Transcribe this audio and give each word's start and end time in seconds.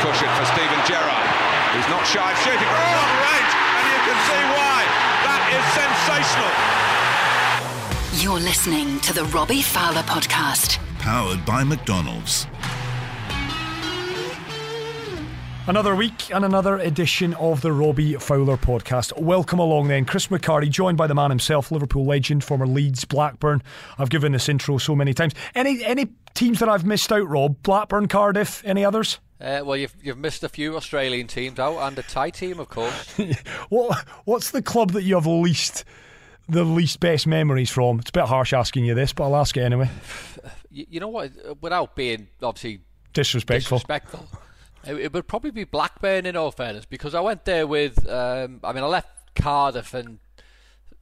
cushion 0.00 0.28
for 0.36 0.46
Steven 0.46 0.80
Gerrard. 0.88 1.28
He's 1.76 1.88
not 1.92 2.06
shy 2.06 2.32
of 2.32 2.38
shooting 2.38 2.58
from 2.58 2.84
oh. 2.88 2.96
long 2.96 3.14
range, 3.20 3.52
and 3.52 3.84
you 3.92 4.00
can 4.08 4.18
see 4.24 4.42
why. 4.56 4.78
That 5.28 5.42
is 5.52 5.64
sensational. 5.76 6.52
You're 8.24 8.40
listening 8.40 8.98
to 9.00 9.12
the 9.12 9.24
Robbie 9.26 9.60
Fowler 9.60 10.02
podcast, 10.02 10.78
powered 10.98 11.44
by 11.44 11.64
McDonald's. 11.64 12.46
Another 15.66 15.94
week 15.94 16.34
and 16.34 16.46
another 16.46 16.78
edition 16.78 17.34
of 17.34 17.60
the 17.60 17.70
Robbie 17.70 18.14
Fowler 18.14 18.56
podcast. 18.56 19.20
Welcome 19.20 19.58
along 19.58 19.88
then. 19.88 20.06
Chris 20.06 20.28
McCarty, 20.28 20.70
joined 20.70 20.96
by 20.96 21.06
the 21.06 21.14
man 21.14 21.30
himself, 21.30 21.70
Liverpool 21.70 22.06
legend, 22.06 22.42
former 22.42 22.66
Leeds, 22.66 23.04
Blackburn. 23.04 23.62
I've 23.98 24.10
given 24.10 24.32
this 24.32 24.48
intro 24.48 24.78
so 24.78 24.96
many 24.96 25.12
times. 25.12 25.34
Any 25.54 25.84
any 25.84 26.08
teams 26.34 26.58
that 26.60 26.70
I've 26.70 26.86
missed 26.86 27.12
out, 27.12 27.28
Rob? 27.28 27.62
Blackburn, 27.62 28.08
Cardiff, 28.08 28.64
any 28.64 28.82
others? 28.82 29.20
Uh, 29.40 29.62
well, 29.64 29.76
you've 29.76 29.94
you've 30.02 30.18
missed 30.18 30.44
a 30.44 30.48
few 30.48 30.76
Australian 30.76 31.26
teams 31.26 31.58
out, 31.58 31.78
and 31.78 31.98
a 31.98 32.02
Thai 32.02 32.30
team, 32.30 32.60
of 32.60 32.68
course. 32.68 33.14
what 33.70 33.98
what's 34.24 34.50
the 34.50 34.60
club 34.60 34.90
that 34.92 35.02
you 35.02 35.14
have 35.14 35.26
least 35.26 35.84
the 36.48 36.64
least 36.64 37.00
best 37.00 37.26
memories 37.26 37.70
from? 37.70 38.00
It's 38.00 38.10
a 38.10 38.12
bit 38.12 38.24
harsh 38.24 38.52
asking 38.52 38.84
you 38.84 38.94
this, 38.94 39.12
but 39.14 39.24
I'll 39.24 39.36
ask 39.36 39.56
it 39.56 39.62
anyway. 39.62 39.88
You, 40.72 40.86
you 40.88 41.00
know 41.00 41.08
what? 41.08 41.32
Without 41.60 41.96
being 41.96 42.28
obviously 42.40 42.82
disrespectful. 43.12 43.78
Disrespectful. 43.78 44.28
It, 44.84 44.94
it, 44.94 45.12
would 45.12 45.26
probably 45.26 45.50
be 45.50 45.64
Blackburn 45.64 46.26
in 46.26 46.36
all 46.36 46.52
fairness 46.52 46.84
because 46.84 47.12
I 47.12 47.20
went 47.20 47.44
there 47.44 47.66
with. 47.66 48.08
Um, 48.08 48.60
I 48.62 48.72
mean, 48.72 48.84
I 48.84 48.86
left 48.86 49.34
Cardiff 49.34 49.94
and. 49.94 50.20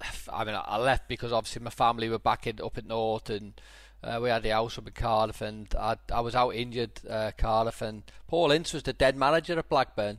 I 0.33 0.45
mean, 0.45 0.57
I 0.59 0.79
left 0.79 1.07
because 1.07 1.35
obviously 1.35 1.63
my 1.63 1.69
family 1.69 2.09
were 2.09 2.19
back 2.19 2.47
in 2.47 2.63
up 2.63 2.79
in 2.79 2.87
North 2.87 3.29
and 3.29 3.61
uh, 4.03 4.19
we 4.23 4.29
had 4.29 4.43
the 4.43 4.51
house 4.51 4.79
up 4.79 4.87
in 4.87 4.93
Cardiff 4.93 5.41
and 5.41 5.67
I, 5.79 5.97
I 6.13 6.21
was 6.21 6.35
out 6.35 6.55
injured 6.55 6.93
uh, 7.09 7.33
Cardiff 7.37 7.83
and 7.83 8.03
Paul 8.27 8.53
Ince 8.53 8.73
was 8.73 8.83
the 8.83 8.93
dead 8.93 9.17
manager 9.17 9.59
at 9.59 9.69
Blackburn 9.69 10.19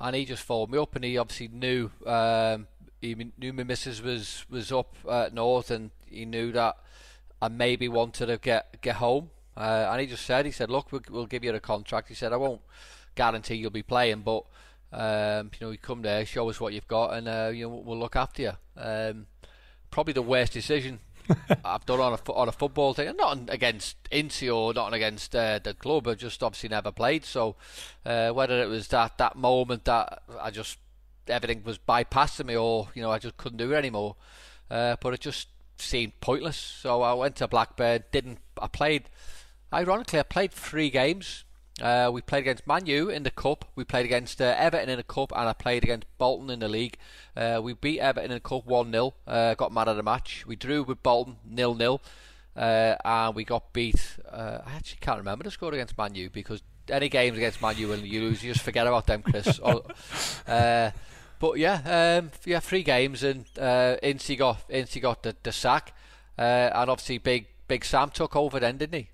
and 0.00 0.16
he 0.16 0.24
just 0.24 0.42
phoned 0.42 0.70
me 0.70 0.78
up 0.78 0.96
and 0.96 1.04
he 1.04 1.18
obviously 1.18 1.48
knew 1.48 1.90
um, 2.06 2.66
he 3.00 3.32
knew 3.38 3.52
my 3.52 3.64
missus 3.64 4.02
was 4.02 4.44
was 4.50 4.72
up 4.72 4.94
uh, 5.08 5.28
north 5.32 5.70
and 5.70 5.90
he 6.06 6.24
knew 6.24 6.52
that 6.52 6.76
I 7.42 7.48
maybe 7.48 7.88
wanted 7.88 8.26
to 8.26 8.38
get 8.38 8.80
get 8.80 8.96
home 8.96 9.30
uh, 9.56 9.88
and 9.90 10.00
he 10.00 10.06
just 10.06 10.24
said, 10.24 10.46
he 10.46 10.52
said, 10.52 10.70
look, 10.70 10.90
we'll, 10.90 11.02
we'll, 11.10 11.26
give 11.26 11.44
you 11.44 11.54
a 11.54 11.60
contract. 11.60 12.08
He 12.08 12.14
said, 12.14 12.32
I 12.32 12.36
won't 12.36 12.62
guarantee 13.14 13.56
you'll 13.56 13.70
be 13.70 13.82
playing, 13.82 14.22
but 14.22 14.44
um, 14.92 15.50
you 15.58 15.66
know, 15.66 15.70
you 15.70 15.78
come 15.78 16.00
there, 16.02 16.24
show 16.24 16.48
us 16.48 16.60
what 16.60 16.72
you've 16.72 16.88
got, 16.88 17.12
and 17.12 17.28
uh, 17.28 17.50
you 17.52 17.68
know, 17.68 17.82
we'll 17.84 17.98
look 17.98 18.16
after 18.16 18.42
you. 18.42 18.52
Um, 18.76 19.26
probably 19.90 20.14
the 20.14 20.22
worst 20.22 20.52
decision 20.52 21.00
I've 21.64 21.86
done 21.86 22.00
on 22.00 22.12
a 22.14 22.32
on 22.32 22.48
a 22.48 22.52
football 22.52 22.94
thing, 22.94 23.14
not 23.16 23.38
against 23.48 23.96
Ince 24.10 24.42
or 24.44 24.72
not 24.74 24.92
against 24.94 25.34
uh, 25.34 25.58
the 25.58 25.74
club. 25.74 26.08
I 26.08 26.14
just 26.14 26.42
obviously 26.42 26.68
never 26.68 26.92
played, 26.92 27.24
so 27.24 27.56
uh, 28.04 28.30
whether 28.30 28.62
it 28.62 28.68
was 28.68 28.88
that 28.88 29.18
that 29.18 29.36
moment 29.36 29.84
that 29.84 30.22
I 30.40 30.50
just 30.50 30.78
everything 31.28 31.62
was 31.64 31.78
bypassing 31.78 32.46
me, 32.46 32.56
or 32.56 32.88
you 32.94 33.02
know, 33.02 33.10
I 33.10 33.18
just 33.18 33.36
couldn't 33.36 33.58
do 33.58 33.72
it 33.72 33.76
anymore. 33.76 34.16
Uh, 34.70 34.96
but 35.00 35.14
it 35.14 35.20
just 35.20 35.48
seemed 35.78 36.20
pointless. 36.20 36.56
So 36.56 37.02
I 37.02 37.14
went 37.14 37.36
to 37.36 37.48
Blackburn. 37.48 38.04
Didn't 38.12 38.38
I 38.60 38.68
played? 38.68 39.10
Ironically, 39.72 40.18
I 40.18 40.24
played 40.24 40.52
three 40.52 40.90
games. 40.90 41.44
Uh, 41.80 42.10
we 42.12 42.20
played 42.20 42.40
against 42.40 42.66
Man 42.66 42.86
U 42.86 43.08
in 43.08 43.22
the 43.22 43.30
cup. 43.30 43.64
We 43.74 43.84
played 43.84 44.04
against 44.04 44.40
uh, 44.40 44.54
Everton 44.58 44.88
in 44.88 44.98
the 44.98 45.02
cup, 45.02 45.32
and 45.34 45.48
I 45.48 45.52
played 45.52 45.82
against 45.82 46.06
Bolton 46.18 46.50
in 46.50 46.60
the 46.60 46.68
league. 46.68 46.96
Uh, 47.36 47.60
we 47.62 47.72
beat 47.72 48.00
Everton 48.00 48.30
in 48.30 48.36
the 48.36 48.40
cup 48.40 48.66
one 48.66 48.92
0 48.92 49.14
uh, 49.26 49.54
Got 49.54 49.72
mad 49.72 49.88
at 49.88 49.94
the 49.94 50.02
match. 50.02 50.44
We 50.46 50.56
drew 50.56 50.82
with 50.82 51.02
Bolton 51.02 51.36
nil 51.44 51.74
nil, 51.74 52.02
uh, 52.54 52.96
and 53.04 53.34
we 53.34 53.44
got 53.44 53.72
beat. 53.72 54.18
Uh, 54.30 54.58
I 54.66 54.72
actually 54.72 54.98
can't 55.00 55.18
remember 55.18 55.44
the 55.44 55.50
score 55.50 55.72
against 55.72 55.96
Man 55.96 56.14
U 56.14 56.28
because 56.28 56.62
any 56.88 57.08
games 57.08 57.36
against 57.36 57.62
Man 57.62 57.76
U 57.78 57.92
and 57.92 58.06
you 58.06 58.20
lose, 58.20 58.42
you 58.44 58.52
just 58.52 58.64
forget 58.64 58.86
about 58.86 59.06
them, 59.06 59.22
Chris. 59.22 59.60
But 61.40 61.58
yeah, 61.58 62.20
um, 62.20 62.32
yeah, 62.44 62.60
three 62.60 62.82
games, 62.82 63.22
and 63.22 63.46
uh, 63.58 63.96
Ince 64.02 64.36
got 64.36 64.58
Ince 64.68 64.96
got 64.96 65.22
the, 65.22 65.34
the 65.42 65.52
sack, 65.52 65.94
and 66.36 66.90
obviously 66.90 67.16
Big 67.16 67.46
Big 67.66 67.82
Sam 67.82 68.10
took 68.10 68.36
over 68.36 68.60
then, 68.60 68.76
didn't 68.76 68.98
he? 68.98 69.08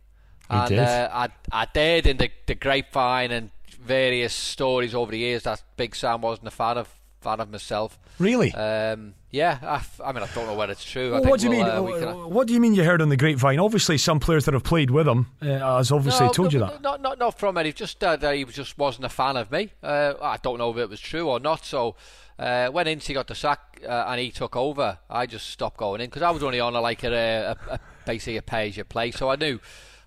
He 0.50 0.56
and 0.56 0.68
did. 0.68 0.78
Uh, 0.78 1.08
I, 1.12 1.28
I 1.52 1.66
did 1.72 2.06
in 2.06 2.16
the, 2.16 2.30
the 2.46 2.54
grapevine 2.54 3.30
and 3.32 3.50
various 3.80 4.32
stories 4.32 4.94
over 4.94 5.12
the 5.12 5.18
years 5.18 5.44
that 5.44 5.62
Big 5.76 5.94
Sam 5.94 6.20
wasn't 6.20 6.48
a 6.48 6.52
fan 6.52 6.78
of 6.78 6.88
fan 7.20 7.40
of 7.40 7.50
myself. 7.50 7.98
Really? 8.18 8.52
Um, 8.52 9.14
yeah. 9.30 9.58
I, 9.62 9.82
I, 10.04 10.12
mean, 10.12 10.22
I 10.22 10.28
don't 10.34 10.46
know 10.46 10.54
whether 10.54 10.72
it's 10.72 10.84
true. 10.84 11.12
Well, 11.12 11.24
what 11.24 11.40
do 11.40 11.46
you 11.46 11.50
we'll, 11.50 11.84
mean? 11.84 12.04
Uh, 12.04 12.26
what 12.28 12.46
do 12.46 12.54
you 12.54 12.60
mean 12.60 12.74
you 12.74 12.84
heard 12.84 13.02
on 13.02 13.08
the 13.08 13.16
grapevine? 13.16 13.58
Obviously, 13.58 13.98
some 13.98 14.20
players 14.20 14.44
that 14.44 14.54
have 14.54 14.64
played 14.64 14.90
with 14.90 15.06
him 15.08 15.26
uh, 15.42 15.76
has 15.76 15.90
obviously 15.90 16.26
no, 16.26 16.32
told 16.32 16.52
no, 16.52 16.58
you 16.58 16.64
that. 16.66 16.82
Not, 16.82 17.02
not, 17.02 17.18
not 17.18 17.38
from 17.38 17.58
any. 17.58 17.72
Just 17.72 18.02
uh, 18.02 18.16
that 18.16 18.34
he 18.34 18.44
just 18.44 18.78
wasn't 18.78 19.04
a 19.04 19.10
fan 19.10 19.36
of 19.36 19.50
me. 19.50 19.72
Uh, 19.82 20.14
I 20.22 20.36
don't 20.38 20.58
know 20.58 20.70
if 20.70 20.76
it 20.78 20.88
was 20.88 21.00
true 21.00 21.28
or 21.28 21.40
not. 21.40 21.64
So. 21.64 21.96
Uh, 22.38 22.68
when 22.68 22.86
Ince 22.86 23.08
got 23.08 23.26
the 23.26 23.34
sack 23.34 23.80
uh, 23.88 24.04
and 24.08 24.20
he 24.20 24.30
took 24.30 24.56
over, 24.56 24.98
I 25.08 25.24
just 25.24 25.48
stopped 25.48 25.78
going 25.78 26.02
in 26.02 26.08
because 26.08 26.20
I 26.20 26.30
was 26.30 26.42
only 26.42 26.60
on 26.60 26.76
a, 26.76 26.82
like 26.82 27.02
a, 27.02 27.08
a, 27.08 27.72
a 27.72 27.80
basically 28.04 28.36
a 28.36 28.42
pay 28.42 28.68
as 28.68 28.76
you 28.76 28.84
play. 28.84 29.10
So 29.10 29.30
I 29.30 29.36
knew 29.36 29.58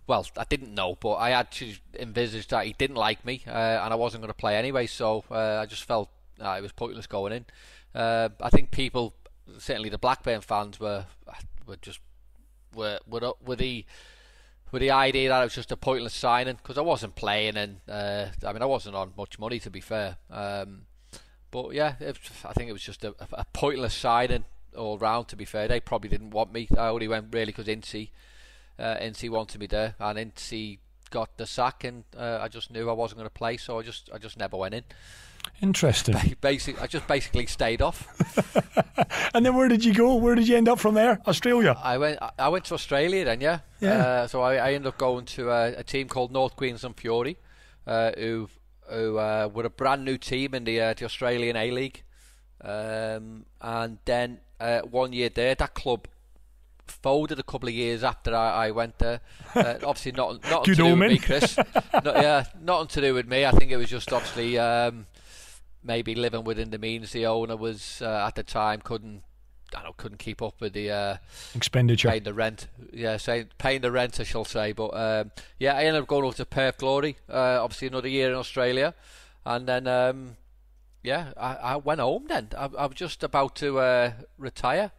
well, 0.09 0.25
I 0.35 0.43
didn't 0.43 0.73
know, 0.73 0.95
but 0.99 1.17
I 1.17 1.29
had 1.29 1.51
to 1.51 1.71
envisage 1.99 2.47
that 2.47 2.65
he 2.65 2.73
didn't 2.73 2.95
like 2.95 3.23
me, 3.23 3.43
uh, 3.45 3.51
and 3.51 3.93
I 3.93 3.95
wasn't 3.95 4.23
going 4.23 4.29
to 4.29 4.33
play 4.37 4.57
anyway. 4.57 4.87
So 4.87 5.23
uh, 5.29 5.59
I 5.61 5.67
just 5.67 5.83
felt 5.83 6.09
uh, 6.41 6.55
it 6.57 6.61
was 6.61 6.71
pointless 6.71 7.05
going 7.05 7.31
in. 7.31 7.45
Uh, 7.93 8.29
I 8.41 8.49
think 8.49 8.71
people, 8.71 9.13
certainly 9.59 9.89
the 9.89 9.99
Blackburn 9.99 10.41
fans, 10.41 10.79
were 10.79 11.05
were 11.67 11.75
just 11.75 11.99
were 12.75 12.97
were 13.07 13.33
were 13.45 13.55
the 13.55 13.85
with 14.71 14.81
the 14.81 14.89
idea 14.89 15.29
that 15.29 15.41
it 15.41 15.45
was 15.45 15.53
just 15.53 15.71
a 15.71 15.77
pointless 15.77 16.15
signing 16.15 16.55
because 16.55 16.79
I 16.79 16.81
wasn't 16.81 17.13
playing, 17.13 17.55
and 17.55 17.77
uh, 17.87 18.25
I 18.43 18.51
mean 18.51 18.63
I 18.63 18.65
wasn't 18.65 18.95
on 18.95 19.13
much 19.15 19.37
money 19.37 19.59
to 19.59 19.69
be 19.69 19.79
fair. 19.79 20.17
Um, 20.31 20.87
but 21.51 21.75
yeah, 21.75 21.93
it, 21.99 22.17
I 22.43 22.53
think 22.53 22.67
it 22.67 22.73
was 22.73 22.81
just 22.81 23.05
a, 23.05 23.13
a 23.31 23.45
pointless 23.53 23.93
signing 23.93 24.45
all 24.75 24.97
round. 24.97 25.27
To 25.27 25.35
be 25.35 25.45
fair, 25.45 25.67
they 25.67 25.79
probably 25.79 26.09
didn't 26.09 26.31
want 26.31 26.51
me. 26.51 26.67
I 26.75 26.87
only 26.87 27.07
went 27.07 27.27
really 27.31 27.51
because 27.51 27.67
Ince 27.67 28.09
uh, 28.79 28.97
Ince 29.01 29.23
wanted 29.29 29.59
me 29.59 29.67
there, 29.67 29.95
and 29.99 30.17
Ince 30.17 30.77
got 31.09 31.37
the 31.37 31.45
sack, 31.45 31.83
and 31.83 32.03
uh, 32.17 32.39
I 32.41 32.47
just 32.47 32.71
knew 32.71 32.89
I 32.89 32.93
wasn't 32.93 33.17
going 33.17 33.29
to 33.29 33.33
play, 33.33 33.57
so 33.57 33.79
I 33.79 33.83
just 33.83 34.09
I 34.13 34.17
just 34.17 34.37
never 34.37 34.57
went 34.57 34.73
in. 34.73 34.83
Interesting. 35.61 36.13
Ba- 36.13 36.35
basic, 36.41 36.81
I 36.81 36.87
just 36.87 37.07
basically 37.07 37.45
stayed 37.45 37.81
off. 37.81 38.07
and 39.33 39.45
then 39.45 39.55
where 39.55 39.67
did 39.67 39.83
you 39.83 39.93
go? 39.93 40.15
Where 40.15 40.35
did 40.35 40.47
you 40.47 40.55
end 40.55 40.69
up 40.69 40.79
from 40.79 40.95
there? 40.95 41.19
Australia. 41.27 41.75
I 41.81 41.97
went. 41.97 42.19
I 42.37 42.49
went 42.49 42.65
to 42.65 42.73
Australia 42.73 43.25
then, 43.25 43.41
yeah. 43.41 43.59
Yeah. 43.79 43.97
Uh, 43.97 44.27
so 44.27 44.41
I, 44.41 44.55
I, 44.55 44.73
ended 44.73 44.87
up 44.87 44.97
going 44.97 45.25
to 45.25 45.49
a, 45.49 45.73
a 45.77 45.83
team 45.83 46.07
called 46.07 46.31
North 46.31 46.55
Queensland 46.55 46.97
Fury, 46.97 47.37
uh, 47.87 48.11
who 48.17 48.49
who 48.89 49.17
uh, 49.17 49.49
were 49.53 49.65
a 49.65 49.69
brand 49.69 50.05
new 50.05 50.17
team 50.17 50.53
in 50.53 50.63
the 50.63 50.81
uh, 50.81 50.93
the 50.93 51.05
Australian 51.05 51.55
A 51.55 51.71
League, 51.71 52.03
um, 52.61 53.45
and 53.61 53.97
then 54.05 54.39
uh, 54.59 54.81
one 54.81 55.13
year 55.13 55.29
there, 55.29 55.55
that 55.55 55.73
club 55.73 56.07
folded 56.91 57.39
a 57.39 57.43
couple 57.43 57.69
of 57.69 57.75
years 57.75 58.03
after 58.03 58.35
I, 58.35 58.67
I 58.67 58.71
went 58.71 58.99
there. 58.99 59.21
Uh, 59.55 59.75
obviously, 59.83 60.11
not 60.11 60.41
not 60.49 60.63
to 60.65 60.75
do 60.75 60.95
with 60.95 61.11
me, 61.11 61.17
Chris. 61.17 61.57
not, 61.93 62.05
yeah, 62.05 62.45
not 62.61 62.89
to 62.91 63.01
do 63.01 63.13
with 63.13 63.27
me. 63.27 63.45
I 63.45 63.51
think 63.51 63.71
it 63.71 63.77
was 63.77 63.89
just 63.89 64.11
obviously 64.11 64.57
um, 64.57 65.07
maybe 65.83 66.15
living 66.15 66.43
within 66.43 66.69
the 66.71 66.77
means. 66.77 67.11
The 67.11 67.25
owner 67.25 67.55
was 67.55 68.01
uh, 68.01 68.25
at 68.27 68.35
the 68.35 68.43
time 68.43 68.81
couldn't. 68.81 69.23
I 69.75 69.83
don't 69.83 69.97
couldn't 69.97 70.17
keep 70.17 70.41
up 70.41 70.59
with 70.59 70.73
the 70.73 70.89
uh, 70.89 71.17
expenditure, 71.53 72.09
paying 72.09 72.23
the 72.23 72.33
rent. 72.33 72.67
Yeah, 72.91 73.17
saying 73.17 73.49
paying 73.57 73.81
the 73.81 73.91
rent, 73.91 74.19
I 74.19 74.23
shall 74.23 74.45
say. 74.45 74.71
But 74.71 74.95
um, 74.95 75.31
yeah, 75.59 75.75
I 75.75 75.83
ended 75.83 76.01
up 76.01 76.07
going 76.07 76.25
over 76.25 76.35
to 76.37 76.45
Perth 76.45 76.79
Glory. 76.79 77.17
Uh, 77.29 77.63
obviously, 77.63 77.87
another 77.87 78.07
year 78.07 78.29
in 78.29 78.35
Australia, 78.35 78.95
and 79.45 79.67
then 79.67 79.85
um, 79.85 80.37
yeah, 81.03 81.33
I, 81.37 81.55
I, 81.55 81.75
went 81.75 82.01
home. 82.01 82.25
Then 82.27 82.49
I, 82.57 82.69
I 82.77 82.85
was 82.87 82.95
just 82.95 83.23
about 83.23 83.55
to 83.57 83.79
uh, 83.79 84.11
retire 84.37 84.91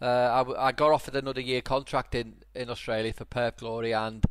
I, 0.00 0.44
I, 0.58 0.72
got 0.72 0.92
offered 0.92 1.16
another 1.16 1.40
year 1.40 1.62
contract 1.62 2.14
in, 2.14 2.36
in 2.54 2.68
Australia 2.68 3.12
for 3.12 3.24
Perth 3.24 3.58
Glory, 3.58 3.92
and 3.92 4.24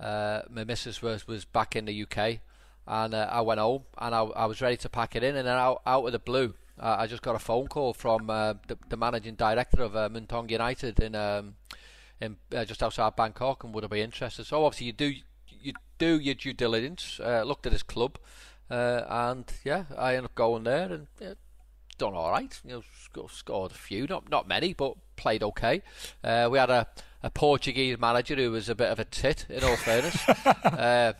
uh, 0.00 0.42
my 0.48 0.64
missus 0.64 1.02
was, 1.02 1.26
was 1.26 1.44
back 1.44 1.74
in 1.76 1.84
the 1.84 2.02
UK, 2.02 2.40
and 2.86 3.14
uh, 3.14 3.28
I 3.30 3.40
went 3.40 3.60
home 3.60 3.82
and 3.98 4.14
I, 4.14 4.22
I 4.22 4.46
was 4.46 4.60
ready 4.60 4.76
to 4.78 4.88
pack 4.88 5.16
it 5.16 5.22
in, 5.22 5.36
and 5.36 5.46
then 5.46 5.56
out, 5.56 5.82
out 5.86 6.06
of 6.06 6.12
the 6.12 6.18
blue, 6.18 6.54
uh, 6.80 6.96
I 6.98 7.06
just 7.06 7.22
got 7.22 7.34
a 7.34 7.40
phone 7.40 7.66
call 7.66 7.92
from 7.92 8.30
uh, 8.30 8.54
the, 8.68 8.78
the, 8.88 8.96
managing 8.96 9.34
director 9.34 9.82
of 9.82 9.96
uh, 9.96 10.08
Muangthong 10.08 10.50
United 10.50 11.00
in 11.00 11.16
um, 11.16 11.56
in 12.20 12.36
just 12.66 12.82
outside 12.82 13.16
Bangkok, 13.16 13.64
and 13.64 13.74
would 13.74 13.84
I 13.84 13.88
be 13.88 14.00
interested? 14.00 14.44
So 14.46 14.64
obviously 14.64 14.88
you 14.88 14.92
do 14.92 15.12
you 15.60 15.72
do 15.98 16.18
your 16.20 16.34
due 16.34 16.52
diligence, 16.52 17.20
looked 17.20 17.66
at 17.66 17.72
his 17.72 17.82
club, 17.82 18.18
and 18.70 19.44
yeah, 19.64 19.84
I 19.96 20.14
ended 20.14 20.26
up 20.26 20.34
going 20.36 20.64
there 20.64 20.92
and 20.92 21.06
done 21.98 22.14
all 22.14 22.30
right. 22.30 22.58
You 22.64 22.70
know, 22.70 23.28
scored 23.28 23.72
a 23.72 23.74
few, 23.74 24.06
not 24.06 24.30
not 24.30 24.48
many, 24.48 24.72
but 24.72 24.94
played 25.16 25.42
okay. 25.42 25.82
Uh, 26.24 26.48
we 26.50 26.58
had 26.58 26.70
a, 26.70 26.86
a 27.22 27.30
Portuguese 27.30 27.98
manager 27.98 28.36
who 28.36 28.52
was 28.52 28.68
a 28.68 28.74
bit 28.74 28.90
of 28.90 28.98
a 28.98 29.04
tit, 29.04 29.46
in 29.48 29.62
all 29.62 29.76
fairness. 29.76 30.28
uh, 30.28 31.12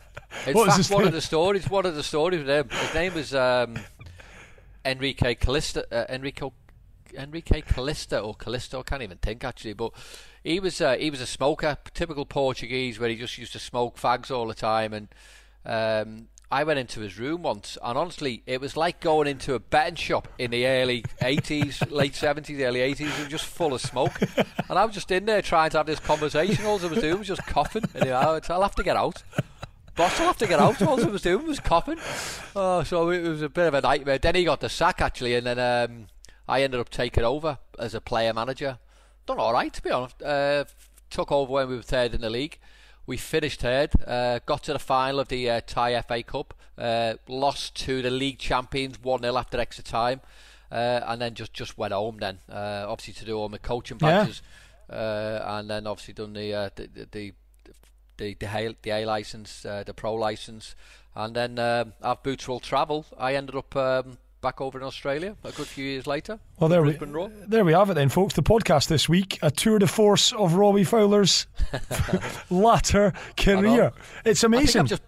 in 0.46 0.54
what 0.54 0.70
fact, 0.70 0.90
one 0.90 1.00
name? 1.00 1.08
of 1.08 1.14
the 1.14 1.20
stories, 1.20 1.68
one 1.68 1.84
of 1.84 1.94
the 1.94 2.02
stories 2.02 2.40
with 2.40 2.48
him, 2.48 2.68
his 2.70 2.94
name 2.94 3.14
was 3.14 3.34
um, 3.34 3.76
Enrique 4.84 5.34
Calista, 5.34 5.86
uh, 5.92 6.06
Enrico, 6.12 6.52
Enrique 7.16 7.60
Calista 7.60 8.20
or 8.20 8.34
Callisto, 8.34 8.80
I 8.80 8.82
can't 8.82 9.02
even 9.02 9.18
think 9.18 9.44
actually, 9.44 9.74
but 9.74 9.92
he 10.44 10.60
was 10.60 10.80
uh, 10.80 10.96
he 10.96 11.10
was 11.10 11.20
a 11.20 11.26
smoker, 11.26 11.76
typical 11.92 12.24
Portuguese, 12.24 12.98
where 12.98 13.08
he 13.08 13.16
just 13.16 13.36
used 13.36 13.52
to 13.52 13.58
smoke 13.58 13.98
fags 13.98 14.30
all 14.30 14.46
the 14.46 14.54
time, 14.54 14.92
and 14.94 15.08
um, 15.66 16.28
I 16.50 16.64
went 16.64 16.78
into 16.78 17.00
his 17.00 17.18
room 17.18 17.42
once, 17.42 17.76
and 17.82 17.98
honestly, 17.98 18.42
it 18.46 18.60
was 18.60 18.74
like 18.74 19.00
going 19.00 19.28
into 19.28 19.52
a 19.54 19.58
betting 19.58 19.96
shop 19.96 20.28
in 20.38 20.50
the 20.50 20.66
early 20.66 21.02
80s, 21.20 21.90
late 21.90 22.14
70s, 22.14 22.58
early 22.60 22.80
80s. 22.80 23.00
It 23.00 23.18
was 23.18 23.28
just 23.28 23.44
full 23.44 23.74
of 23.74 23.82
smoke. 23.82 24.18
And 24.68 24.78
I 24.78 24.84
was 24.84 24.94
just 24.94 25.10
in 25.10 25.26
there 25.26 25.42
trying 25.42 25.70
to 25.70 25.76
have 25.76 25.86
this 25.86 26.00
conversation. 26.00 26.64
All 26.64 26.80
I 26.80 26.86
was 26.86 27.00
doing 27.00 27.18
was 27.18 27.28
just 27.28 27.44
coughing. 27.46 27.84
And 27.94 28.04
you 28.04 28.10
know, 28.10 28.40
I'll 28.48 28.62
have 28.62 28.74
to 28.76 28.82
get 28.82 28.96
out. 28.96 29.22
Boss, 29.94 30.18
I'll 30.20 30.28
have 30.28 30.38
to 30.38 30.46
get 30.46 30.58
out. 30.58 30.80
All 30.80 30.98
I 30.98 31.08
was 31.08 31.22
doing 31.22 31.46
was 31.46 31.60
coughing. 31.60 31.98
Oh, 32.56 32.82
so 32.82 33.10
it 33.10 33.20
was 33.20 33.42
a 33.42 33.48
bit 33.50 33.66
of 33.66 33.74
a 33.74 33.82
nightmare. 33.82 34.18
Then 34.18 34.34
he 34.34 34.44
got 34.44 34.60
the 34.60 34.70
sack, 34.70 35.02
actually, 35.02 35.34
and 35.34 35.46
then 35.46 35.58
um, 35.58 36.06
I 36.46 36.62
ended 36.62 36.80
up 36.80 36.88
taking 36.88 37.24
over 37.24 37.58
as 37.78 37.94
a 37.94 38.00
player 38.00 38.32
manager. 38.32 38.78
Done 39.26 39.38
all 39.38 39.52
right, 39.52 39.72
to 39.72 39.82
be 39.82 39.90
honest. 39.90 40.22
Uh, 40.22 40.64
took 41.10 41.30
over 41.30 41.52
when 41.52 41.68
we 41.68 41.76
were 41.76 41.82
third 41.82 42.14
in 42.14 42.22
the 42.22 42.30
league. 42.30 42.58
We 43.08 43.16
finished 43.16 43.60
third, 43.62 43.92
uh, 44.06 44.40
got 44.44 44.64
to 44.64 44.74
the 44.74 44.78
final 44.78 45.18
of 45.20 45.28
the 45.28 45.48
uh, 45.48 45.60
Thai 45.66 46.02
FA 46.02 46.22
Cup, 46.22 46.52
uh, 46.76 47.14
lost 47.26 47.74
to 47.86 48.02
the 48.02 48.10
league 48.10 48.38
champions 48.38 49.02
1 49.02 49.22
0 49.22 49.34
after 49.34 49.58
extra 49.58 49.82
time, 49.82 50.20
uh, 50.70 51.00
and 51.06 51.22
then 51.22 51.32
just, 51.32 51.54
just 51.54 51.78
went 51.78 51.94
home 51.94 52.18
then, 52.18 52.40
uh, 52.52 52.84
obviously 52.86 53.14
to 53.14 53.24
do 53.24 53.38
all 53.38 53.48
my 53.48 53.56
coaching 53.56 53.96
matches, 53.98 54.42
uh, 54.90 55.40
and 55.42 55.70
then 55.70 55.86
obviously 55.86 56.12
done 56.12 56.34
the 56.34 56.70
the, 56.76 57.06
the, 57.10 57.32
the, 58.18 58.34
the, 58.34 58.46
A, 58.46 58.76
the 58.82 58.90
A 58.90 59.06
license, 59.06 59.62
the 59.62 59.94
pro 59.96 60.12
license, 60.12 60.76
and 61.14 61.34
then 61.34 61.58
um, 61.58 61.94
our 62.02 62.16
boots 62.16 62.46
will 62.46 62.60
travel. 62.60 63.06
I 63.16 63.36
ended 63.36 63.56
up. 63.56 63.74
Um, 63.74 64.18
back 64.40 64.60
over 64.60 64.78
in 64.78 64.84
Australia 64.84 65.36
a 65.44 65.52
good 65.52 65.66
few 65.66 65.84
years 65.84 66.06
later. 66.06 66.38
Well, 66.58 66.68
there 66.68 66.82
we, 66.82 66.98
there 67.46 67.64
we 67.64 67.72
have 67.72 67.90
it 67.90 67.94
then, 67.94 68.08
folks. 68.08 68.34
The 68.34 68.42
podcast 68.42 68.88
this 68.88 69.08
week, 69.08 69.38
a 69.42 69.50
tour 69.50 69.78
de 69.78 69.86
force 69.86 70.32
of 70.32 70.54
Robbie 70.54 70.84
Fowler's 70.84 71.46
latter 72.50 73.12
career. 73.36 73.92
It's 74.24 74.44
amazing. 74.44 74.80
I'm 74.80 74.86
just, 74.86 75.02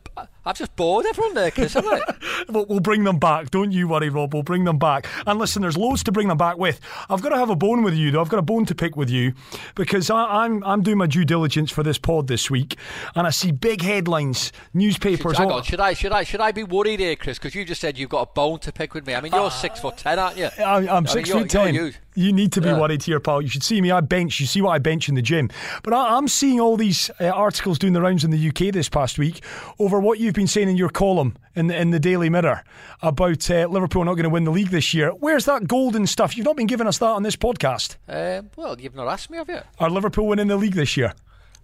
I've 0.45 0.57
just 0.57 0.75
bored 0.75 1.05
everyone 1.07 1.35
there, 1.35 1.51
Chris, 1.51 1.75
haven't 1.75 1.93
I? 1.93 2.45
we'll, 2.49 2.67
we'll 2.67 2.81
bring 2.81 3.05
them 3.05 3.19
back. 3.19 3.51
Don't 3.51 3.73
you 3.73 3.89
worry, 3.89 4.09
Rob. 4.09 4.33
We'll 4.33 4.43
bring 4.43 4.65
them 4.65 4.79
back. 4.79 5.07
And 5.27 5.39
listen, 5.39 5.63
there's 5.63 5.77
loads 5.77 6.03
to 6.05 6.13
bring 6.13 6.29
them 6.29 6.39
back 6.39 6.57
with. 6.57 6.81
I've 7.11 7.21
got 7.21 7.31
to 7.31 7.37
have 7.37 7.51
a 7.51 7.57
bone 7.57 7.83
with 7.83 7.95
you, 7.95 8.11
though. 8.11 8.21
I've 8.21 8.29
got 8.29 8.39
a 8.39 8.43
bone 8.43 8.65
to 8.67 8.75
pick 8.75 8.97
with 8.97 9.11
you 9.11 9.35
because 9.75 10.09
I, 10.09 10.45
am 10.45 10.57
I'm, 10.57 10.65
I'm 10.65 10.83
doing 10.83 10.99
my 10.99 11.07
due 11.07 11.25
diligence 11.25 11.71
for 11.71 11.83
this 11.83 11.99
pod 11.99 12.27
this 12.27 12.51
week, 12.51 12.77
and 13.15 13.27
I 13.27 13.31
see 13.31 13.53
big 13.53 13.83
headlines, 13.83 14.53
newspapers. 14.73 15.37
Hang 15.37 15.51
on, 15.51 15.63
should 15.63 15.81
I 15.81 15.93
should 15.93 16.13
I 16.13 16.25
should 16.25 16.41
I 16.41 16.53
be 16.53 16.65
worried 16.65 17.01
here, 17.01 17.17
Chris? 17.17 17.39
Because 17.39 17.55
you 17.55 17.65
just 17.65 17.81
said 17.81 17.99
you've 17.99 18.11
got 18.11 18.23
a 18.23 18.33
bone 18.33 18.59
to 18.61 18.73
pick 18.73 18.95
with 18.95 19.07
me. 19.07 19.15
I 19.15 19.21
mean, 19.21 19.33
you're 19.33 19.43
uh, 19.43 19.51
six 19.51 19.81
foot 19.81 19.99
ten, 19.99 20.19
aren't 20.19 20.39
you? 20.39 20.49
I, 20.59 20.97
am 20.97 21.07
six 21.07 21.29
mean, 21.33 21.43
foot 21.43 21.51
10 21.51 21.75
you're 21.75 21.93
you 22.21 22.33
need 22.33 22.53
to 22.53 22.61
be 22.61 22.69
yeah. 22.69 22.79
worried 22.79 23.03
here, 23.03 23.21
pal. 23.21 23.41
You 23.41 23.49
should 23.49 23.63
see 23.63 23.81
me. 23.81 23.91
I 23.91 24.01
bench. 24.01 24.41
You 24.41 24.47
see 24.47 24.61
what 24.61 24.71
I 24.71 24.79
bench 24.79 25.09
in 25.09 25.15
the 25.15 25.23
gym. 25.23 25.49
But 25.83 25.93
I, 25.93 26.19
am 26.19 26.29
seeing 26.29 26.61
all 26.61 26.77
these 26.77 27.11
uh, 27.21 27.29
articles 27.29 27.79
doing 27.79 27.93
the 27.93 28.01
rounds 28.01 28.25
in 28.25 28.31
the 28.31 28.49
UK 28.49 28.73
this 28.73 28.89
past 28.89 29.19
week 29.19 29.43
over 29.79 30.01
what 30.01 30.19
you've 30.31 30.37
been 30.37 30.47
saying 30.47 30.69
in 30.69 30.77
your 30.77 30.91
column 30.91 31.37
in 31.57 31.67
the, 31.67 31.77
in 31.77 31.91
the 31.91 31.99
Daily 31.99 32.31
Mirror 32.31 32.63
about 33.03 33.51
uh, 33.51 33.67
Liverpool 33.67 34.05
not 34.05 34.15
going 34.15 34.23
to 34.23 34.31
win 34.31 34.45
the 34.45 34.53
league 34.53 34.69
this 34.69 34.95
year. 34.95 35.11
Where's 35.11 35.45
that 35.47 35.67
golden 35.67 36.07
stuff? 36.07 36.37
You've 36.37 36.47
not 36.47 36.57
been 36.57 36.69
giving 36.69 36.87
us 36.87 36.99
that 36.99 37.07
on 37.07 37.25
this 37.25 37.35
podcast. 37.35 37.97
Um, 38.09 38.49
well, 38.55 38.81
you've 38.81 38.95
not 38.95 39.09
asked 39.09 39.29
me, 39.29 39.39
have 39.39 39.49
you? 39.49 39.59
Are 39.81 39.91
Liverpool 39.91 40.29
winning 40.29 40.47
the 40.47 40.57
league 40.57 40.75
this 40.75 40.97
year? 40.97 41.15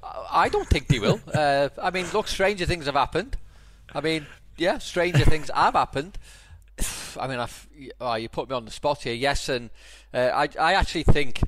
I 0.03 0.49
don't 0.49 0.67
think 0.67 0.89
they 0.89 0.99
will. 0.99 1.21
uh, 1.33 1.69
I 1.81 1.93
mean, 1.93 2.07
look, 2.13 2.27
stranger 2.27 2.67
things 2.67 2.87
have 2.87 2.97
happened. 2.97 3.37
I 3.95 4.01
mean, 4.01 4.27
yeah, 4.57 4.79
stranger 4.79 5.25
things 5.25 5.49
have 5.55 5.75
happened. 5.75 6.19
I 7.21 7.29
mean, 7.29 7.39
I've, 7.39 7.69
oh, 8.01 8.17
you 8.17 8.29
put 8.29 8.51
me 8.51 8.57
on 8.57 8.65
the 8.65 8.73
spot 8.73 9.05
here. 9.05 9.15
Yes, 9.15 9.49
and 9.49 9.71
uh, 10.13 10.31
I, 10.35 10.49
I 10.59 10.73
actually 10.75 11.05
think 11.05 11.41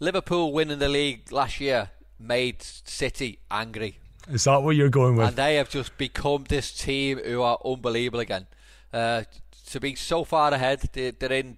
Liverpool 0.00 0.54
winning 0.54 0.78
the 0.78 0.88
league 0.88 1.30
last 1.32 1.60
year 1.60 1.90
made 2.18 2.62
City 2.62 3.40
angry. 3.50 3.98
Is 4.30 4.44
that 4.44 4.62
what 4.62 4.76
you're 4.76 4.88
going 4.88 5.16
with? 5.16 5.28
And 5.28 5.36
they 5.36 5.56
have 5.56 5.68
just 5.68 5.96
become 5.98 6.44
this 6.48 6.72
team 6.72 7.18
who 7.18 7.42
are 7.42 7.58
unbelievable 7.64 8.20
again. 8.20 8.46
Uh, 8.92 9.24
to 9.66 9.80
be 9.80 9.94
so 9.94 10.24
far 10.24 10.52
ahead, 10.52 10.80
they, 10.92 11.12
are 11.22 11.32
in 11.32 11.56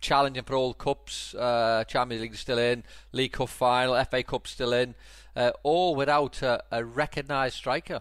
challenging 0.00 0.44
for 0.44 0.54
all 0.54 0.74
cups. 0.74 1.34
Uh, 1.34 1.84
Champions 1.86 2.22
League 2.22 2.36
still 2.36 2.58
in, 2.58 2.84
League 3.12 3.32
Cup 3.32 3.48
final, 3.48 4.02
FA 4.04 4.22
Cup 4.22 4.46
still 4.46 4.72
in, 4.72 4.94
uh, 5.34 5.50
all 5.62 5.94
without 5.94 6.42
a, 6.42 6.62
a 6.70 6.84
recognised 6.84 7.56
striker. 7.56 8.00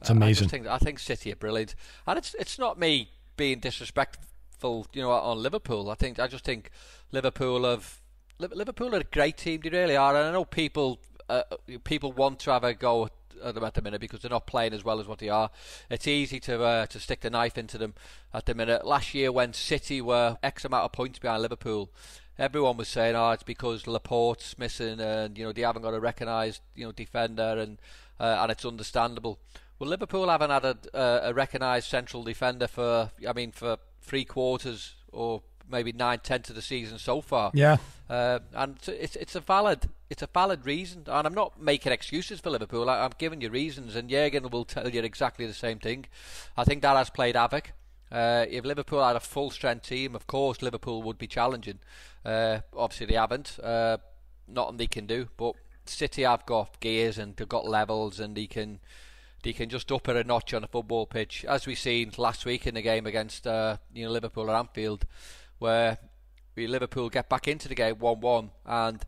It's 0.00 0.10
amazing. 0.10 0.48
I, 0.48 0.50
think, 0.50 0.66
I 0.66 0.78
think 0.78 0.98
City 0.98 1.32
are 1.32 1.36
brilliant, 1.36 1.74
and 2.06 2.18
it's 2.18 2.34
it's 2.34 2.58
not 2.58 2.78
me 2.78 3.08
being 3.36 3.60
disrespectful, 3.60 4.86
you 4.92 5.00
know, 5.00 5.10
on 5.10 5.42
Liverpool. 5.42 5.88
I 5.88 5.94
think 5.94 6.18
I 6.18 6.26
just 6.26 6.44
think 6.44 6.70
Liverpool 7.10 7.64
have 7.64 8.00
Liverpool 8.38 8.94
are 8.94 8.98
a 8.98 9.04
great 9.04 9.38
team. 9.38 9.60
They 9.62 9.70
really 9.70 9.96
are, 9.96 10.14
and 10.14 10.26
I 10.28 10.32
know 10.32 10.44
people 10.44 11.00
uh, 11.28 11.42
people 11.84 12.12
want 12.12 12.40
to 12.40 12.50
have 12.50 12.64
a 12.64 12.74
go 12.74 13.06
at 13.06 13.12
them 13.52 13.64
at 13.64 13.74
the 13.74 13.82
minute 13.82 14.00
because 14.00 14.20
they're 14.20 14.30
not 14.30 14.46
playing 14.46 14.72
as 14.72 14.84
well 14.84 15.00
as 15.00 15.06
what 15.06 15.18
they 15.18 15.28
are. 15.28 15.50
It's 15.90 16.06
easy 16.06 16.40
to 16.40 16.62
uh, 16.62 16.86
to 16.86 17.00
stick 17.00 17.20
the 17.20 17.30
knife 17.30 17.58
into 17.58 17.78
them 17.78 17.94
at 18.32 18.46
the 18.46 18.54
minute. 18.54 18.86
Last 18.86 19.14
year, 19.14 19.32
when 19.32 19.52
City 19.52 20.00
were 20.00 20.38
X 20.42 20.64
amount 20.64 20.84
of 20.84 20.92
points 20.92 21.18
behind 21.18 21.42
Liverpool, 21.42 21.90
everyone 22.38 22.76
was 22.76 22.88
saying, 22.88 23.14
"Oh, 23.16 23.30
it's 23.30 23.42
because 23.42 23.86
Laporte's 23.86 24.58
missing, 24.58 25.00
and 25.00 25.36
you 25.38 25.44
know 25.44 25.52
they 25.52 25.62
haven't 25.62 25.82
got 25.82 25.94
a 25.94 26.00
recognised 26.00 26.60
you 26.74 26.84
know 26.84 26.92
defender, 26.92 27.56
and 27.58 27.78
uh, 28.18 28.38
and 28.40 28.52
it's 28.52 28.64
understandable." 28.64 29.38
Well, 29.78 29.90
Liverpool 29.90 30.28
haven't 30.28 30.50
had 30.50 30.64
a, 30.64 30.76
uh, 30.94 31.20
a 31.24 31.34
recognised 31.34 31.88
central 31.88 32.22
defender 32.22 32.68
for, 32.68 33.10
I 33.28 33.32
mean, 33.32 33.50
for 33.50 33.76
three 34.00 34.24
quarters 34.24 34.94
or 35.10 35.42
maybe 35.68 35.92
nine 35.92 36.20
tenths 36.20 36.50
of 36.50 36.56
the 36.56 36.62
season 36.62 36.98
so 36.98 37.20
far. 37.20 37.50
Yeah. 37.54 37.78
Uh, 38.08 38.40
and 38.52 38.76
it's 38.86 39.16
it's 39.16 39.34
a 39.34 39.40
valid 39.40 39.88
it's 40.14 40.22
a 40.22 40.28
valid 40.32 40.64
reason, 40.64 41.02
and 41.08 41.26
I'm 41.26 41.34
not 41.34 41.60
making 41.60 41.90
excuses 41.90 42.38
for 42.38 42.48
Liverpool. 42.48 42.88
I, 42.88 43.04
am 43.04 43.10
giving 43.18 43.40
you 43.40 43.50
reasons, 43.50 43.96
and 43.96 44.08
Jurgen 44.08 44.48
will 44.48 44.64
tell 44.64 44.88
you 44.88 45.02
exactly 45.02 45.44
the 45.44 45.52
same 45.52 45.80
thing. 45.80 46.06
I 46.56 46.62
think 46.62 46.82
that 46.82 46.96
has 46.96 47.10
played 47.10 47.34
havoc. 47.34 47.72
Uh, 48.12 48.46
if 48.48 48.64
Liverpool 48.64 49.04
had 49.04 49.16
a 49.16 49.20
full 49.20 49.50
strength 49.50 49.88
team, 49.88 50.14
of 50.14 50.28
course 50.28 50.62
Liverpool 50.62 51.02
would 51.02 51.18
be 51.18 51.26
challenging. 51.26 51.80
Uh, 52.24 52.60
obviously 52.76 53.06
they 53.06 53.16
haven't. 53.16 53.58
Uh, 53.60 53.96
nothing 54.46 54.76
they 54.76 54.86
can 54.86 55.06
do, 55.06 55.26
but 55.36 55.56
City 55.84 56.22
have 56.22 56.46
got 56.46 56.78
gears 56.78 57.18
and 57.18 57.34
they've 57.34 57.48
got 57.48 57.66
levels, 57.66 58.20
and 58.20 58.36
they 58.36 58.46
can 58.46 58.78
they 59.42 59.52
can 59.52 59.68
just 59.68 59.90
up 59.90 60.08
it 60.08 60.14
a 60.14 60.22
notch 60.22 60.54
on 60.54 60.62
a 60.62 60.68
football 60.68 61.06
pitch, 61.06 61.44
as 61.46 61.66
we 61.66 61.74
seen 61.74 62.12
last 62.18 62.46
week 62.46 62.68
in 62.68 62.74
the 62.74 62.82
game 62.82 63.06
against 63.06 63.48
uh, 63.48 63.78
you 63.92 64.04
know 64.04 64.12
Liverpool 64.12 64.48
at 64.48 64.56
Anfield, 64.56 65.06
where 65.58 65.98
we 66.54 66.68
Liverpool 66.68 67.10
get 67.10 67.28
back 67.28 67.48
into 67.48 67.66
the 67.66 67.74
game 67.74 67.98
one-one, 67.98 68.52
and 68.64 69.04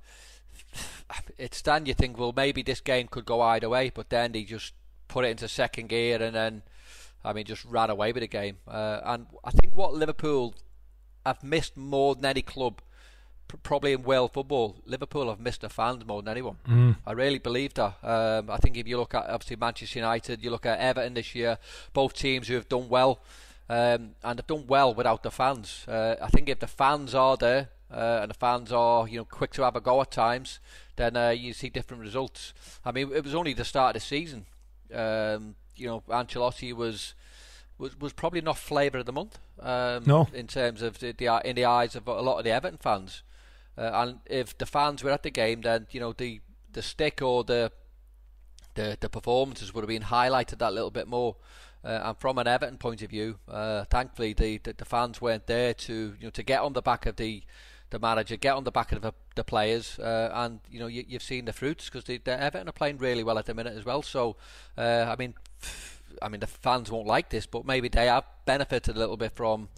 it's 1.38 1.62
then 1.62 1.87
you 1.87 1.94
think, 1.94 2.19
well, 2.19 2.32
maybe 2.35 2.62
this 2.62 2.81
game 2.81 3.08
could 3.08 3.25
go 3.25 3.41
either 3.41 3.69
way, 3.69 3.91
but 3.94 4.11
then 4.11 4.32
they 4.32 4.44
just 4.44 4.73
put 5.08 5.25
it 5.25 5.29
into 5.29 5.49
second 5.49 5.88
gear 5.88 6.23
and 6.23 6.35
then, 6.35 6.62
I 7.25 7.32
mean, 7.32 7.44
just 7.44 7.65
ran 7.65 7.91
away 7.91 8.13
with 8.13 8.22
the 8.22 8.29
game. 8.29 8.58
Uh, 8.67 9.01
and 9.05 9.27
I 9.44 9.51
think 9.51 9.77
what 9.77 9.94
Liverpool 9.94 10.55
have 11.25 11.43
missed 11.43 11.77
more 11.77 12.15
than 12.15 12.25
any 12.25 12.43
club 12.43 12.81
probably 13.63 13.93
in 13.93 14.03
world 14.03 14.32
football, 14.32 14.77
Liverpool 14.84 15.29
have 15.29 15.41
missed 15.41 15.60
the 15.60 15.69
fans 15.69 16.05
more 16.05 16.22
than 16.22 16.31
anyone. 16.31 16.56
Mm. 16.69 16.96
I 17.06 17.13
really 17.13 17.39
believe 17.39 17.75
that. 17.75 17.94
Um, 18.03 18.51
I 18.51 18.56
think 18.56 18.77
if 18.77 18.86
you 18.86 18.98
look 18.98 19.15
at 19.15 19.29
obviously 19.29 19.56
Manchester 19.56 20.01
United, 20.01 20.43
you 20.43 20.51
look 20.51 20.67
at 20.67 20.79
Everton 20.79 21.15
this 21.15 21.34
year, 21.34 21.58
both 21.93 22.15
teams 22.15 22.48
who 22.48 22.55
have 22.55 22.69
done 22.69 22.89
well, 22.89 23.20
um, 23.69 24.15
and 24.22 24.39
have 24.39 24.46
done 24.46 24.67
well 24.67 24.94
without 24.94 25.22
the 25.22 25.31
fans. 25.31 25.84
Uh, 25.89 26.17
I 26.20 26.29
think 26.29 26.48
if 26.48 26.60
the 26.60 26.67
fans 26.67 27.15
are 27.15 27.36
there 27.36 27.69
uh, 27.96 28.19
and 28.20 28.31
the 28.31 28.34
fans 28.34 28.70
are 28.72 29.08
you 29.08 29.17
know 29.17 29.24
quick 29.24 29.53
to 29.55 29.62
have 29.62 29.74
a 29.74 29.81
go 29.81 30.03
at 30.03 30.10
times, 30.10 30.60
then 30.96 31.17
uh, 31.17 31.31
you 31.31 31.55
see 31.55 31.70
different 31.70 32.03
results. 32.03 32.53
I 32.84 32.93
mean, 32.93 33.10
it 33.12 33.24
was 33.24 33.34
only 33.34 33.55
the 33.55 33.65
start 33.65 33.96
of 33.96 34.03
the 34.03 34.06
season. 34.06 34.44
Um, 34.94 35.55
you 35.74 35.86
know, 35.86 36.03
Ancelotti 36.08 36.74
was 36.74 37.15
was 37.79 37.98
was 37.98 38.12
probably 38.12 38.43
not 38.43 38.58
flavour 38.58 38.98
of 38.98 39.06
the 39.06 39.12
month. 39.12 39.38
Um, 39.58 40.05
no. 40.05 40.29
In 40.34 40.46
terms 40.46 40.82
of 40.82 40.98
the, 40.98 41.12
the, 41.12 41.41
in 41.43 41.56
the 41.56 41.65
eyes 41.65 41.96
of 41.96 42.06
a 42.06 42.20
lot 42.20 42.38
of 42.38 42.44
the 42.44 42.50
Everton 42.50 42.79
fans. 42.79 43.22
Uh, 43.79 43.91
and 43.94 44.19
if 44.26 44.56
the 44.56 44.67
fans 44.67 45.03
were 45.03 45.10
at 45.10 45.22
the 45.22 45.31
game, 45.31 45.62
then 45.62 45.86
you 45.91 46.00
know 46.00 46.12
the 46.12 46.41
the 46.72 46.82
stick 46.82 47.22
or 47.22 47.44
the 47.44 47.72
the 48.74 48.98
the 49.00 49.08
performances 49.08 49.72
would 49.72 49.81
have 49.81 49.88
been 49.88 50.03
highlighted 50.03 50.58
that 50.58 50.74
little 50.74 50.91
bit 50.91 51.08
more. 51.08 51.36
Uh, 51.82 52.00
and 52.05 52.19
from 52.19 52.36
an 52.36 52.48
Everton 52.48 52.79
point 52.79 53.00
of 53.00 53.10
view, 53.10 53.38
uh, 53.48 53.84
thankfully 53.84 54.32
the, 54.32 54.58
the, 54.58 54.72
the 54.72 54.84
fans 54.84 55.20
weren't 55.20 55.46
there 55.46 55.72
to 55.72 56.15
you 56.19 56.26
know 56.26 56.31
to 56.31 56.43
get 56.43 56.60
on 56.60 56.74
the 56.74 56.82
back 56.82 57.06
of 57.06 57.17
the 57.17 57.43
the 57.90 57.98
manager, 57.98 58.36
get 58.36 58.55
on 58.55 58.64
the 58.64 58.70
back 58.70 58.93
of 58.93 59.02
the, 59.02 59.12
the 59.34 59.44
players, 59.44 59.98
uh, 59.98 60.31
and 60.34 60.60
you 60.70 60.78
know 60.81 60.86
you, 60.86 61.05
have 61.12 61.22
seen 61.22 61.44
the 61.44 61.52
fruits 61.52 61.86
because 61.86 62.05
the, 62.05 62.19
the 62.19 62.40
Everton 62.40 62.69
are 62.69 62.72
playing 62.72 62.98
really 62.98 63.22
well 63.22 63.38
at 63.38 63.46
the 63.46 63.55
minute 63.55 63.76
as 63.76 63.84
well. 63.84 64.02
So 64.02 64.36
uh, 64.76 65.06
I 65.08 65.16
mean, 65.16 65.34
I 66.22 66.28
mean 66.28 66.40
the 66.40 66.46
fans 66.46 66.90
won't 66.90 67.06
like 67.06 67.31
this, 67.31 67.46
but 67.46 67.64
maybe 67.64 67.88
they 67.88 68.06
have 68.06 68.24
benefited 68.44 68.96
a 68.96 68.98
little 68.98 69.16
bit 69.16 69.32
from 69.34 69.69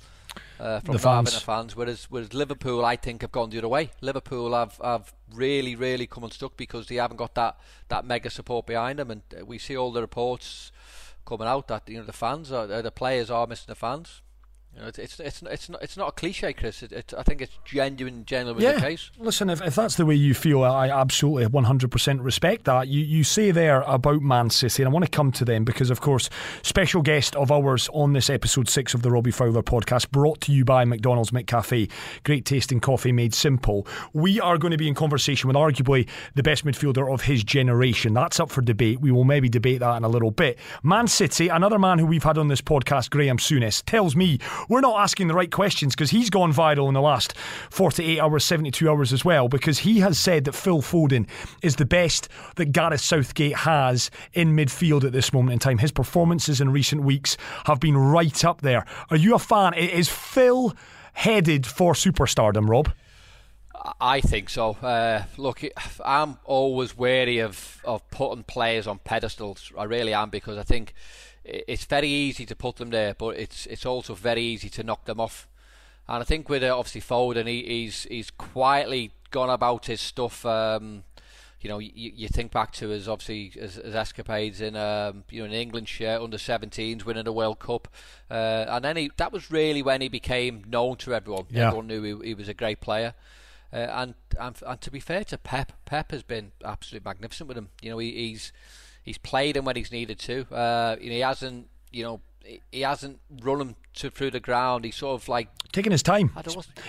uh, 0.60 0.80
from 0.80 0.94
the 0.94 0.98
fans. 0.98 1.34
the 1.34 1.40
fans. 1.40 1.76
Whereas, 1.76 2.06
whereas 2.10 2.34
Liverpool, 2.34 2.84
I 2.84 2.96
think, 2.96 3.22
have 3.22 3.32
gone 3.32 3.50
the 3.50 3.58
other 3.58 3.68
way. 3.68 3.90
Liverpool 4.00 4.54
have, 4.54 4.78
have 4.82 5.12
really, 5.32 5.76
really 5.76 6.06
come 6.06 6.24
unstuck 6.24 6.56
because 6.56 6.86
they 6.86 6.96
haven't 6.96 7.16
got 7.16 7.34
that, 7.34 7.58
that 7.88 8.04
mega 8.04 8.30
support 8.30 8.66
behind 8.66 8.98
them, 8.98 9.10
and 9.10 9.22
we 9.44 9.58
see 9.58 9.76
all 9.76 9.92
the 9.92 10.00
reports 10.00 10.72
coming 11.26 11.46
out 11.46 11.68
that 11.68 11.88
you 11.88 11.98
know 11.98 12.04
the 12.04 12.12
fans, 12.12 12.50
are, 12.50 12.66
the 12.66 12.90
players 12.90 13.30
are 13.30 13.46
missing 13.46 13.66
the 13.68 13.74
fans. 13.74 14.22
You 14.78 14.84
know, 14.84 14.88
it's, 14.90 14.98
it's 14.98 15.18
it's 15.18 15.42
it's 15.42 15.68
not 15.68 15.82
it's 15.82 15.96
not 15.96 16.08
a 16.08 16.12
cliche, 16.12 16.52
Chris. 16.52 16.84
It, 16.84 16.92
it, 16.92 17.12
I 17.18 17.24
think 17.24 17.40
it's 17.40 17.58
genuine, 17.64 18.24
genuine 18.24 18.62
the 18.62 18.80
case. 18.80 19.10
Listen, 19.18 19.50
if, 19.50 19.60
if 19.60 19.74
that's 19.74 19.96
the 19.96 20.06
way 20.06 20.14
you 20.14 20.34
feel, 20.34 20.62
I 20.62 20.88
absolutely 20.88 21.46
100% 21.46 22.22
respect 22.22 22.64
that. 22.66 22.86
You 22.86 23.02
you 23.02 23.24
say 23.24 23.50
there 23.50 23.82
about 23.82 24.22
Man 24.22 24.50
City, 24.50 24.84
and 24.84 24.88
I 24.88 24.92
want 24.92 25.04
to 25.04 25.10
come 25.10 25.32
to 25.32 25.44
them 25.44 25.64
because, 25.64 25.90
of 25.90 26.00
course, 26.00 26.30
special 26.62 27.02
guest 27.02 27.34
of 27.34 27.50
ours 27.50 27.88
on 27.92 28.12
this 28.12 28.30
episode 28.30 28.68
six 28.68 28.94
of 28.94 29.02
the 29.02 29.10
Robbie 29.10 29.32
Fowler 29.32 29.64
podcast, 29.64 30.12
brought 30.12 30.40
to 30.42 30.52
you 30.52 30.64
by 30.64 30.84
McDonald's 30.84 31.32
McCafe. 31.32 31.90
Great 32.22 32.44
tasting 32.44 32.78
coffee 32.78 33.10
made 33.10 33.34
simple. 33.34 33.84
We 34.12 34.40
are 34.40 34.58
going 34.58 34.70
to 34.70 34.78
be 34.78 34.86
in 34.86 34.94
conversation 34.94 35.48
with 35.48 35.56
arguably 35.56 36.08
the 36.36 36.44
best 36.44 36.64
midfielder 36.64 37.12
of 37.12 37.22
his 37.22 37.42
generation. 37.42 38.14
That's 38.14 38.38
up 38.38 38.48
for 38.48 38.60
debate. 38.60 39.00
We 39.00 39.10
will 39.10 39.24
maybe 39.24 39.48
debate 39.48 39.80
that 39.80 39.96
in 39.96 40.04
a 40.04 40.08
little 40.08 40.30
bit. 40.30 40.56
Man 40.84 41.08
City, 41.08 41.48
another 41.48 41.80
man 41.80 41.98
who 41.98 42.06
we've 42.06 42.22
had 42.22 42.38
on 42.38 42.46
this 42.46 42.60
podcast, 42.60 43.10
Graham 43.10 43.38
Souness, 43.38 43.82
tells 43.84 44.14
me 44.14 44.38
we're 44.68 44.80
not 44.80 45.00
asking 45.00 45.28
the 45.28 45.34
right 45.34 45.50
questions 45.50 45.94
because 45.94 46.10
he's 46.10 46.30
gone 46.30 46.52
viral 46.52 46.88
in 46.88 46.94
the 46.94 47.00
last 47.00 47.36
48 47.70 48.20
hours, 48.20 48.44
72 48.44 48.88
hours 48.88 49.12
as 49.12 49.24
well, 49.24 49.48
because 49.48 49.78
he 49.78 50.00
has 50.00 50.18
said 50.18 50.44
that 50.44 50.52
Phil 50.52 50.82
Foden 50.82 51.26
is 51.62 51.76
the 51.76 51.84
best 51.84 52.28
that 52.56 52.72
Gareth 52.72 53.00
Southgate 53.00 53.56
has 53.56 54.10
in 54.32 54.56
midfield 54.56 55.04
at 55.04 55.12
this 55.12 55.32
moment 55.32 55.54
in 55.54 55.58
time. 55.58 55.78
His 55.78 55.92
performances 55.92 56.60
in 56.60 56.70
recent 56.70 57.02
weeks 57.02 57.36
have 57.64 57.80
been 57.80 57.96
right 57.96 58.44
up 58.44 58.60
there. 58.60 58.84
Are 59.10 59.16
you 59.16 59.34
a 59.34 59.38
fan? 59.38 59.74
Is 59.74 60.08
Phil 60.08 60.74
headed 61.14 61.66
for 61.66 61.94
superstardom, 61.94 62.68
Rob? 62.68 62.90
I 64.00 64.20
think 64.20 64.50
so. 64.50 64.70
Uh, 64.70 65.24
look, 65.36 65.62
I'm 66.04 66.38
always 66.44 66.96
wary 66.96 67.38
of, 67.38 67.80
of 67.84 68.08
putting 68.10 68.44
players 68.44 68.86
on 68.86 68.98
pedestals. 68.98 69.72
I 69.76 69.84
really 69.84 70.14
am 70.14 70.30
because 70.30 70.58
I 70.58 70.62
think 70.62 70.94
it's 71.48 71.84
very 71.84 72.08
easy 72.08 72.46
to 72.46 72.56
put 72.56 72.76
them 72.76 72.90
there, 72.90 73.14
but 73.14 73.36
it's 73.36 73.66
it's 73.66 73.86
also 73.86 74.14
very 74.14 74.42
easy 74.42 74.68
to 74.70 74.82
knock 74.82 75.04
them 75.04 75.20
off. 75.20 75.48
And 76.08 76.22
I 76.22 76.24
think 76.24 76.48
with 76.48 76.62
uh, 76.62 76.76
obviously 76.76 77.00
Foden, 77.00 77.46
he, 77.46 77.62
he's 77.62 78.04
he's 78.04 78.30
quietly 78.30 79.12
gone 79.30 79.50
about 79.50 79.86
his 79.86 80.00
stuff. 80.00 80.44
Um, 80.46 81.04
you 81.60 81.68
know, 81.68 81.80
you, 81.80 81.90
you 81.94 82.28
think 82.28 82.52
back 82.52 82.72
to 82.74 82.90
his 82.90 83.08
obviously 83.08 83.50
his, 83.60 83.74
his 83.74 83.94
escapades 83.94 84.60
in 84.60 84.76
um, 84.76 85.24
you 85.28 85.40
know 85.40 85.46
an 85.46 85.52
England 85.52 85.88
shirt 85.88 86.22
under 86.22 86.36
17s, 86.36 87.04
winning 87.04 87.24
the 87.24 87.32
World 87.32 87.58
Cup, 87.58 87.88
uh, 88.30 88.66
and 88.68 88.84
then 88.84 88.96
he, 88.96 89.10
that 89.16 89.32
was 89.32 89.50
really 89.50 89.82
when 89.82 90.00
he 90.00 90.08
became 90.08 90.64
known 90.68 90.96
to 90.98 91.14
everyone. 91.14 91.46
Yeah. 91.50 91.66
Everyone 91.68 91.88
knew 91.88 92.02
he, 92.02 92.28
he 92.28 92.34
was 92.34 92.48
a 92.48 92.54
great 92.54 92.80
player. 92.80 93.14
Uh, 93.70 93.76
and, 93.76 94.14
and 94.40 94.62
and 94.66 94.80
to 94.80 94.90
be 94.90 95.00
fair 95.00 95.24
to 95.24 95.36
Pep, 95.36 95.72
Pep 95.84 96.10
has 96.12 96.22
been 96.22 96.52
absolutely 96.64 97.06
magnificent 97.06 97.48
with 97.48 97.58
him. 97.58 97.68
You 97.82 97.90
know, 97.90 97.98
he, 97.98 98.12
he's 98.12 98.52
he's 99.02 99.18
played 99.18 99.56
him 99.56 99.64
when 99.64 99.76
he's 99.76 99.92
needed 99.92 100.18
to. 100.20 100.46
Uh, 100.54 100.96
you 101.00 101.08
know, 101.08 101.14
he 101.14 101.20
hasn't, 101.20 101.68
you 101.90 102.04
know, 102.04 102.20
he 102.72 102.80
hasn't 102.80 103.20
run 103.42 103.60
him 103.60 103.76
to 103.94 104.10
through 104.10 104.30
the 104.30 104.40
ground. 104.40 104.84
He's 104.84 104.96
sort 104.96 105.20
of 105.20 105.28
like 105.28 105.48
taking 105.72 105.92
his 105.92 106.02
time. 106.02 106.30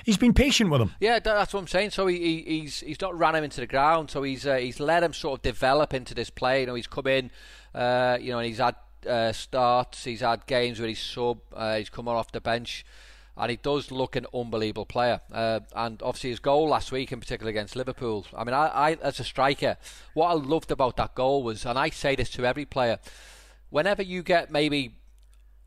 He's 0.06 0.18
been 0.18 0.34
patient 0.34 0.70
with 0.70 0.82
him. 0.82 0.92
Yeah, 1.00 1.20
that's 1.20 1.54
what 1.54 1.60
I'm 1.60 1.68
saying. 1.68 1.92
So 1.92 2.08
he, 2.08 2.18
he, 2.18 2.42
he's 2.62 2.80
he's 2.80 3.02
not 3.02 3.18
ran 3.18 3.36
him 3.36 3.44
into 3.44 3.60
the 3.60 3.68
ground. 3.68 4.10
So 4.12 4.24
he's 4.24 4.48
uh, 4.48 4.56
he's 4.56 4.80
let 4.80 5.04
him 5.04 5.14
sort 5.14 5.40
of 5.40 5.42
develop 5.42 5.94
into 5.94 6.14
this 6.14 6.30
play. 6.30 6.62
You 6.62 6.68
know, 6.68 6.76
he's 6.76 6.88
come 6.88 7.08
in, 7.08 7.32
uh, 7.76 8.18
you 8.22 8.32
know, 8.32 8.40
and 8.40 8.48
he's 8.48 8.60
had 8.60 8.76
uh, 9.08 9.32
starts. 9.32 10.06
He's 10.06 10.22
had 10.22 10.46
games 10.46 10.80
where 10.80 10.88
he's 10.88 11.02
sub. 11.02 11.40
Uh, 11.54 11.78
he's 11.78 11.90
come 11.90 12.08
on 12.08 12.16
off 12.16 12.32
the 12.32 12.42
bench 12.42 12.86
and 13.40 13.50
he 13.50 13.56
does 13.56 13.90
look 13.90 14.16
an 14.18 14.26
unbelievable 14.34 14.86
player. 14.86 15.22
Uh, 15.32 15.62
and 15.74 16.02
obviously 16.04 16.30
his 16.30 16.40
goal 16.40 16.68
last 16.68 16.92
week, 16.92 17.12
in 17.12 17.20
particular 17.20 17.50
against 17.50 17.76
Liverpool. 17.76 18.28
I 18.36 18.44
mean, 18.44 18.54
I, 18.54 18.68
I, 18.68 18.92
as 19.02 19.20
a 19.20 19.24
striker, 19.24 19.78
what 20.14 20.28
I 20.28 20.34
loved 20.34 20.72
about 20.72 20.98
that 20.98 21.16
goal 21.16 21.42
was, 21.42 21.66
and 21.66 21.80
I 21.80 21.90
say 21.90 22.16
this 22.16 22.30
to 22.32 22.46
every 22.46 22.66
player, 22.66 23.00
whenever 23.70 24.04
you 24.04 24.24
get 24.24 24.52
maybe 24.52 24.96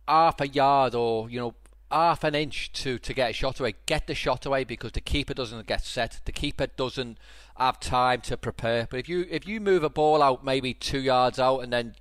half 0.07 0.41
a 0.41 0.49
yard 0.49 0.95
or 0.95 1.31
you 1.31 1.39
know 1.41 1.55
half 1.91 2.25
an 2.25 2.35
inch 2.35 2.73
to 2.73 2.99
to 2.99 3.15
get 3.15 3.31
a 3.31 3.33
shot 3.33 3.59
away, 3.59 3.75
get 3.87 4.07
the 4.07 4.15
shot 4.15 4.45
away 4.45 4.65
because 4.65 4.93
the 4.93 5.01
keeper 5.01 5.33
doesn't 5.33 5.67
get 5.67 5.83
set. 5.83 6.21
The 6.27 6.33
keeper 6.33 6.67
doesn't 6.67 7.19
have 7.57 7.81
time 7.81 8.21
to 8.23 8.37
prepare. 8.37 8.87
But 8.91 9.01
if 9.01 9.09
you 9.09 9.27
if 9.31 9.47
you 9.47 9.61
move 9.61 9.83
a 9.83 9.91
ball 9.91 10.23
out 10.23 10.45
maybe 10.45 10.75
two 10.75 11.01
yards 11.01 11.39
out 11.39 11.61
and 11.61 11.73
then 11.73 11.95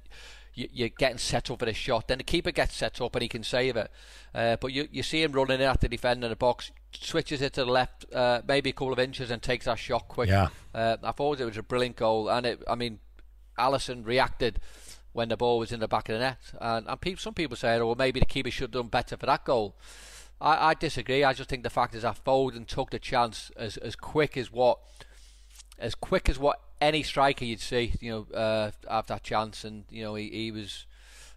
you, 0.53 0.85
are 0.85 0.89
getting 0.89 1.17
set 1.17 1.49
up 1.49 1.59
for 1.59 1.65
a 1.65 1.73
shot. 1.73 2.07
Then 2.07 2.17
the 2.19 2.23
keeper 2.23 2.51
gets 2.51 2.75
set 2.75 2.99
up 3.01 3.15
and 3.15 3.21
he 3.21 3.29
can 3.29 3.43
save 3.43 3.75
it. 3.77 3.91
Uh, 4.33 4.57
but 4.57 4.73
you, 4.73 4.87
you 4.91 5.03
see 5.03 5.23
him 5.23 5.31
running 5.31 5.61
in 5.61 5.67
at 5.67 5.81
the 5.81 5.89
defender 5.89 6.25
in 6.27 6.29
the 6.31 6.35
box, 6.35 6.71
switches 6.93 7.41
it 7.41 7.53
to 7.53 7.65
the 7.65 7.71
left, 7.71 8.05
uh, 8.13 8.41
maybe 8.47 8.69
a 8.69 8.73
couple 8.73 8.93
of 8.93 8.99
inches, 8.99 9.31
and 9.31 9.41
takes 9.41 9.65
that 9.65 9.79
shot 9.79 10.07
quick. 10.07 10.29
Yeah. 10.29 10.49
Uh, 10.73 10.97
I 11.03 11.11
thought 11.11 11.39
it 11.39 11.45
was 11.45 11.57
a 11.57 11.63
brilliant 11.63 11.95
goal, 11.95 12.29
and 12.29 12.45
it, 12.45 12.63
I 12.67 12.75
mean, 12.75 12.99
Alisson 13.57 14.05
reacted 14.05 14.59
when 15.13 15.29
the 15.29 15.37
ball 15.37 15.59
was 15.59 15.71
in 15.71 15.79
the 15.79 15.87
back 15.87 16.09
of 16.09 16.13
the 16.13 16.19
net, 16.19 16.39
and, 16.59 16.87
and 16.87 17.01
people, 17.01 17.19
some 17.19 17.33
people 17.33 17.57
say, 17.57 17.75
oh, 17.75 17.87
well, 17.87 17.95
maybe 17.95 18.19
the 18.19 18.25
keeper 18.25 18.51
should 18.51 18.63
have 18.63 18.71
done 18.71 18.87
better 18.87 19.17
for 19.17 19.25
that 19.25 19.45
goal. 19.45 19.75
I, 20.41 20.69
I 20.69 20.73
disagree. 20.73 21.23
I 21.23 21.33
just 21.33 21.49
think 21.49 21.63
the 21.63 21.69
fact 21.69 21.95
is 21.95 22.01
that 22.01 22.23
Foden 22.23 22.65
took 22.65 22.89
the 22.89 22.99
chance 22.99 23.51
as 23.55 23.77
as 23.77 23.95
quick 23.95 24.35
as 24.35 24.51
what 24.51 24.79
as 25.81 25.95
quick 25.95 26.29
as 26.29 26.39
what 26.39 26.61
any 26.79 27.03
striker 27.03 27.43
you'd 27.43 27.59
see, 27.59 27.93
you 27.99 28.11
know, 28.11 28.37
uh, 28.37 28.71
have 28.89 29.07
that 29.07 29.23
chance, 29.23 29.65
and 29.65 29.83
you 29.89 30.03
know 30.03 30.15
he, 30.15 30.29
he 30.29 30.51
was 30.51 30.85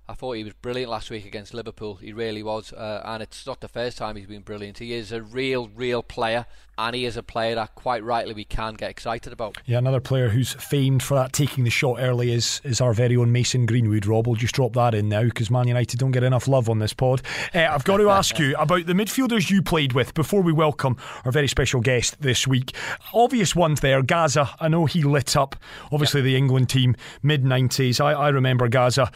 I 0.07 0.13
thought 0.13 0.33
he 0.33 0.45
was 0.45 0.53
brilliant 0.55 0.91
last 0.91 1.11
week 1.11 1.25
against 1.25 1.55
Liverpool. 1.55 1.97
He 1.97 2.13
really 2.13 2.43
was, 2.43 2.73
uh, 2.73 3.03
and 3.05 3.23
it's 3.23 3.47
not 3.47 3.61
the 3.61 3.69
first 3.69 3.97
time 3.97 4.17
he's 4.17 4.27
been 4.27 4.43
brilliant. 4.43 4.79
He 4.79 4.93
is 4.93 5.13
a 5.13 5.23
real, 5.23 5.69
real 5.69 6.03
player, 6.03 6.45
and 6.79 6.95
he 6.95 7.05
is 7.05 7.17
a 7.17 7.23
player 7.23 7.55
that 7.55 7.75
quite 7.75 8.03
rightly 8.03 8.35
we 8.35 8.45
can 8.45 8.75
get 8.75 8.91
excited 8.91 9.33
about. 9.33 9.57
Yeah, 9.67 9.79
another 9.79 10.01
player 10.01 10.29
who's 10.29 10.53
famed 10.55 11.03
for 11.03 11.15
that 11.15 11.33
taking 11.33 11.65
the 11.65 11.71
shot 11.71 11.97
early 12.01 12.33
is 12.33 12.61
is 12.65 12.81
our 12.81 12.93
very 12.93 13.17
own 13.17 13.33
Mason 13.33 13.67
Greenwood. 13.67 14.07
Rob, 14.07 14.27
we'll 14.27 14.37
just 14.37 14.55
drop 14.55 14.73
that 14.75 14.95
in 14.95 15.09
now 15.09 15.25
because 15.25 15.51
Man 15.51 15.69
United 15.69 15.99
don't 15.99 16.11
get 16.11 16.23
enough 16.23 16.49
love 16.49 16.69
on 16.69 16.79
this 16.79 16.93
pod. 16.93 17.23
Uh, 17.55 17.69
I've 17.71 17.85
got 17.85 17.99
to 17.99 18.11
ask 18.15 18.39
you 18.39 18.57
about 18.57 18.87
the 18.87 18.93
midfielders 18.93 19.51
you 19.51 19.63
played 19.63 19.93
with 19.93 20.15
before 20.15 20.43
we 20.43 20.53
welcome 20.53 20.97
our 21.25 21.33
very 21.33 21.49
special 21.49 21.81
guest 21.81 22.21
this 22.21 22.47
week. 22.47 22.75
Obvious 23.13 23.55
ones 23.55 23.81
there. 23.81 24.03
Gazza. 24.03 24.51
I 24.61 24.69
know 24.69 24.87
he 24.87 25.03
lit 25.03 25.37
up. 25.37 25.57
Obviously, 25.93 26.23
the 26.23 26.37
England 26.37 26.69
team 26.69 26.97
mid 27.23 27.45
'90s. 27.45 28.01
I, 28.01 28.13
I 28.13 28.29
remember 28.29 28.69
Gazza 28.69 29.11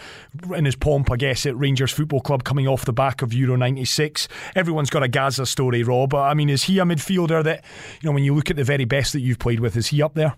in 0.54 0.64
his 0.64 0.76
pomp, 0.76 1.10
I 1.10 1.16
guess, 1.16 1.46
at 1.46 1.56
Rangers 1.56 1.92
Football 1.92 2.20
Club 2.20 2.44
coming 2.44 2.68
off 2.68 2.84
the 2.84 2.92
back 2.92 3.22
of 3.22 3.32
Euro 3.32 3.56
96. 3.56 4.28
Everyone's 4.54 4.90
got 4.90 5.02
a 5.02 5.08
Gazza 5.08 5.46
story, 5.46 5.82
Rob. 5.82 6.14
I 6.14 6.34
mean, 6.34 6.48
is 6.48 6.64
he 6.64 6.78
a 6.78 6.84
midfielder 6.84 7.42
that, 7.48 7.64
you 8.00 8.08
know, 8.08 8.12
when 8.12 8.24
you 8.24 8.34
look 8.34 8.50
at 8.50 8.56
the 8.56 8.64
very 8.64 8.84
best 8.84 9.12
that 9.12 9.20
you've 9.20 9.38
played 9.38 9.60
with, 9.60 9.76
is 9.76 9.88
he 9.88 10.02
up 10.02 10.14
there? 10.14 10.34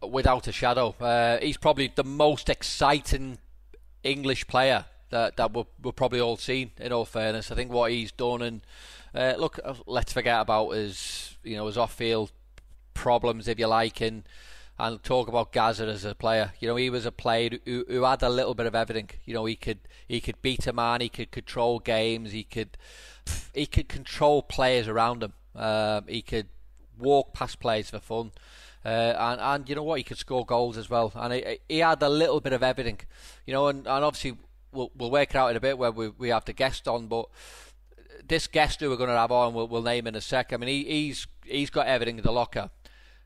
Without 0.00 0.48
a 0.48 0.52
shadow. 0.52 0.94
Uh, 1.00 1.38
he's 1.38 1.56
probably 1.56 1.92
the 1.94 2.04
most 2.04 2.48
exciting 2.48 3.38
English 4.02 4.46
player 4.46 4.84
that, 5.10 5.36
that 5.36 5.54
we've, 5.54 5.66
we've 5.82 5.96
probably 5.96 6.20
all 6.20 6.36
seen, 6.36 6.72
in 6.78 6.92
all 6.92 7.04
fairness. 7.04 7.50
I 7.50 7.54
think 7.54 7.70
what 7.70 7.90
he's 7.90 8.12
done, 8.12 8.42
and 8.42 8.60
uh, 9.14 9.34
look, 9.38 9.60
let's 9.86 10.12
forget 10.12 10.40
about 10.40 10.70
his, 10.70 11.36
you 11.44 11.56
know, 11.56 11.66
his 11.66 11.78
off 11.78 11.94
field 11.94 12.32
problems, 12.94 13.48
if 13.48 13.58
you 13.58 13.66
like, 13.66 14.00
and 14.00 14.24
and 14.78 15.02
talk 15.02 15.28
about 15.28 15.52
Gazza 15.52 15.86
as 15.86 16.04
a 16.04 16.14
player. 16.14 16.52
You 16.58 16.68
know, 16.68 16.76
he 16.76 16.90
was 16.90 17.06
a 17.06 17.12
player 17.12 17.50
who, 17.64 17.84
who 17.88 18.02
had 18.02 18.22
a 18.22 18.28
little 18.28 18.54
bit 18.54 18.66
of 18.66 18.74
everything. 18.74 19.10
You 19.24 19.34
know, 19.34 19.44
he 19.44 19.54
could 19.54 19.78
he 20.08 20.20
could 20.20 20.40
beat 20.42 20.66
a 20.66 20.72
man, 20.72 21.00
he 21.00 21.08
could 21.08 21.30
control 21.30 21.78
games, 21.78 22.32
he 22.32 22.42
could 22.42 22.76
he 23.54 23.66
could 23.66 23.88
control 23.88 24.42
players 24.42 24.88
around 24.88 25.22
him. 25.22 25.34
Um, 25.54 26.04
he 26.08 26.22
could 26.22 26.48
walk 26.98 27.32
past 27.34 27.60
players 27.60 27.90
for 27.90 27.98
fun. 27.98 28.32
Uh, 28.84 29.14
and 29.16 29.40
and 29.40 29.68
you 29.68 29.74
know 29.74 29.82
what, 29.82 29.98
he 29.98 30.04
could 30.04 30.18
score 30.18 30.44
goals 30.44 30.76
as 30.76 30.90
well. 30.90 31.12
And 31.14 31.32
he, 31.34 31.58
he 31.68 31.78
had 31.78 32.02
a 32.02 32.08
little 32.08 32.40
bit 32.40 32.52
of 32.52 32.62
everything. 32.62 33.00
You 33.46 33.54
know, 33.54 33.68
and, 33.68 33.86
and 33.86 34.04
obviously 34.04 34.36
we'll 34.72 34.90
we'll 34.96 35.10
work 35.10 35.30
it 35.30 35.36
out 35.36 35.50
in 35.50 35.56
a 35.56 35.60
bit 35.60 35.78
where 35.78 35.92
we 35.92 36.08
we 36.08 36.28
have 36.30 36.44
the 36.44 36.52
guest 36.52 36.88
on, 36.88 37.06
but 37.06 37.26
this 38.26 38.46
guest 38.46 38.80
who 38.80 38.88
we're 38.88 38.96
going 38.96 39.08
to 39.08 39.16
have 39.16 39.32
on, 39.32 39.52
we'll, 39.52 39.66
we'll 39.68 39.82
name 39.82 40.06
in 40.06 40.14
a 40.14 40.20
sec. 40.20 40.52
I 40.52 40.56
mean, 40.56 40.68
he, 40.68 40.84
he's 40.84 41.26
he's 41.44 41.70
got 41.70 41.86
everything 41.86 42.18
in 42.18 42.24
the 42.24 42.32
locker 42.32 42.70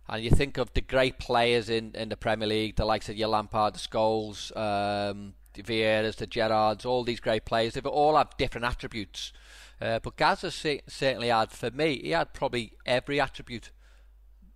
and 0.08 0.22
you 0.22 0.30
think 0.30 0.56
of 0.56 0.72
the 0.74 0.80
great 0.80 1.18
players 1.18 1.68
in, 1.68 1.92
in 1.94 2.08
the 2.08 2.16
Premier 2.16 2.46
League, 2.46 2.76
the 2.76 2.84
likes 2.84 3.08
of 3.08 3.16
your 3.16 3.28
Lampard, 3.28 3.74
the 3.74 3.78
Scholes, 3.78 4.56
um, 4.56 5.34
the 5.54 5.62
Vieiras, 5.62 6.16
the 6.16 6.26
Gerrards, 6.26 6.86
all 6.86 7.02
these 7.02 7.20
great 7.20 7.44
players, 7.44 7.74
they 7.74 7.80
all 7.80 8.16
have 8.16 8.36
different 8.36 8.64
attributes. 8.64 9.32
Uh, 9.80 9.98
but 9.98 10.16
Gazza 10.16 10.50
certainly 10.50 11.28
had, 11.28 11.52
for 11.52 11.70
me, 11.70 12.00
he 12.02 12.10
had 12.10 12.32
probably 12.32 12.72
every 12.86 13.20
attribute 13.20 13.70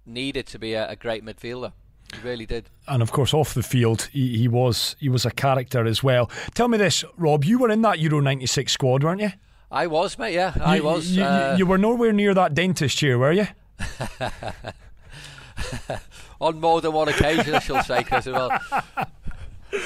needed 0.07 0.47
to 0.47 0.59
be 0.59 0.75
a, 0.75 0.89
a 0.89 0.97
great 0.97 1.25
midfielder. 1.25 1.73
He 2.15 2.27
really 2.27 2.47
did. 2.47 2.71
And 2.89 3.03
of 3.03 3.13
course, 3.13 3.35
off 3.35 3.55
the 3.55 3.63
field, 3.63 4.09
he, 4.13 4.37
he 4.37 4.49
was 4.49 4.97
he 4.99 5.09
was 5.09 5.25
a 5.25 5.31
character 5.31 5.87
as 5.87 6.03
well. 6.03 6.31
Tell 6.55 6.69
me 6.69 6.79
this, 6.79 7.05
Rob, 7.17 7.45
you 7.45 7.59
were 7.59 7.71
in 7.71 7.83
that 7.83 8.01
Euro 8.01 8.21
'96 8.21 8.73
squad, 8.73 9.05
weren't 9.05 9.21
you? 9.21 9.33
I 9.71 9.87
was, 9.87 10.19
mate. 10.19 10.35
Yeah, 10.35 10.53
I 10.61 10.81
was. 10.81 11.17
You, 11.17 11.23
uh, 11.23 11.55
you 11.57 11.67
were 11.67 11.79
nowhere 11.79 12.13
near 12.13 12.35
that 12.35 12.55
dentist 12.55 12.97
chair, 12.97 13.19
were 13.19 13.33
you? 13.33 13.47
on 16.41 16.61
more 16.61 16.81
than 16.81 16.93
one 16.93 17.09
occasion, 17.09 17.55
I 17.55 17.61
shall 17.61 17.85
say, 17.85 18.03
Chris. 18.03 18.27
Well, 18.27 18.59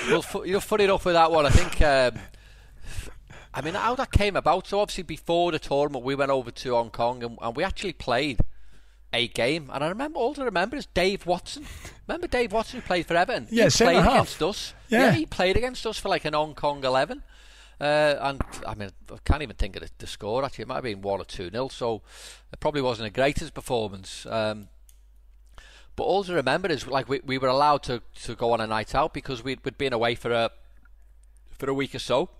well, 0.09 0.47
you're 0.47 0.61
funny 0.61 0.85
enough 0.85 1.05
with 1.05 1.15
that 1.15 1.31
one. 1.31 1.45
I 1.45 1.51
think. 1.51 1.83
Um, 1.83 2.19
I 3.55 3.61
mean, 3.61 3.75
how 3.75 3.95
that 3.95 4.11
came 4.11 4.37
about. 4.37 4.67
So 4.67 4.81
obviously, 4.81 5.05
before 5.05 5.53
the 5.53 5.59
tournament, 5.59 6.05
we 6.05 6.15
went 6.15 6.31
over 6.31 6.51
to 6.51 6.75
Hong 6.75 6.91
Kong 6.91 7.23
and, 7.23 7.39
and 7.41 7.57
we 7.57 7.63
actually 7.63 7.93
played 7.93 8.41
a 9.13 9.29
game. 9.29 9.71
And 9.73 9.85
I 9.85 9.89
remember 9.89 10.19
all 10.19 10.35
I 10.39 10.45
remember 10.45 10.77
is 10.77 10.87
Dave 10.87 11.25
Watson. 11.25 11.65
Remember 12.09 12.27
Dave 12.27 12.53
Watson 12.53 12.81
who 12.81 12.87
played 12.87 13.07
for 13.07 13.15
Everton? 13.15 13.47
Yeah, 13.51 13.65
he 13.65 13.71
played 13.71 13.97
half. 13.97 14.13
against 14.13 14.43
us. 14.43 14.75
Yeah. 14.89 15.07
yeah. 15.07 15.13
he 15.13 15.25
played 15.25 15.57
against 15.57 15.87
us 15.87 15.99
for 15.99 16.09
like 16.09 16.25
an 16.25 16.35
Hong 16.35 16.55
Kong 16.55 16.85
eleven. 16.85 17.19
Uh, 17.19 17.33
Uh, 17.81 18.17
and 18.21 18.43
I 18.67 18.75
mean, 18.75 18.91
I 19.13 19.17
can't 19.25 19.43
even 19.43 19.57
think 19.57 19.77
of 19.77 19.83
the, 19.83 19.91
the, 19.99 20.07
score. 20.07 20.45
Actually, 20.45 20.63
it 20.63 20.69
might 20.69 20.77
have 20.77 20.85
been 20.85 21.03
one 21.03 21.21
or 21.21 21.25
two 21.25 21.51
nil. 21.51 21.69
So 21.69 22.03
it 22.53 22.61
probably 22.61 22.83
wasn't 22.83 23.13
the 23.13 23.21
greatest 23.21 23.53
performance. 23.53 24.27
Um, 24.27 24.69
but 25.97 26.05
all 26.05 26.25
I 26.29 26.35
remember 26.35 26.69
is 26.69 26.87
like 26.87 27.09
we, 27.09 27.21
we 27.25 27.39
were 27.39 27.49
allowed 27.49 27.83
to, 27.85 28.03
to 28.25 28.35
go 28.35 28.53
on 28.53 28.61
a 28.61 28.67
night 28.67 28.95
out 28.95 29.13
because 29.13 29.43
we'd, 29.45 29.65
we'd 29.65 29.79
been 29.79 29.93
away 29.93 30.15
for 30.15 30.33
a 30.33 30.51
for 31.51 31.69
a 31.71 31.75
week 31.75 31.95
or 31.95 32.01
so, 32.01 32.31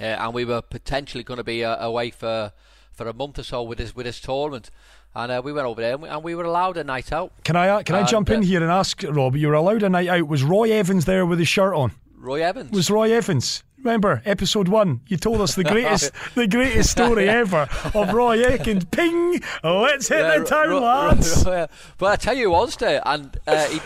uh, 0.00 0.04
and 0.04 0.34
we 0.34 0.44
were 0.44 0.62
potentially 0.62 1.24
going 1.24 1.38
to 1.38 1.44
be 1.44 1.64
uh, 1.64 1.84
away 1.84 2.10
for 2.10 2.52
for 2.92 3.08
a 3.08 3.12
month 3.12 3.38
or 3.38 3.42
so 3.42 3.62
with 3.62 3.78
this 3.78 3.94
with 3.94 4.06
this 4.06 4.20
tournament. 4.20 4.70
And 5.16 5.30
uh, 5.30 5.42
we 5.44 5.52
went 5.52 5.66
over 5.66 5.80
there 5.80 5.92
and 5.92 6.02
we, 6.02 6.08
and 6.08 6.24
we, 6.24 6.34
were 6.34 6.42
allowed 6.42 6.76
a 6.76 6.82
night 6.82 7.12
out. 7.12 7.32
Can 7.44 7.54
I 7.54 7.68
uh, 7.68 7.82
can 7.82 7.94
I 7.94 8.00
and, 8.00 8.08
jump 8.08 8.30
in 8.30 8.40
uh, 8.40 8.42
here 8.42 8.62
and 8.62 8.70
ask 8.70 9.02
Rob? 9.08 9.36
You 9.36 9.48
were 9.48 9.54
allowed 9.54 9.82
a 9.84 9.88
night 9.88 10.08
out. 10.08 10.26
Was 10.26 10.42
Roy 10.42 10.72
Evans 10.72 11.04
there 11.04 11.24
with 11.24 11.38
his 11.38 11.48
shirt 11.48 11.74
on? 11.74 11.92
Roy 12.16 12.42
Evans 12.42 12.72
was 12.72 12.90
Roy 12.90 13.12
Evans. 13.12 13.62
Remember 13.84 14.22
episode 14.24 14.66
one? 14.66 15.02
You 15.08 15.18
told 15.18 15.42
us 15.42 15.56
the 15.56 15.62
greatest, 15.62 16.10
the 16.34 16.48
greatest 16.48 16.90
story 16.90 17.28
ever 17.28 17.68
of 17.94 18.14
Roy 18.14 18.42
Atkins. 18.42 18.86
Ping! 18.86 19.42
Let's 19.62 20.08
hit 20.08 20.20
yeah, 20.20 20.38
the 20.38 20.44
town, 20.46 20.70
ro- 20.70 20.80
lads. 20.80 21.44
Ro- 21.44 21.52
ro- 21.52 21.66
but 21.98 22.06
I 22.06 22.16
tell 22.16 22.34
you, 22.34 22.50
was 22.50 22.76
there, 22.76 23.02
and 23.04 23.38
uh, 23.46 23.66
he, 23.66 23.80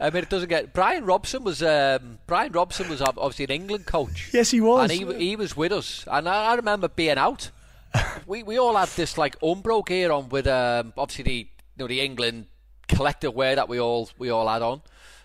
I 0.00 0.10
mean, 0.10 0.22
it 0.22 0.28
doesn't 0.28 0.48
get. 0.48 0.72
Brian 0.72 1.04
Robson 1.04 1.42
was 1.42 1.62
um, 1.62 2.18
Brian 2.26 2.52
Robson 2.52 2.88
was 2.88 3.02
obviously 3.02 3.44
an 3.46 3.50
England 3.50 3.86
coach. 3.86 4.30
Yes, 4.32 4.50
he 4.50 4.60
was, 4.60 4.90
and 4.90 4.92
he 4.92 5.28
he 5.30 5.36
was 5.36 5.56
with 5.56 5.72
us. 5.72 6.04
And 6.06 6.28
I, 6.28 6.52
I 6.52 6.54
remember 6.54 6.88
being 6.88 7.18
out. 7.18 7.50
we 8.26 8.42
we 8.42 8.58
all 8.58 8.76
had 8.76 8.88
this 8.90 9.18
like 9.18 9.38
Umbro 9.40 9.84
gear 9.84 10.12
on 10.12 10.28
with 10.28 10.46
um, 10.46 10.92
obviously 10.96 11.24
the 11.24 11.32
you 11.32 11.46
know 11.78 11.86
the 11.88 12.00
England 12.00 12.46
collective 12.86 13.34
wear 13.34 13.56
that 13.56 13.68
we 13.68 13.80
all 13.80 14.08
we 14.18 14.30
all 14.30 14.48
had 14.48 14.62
on, 14.62 14.82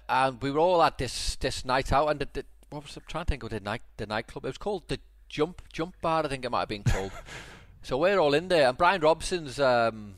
and 0.10 0.42
we 0.42 0.50
were 0.50 0.60
all 0.60 0.82
at 0.82 0.98
this 0.98 1.36
this 1.36 1.66
night 1.66 1.92
out, 1.92 2.08
and 2.08 2.20
the, 2.20 2.28
the, 2.34 2.46
what 2.70 2.84
was 2.84 2.96
I'm 2.98 3.04
trying 3.08 3.26
to 3.26 3.30
think 3.30 3.44
of 3.44 3.50
the 3.50 3.60
night 3.60 3.82
the 3.98 4.08
nightclub. 4.08 4.46
It 4.46 4.50
was 4.50 4.58
called 4.58 4.88
the 4.88 5.00
Jump 5.30 5.62
Jump 5.72 5.96
Bar, 6.02 6.26
I 6.26 6.30
think 6.30 6.46
it 6.46 6.52
might 6.52 6.62
have 6.62 6.70
been 6.70 6.84
called. 6.84 7.12
so 7.84 7.98
we're 7.98 8.18
all 8.18 8.34
in 8.34 8.48
there, 8.48 8.70
and 8.70 8.78
Brian 8.78 9.02
Robson's 9.02 9.60
um, 9.60 10.16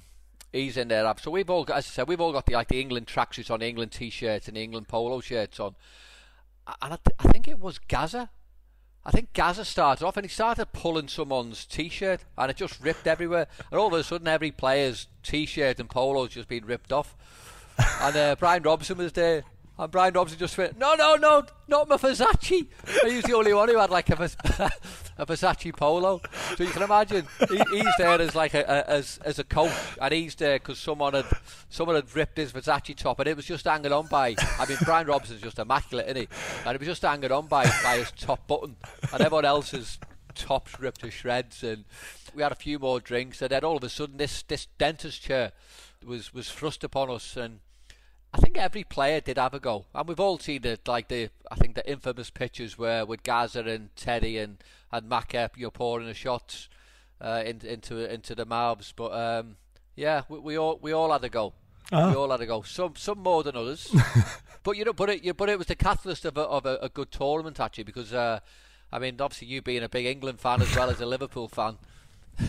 he's 0.55 0.77
in 0.77 0.87
there. 0.87 1.13
So 1.21 1.31
we've 1.31 1.49
all, 1.49 1.63
got, 1.63 1.77
as 1.77 1.85
I 1.85 1.89
said, 1.89 2.07
we've 2.07 2.21
all 2.21 2.31
got 2.31 2.45
the 2.45 2.53
like 2.53 2.69
the 2.69 2.79
England 2.79 3.07
tracksuits 3.07 3.51
on, 3.51 3.61
England 3.61 3.91
t-shirts, 3.91 4.47
and 4.47 4.57
England 4.57 4.87
polo 4.87 5.19
shirts 5.19 5.59
on. 5.59 5.75
And 6.81 6.93
I, 6.93 6.97
th- 6.97 7.15
I 7.19 7.31
think 7.31 7.47
it 7.47 7.59
was 7.59 7.77
Gazza. 7.77 8.29
I 9.07 9.11
think 9.11 9.33
Gazza 9.33 9.65
started 9.65 10.03
off, 10.03 10.17
and 10.17 10.25
he 10.25 10.29
started 10.29 10.73
pulling 10.73 11.07
someone's 11.07 11.65
t-shirt, 11.65 12.21
and 12.37 12.49
it 12.49 12.57
just 12.57 12.81
ripped 12.81 13.05
everywhere. 13.05 13.47
And 13.69 13.79
all 13.79 13.87
of 13.87 13.93
a 13.93 14.03
sudden, 14.03 14.27
every 14.27 14.51
player's 14.51 15.07
t-shirt 15.21 15.79
and 15.79 15.89
polo's 15.89 16.29
just 16.29 16.47
been 16.47 16.65
ripped 16.65 16.91
off. 16.91 17.15
and 18.01 18.15
uh, 18.15 18.35
Brian 18.39 18.63
Robson 18.63 18.97
was 18.97 19.11
there, 19.11 19.43
and 19.77 19.91
Brian 19.91 20.13
Robson 20.13 20.39
just 20.39 20.57
went, 20.57 20.79
no, 20.79 20.95
no, 20.95 21.15
no, 21.15 21.45
not 21.67 21.87
my 21.87 21.97
Versace. 21.97 22.67
He 23.03 23.15
was 23.15 23.25
the 23.25 23.35
only 23.35 23.53
one 23.53 23.69
who 23.69 23.77
had 23.77 23.89
like 23.89 24.09
a, 24.09 24.15
a 25.17 25.25
Versace 25.25 25.75
polo. 25.75 26.21
So 26.55 26.63
you 26.63 26.69
can 26.69 26.83
imagine 26.83 27.27
he, 27.49 27.57
he's 27.71 27.93
there 27.97 28.19
as 28.19 28.35
like 28.35 28.53
a, 28.53 28.61
a, 28.61 28.89
as 28.89 29.19
as 29.23 29.39
a 29.39 29.43
coach, 29.43 29.71
and 30.01 30.13
he's 30.13 30.35
there 30.35 30.59
because 30.59 30.79
someone 30.79 31.13
had 31.13 31.25
someone 31.69 31.95
had 31.95 32.13
ripped 32.15 32.37
his 32.37 32.51
Versace 32.51 32.95
top, 32.95 33.19
and 33.19 33.27
it 33.27 33.35
was 33.35 33.45
just 33.45 33.65
hanging 33.65 33.91
on 33.91 34.07
by. 34.07 34.35
I 34.59 34.65
mean, 34.67 34.77
Brian 34.83 35.07
Robson's 35.07 35.41
just 35.41 35.59
immaculate, 35.59 36.07
isn't 36.07 36.17
he? 36.17 36.27
And 36.65 36.75
it 36.75 36.79
was 36.79 36.87
just 36.87 37.01
hanging 37.01 37.31
on 37.31 37.47
by 37.47 37.63
by 37.83 37.97
his 37.97 38.11
top 38.11 38.47
button, 38.47 38.75
and 39.11 39.21
everyone 39.21 39.45
else's 39.45 39.99
tops 40.33 40.79
ripped 40.79 41.01
to 41.01 41.11
shreds. 41.11 41.63
And 41.63 41.85
we 42.33 42.43
had 42.43 42.51
a 42.51 42.55
few 42.55 42.79
more 42.79 42.99
drinks, 42.99 43.41
and 43.41 43.51
then 43.51 43.63
all 43.63 43.77
of 43.77 43.83
a 43.83 43.89
sudden, 43.89 44.17
this 44.17 44.43
this 44.43 44.67
dentist 44.77 45.21
chair 45.21 45.51
was 46.05 46.33
was 46.33 46.51
thrust 46.51 46.83
upon 46.83 47.09
us, 47.09 47.37
and 47.37 47.59
I 48.35 48.37
think 48.37 48.57
every 48.57 48.83
player 48.83 49.21
did 49.21 49.37
have 49.37 49.53
a 49.53 49.61
go, 49.61 49.85
and 49.93 50.09
we've 50.09 50.19
all 50.19 50.37
seen 50.39 50.65
it. 50.65 50.87
Like 50.87 51.07
the, 51.07 51.29
I 51.49 51.55
think 51.55 51.75
the 51.75 51.89
infamous 51.89 52.29
pictures 52.29 52.77
where 52.77 53.05
with 53.05 53.23
Gazza 53.23 53.61
and 53.61 53.95
Teddy 53.95 54.37
and 54.37 54.57
and 54.97 55.09
Macca, 55.09 55.49
you 55.55 55.63
know, 55.63 55.71
pouring 55.71 56.07
the 56.07 56.13
shots 56.13 56.69
uh, 57.21 57.43
in, 57.45 57.61
into 57.65 58.11
into 58.11 58.35
the 58.35 58.45
mouths. 58.45 58.93
But 58.95 59.11
um, 59.13 59.57
yeah, 59.95 60.23
we, 60.29 60.39
we, 60.39 60.57
all 60.57 60.79
we 60.81 60.91
all 60.91 61.11
had 61.11 61.23
a 61.23 61.29
go. 61.29 61.53
Uh-huh. 61.91 62.09
We 62.09 62.15
all 62.15 62.31
had 62.31 62.41
a 62.41 62.45
go. 62.45 62.61
Some 62.63 62.95
some 62.95 63.19
more 63.19 63.43
than 63.43 63.55
others, 63.55 63.93
but 64.63 64.77
you 64.77 64.85
know, 64.85 64.93
but 64.93 65.09
it 65.09 65.37
but 65.37 65.49
it 65.49 65.57
was 65.57 65.67
the 65.67 65.75
catalyst 65.75 66.25
of 66.25 66.37
a, 66.37 66.41
of 66.41 66.65
a, 66.65 66.77
a 66.81 66.89
good 66.89 67.11
tournament 67.11 67.59
actually 67.59 67.83
because 67.83 68.13
uh, 68.13 68.39
I 68.91 68.99
mean, 68.99 69.19
obviously 69.19 69.47
you 69.47 69.61
being 69.61 69.83
a 69.83 69.89
big 69.89 70.05
England 70.05 70.39
fan 70.39 70.61
as 70.61 70.75
well 70.75 70.89
as 70.89 71.01
a 71.01 71.05
Liverpool 71.05 71.47
fan. 71.47 71.77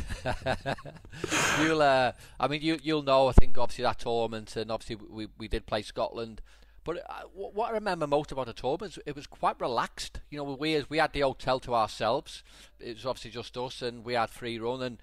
you'll, 1.60 1.82
uh, 1.82 2.12
I 2.40 2.48
mean, 2.48 2.60
you 2.60 2.78
you'll 2.82 3.02
know. 3.02 3.28
I 3.28 3.32
think 3.32 3.56
obviously 3.56 3.84
that 3.84 4.00
tournament, 4.00 4.56
and 4.56 4.70
obviously 4.70 4.96
we 4.96 5.28
we 5.38 5.48
did 5.48 5.66
play 5.66 5.82
Scotland. 5.82 6.40
But 6.86 6.98
uh, 6.98 7.24
what 7.34 7.70
I 7.70 7.72
remember 7.72 8.06
most 8.06 8.30
about 8.30 8.46
the 8.46 8.52
tournament, 8.52 8.96
it 9.04 9.16
was 9.16 9.26
quite 9.26 9.60
relaxed. 9.60 10.20
You 10.30 10.38
know, 10.38 10.44
we 10.44 10.84
we 10.88 10.98
had 10.98 11.12
the 11.12 11.22
hotel 11.22 11.58
to 11.60 11.74
ourselves. 11.74 12.44
It 12.78 12.94
was 12.94 13.04
obviously 13.04 13.32
just 13.32 13.58
us, 13.58 13.82
and 13.82 14.04
we 14.04 14.14
had 14.14 14.30
free 14.30 14.56
run. 14.60 14.80
And 14.82 14.98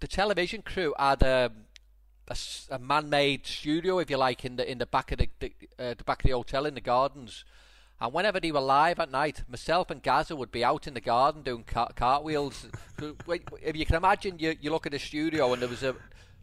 the 0.00 0.08
television 0.08 0.62
crew 0.62 0.94
had 0.98 1.22
um, 1.22 1.66
a, 2.28 2.36
a, 2.70 2.78
man-made 2.78 3.46
studio, 3.46 3.98
if 3.98 4.08
you 4.08 4.16
like, 4.16 4.46
in 4.46 4.56
the 4.56 4.68
in 4.68 4.78
the 4.78 4.86
back 4.86 5.12
of 5.12 5.18
the 5.18 5.28
the, 5.38 5.52
uh, 5.78 5.94
the 5.94 6.04
back 6.04 6.24
of 6.24 6.28
the 6.28 6.34
hotel 6.34 6.64
in 6.64 6.74
the 6.74 6.80
gardens. 6.80 7.44
And 8.00 8.14
whenever 8.14 8.40
they 8.40 8.50
were 8.50 8.60
live 8.60 8.98
at 8.98 9.10
night, 9.10 9.42
myself 9.50 9.90
and 9.90 10.02
Gazza 10.02 10.34
would 10.34 10.50
be 10.50 10.64
out 10.64 10.86
in 10.86 10.94
the 10.94 11.00
garden 11.00 11.42
doing 11.42 11.62
car- 11.62 11.92
cartwheels. 11.94 12.66
if 13.62 13.76
you 13.76 13.86
can 13.86 13.96
imagine, 13.96 14.38
you, 14.38 14.56
you 14.60 14.70
look 14.70 14.86
at 14.86 14.92
the 14.92 14.98
studio 14.98 15.52
and 15.52 15.60
there 15.62 15.68
was 15.68 15.84
a 15.84 15.94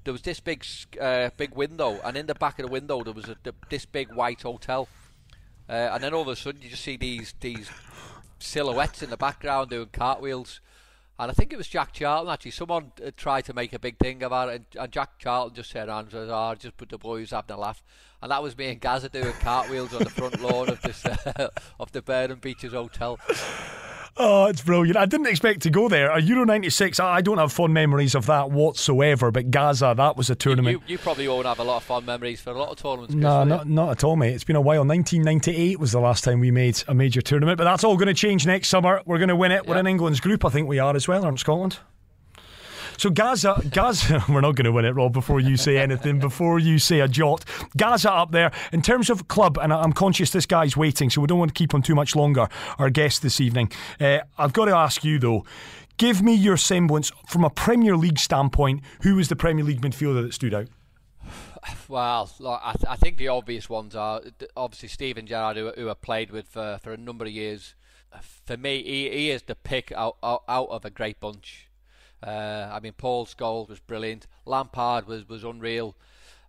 there 0.03 0.13
was 0.13 0.21
this 0.21 0.39
big 0.39 0.65
uh, 0.99 1.29
big 1.37 1.55
window, 1.55 1.99
and 2.03 2.17
in 2.17 2.25
the 2.25 2.35
back 2.35 2.59
of 2.59 2.65
the 2.65 2.71
window 2.71 3.03
there 3.03 3.13
was 3.13 3.29
a, 3.29 3.35
this 3.69 3.85
big 3.85 4.13
white 4.13 4.41
hotel. 4.41 4.87
Uh, 5.67 5.89
and 5.93 6.03
then 6.03 6.13
all 6.13 6.23
of 6.23 6.27
a 6.27 6.35
sudden 6.35 6.61
you 6.61 6.69
just 6.69 6.83
see 6.83 6.97
these 6.97 7.33
these 7.39 7.69
silhouettes 8.39 9.03
in 9.03 9.09
the 9.09 9.17
background 9.17 9.69
doing 9.69 9.89
cartwheels. 9.91 10.61
And 11.19 11.29
I 11.29 11.33
think 11.33 11.51
it 11.51 11.57
was 11.57 11.67
Jack 11.67 11.91
Charlton 11.91 12.31
actually. 12.31 12.51
Someone 12.51 12.93
tried 13.17 13.43
to 13.45 13.53
make 13.53 13.73
a 13.73 13.79
big 13.79 13.97
thing 13.97 14.23
about 14.23 14.49
it, 14.49 14.55
and, 14.55 14.83
and 14.83 14.91
Jack 14.91 15.19
Charlton 15.19 15.55
just 15.55 15.69
said, 15.69 15.89
"I 15.89 16.03
oh, 16.13 16.55
just 16.55 16.77
put 16.77 16.89
the 16.89 16.97
boys 16.97 17.31
having 17.31 17.55
a 17.55 17.59
laugh." 17.59 17.83
And 18.21 18.31
that 18.31 18.41
was 18.41 18.57
me 18.57 18.69
and 18.69 18.81
Gazza 18.81 19.09
doing 19.09 19.33
cartwheels 19.41 19.93
on 19.93 20.03
the 20.03 20.09
front 20.09 20.41
lawn 20.41 20.69
of 20.69 20.81
this 20.81 21.05
uh, 21.05 21.49
of 21.79 21.91
the 21.91 22.01
Burnham 22.01 22.39
Beeches 22.39 22.73
Hotel. 22.73 23.19
Oh, 24.21 24.47
it's 24.47 24.61
brilliant. 24.61 24.97
I 24.97 25.05
didn't 25.05 25.27
expect 25.27 25.61
to 25.61 25.69
go 25.69 25.87
there. 25.87 26.11
A 26.11 26.21
Euro 26.21 26.43
96, 26.43 26.99
I 26.99 27.21
don't 27.21 27.37
have 27.37 27.53
fond 27.53 27.73
memories 27.73 28.15
of 28.15 28.25
that 28.25 28.51
whatsoever, 28.51 29.31
but 29.31 29.49
Gazza, 29.49 29.93
that 29.95 30.17
was 30.17 30.29
a 30.29 30.35
tournament. 30.35 30.81
You, 30.87 30.93
you 30.93 30.97
probably 30.97 31.29
won't 31.29 31.45
have 31.45 31.59
a 31.59 31.63
lot 31.63 31.77
of 31.77 31.83
fond 31.83 32.05
memories 32.05 32.41
for 32.41 32.49
a 32.49 32.59
lot 32.59 32.69
of 32.69 32.77
tournaments. 32.77 33.13
No, 33.15 33.45
not, 33.45 33.69
not 33.69 33.91
at 33.91 34.03
all, 34.03 34.17
mate. 34.17 34.33
It's 34.33 34.43
been 34.43 34.57
a 34.57 34.61
while. 34.61 34.83
1998 34.83 35.79
was 35.79 35.93
the 35.93 36.01
last 36.01 36.25
time 36.25 36.41
we 36.41 36.51
made 36.51 36.83
a 36.89 36.93
major 36.93 37.21
tournament, 37.21 37.57
but 37.57 37.63
that's 37.63 37.85
all 37.85 37.95
going 37.95 38.07
to 38.07 38.13
change 38.13 38.45
next 38.45 38.67
summer. 38.67 39.01
We're 39.05 39.19
going 39.19 39.29
to 39.29 39.37
win 39.37 39.53
it. 39.53 39.65
We're 39.65 39.77
in 39.77 39.87
England's 39.87 40.19
group, 40.19 40.43
I 40.43 40.49
think 40.49 40.67
we 40.67 40.79
are 40.79 40.93
as 40.97 41.07
well, 41.07 41.23
aren't 41.23 41.39
Scotland? 41.39 41.79
So 42.99 43.09
Gazza, 43.09 43.61
Gazza, 43.71 44.25
we're 44.29 44.41
not 44.41 44.57
going 44.57 44.65
to 44.65 44.73
win 44.73 44.83
it, 44.83 44.91
Rob. 44.91 45.13
Before 45.13 45.39
you 45.39 45.55
say 45.55 45.77
anything, 45.77 46.19
before 46.19 46.59
you 46.59 46.77
say 46.77 46.99
a 46.99 47.07
jot, 47.07 47.45
Gazza 47.77 48.11
up 48.11 48.31
there 48.31 48.51
in 48.73 48.81
terms 48.81 49.09
of 49.09 49.29
club, 49.29 49.57
and 49.57 49.71
I'm 49.71 49.93
conscious 49.93 50.31
this 50.31 50.45
guy's 50.45 50.75
waiting, 50.75 51.09
so 51.09 51.21
we 51.21 51.27
don't 51.27 51.39
want 51.39 51.55
to 51.55 51.57
keep 51.57 51.73
him 51.73 51.81
too 51.81 51.95
much 51.95 52.13
longer. 52.13 52.49
Our 52.77 52.89
guest 52.89 53.21
this 53.21 53.39
evening, 53.39 53.71
uh, 54.01 54.19
I've 54.37 54.51
got 54.51 54.65
to 54.65 54.75
ask 54.75 55.05
you 55.05 55.17
though. 55.17 55.45
Give 55.95 56.21
me 56.21 56.33
your 56.33 56.57
semblance 56.57 57.09
from 57.25 57.45
a 57.45 57.49
Premier 57.49 57.95
League 57.95 58.19
standpoint. 58.19 58.81
Who 59.03 59.15
was 59.15 59.29
the 59.29 59.35
Premier 59.37 59.63
League 59.63 59.79
midfielder 59.79 60.21
that 60.23 60.33
stood 60.33 60.53
out? 60.53 60.67
Well, 61.87 62.29
I, 62.43 62.73
th- 62.73 62.85
I, 62.85 62.97
think 62.97 63.15
the 63.15 63.29
obvious 63.29 63.69
ones 63.69 63.95
are 63.95 64.21
obviously 64.57 64.89
Steven 64.89 65.25
Gerrard, 65.25 65.55
who, 65.55 65.71
who 65.77 65.89
I 65.89 65.93
played 65.93 66.31
with 66.31 66.49
for, 66.49 66.79
for 66.83 66.91
a 66.91 66.97
number 66.97 67.23
of 67.23 67.31
years. 67.31 67.75
For 68.45 68.57
me, 68.57 68.83
he, 68.83 69.09
he 69.09 69.31
is 69.31 69.43
the 69.43 69.55
pick 69.55 69.93
out, 69.93 70.17
out, 70.21 70.43
out 70.49 70.67
of 70.67 70.83
a 70.83 70.89
great 70.89 71.21
bunch. 71.21 71.68
Uh, 72.21 72.69
I 72.71 72.79
mean, 72.79 72.93
Paul 72.93 73.25
Scholes 73.25 73.69
was 73.69 73.79
brilliant. 73.79 74.27
Lampard 74.45 75.07
was 75.07 75.27
was 75.27 75.43
unreal. 75.43 75.95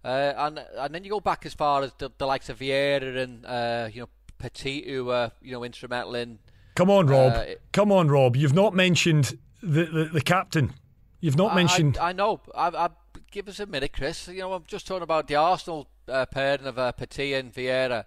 Uh, 0.04 0.33
and 0.37 0.64
and 0.78 0.94
then 0.94 1.04
you 1.04 1.11
go 1.11 1.20
back 1.20 1.44
as 1.44 1.54
far 1.54 1.83
as 1.83 1.92
the, 1.98 2.11
the 2.16 2.26
likes 2.26 2.48
of 2.48 2.59
Vieira 2.59 3.16
and 3.16 3.44
uh, 3.44 3.88
you 3.92 4.00
know 4.00 4.09
Petit, 4.38 4.85
who 4.87 5.06
were 5.06 5.30
you 5.42 5.52
know 5.52 5.64
instrumental 5.64 6.14
in. 6.14 6.38
Come 6.74 6.90
on, 6.90 7.06
Rob. 7.06 7.33
Uh, 7.33 7.44
Come 7.72 7.92
on, 7.92 8.09
Rob. 8.09 8.37
You've 8.37 8.54
not 8.54 8.74
mentioned 8.74 9.38
the 9.62 9.85
the, 9.85 10.04
the 10.04 10.20
captain. 10.22 10.72
You've 11.20 11.37
not 11.37 11.52
I, 11.52 11.54
mentioned. 11.54 11.98
I, 11.98 12.09
I 12.09 12.12
know. 12.12 12.40
I, 12.54 12.68
I, 12.68 12.88
give 13.30 13.48
us 13.48 13.61
a 13.61 13.66
minute, 13.66 13.92
Chris. 13.92 14.28
You 14.28 14.38
know, 14.38 14.54
I'm 14.54 14.64
just 14.66 14.87
talking 14.87 15.02
about 15.02 15.28
the 15.28 15.37
Arsenal 15.37 15.88
uh, 16.09 16.24
pairing 16.26 16.66
of 16.66 16.78
uh, 16.78 16.92
Petit 16.92 17.35
and 17.35 17.52
Vieira. 17.52 18.04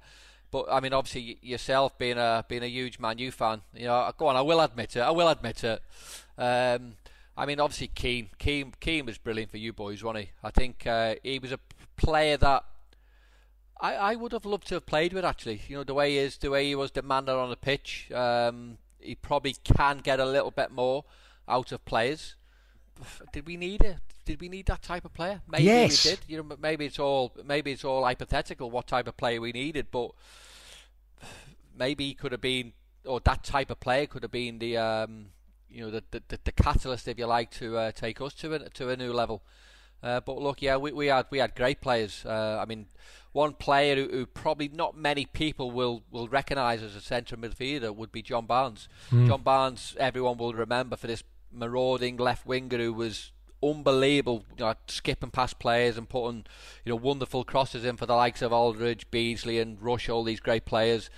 But 0.50 0.66
I 0.72 0.80
mean, 0.80 0.94
obviously 0.94 1.40
yourself 1.42 1.98
being 1.98 2.18
a 2.18 2.46
being 2.48 2.64
a 2.64 2.68
huge 2.68 3.00
Man 3.00 3.18
U 3.20 3.32
fan, 3.32 3.62
you 3.74 3.86
know, 3.86 4.12
go 4.18 4.28
on. 4.28 4.36
I 4.36 4.42
will 4.42 4.62
admit 4.62 4.96
it. 4.96 5.02
I 5.02 5.12
will 5.12 5.30
admit 5.30 5.64
it. 5.64 5.82
Um, 6.38 6.96
I 7.36 7.46
mean, 7.46 7.60
obviously 7.60 7.88
Keane, 7.88 8.30
Keane, 8.38 8.74
Keane 8.80 9.06
was 9.06 9.18
brilliant 9.18 9.52
for 9.52 9.58
you 9.58 9.74
boys, 9.74 10.04
wasn't 10.04 10.26
he? 10.26 10.32
I 10.44 10.52
think 10.52 10.86
uh, 10.86 11.16
he 11.24 11.40
was 11.40 11.52
a 11.52 11.60
player 11.96 12.38
that 12.38 12.64
I, 13.82 13.96
I 13.96 14.16
would 14.16 14.32
have 14.32 14.46
loved 14.46 14.68
to 14.68 14.76
have 14.76 14.86
played 14.86 15.14
with. 15.14 15.26
Actually, 15.26 15.62
you 15.68 15.78
know, 15.78 15.84
the 15.84 15.94
way 15.94 16.12
he 16.12 16.18
is, 16.18 16.38
the 16.38 16.52
way 16.52 16.66
he 16.66 16.76
was 16.76 16.92
demanded 16.92 17.34
on 17.34 17.50
the 17.50 17.58
pitch, 17.58 18.12
um, 18.12 18.78
he 19.00 19.16
probably 19.16 19.56
can 19.64 20.00
get 20.00 20.20
a 20.20 20.26
little 20.26 20.52
bit 20.52 20.72
more 20.72 21.06
out 21.48 21.72
of 21.72 21.84
players. 21.86 22.36
Did 23.32 23.48
we 23.48 23.58
need 23.58 23.82
it? 23.82 23.98
Did 24.26 24.40
we 24.40 24.48
need 24.48 24.68
that 24.68 24.84
type 24.84 25.04
of 25.04 25.14
player? 25.14 25.42
Maybe 25.48 25.64
yes. 25.64 26.06
we 26.06 26.12
did. 26.12 26.20
You 26.28 26.38
know, 26.38 26.58
maybe 26.62 26.86
it's 26.86 27.00
all 27.00 27.34
maybe 27.44 27.72
it's 27.72 27.84
all 27.84 28.06
hypothetical 28.06 28.70
what 28.70 28.88
type 28.88 29.08
of 29.08 29.18
player 29.18 29.42
we 29.42 29.52
needed, 29.52 29.88
but 29.92 30.12
maybe 31.78 32.06
he 32.06 32.14
could 32.14 32.32
have 32.32 32.42
been, 32.42 32.74
or 33.06 33.20
that 33.22 33.44
type 33.44 33.72
of 33.72 33.80
player 33.80 34.06
could 34.06 34.24
have 34.24 34.32
been 34.32 34.60
the. 34.60 34.78
Um, 34.78 35.26
you 35.74 35.82
know 35.82 35.92
the 35.92 36.04
the, 36.12 36.40
the 36.44 36.52
catalyst, 36.52 37.08
if 37.08 37.18
you 37.18 37.26
like, 37.26 37.52
to 37.52 37.78
uh, 37.78 37.92
take 37.92 38.22
us 38.22 38.34
to 38.36 38.54
a, 38.54 38.70
to 38.70 38.90
a 38.90 38.96
new 38.96 39.12
level. 39.12 39.44
Uh, 40.02 40.20
but 40.20 40.38
look, 40.38 40.62
yeah, 40.62 40.76
we, 40.78 40.92
we 40.92 41.08
had 41.08 41.26
we 41.32 41.40
had 41.40 41.56
great 41.56 41.82
players. 41.82 42.26
Uh, 42.26 42.60
I 42.62 42.66
mean, 42.66 42.88
one 43.32 43.54
player 43.54 43.96
who, 43.96 44.10
who, 44.10 44.26
probably 44.26 44.68
not 44.68 44.98
many 44.98 45.26
people 45.26 45.72
will, 45.72 46.04
will 46.12 46.28
recognise 46.28 46.84
as 46.84 46.96
a 46.96 47.02
centre 47.02 47.38
midfielder 47.38 47.96
would 47.96 48.12
be 48.12 48.22
John 48.22 48.46
Barnes. 48.46 48.88
Mm. 49.12 49.28
John 49.28 49.42
Barnes, 49.42 49.96
everyone 50.00 50.38
will 50.38 50.54
remember 50.54 50.98
for 50.98 51.08
this 51.08 51.24
marauding 51.52 52.18
left 52.18 52.46
winger 52.46 52.78
who 52.78 52.94
was 52.94 53.32
unbelievable, 53.64 54.46
you 54.58 54.66
know, 54.66 54.74
skipping 54.88 55.32
past 55.32 55.58
players 55.58 55.98
and 55.98 56.10
putting 56.10 56.46
you 56.84 56.92
know 56.92 56.96
wonderful 56.98 57.44
crosses 57.44 57.86
in 57.86 57.96
for 57.96 58.06
the 58.06 58.16
likes 58.16 58.42
of 58.42 58.52
Aldridge, 58.52 59.10
Beardsley, 59.10 59.60
and 59.60 59.82
Rush, 59.82 60.10
all 60.10 60.24
these 60.24 60.40
great 60.40 60.66
players. 60.66 61.10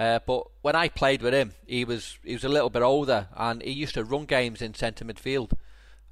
Uh, 0.00 0.18
but 0.26 0.46
when 0.62 0.74
I 0.74 0.88
played 0.88 1.20
with 1.20 1.34
him, 1.34 1.52
he 1.66 1.84
was 1.84 2.18
he 2.24 2.32
was 2.32 2.42
a 2.42 2.48
little 2.48 2.70
bit 2.70 2.80
older, 2.80 3.28
and 3.36 3.60
he 3.60 3.70
used 3.70 3.92
to 3.94 4.04
run 4.04 4.24
games 4.24 4.62
in 4.62 4.72
centre 4.72 5.04
midfield. 5.04 5.52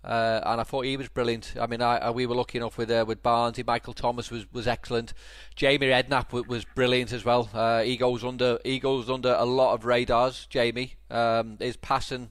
Uh, 0.05 0.40
and 0.44 0.61
I 0.61 0.64
thought 0.64 0.85
he 0.85 0.98
was 0.98 1.09
brilliant. 1.09 1.55
I 1.59 1.66
mean, 1.66 1.81
I, 1.81 1.96
I, 1.96 2.11
we 2.11 2.27
were 2.27 2.35
lucky 2.35 2.59
enough 2.59 2.77
with 2.77 2.90
uh, 2.90 3.07
with 3.09 3.22
Barnsley. 3.22 3.64
Michael 3.64 3.94
Thomas 3.94 4.31
was, 4.31 4.44
was 4.53 4.68
excellent. 4.68 5.14
Jamie 5.57 5.87
Redknapp 5.87 6.33
was, 6.33 6.46
was 6.46 6.64
brilliant 6.66 7.14
as 7.14 7.24
well. 7.24 7.48
Uh, 7.55 7.83
he 7.83 7.96
goes 7.96 8.22
under 8.22 8.59
he 8.62 8.79
goes 8.79 9.09
under 9.09 9.33
a 9.33 9.46
lot 9.46 9.72
of 9.72 9.87
radars. 9.87 10.46
Jamie, 10.51 10.96
um, 11.11 11.57
his 11.59 11.79
passing 11.79 12.31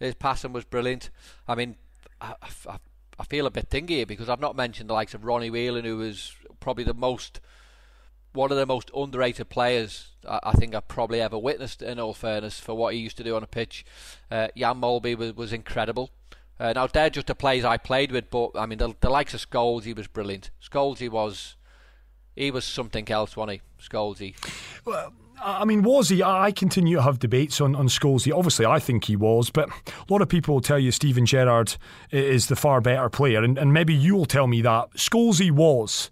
his 0.00 0.16
passing 0.16 0.52
was 0.52 0.64
brilliant. 0.64 1.10
I 1.46 1.54
mean, 1.54 1.76
I, 2.20 2.34
I, 2.66 2.78
I 3.16 3.24
feel 3.24 3.46
a 3.46 3.50
bit 3.50 3.70
thingy 3.70 4.08
because 4.08 4.28
I've 4.28 4.40
not 4.40 4.56
mentioned 4.56 4.90
the 4.90 4.94
likes 4.94 5.14
of 5.14 5.24
Ronnie 5.24 5.50
Whelan, 5.50 5.84
who 5.84 5.98
was 5.98 6.34
probably 6.58 6.84
the 6.84 6.94
most 6.94 7.40
one 8.32 8.50
of 8.50 8.56
the 8.56 8.66
most 8.66 8.90
underrated 8.94 9.48
players 9.48 10.10
I, 10.28 10.52
think 10.52 10.74
I've 10.74 10.88
probably 10.88 11.20
ever 11.20 11.38
witnessed. 11.38 11.82
In 11.82 11.98
all 11.98 12.14
fairness, 12.14 12.60
for 12.60 12.74
what 12.74 12.94
he 12.94 13.00
used 13.00 13.16
to 13.18 13.24
do 13.24 13.36
on 13.36 13.42
a 13.42 13.46
pitch, 13.46 13.84
uh, 14.30 14.48
Jan 14.56 14.80
Molby 14.80 15.16
was, 15.16 15.34
was 15.34 15.52
incredible. 15.52 16.10
Uh, 16.58 16.72
now 16.74 16.86
they're 16.86 17.10
just 17.10 17.26
the 17.26 17.34
players 17.34 17.64
I 17.64 17.78
played 17.78 18.12
with, 18.12 18.30
but 18.30 18.50
I 18.54 18.66
mean 18.66 18.78
the, 18.78 18.94
the 19.00 19.08
likes 19.08 19.32
of 19.32 19.48
Scholes, 19.48 19.84
he 19.84 19.94
was 19.94 20.06
brilliant. 20.06 20.50
Scholes, 20.62 20.98
he 20.98 21.08
was, 21.08 21.56
he 22.36 22.50
was 22.50 22.64
something 22.64 23.10
else, 23.10 23.36
wasn't 23.36 23.62
he? 23.62 23.88
Scholes, 23.88 24.18
he. 24.18 24.34
Well, 24.84 25.12
I 25.42 25.64
mean, 25.64 25.82
was 25.82 26.10
he? 26.10 26.22
I 26.22 26.52
continue 26.52 26.96
to 26.96 27.02
have 27.02 27.18
debates 27.18 27.62
on, 27.62 27.74
on 27.74 27.88
Scholesy. 27.88 28.30
Obviously, 28.36 28.66
I 28.66 28.78
think 28.78 29.04
he 29.04 29.16
was, 29.16 29.48
but 29.48 29.70
a 29.70 30.12
lot 30.12 30.20
of 30.20 30.28
people 30.28 30.54
will 30.54 30.60
tell 30.60 30.78
you 30.78 30.92
Steven 30.92 31.24
Gerrard 31.24 31.76
is 32.10 32.48
the 32.48 32.56
far 32.56 32.82
better 32.82 33.08
player, 33.08 33.42
and, 33.42 33.56
and 33.56 33.72
maybe 33.72 33.94
you 33.94 34.14
will 34.14 34.26
tell 34.26 34.46
me 34.46 34.60
that. 34.60 34.90
Scholesy 34.96 35.50
was 35.50 36.10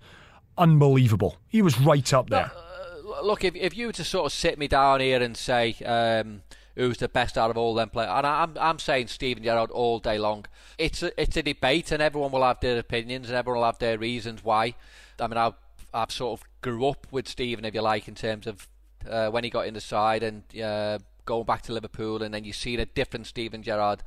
unbelievable. 0.58 1.38
He 1.48 1.62
was 1.62 1.80
right 1.80 2.12
up 2.12 2.30
there. 2.30 2.50
Uh, 2.54 3.22
look, 3.22 3.44
if, 3.44 3.54
if 3.54 3.76
you 3.76 3.86
were 3.86 3.92
to 3.92 4.04
sort 4.04 4.26
of 4.26 4.32
sit 4.32 4.58
me 4.58 4.68
down 4.68 5.00
here 5.00 5.22
and 5.22 5.36
say, 5.36 5.74
um, 5.84 6.42
who's 6.78 6.98
the 6.98 7.08
best 7.08 7.36
out 7.36 7.50
of 7.50 7.58
all 7.58 7.74
them 7.74 7.90
players. 7.90 8.10
And 8.10 8.26
I'm 8.26 8.56
I'm 8.58 8.78
saying 8.78 9.08
Steven 9.08 9.42
Gerrard 9.42 9.70
all 9.70 9.98
day 9.98 10.16
long. 10.16 10.46
It's 10.78 11.02
a, 11.02 11.20
it's 11.20 11.36
a 11.36 11.42
debate, 11.42 11.90
and 11.92 12.00
everyone 12.00 12.30
will 12.30 12.44
have 12.44 12.60
their 12.60 12.78
opinions, 12.78 13.28
and 13.28 13.36
everyone 13.36 13.60
will 13.60 13.66
have 13.66 13.78
their 13.78 13.98
reasons 13.98 14.44
why. 14.44 14.74
I 15.20 15.26
mean, 15.26 15.36
I've 15.36 15.54
I've 15.92 16.12
sort 16.12 16.40
of 16.40 16.46
grew 16.62 16.86
up 16.86 17.06
with 17.10 17.28
Steven, 17.28 17.64
if 17.64 17.74
you 17.74 17.82
like, 17.82 18.08
in 18.08 18.14
terms 18.14 18.46
of 18.46 18.68
uh, 19.08 19.28
when 19.28 19.44
he 19.44 19.50
got 19.50 19.66
in 19.66 19.74
the 19.74 19.80
side 19.80 20.22
and 20.22 20.42
uh, 20.60 20.98
going 21.24 21.44
back 21.44 21.62
to 21.62 21.72
Liverpool, 21.72 22.22
and 22.22 22.32
then 22.32 22.44
you 22.44 22.52
see 22.52 22.76
a 22.76 22.86
different 22.86 23.26
Steven 23.26 23.62
Gerrard. 23.62 24.02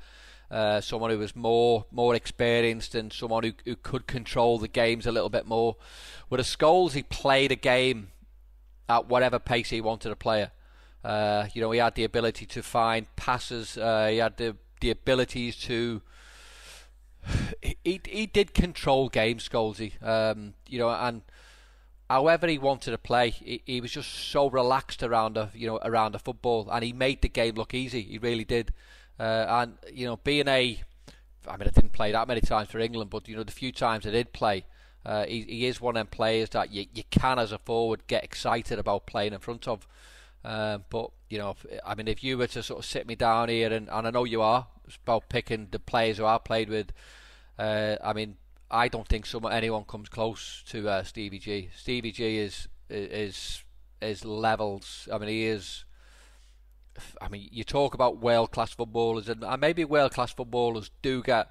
Uh, 0.52 0.82
someone 0.82 1.10
who 1.10 1.18
was 1.18 1.34
more 1.34 1.86
more 1.92 2.14
experienced 2.14 2.94
and 2.94 3.14
someone 3.14 3.42
who, 3.42 3.54
who 3.64 3.74
could 3.74 4.06
control 4.06 4.60
the 4.60 4.68
games 4.68 5.08
a 5.08 5.12
little 5.12 5.30
bit 5.30 5.46
more. 5.46 5.78
With 6.30 6.42
a 6.42 6.44
Scholes, 6.44 6.92
he 6.92 7.04
played 7.04 7.54
a 7.54 7.56
game 7.56 8.10
at 8.90 9.08
whatever 9.08 9.40
pace 9.40 9.70
he 9.70 9.80
wanted 9.80 10.10
to 10.10 10.16
play. 10.18 10.48
Uh, 11.06 11.48
you 11.54 11.62
know, 11.62 11.72
he 11.72 11.80
had 11.80 11.96
the 11.96 12.04
ability 12.04 12.46
to 12.46 12.62
find 12.62 13.08
passes. 13.16 13.78
Uh, 13.78 14.08
he 14.08 14.18
had 14.18 14.36
the 14.38 14.58
the 14.82 14.90
abilities 14.90 15.56
to. 15.56 16.02
He 17.62 18.02
he 18.06 18.26
did 18.26 18.54
control 18.54 19.08
games, 19.10 19.48
Scholesy. 19.48 19.94
Um, 20.06 20.56
you 20.68 20.80
know, 20.80 20.90
and 20.90 21.22
however 22.10 22.48
he 22.48 22.58
wanted 22.58 22.92
to 22.92 22.98
play, 22.98 23.30
he, 23.30 23.62
he 23.66 23.82
was 23.82 23.92
just 23.92 24.12
so 24.12 24.50
relaxed 24.50 25.02
around 25.02 25.38
a 25.38 25.50
you 25.54 25.68
know 25.68 25.80
around 25.84 26.12
the 26.12 26.20
football, 26.20 26.70
and 26.72 26.84
he 26.84 26.94
made 26.94 27.22
the 27.22 27.30
game 27.30 27.56
look 27.56 27.74
easy. 27.74 28.02
He 28.02 28.18
really 28.18 28.44
did. 28.44 28.74
Uh, 29.22 29.46
and 29.62 29.78
you 29.94 30.08
know, 30.08 30.18
being 30.18 30.48
a, 30.48 30.82
I 31.48 31.58
mean, 31.58 31.68
I 31.68 31.72
didn't 31.72 31.94
play 31.94 32.12
that 32.12 32.28
many 32.28 32.42
times 32.42 32.70
for 32.70 32.80
England, 32.80 33.12
but 33.12 33.28
you 33.28 33.36
know, 33.36 33.44
the 33.44 33.52
few 33.52 33.72
times 33.72 34.08
I 34.08 34.10
did 34.10 34.34
play, 34.34 34.66
uh, 35.06 35.26
he, 35.26 35.42
he 35.44 35.66
is 35.68 35.80
one 35.80 35.96
of 35.96 36.00
them 36.00 36.08
players 36.08 36.50
that 36.50 36.72
you 36.72 36.88
you 36.92 37.04
can 37.12 37.38
as 37.38 37.52
a 37.52 37.60
forward 37.60 38.08
get 38.08 38.24
excited 38.24 38.80
about 38.80 39.06
playing 39.06 39.34
in 39.34 39.40
front 39.40 39.68
of. 39.68 39.88
Um, 40.44 40.86
but 40.90 41.12
you 41.30 41.38
know, 41.38 41.56
I 41.86 41.94
mean, 41.94 42.08
if 42.08 42.24
you 42.24 42.36
were 42.36 42.48
to 42.48 42.64
sort 42.64 42.80
of 42.80 42.86
sit 42.86 43.06
me 43.06 43.14
down 43.14 43.50
here, 43.50 43.72
and, 43.72 43.90
and 43.92 44.08
I 44.08 44.10
know 44.10 44.24
you 44.24 44.42
are 44.42 44.66
about 45.06 45.30
picking 45.30 45.68
the 45.70 45.78
players 45.78 46.18
who 46.18 46.26
I 46.26 46.40
played 46.40 46.70
with, 46.70 46.92
uh, 47.60 47.98
I 48.04 48.14
mean, 48.14 48.38
I 48.72 48.88
don't 48.88 49.08
think 49.08 49.28
someone 49.28 49.54
anyone 49.54 49.84
comes 49.84 50.10
close 50.10 50.64
to 50.70 50.90
uh, 50.90 51.04
Stevie 51.04 51.38
G. 51.38 51.70
Stevie 51.76 52.12
G 52.12 52.38
is 52.40 52.68
is 52.90 53.64
is 54.02 54.26
levels. 54.26 55.08
I 55.14 55.20
mean, 55.20 55.30
he 55.30 55.46
is. 55.46 55.86
I 57.22 57.30
mean, 57.30 57.50
you 57.52 57.64
talk 57.64 57.94
about 57.94 58.18
world 58.18 58.52
class 58.52 58.72
footballers, 58.74 59.30
and 59.30 59.44
uh, 59.44 59.58
maybe 59.58 59.86
world 59.86 60.14
class 60.14 60.34
footballers 60.34 60.92
do 61.02 61.24
get 61.24 61.50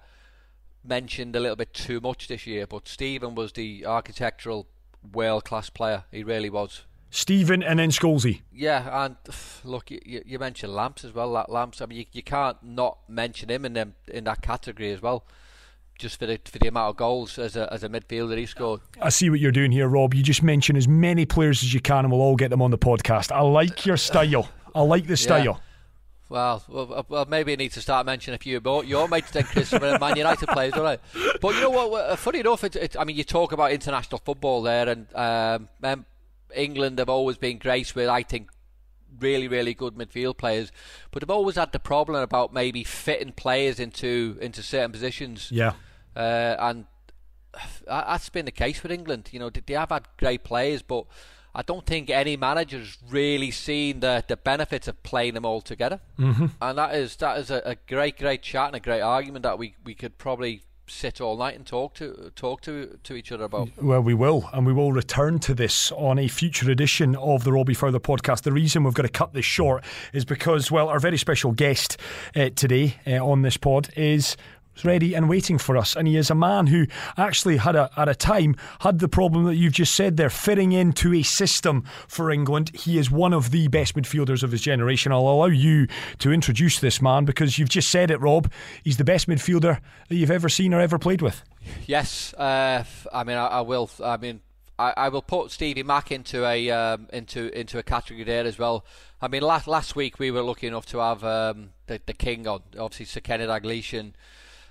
mentioned 0.85 1.37
a 1.37 1.41
little 1.41 1.57
bit 1.57 1.75
too 1.75 2.01
much 2.01 2.29
this 2.29 2.47
year. 2.47 2.67
But 2.67 2.89
Stephen 2.89 3.35
was 3.35 3.53
the 3.53 3.87
architectural 3.87 4.67
world 5.13 5.45
class 5.45 5.71
player. 5.71 6.05
He 6.11 6.23
really 6.23 6.51
was. 6.51 6.85
Stephen 7.11 7.63
and 7.63 7.79
then 7.79 7.91
Scholesy. 7.91 8.43
Yeah, 8.53 9.05
and 9.05 9.17
look, 9.65 9.91
you, 9.91 10.23
you 10.25 10.39
mentioned 10.39 10.73
Lamps 10.73 11.05
as 11.05 11.13
well. 11.13 11.33
That 11.33 11.51
Lamps, 11.51 11.81
I 11.81 11.87
mean, 11.87 11.99
you, 11.99 12.05
you 12.13 12.23
can't 12.23 12.57
not 12.63 12.99
mention 13.09 13.51
him 13.51 13.65
in 13.65 13.73
them 13.73 13.95
in 14.07 14.25
that 14.25 14.43
category 14.43 14.93
as 14.93 15.03
well. 15.03 15.25
Just 15.99 16.19
for 16.19 16.25
the 16.25 16.41
for 16.45 16.59
the 16.59 16.69
amount 16.69 16.91
of 16.91 16.97
goals 16.97 17.39
as 17.39 17.57
a 17.57 17.71
as 17.71 17.83
a 17.83 17.89
midfielder 17.89 18.39
he 18.39 18.47
scored. 18.47 18.81
I 19.03 19.11
see 19.11 19.29
what 19.29 19.39
you're 19.39 19.53
doing 19.53 19.71
here, 19.71 19.87
Rob. 19.87 20.15
You 20.15 20.23
just 20.23 20.43
mention 20.43 20.77
as 20.77 20.89
many 20.89 21.27
players 21.27 21.63
as 21.63 21.75
you 21.75 21.81
can, 21.81 22.07
and 22.07 22.13
we'll 22.13 22.23
all 22.23 22.37
get 22.37 22.49
them 22.49 22.63
on 22.63 22.71
the 22.71 22.79
podcast. 22.79 23.31
I 23.31 23.43
like 23.43 23.85
your 23.85 23.99
style. 23.99 24.49
I 24.75 24.83
like 24.83 25.07
the 25.07 25.17
style. 25.17 25.45
Yeah. 25.45 25.57
Well, 26.29 26.63
well, 26.69 27.07
well, 27.09 27.27
maybe 27.29 27.53
I 27.53 27.57
need 27.57 27.73
to 27.73 27.81
start 27.81 28.07
mentioning 28.07 28.37
a 28.37 28.39
few 28.39 28.57
about 28.59 28.87
your 28.87 29.09
mates 29.09 29.33
then, 29.33 29.43
Christopher, 29.43 29.87
and 29.87 30.01
Man 30.01 30.17
United 30.17 30.49
players, 30.49 30.75
don't 30.75 30.87
I? 30.87 30.99
But 31.41 31.55
you 31.57 31.61
know 31.61 31.71
what? 31.71 32.19
Funny 32.21 32.39
enough, 32.39 32.63
it, 32.63 32.77
it, 32.77 32.97
I 32.97 33.03
mean, 33.03 33.17
you 33.17 33.25
talk 33.25 33.51
about 33.51 33.73
international 33.73 34.23
football 34.25 34.63
there, 34.63 34.89
and 34.89 35.09
um, 35.17 36.07
England 36.55 37.01
have 37.01 37.09
always 37.09 37.37
been 37.37 37.59
graced 37.59 37.97
with, 37.97 38.09
I 38.09 38.23
think, 38.23 38.49
really, 39.19 39.49
really 39.49 39.75
good 39.75 39.95
midfield 39.97 40.37
players, 40.37 40.71
but 41.11 41.21
they've 41.21 41.31
always 41.31 41.57
had 41.57 41.73
the 41.73 41.81
problem 41.81 42.23
about 42.23 42.53
maybe 42.53 42.85
fitting 42.85 43.33
players 43.33 43.81
into 43.81 44.39
into 44.41 44.63
certain 44.63 44.93
positions. 44.93 45.51
Yeah, 45.51 45.73
uh, 46.15 46.55
and 46.61 46.87
that's 47.87 48.29
been 48.29 48.45
the 48.45 48.53
case 48.53 48.85
with 48.85 48.93
England. 48.93 49.31
You 49.33 49.41
know, 49.41 49.51
they 49.51 49.75
have 49.75 49.91
had 49.91 50.07
great 50.17 50.45
players, 50.45 50.83
but 50.83 51.07
I 51.55 51.63
don't 51.63 51.87
think 51.87 52.11
any 52.11 52.37
manager's 52.37 52.99
really 53.09 53.51
seen 53.51 54.01
the 54.01 54.25
the 54.27 54.37
benefits 54.37 54.89
of 54.89 55.03
playing 55.03 55.35
them 55.35 55.45
all 55.45 55.61
together. 55.61 56.01
Mm-hmm. 56.19 56.47
And 56.61 56.79
that 56.79 56.95
is 56.95 57.17
that 57.17 57.39
is 57.39 57.51
a, 57.51 57.63
a 57.65 57.77
great, 57.89 58.19
great 58.19 58.43
chat 58.43 58.69
and 58.69 58.77
a 58.77 58.81
great 58.81 59.01
argument 59.01 59.43
that 59.43 59.59
we 59.59 59.75
we 59.85 59.95
could 59.95 60.19
probably 60.19 60.63
sit 60.91 61.21
all 61.21 61.37
night 61.37 61.55
and 61.55 61.67
talk 61.67 61.95
to 61.95 62.33
talk 62.35 62.61
to 62.63 62.99
to 63.05 63.15
each 63.15 63.33
other 63.33 63.45
about. 63.45 63.69
Well, 63.81 64.01
we 64.01 64.15
will, 64.15 64.51
and 64.53 64.67
we 64.67 64.73
will 64.73 64.93
return 64.93 65.39
to 65.41 65.55
this 65.55 65.93
on 65.93 66.19
a 66.19 66.29
future 66.29 66.71
edition 66.71 67.17
of 67.17 67.45
the 67.45 67.53
Robbie 67.53 67.75
Fowler 67.75 68.01
podcast. 68.01 68.43
The 68.43 68.53
reason 68.53 68.85
we've 68.85 68.95
got 68.95 69.03
to 69.03 69.09
cut 69.09 69.33
this 69.33 69.45
short 69.45 69.85
is 70.13 70.25
because, 70.25 70.71
well, 70.71 70.89
our 70.89 70.99
very 70.99 71.19
special 71.19 71.53
guest 71.53 71.97
uh, 72.35 72.51
today 72.55 72.97
uh, 73.07 73.25
on 73.25 73.43
this 73.43 73.57
pod 73.57 73.91
is 73.97 74.37
ready 74.85 75.15
and 75.15 75.29
waiting 75.29 75.59
for 75.59 75.77
us. 75.77 75.97
And 75.97 76.07
he 76.07 76.17
is 76.17 76.31
a 76.31 76.35
man 76.35 76.67
who 76.67 76.87
actually 77.17 77.59
had 77.59 77.77
a, 77.77 77.91
at 77.97 78.09
a 78.09 78.15
time 78.15 78.57
had 78.81 78.99
the 78.99 79.09
problem 79.09 79.45
that 79.45 79.57
you've 79.57 79.73
just 79.73 79.95
said 79.95 80.17
there, 80.17 80.31
fitting 80.31 80.73
into 80.73 81.15
a 81.15 81.23
system 81.23 81.85
for 82.09 82.31
England. 82.31 82.71
He 82.75 82.99
is 82.99 83.11
one 83.11 83.33
of 83.33 83.51
the 83.51 83.69
best 83.69 83.95
midfielders 83.95 84.43
of 84.43 84.53
his 84.53 84.63
generation. 84.63 85.13
I'll 85.13 85.21
allow 85.21 85.47
you 85.47 85.87
to 86.19 86.33
introduce 86.33 86.81
this 86.81 87.01
man 87.01 87.25
because 87.25 87.59
you've 87.59 87.69
just 87.69 87.91
said 87.91 88.11
it, 88.11 88.21
Rob. 88.21 88.51
He's 88.85 88.97
the 88.97 89.05
best 89.05 89.29
midfielder 89.29 89.81
that 90.09 90.15
you've 90.15 90.31
ever 90.31 90.49
seen 90.49 90.75
or 90.75 90.81
ever 90.81 90.99
played 90.99 91.23
with. 91.23 91.43
Yes, 91.87 92.35
uh, 92.35 92.85
I 93.13 93.25
mean 93.25 93.37
I, 93.37 93.47
I, 93.47 93.61
will. 93.61 93.91
I 94.03 94.17
mean 94.17 94.41
I, 94.79 95.09
will 95.11 95.23
put 95.23 95.51
Stevie 95.51 95.83
Mack 95.83 96.11
into 96.11 96.47
a 96.47 96.71
um, 96.71 97.09
into 97.13 97.57
into 97.59 97.79
a 97.79 97.83
category 97.83 98.25
there 98.25 98.47
as 98.47 98.59
well. 98.59 98.85
I 99.21 99.29
mean 99.29 99.43
last 99.43 99.67
last 99.67 99.95
week 99.95 100.19
we 100.19 100.31
were 100.31 100.43
lucky 100.43 100.67
enough 100.67 100.87
to 100.87 100.99
have 100.99 101.23
um, 101.25 101.71
the 101.87 102.01
the 102.05 102.15
king 102.15 102.47
on, 102.47 102.63
obviously 102.79 103.07
Sir 103.07 103.21
Kenny 103.21 103.45
Dalglish 103.45 103.93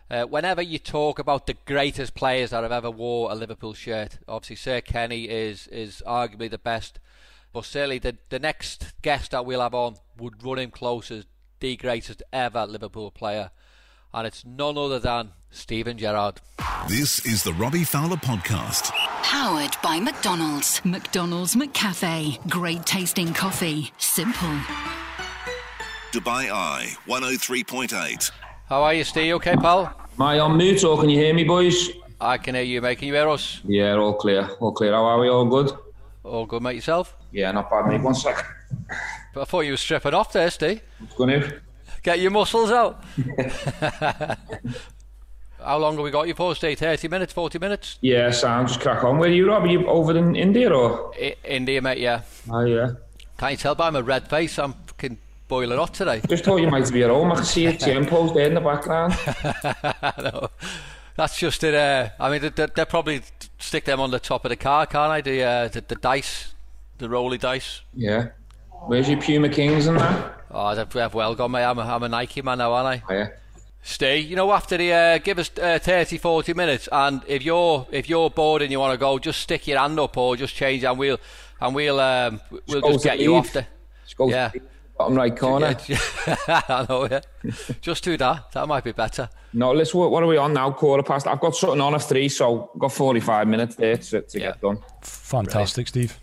uh, 0.10 0.24
whenever 0.24 0.62
you 0.62 0.80
talk 0.80 1.20
about 1.20 1.46
the 1.46 1.56
greatest 1.66 2.16
players 2.16 2.50
that 2.50 2.64
have 2.64 2.72
ever 2.72 2.90
wore 2.90 3.32
a 3.32 3.36
Liverpool 3.36 3.74
shirt, 3.74 4.18
obviously 4.28 4.56
Sir 4.56 4.82
Kenny 4.82 5.26
is 5.30 5.68
is 5.68 6.02
arguably 6.08 6.50
the 6.50 6.58
best, 6.58 7.00
but 7.54 7.66
certainly 7.66 8.00
the 8.00 8.18
the 8.30 8.40
next 8.40 8.94
guest 9.02 9.32
that 9.32 9.46
we'll 9.46 9.62
have 9.62 9.76
on 9.76 9.98
would 10.18 10.44
run 10.44 10.60
him 10.60 10.72
close 10.72 11.12
as 11.12 11.26
the 11.60 11.76
greatest 11.76 12.24
ever 12.34 12.66
Liverpool 12.66 13.12
player, 13.12 13.52
and 14.14 14.26
it's 14.26 14.44
none 14.46 14.78
other 14.78 15.00
than 15.00 15.32
Steven 15.52 15.98
Gerrard. 15.98 16.42
This 16.88 17.26
is 17.26 17.44
the 17.44 17.54
Robbie 17.54 17.84
Fowler 17.84 18.18
podcast. 18.18 18.92
Powered 19.24 19.76
by 19.84 20.00
McDonald's. 20.00 20.84
McDonald's 20.84 21.56
McCafe. 21.56 22.50
Great 22.50 22.86
tasting 22.86 23.34
coffee. 23.34 23.92
Simple. 23.98 24.58
Dubai 26.12 26.50
Eye 26.52 26.96
103.8. 27.08 28.32
How 28.68 28.84
are 28.84 28.94
you, 28.94 29.04
Steve? 29.04 29.36
Okay, 29.36 29.56
pal? 29.56 29.99
Am 30.20 30.26
I 30.26 30.40
on 30.40 30.58
mute 30.58 30.84
or 30.84 31.00
can 31.00 31.10
you 31.10 31.18
hear 31.18 31.34
me, 31.34 31.46
boys? 31.46 31.92
I 32.20 32.38
can 32.38 32.54
hear 32.54 32.66
you, 32.66 32.82
mate. 32.82 32.98
Can 32.98 33.08
you 33.08 33.14
hear 33.14 33.30
us? 33.30 33.62
Yeah, 33.64 33.94
all 33.96 34.14
clear. 34.16 34.50
All 34.60 34.74
clear. 34.74 34.92
How 34.92 35.06
are 35.06 35.18
we? 35.18 35.30
All 35.30 35.46
good? 35.46 35.72
All 36.26 36.46
good, 36.46 36.62
mate. 36.62 36.76
Yourself? 36.76 37.16
Yeah, 37.32 37.54
not 37.54 37.70
bad, 37.70 37.88
mate. 37.88 38.02
One 38.02 38.14
second. 38.14 38.44
I 39.38 39.46
thought 39.46 39.62
you 39.62 39.72
were 39.72 39.78
stripping 39.78 40.14
off 40.14 40.34
there, 40.34 40.50
Steve. 40.50 40.82
What's 41.00 41.16
going 41.16 41.42
on? 41.42 41.54
Get 42.04 42.20
your 42.20 42.32
muscles 42.32 42.70
out. 42.70 43.02
How 45.64 45.78
long 45.78 45.96
have 45.96 46.04
we 46.04 46.12
got 46.12 46.28
you 46.28 46.34
for, 46.34 46.54
Steve? 46.54 46.78
30 46.78 47.08
minutes, 47.08 47.32
40 47.32 47.58
minutes? 47.58 47.98
Yeah, 48.02 48.30
Sam, 48.32 48.68
just 48.68 48.82
crack 48.82 49.06
on. 49.06 49.20
Where 49.20 49.30
are 49.30 49.34
you, 49.34 49.48
Rob? 49.48 49.64
Are 49.64 49.68
you 49.68 49.88
over 49.88 50.18
in 50.18 50.36
India 50.36 50.70
or? 50.70 51.14
I- 51.16 51.38
India, 51.46 51.82
mate, 51.82 52.00
yeah. 52.00 52.24
Oh, 52.52 52.66
yeah. 52.66 52.92
Can't 53.38 53.52
you 53.52 53.58
tell 53.58 53.76
by 53.76 53.90
my 53.90 54.02
red 54.02 54.30
face? 54.30 54.60
I'm 54.60 54.74
boiling 55.50 55.78
hot 55.78 55.94
today. 55.94 56.22
Just 56.30 56.46
thought 56.46 56.58
you 56.62 56.70
might 56.70 56.90
be 56.94 57.04
at 57.04 57.10
home. 57.10 57.32
I 57.34 57.36
can 57.36 57.44
see 57.44 57.66
a 57.66 57.74
gym 57.78 58.06
post 58.06 58.34
there 58.36 58.48
in 58.48 58.54
the 58.54 58.62
background. 58.62 59.14
no, 60.24 60.50
that's 61.18 61.38
just 61.38 61.62
it. 61.66 61.74
Uh, 61.74 62.10
I 62.18 62.30
mean, 62.30 62.52
they, 62.56 62.68
they 62.68 62.86
probably 62.86 63.22
stick 63.58 63.84
them 63.84 64.00
on 64.00 64.12
the 64.12 64.20
top 64.20 64.46
of 64.46 64.50
the 64.50 64.56
car, 64.56 64.86
can't 64.86 65.12
I? 65.12 65.20
The, 65.20 65.44
uh, 65.44 65.68
the, 65.68 65.82
the 65.82 65.96
dice, 65.96 66.54
the 67.00 67.10
roly 67.10 67.38
dice. 67.38 67.82
Yeah. 67.94 68.30
Where's 68.86 69.10
your 69.10 69.22
Puma 69.22 69.50
Kings 69.50 69.88
and 69.88 70.00
that? 70.00 70.42
Oh, 70.52 70.74
they've, 70.74 70.90
they've 70.90 71.14
well 71.14 71.36
gone, 71.36 71.52
mate. 71.52 71.66
I'm 71.66 71.78
a, 71.78 71.82
I'm 71.82 72.04
a 72.04 72.08
Nike 72.08 72.42
man 72.42 72.60
now, 72.60 72.72
aren't 72.72 73.04
I? 73.04 73.04
Oh, 73.10 73.14
yeah. 73.14 73.30
Stay. 73.82 74.20
You 74.20 74.36
know, 74.36 74.52
after 74.52 74.78
the 74.78 74.94
uh, 74.94 75.18
give 75.18 75.40
us 75.40 75.52
uh, 75.62 75.80
30, 75.80 76.18
40 76.18 76.54
minutes, 76.54 76.88
and 76.92 77.22
if 77.28 77.44
you're 77.44 77.88
if 77.92 78.10
you're 78.10 78.30
bored 78.30 78.62
and 78.62 78.72
you 78.72 78.80
want 78.80 78.94
to 78.94 78.98
go, 78.98 79.18
just 79.20 79.40
stick 79.40 79.68
your 79.68 79.80
hand 79.80 79.98
up 80.00 80.18
or 80.18 80.36
just 80.36 80.54
change, 80.54 80.84
and 80.84 81.00
we'll 81.00 81.18
and 81.62 81.74
we'll 81.74 82.00
um, 82.00 82.42
we'll 82.68 82.82
go 82.82 82.92
just 82.92 83.06
get 83.06 83.20
you 83.20 83.36
off 83.36 83.54
the. 83.54 83.66
Just 84.06 84.16
Yeah. 84.20 84.52
To 85.08 85.14
the 85.14 85.16
bottom 85.16 85.16
right 85.16 85.36
corner. 85.38 85.76
I 86.48 86.86
know, 86.90 87.08
yeah. 87.10 87.22
Just 87.82 88.04
do 88.04 88.18
that. 88.18 88.52
That 88.52 88.68
might 88.68 88.84
be 88.84 88.92
better. 88.92 89.30
No, 89.54 89.72
let's. 89.72 89.94
What 89.94 90.12
what 90.12 90.24
are 90.24 90.28
we 90.28 90.38
on 90.38 90.54
now? 90.54 90.72
Quarter 90.72 91.04
past. 91.04 91.28
I've 91.28 91.40
got 91.40 91.56
something 91.56 91.82
on 91.82 91.96
at 91.96 92.04
three, 92.04 92.30
so 92.30 92.70
I've 92.74 92.80
got 92.80 92.92
45 92.92 93.48
minutes 93.48 93.76
there 93.76 93.98
to, 93.98 94.22
to 94.22 94.40
Yeah. 94.40 94.48
get 94.48 94.62
done. 94.62 94.80
Fantastic, 95.02 95.88
Steve. 95.88 96.18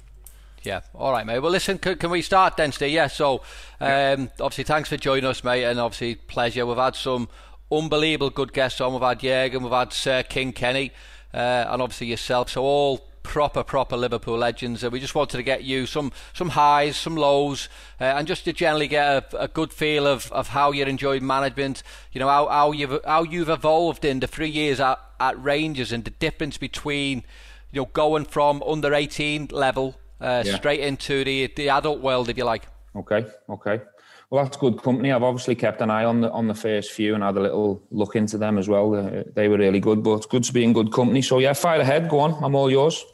Yeah. 0.63 0.81
All 0.95 1.13
right, 1.13 1.25
mate. 1.25 1.39
Well, 1.39 1.53
listen, 1.53 1.79
can, 1.79 1.97
can 1.97 2.11
we 2.11 2.23
start 2.23 2.57
then, 2.57 2.73
Steve? 2.73 2.91
Yeah. 2.93 3.07
So, 3.09 3.43
um, 3.81 4.31
obviously, 4.41 4.65
thanks 4.65 4.89
for 4.89 4.97
joining 4.97 5.25
us, 5.25 5.45
mate, 5.45 5.65
and 5.65 5.79
obviously, 5.79 6.17
pleasure. 6.17 6.67
We've 6.67 6.77
had 6.77 6.97
some 6.97 7.29
unbelievable 7.71 8.31
good 8.31 8.53
guests 8.53 8.81
on. 8.81 8.93
We've 8.93 9.03
had 9.03 9.21
Jürgen, 9.21 9.63
we've 9.63 9.73
had 9.73 9.93
Sir 9.93 10.23
King 10.23 10.53
Kenny, 10.53 10.93
uh, 11.35 11.67
and 11.69 11.83
obviously 11.83 12.09
yourself. 12.09 12.51
So 12.51 12.63
all 12.63 13.07
proper, 13.27 13.63
proper 13.63 13.97
Liverpool 13.97 14.39
legends. 14.39 14.83
And 14.83 14.93
we 14.93 15.01
just 15.01 15.15
wanted 15.15 15.37
to 15.37 15.43
get 15.43 15.65
you 15.65 15.87
some 15.87 16.13
some 16.33 16.51
highs, 16.51 16.97
some 16.97 17.17
lows, 17.17 17.69
uh, 18.01 18.05
and 18.05 18.27
just 18.29 18.45
to 18.45 18.53
generally 18.53 18.89
get 18.89 19.07
a, 19.35 19.43
a 19.43 19.49
good 19.49 19.73
feel 19.73 20.07
of, 20.07 20.31
of 20.33 20.49
how 20.49 20.73
you 20.73 20.85
enjoyed 20.85 21.23
management. 21.23 21.83
You 22.13 22.21
know 22.21 22.29
how, 22.29 22.49
how 22.49 22.73
you've 22.73 23.01
how 23.05 23.23
you've 23.25 23.51
evolved 23.51 24.05
in 24.05 24.21
the 24.21 24.27
three 24.27 24.49
years 24.51 24.81
at, 24.81 24.99
at 25.21 25.43
Rangers, 25.43 25.93
and 25.93 26.05
the 26.05 26.11
difference 26.11 26.59
between 26.59 27.25
you 27.73 27.83
know 27.83 27.89
going 27.93 28.25
from 28.25 28.63
under 28.63 28.95
18 28.95 29.49
level 29.51 29.97
uh, 30.21 30.43
Yeah. 30.47 30.57
straight 30.57 30.81
into 30.81 31.25
the 31.25 31.53
the 31.57 31.69
adult 31.69 32.01
world, 32.01 32.29
if 32.29 32.37
you 32.39 32.45
like. 32.45 32.63
Okay, 32.95 33.27
okay. 33.51 33.81
Well, 34.29 34.43
that's 34.43 34.57
good 34.57 34.83
company. 34.83 35.13
I've 35.13 35.23
obviously 35.23 35.55
kept 35.55 35.81
an 35.81 35.89
eye 35.91 36.05
on 36.05 36.21
the 36.21 36.31
on 36.33 36.49
the 36.49 36.55
first 36.55 36.91
few 36.91 37.15
and 37.15 37.23
had 37.23 37.37
a 37.37 37.41
little 37.41 37.81
look 37.93 38.17
into 38.17 38.37
them 38.39 38.59
as 38.59 38.69
well. 38.69 38.93
Uh, 38.95 39.23
they 39.35 39.47
were 39.49 39.57
really 39.59 39.79
good, 39.79 40.03
but 40.03 40.15
it's 40.17 40.27
good 40.27 40.43
to 40.45 40.53
be 40.53 40.65
in 40.65 40.73
good 40.73 40.91
company. 40.93 41.23
So 41.23 41.39
yeah, 41.39 41.53
fire 41.53 41.81
ahead. 41.81 42.09
Go 42.09 42.19
on. 42.19 42.35
I'm 42.43 42.57
all 42.57 42.69
yours. 42.71 43.05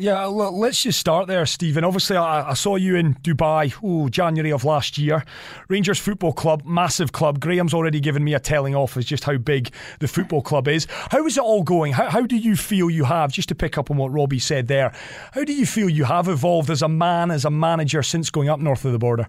Yeah, 0.00 0.22
l- 0.22 0.56
let's 0.56 0.80
just 0.80 1.00
start 1.00 1.26
there, 1.26 1.44
Stephen. 1.44 1.82
Obviously, 1.82 2.16
I, 2.16 2.50
I 2.50 2.54
saw 2.54 2.76
you 2.76 2.94
in 2.94 3.14
Dubai, 3.14 3.74
ooh, 3.82 4.08
January 4.08 4.52
of 4.52 4.64
last 4.64 4.96
year. 4.96 5.24
Rangers 5.68 5.98
Football 5.98 6.34
Club, 6.34 6.62
massive 6.64 7.10
club. 7.10 7.40
Graham's 7.40 7.74
already 7.74 7.98
given 7.98 8.22
me 8.22 8.32
a 8.32 8.38
telling 8.38 8.76
off 8.76 8.96
as 8.96 9.04
just 9.04 9.24
how 9.24 9.36
big 9.38 9.72
the 9.98 10.06
football 10.06 10.40
club 10.40 10.68
is. 10.68 10.86
How 11.10 11.26
is 11.26 11.36
it 11.36 11.42
all 11.42 11.64
going? 11.64 11.94
How, 11.94 12.10
how 12.10 12.26
do 12.26 12.36
you 12.36 12.54
feel 12.54 12.88
you 12.88 13.04
have, 13.04 13.32
just 13.32 13.48
to 13.48 13.56
pick 13.56 13.76
up 13.76 13.90
on 13.90 13.96
what 13.96 14.12
Robbie 14.12 14.38
said 14.38 14.68
there, 14.68 14.92
how 15.32 15.42
do 15.42 15.52
you 15.52 15.66
feel 15.66 15.88
you 15.88 16.04
have 16.04 16.28
evolved 16.28 16.70
as 16.70 16.82
a 16.82 16.88
man, 16.88 17.32
as 17.32 17.44
a 17.44 17.50
manager 17.50 18.04
since 18.04 18.30
going 18.30 18.48
up 18.48 18.60
north 18.60 18.84
of 18.84 18.92
the 18.92 18.98
border? 18.98 19.26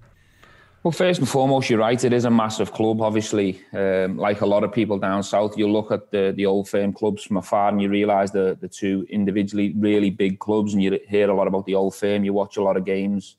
Well, 0.81 0.93
first 0.93 1.19
and 1.19 1.27
foremost, 1.27 1.69
you're 1.69 1.79
right. 1.79 2.01
It 2.01 2.13
is 2.13 2.23
a 2.23 2.31
massive 2.31 2.71
club. 2.71 3.01
Obviously, 3.01 3.61
um, 3.73 4.17
like 4.17 4.39
a 4.39 4.45
lot 4.45 4.63
of 4.63 4.71
people 4.71 4.97
down 4.97 5.23
south, 5.23 5.57
you 5.57 5.69
look 5.69 5.91
at 5.91 6.09
the 6.09 6.31
the 6.33 6.45
old 6.45 6.69
firm 6.69 6.93
clubs 6.93 7.21
from 7.21 7.35
afar, 7.35 7.67
and 7.67 7.81
you 7.81 7.89
realise 7.89 8.31
the 8.31 8.57
the 8.61 8.69
two 8.69 9.05
individually 9.09 9.73
really 9.75 10.09
big 10.09 10.39
clubs, 10.39 10.73
and 10.73 10.81
you 10.81 10.97
hear 11.05 11.29
a 11.29 11.33
lot 11.33 11.47
about 11.47 11.65
the 11.65 11.75
old 11.75 11.95
firm. 11.95 12.23
You 12.23 12.31
watch 12.31 12.55
a 12.55 12.63
lot 12.63 12.77
of 12.77 12.85
games 12.85 13.35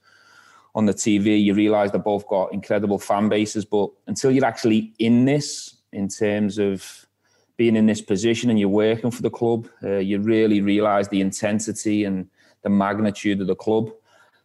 on 0.74 0.85
the 0.85 0.92
TV. 0.92 1.42
You 1.42 1.55
realise 1.55 1.90
they've 1.90 2.05
both 2.05 2.29
got 2.29 2.53
incredible 2.53 2.98
fan 2.98 3.31
bases, 3.31 3.64
but 3.64 3.88
until 4.07 4.31
you're 4.31 4.44
actually 4.44 4.92
in 4.98 5.24
this, 5.24 5.76
in 5.94 6.09
terms 6.09 6.59
of 6.59 7.07
being 7.57 7.74
in 7.74 7.87
this 7.87 8.03
position 8.03 8.50
and 8.50 8.61
you're 8.61 8.68
working 8.68 9.11
for 9.11 9.22
the 9.22 9.31
club, 9.31 9.66
uh, 9.83 9.96
you 9.96 10.20
really 10.20 10.61
realise 10.61 11.09
the 11.09 11.22
intensity 11.22 12.05
and 12.05 12.29
the 12.62 12.70
magnitude 12.70 13.40
of 13.40 13.46
the 13.46 13.57
club, 13.57 13.90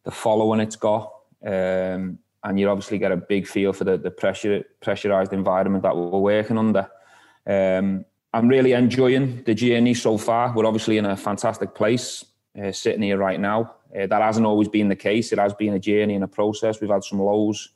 the 0.06 0.12
following 0.12 0.62
it's 0.62 0.78
got. 0.78 1.12
Um, 1.46 2.20
and 2.46 2.60
you 2.60 2.70
obviously 2.70 3.00
get 3.00 3.12
a 3.12 3.18
big 3.18 3.48
feel 3.48 3.74
for 3.74 3.84
the, 3.84 3.98
the 3.98 4.12
pressure 4.12 4.64
pressurized 4.80 5.34
environment 5.34 5.84
that 5.84 5.98
we're 5.98 6.20
working 6.20 6.58
under. 6.58 6.90
Um, 7.46 8.06
I'm 8.34 8.48
really 8.48 8.74
enjoying 8.74 9.44
the 9.44 9.56
journey 9.56 9.96
so 9.96 10.18
far. 10.18 10.54
We're 10.54 10.68
obviously 10.68 10.98
in 10.98 11.06
a 11.06 11.18
fantastic 11.18 11.74
place, 11.74 12.24
uh, 12.62 12.72
sitting 12.72 13.02
here 13.02 13.18
right 13.18 13.40
now. 13.40 13.76
Uh, 13.98 14.06
that 14.06 14.22
hasn't 14.22 14.46
always 14.46 14.68
been 14.68 14.90
the 14.90 14.96
case. 14.96 15.32
It 15.32 15.40
has 15.40 15.54
been 15.56 15.74
a 15.74 15.80
journey 15.80 16.14
and 16.14 16.24
a 16.24 16.28
process. 16.28 16.80
We've 16.80 16.90
had 16.90 17.04
some 17.04 17.20
lows 17.20 17.70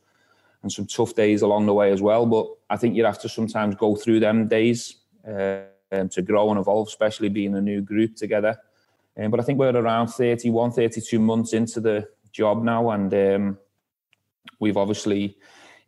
and 0.62 0.71
some 0.71 0.86
tough 0.86 1.15
days 1.15 1.41
along 1.41 1.65
the 1.65 1.73
way 1.73 1.91
as 1.91 2.01
well. 2.01 2.25
But 2.27 2.47
I 2.69 2.77
think 2.77 2.95
you 2.95 3.05
have 3.05 3.19
to 3.21 3.29
sometimes 3.29 3.75
go 3.75 3.95
through 3.95 4.19
them 4.19 4.47
days 4.47 4.97
uh, 5.27 5.62
um, 5.91 6.10
to 6.10 6.21
grow 6.21 6.51
and 6.51 6.60
evolve, 6.60 6.89
especially 6.89 7.29
being 7.29 7.55
a 7.55 7.62
new 7.62 7.82
group 7.82 8.15
together. 8.15 8.60
Um, 9.17 9.32
but 9.32 9.39
I 9.39 9.43
think 9.43 9.58
we're 9.58 9.75
around 9.75 10.10
31, 10.10 10.73
32 10.73 11.17
months 11.17 11.53
into 11.53 11.79
the 11.79 12.08
job 12.32 12.63
now, 12.63 12.91
and 12.91 13.12
um, 13.13 13.58
we've 14.60 14.78
obviously 14.78 15.38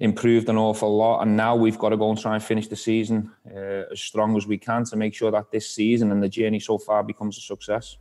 improved 0.01 0.49
an 0.49 0.57
awful 0.57 0.97
lot. 0.97 1.21
And 1.21 1.37
now 1.37 1.55
we've 1.55 1.77
got 1.77 1.89
to 1.89 1.97
go 1.97 2.09
and 2.09 2.19
try 2.19 2.33
and 2.33 2.43
finish 2.43 2.67
the 2.67 2.75
season 2.75 3.31
uh, 3.47 3.91
as 3.91 4.01
strong 4.01 4.35
as 4.35 4.47
we 4.47 4.57
can 4.57 4.83
to 4.85 4.95
make 4.95 5.13
sure 5.13 5.31
that 5.31 5.51
this 5.51 5.69
season 5.69 6.11
and 6.11 6.21
the 6.21 6.29
journey 6.29 6.59
so 6.59 6.77
far 6.77 7.03
becomes 7.03 7.37
a 7.37 7.41
success. 7.41 7.97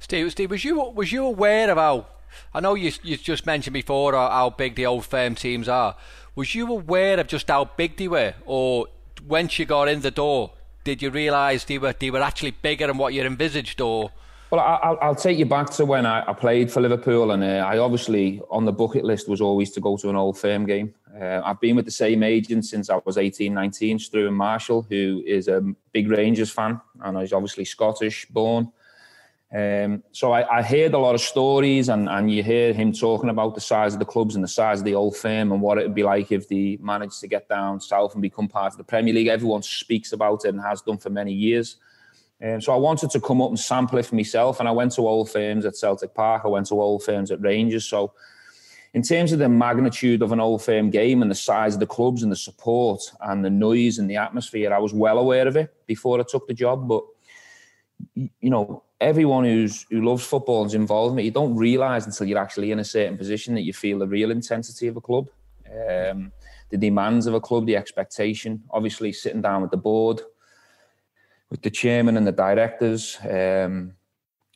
Steve, 0.00 0.30
Steve, 0.32 0.50
was 0.50 0.64
you 0.64 0.76
was 0.90 1.10
you 1.10 1.24
aware 1.24 1.70
of 1.70 1.78
how? 1.78 2.06
I 2.52 2.60
know 2.60 2.74
you 2.74 2.92
you 3.02 3.16
just 3.16 3.46
mentioned 3.46 3.74
before 3.74 4.12
how, 4.12 4.50
big 4.50 4.74
the 4.74 4.86
old 4.86 5.04
firm 5.04 5.34
teams 5.34 5.68
are. 5.68 5.96
Was 6.34 6.54
you 6.54 6.70
aware 6.70 7.18
of 7.18 7.26
just 7.26 7.48
how 7.48 7.64
big 7.64 7.96
they 7.96 8.06
were, 8.06 8.34
or 8.46 8.86
once 9.26 9.58
you 9.58 9.64
got 9.64 9.88
in 9.88 10.02
the 10.02 10.10
door, 10.12 10.52
did 10.84 11.02
you 11.02 11.10
realise 11.10 11.64
they 11.64 11.78
were 11.78 11.94
they 11.98 12.10
were 12.10 12.22
actually 12.22 12.52
bigger 12.52 12.86
than 12.86 12.96
what 12.96 13.12
you 13.14 13.22
envisaged, 13.22 13.80
or? 13.80 14.12
Well, 14.50 14.60
I'll, 14.62 14.98
I'll 15.02 15.14
take 15.14 15.36
you 15.36 15.44
back 15.44 15.68
to 15.70 15.84
when 15.84 16.06
I, 16.06 16.24
I 16.26 16.32
played 16.32 16.72
for 16.72 16.80
Liverpool, 16.80 17.32
and 17.32 17.44
uh, 17.44 17.66
I 17.66 17.76
obviously 17.76 18.40
on 18.50 18.64
the 18.64 18.72
bucket 18.72 19.04
list 19.04 19.28
was 19.28 19.42
always 19.42 19.70
to 19.72 19.80
go 19.80 19.98
to 19.98 20.08
an 20.08 20.16
old 20.16 20.38
firm 20.38 20.64
game. 20.64 20.94
Uh, 21.14 21.42
I've 21.44 21.60
been 21.60 21.76
with 21.76 21.84
the 21.84 21.90
same 21.90 22.22
agent 22.22 22.64
since 22.64 22.88
I 22.88 22.98
was 23.04 23.18
18, 23.18 23.52
19, 23.52 23.98
Struan 23.98 24.32
Marshall, 24.32 24.86
who 24.88 25.22
is 25.26 25.48
a 25.48 25.60
big 25.92 26.10
Rangers 26.10 26.50
fan 26.50 26.80
and 27.02 27.18
he's 27.18 27.34
obviously 27.34 27.66
Scottish 27.66 28.24
born. 28.26 28.72
Um, 29.52 30.02
so 30.12 30.32
I, 30.32 30.58
I 30.58 30.62
heard 30.62 30.94
a 30.94 30.98
lot 30.98 31.14
of 31.14 31.20
stories, 31.20 31.90
and, 31.90 32.08
and 32.08 32.30
you 32.30 32.42
hear 32.42 32.72
him 32.72 32.92
talking 32.92 33.28
about 33.28 33.54
the 33.54 33.60
size 33.60 33.92
of 33.92 33.98
the 33.98 34.06
clubs 34.06 34.34
and 34.34 34.42
the 34.42 34.48
size 34.48 34.78
of 34.78 34.86
the 34.86 34.94
old 34.94 35.14
firm 35.14 35.52
and 35.52 35.60
what 35.60 35.76
it 35.76 35.82
would 35.82 35.94
be 35.94 36.02
like 36.02 36.32
if 36.32 36.48
they 36.48 36.78
managed 36.80 37.20
to 37.20 37.28
get 37.28 37.50
down 37.50 37.80
south 37.80 38.14
and 38.14 38.22
become 38.22 38.48
part 38.48 38.72
of 38.72 38.78
the 38.78 38.84
Premier 38.84 39.12
League. 39.12 39.26
Everyone 39.26 39.62
speaks 39.62 40.12
about 40.12 40.46
it 40.46 40.50
and 40.50 40.60
has 40.62 40.80
done 40.80 40.96
for 40.96 41.10
many 41.10 41.34
years. 41.34 41.76
Um, 42.42 42.60
so 42.60 42.72
I 42.72 42.76
wanted 42.76 43.10
to 43.10 43.20
come 43.20 43.42
up 43.42 43.48
and 43.48 43.58
sample 43.58 43.98
it 43.98 44.06
for 44.06 44.14
myself, 44.14 44.60
and 44.60 44.68
I 44.68 44.72
went 44.72 44.92
to 44.92 45.06
old 45.06 45.30
firms 45.30 45.64
at 45.64 45.76
Celtic 45.76 46.14
Park. 46.14 46.42
I 46.44 46.48
went 46.48 46.66
to 46.66 46.80
old 46.80 47.02
firms 47.02 47.30
at 47.30 47.40
Rangers. 47.40 47.84
So, 47.84 48.12
in 48.94 49.02
terms 49.02 49.32
of 49.32 49.38
the 49.38 49.48
magnitude 49.48 50.22
of 50.22 50.32
an 50.32 50.40
old 50.40 50.62
firm 50.62 50.90
game 50.90 51.20
and 51.20 51.30
the 51.30 51.34
size 51.34 51.74
of 51.74 51.80
the 51.80 51.86
clubs 51.86 52.22
and 52.22 52.32
the 52.32 52.36
support 52.36 53.02
and 53.20 53.44
the 53.44 53.50
noise 53.50 53.98
and 53.98 54.08
the 54.08 54.16
atmosphere, 54.16 54.72
I 54.72 54.78
was 54.78 54.94
well 54.94 55.18
aware 55.18 55.46
of 55.46 55.56
it 55.56 55.74
before 55.86 56.20
I 56.20 56.22
took 56.22 56.46
the 56.46 56.54
job. 56.54 56.88
But 56.88 57.04
you 58.14 58.50
know, 58.50 58.84
everyone 59.00 59.44
who's 59.44 59.84
who 59.90 60.02
loves 60.02 60.24
football 60.24 60.64
is 60.64 60.74
involved 60.74 61.14
in 61.14 61.18
it, 61.18 61.24
you 61.24 61.32
don't 61.32 61.56
realise 61.56 62.06
until 62.06 62.28
you're 62.28 62.38
actually 62.38 62.70
in 62.70 62.78
a 62.78 62.84
certain 62.84 63.18
position 63.18 63.54
that 63.56 63.62
you 63.62 63.72
feel 63.72 63.98
the 63.98 64.06
real 64.06 64.30
intensity 64.30 64.86
of 64.86 64.96
a 64.96 65.00
club, 65.00 65.28
um, 65.66 66.30
the 66.70 66.78
demands 66.78 67.26
of 67.26 67.34
a 67.34 67.40
club, 67.40 67.66
the 67.66 67.76
expectation. 67.76 68.62
Obviously, 68.70 69.12
sitting 69.12 69.42
down 69.42 69.60
with 69.60 69.72
the 69.72 69.76
board 69.76 70.22
with 71.50 71.62
the 71.62 71.70
chairman 71.70 72.16
and 72.16 72.26
the 72.26 72.32
directors, 72.32 73.18
um, 73.22 73.94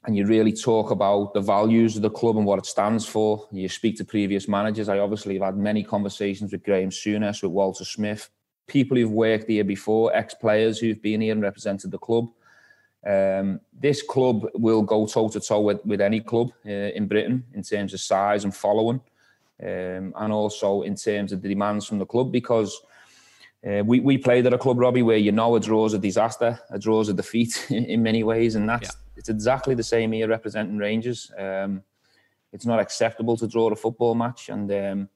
and 0.05 0.16
you 0.16 0.26
really 0.26 0.52
talk 0.52 0.90
about 0.90 1.33
the 1.33 1.40
values 1.40 1.96
of 1.96 2.02
the 2.02 2.11
club 2.11 2.37
and 2.37 2.44
what 2.44 2.59
it 2.59 2.66
stands 2.66 3.07
for. 3.07 3.46
You 3.52 3.68
speak 3.68 3.96
to 3.98 4.05
previous 4.05 4.48
managers. 4.48 4.88
I 4.88 4.98
obviously 4.98 5.35
have 5.35 5.44
had 5.44 5.57
many 5.57 5.85
conversations 5.85 6.52
with 6.52 6.64
Graham 6.64 6.90
Souness, 6.90 7.42
with 7.42 7.52
Walter 7.52 7.85
Smith, 7.85 8.28
people 8.66 8.96
who've 8.96 9.11
worked 9.11 9.48
here 9.48 9.64
before, 9.64 10.14
ex-players 10.14 10.78
who've 10.78 11.00
been 11.00 11.20
here 11.20 11.33
and 11.33 11.42
represented 11.42 11.92
the 11.92 11.98
club. 11.98 12.28
Um, 13.07 13.61
this 13.72 14.02
club 14.02 14.46
will 14.55 14.83
go 14.83 15.07
toe 15.07 15.28
to 15.28 15.40
toe 15.40 15.61
with, 15.61 15.85
with 15.85 16.00
any 16.00 16.20
club 16.20 16.52
uh, 16.66 16.70
in 16.70 17.07
Britain 17.07 17.44
in 17.55 17.62
terms 17.62 17.94
of 17.94 18.00
size 18.00 18.44
and 18.44 18.55
following, 18.55 19.00
um, 19.62 20.14
and 20.16 20.33
also 20.33 20.83
in 20.83 20.96
terms 20.96 21.33
of 21.33 21.42
the 21.42 21.48
demands 21.48 21.87
from 21.87 21.98
the 21.98 22.07
club 22.07 22.33
because 22.33 22.81
uh, 23.64 23.83
we, 23.85 24.01
we 24.01 24.18
played 24.18 24.44
at 24.46 24.53
a 24.53 24.59
club, 24.59 24.79
Robbie, 24.79 25.03
where 25.03 25.16
you 25.16 25.31
know 25.31 25.55
a 25.55 25.61
draw's 25.61 25.94
a 25.94 25.98
disaster, 25.98 26.59
a 26.70 26.79
draw's 26.79 27.09
a 27.09 27.14
defeat 27.14 27.66
in 27.70 28.03
many 28.03 28.25
ways, 28.25 28.57
and 28.57 28.68
that's 28.68 28.88
yeah. 28.88 29.16
it's 29.16 29.29
exactly 29.29 29.75
the 29.75 29.83
same 29.83 30.12
here 30.12 30.29
representing 30.29 30.79
Rangers. 30.79 31.31
Um, 31.38 31.83
it's 32.53 32.66
not 32.66 32.81
acceptable 32.81 33.37
to 33.37 33.46
draw 33.46 33.70
a 33.70 33.77
football 33.77 34.14
match, 34.14 34.48
and 34.48 34.70
um, 34.72 35.09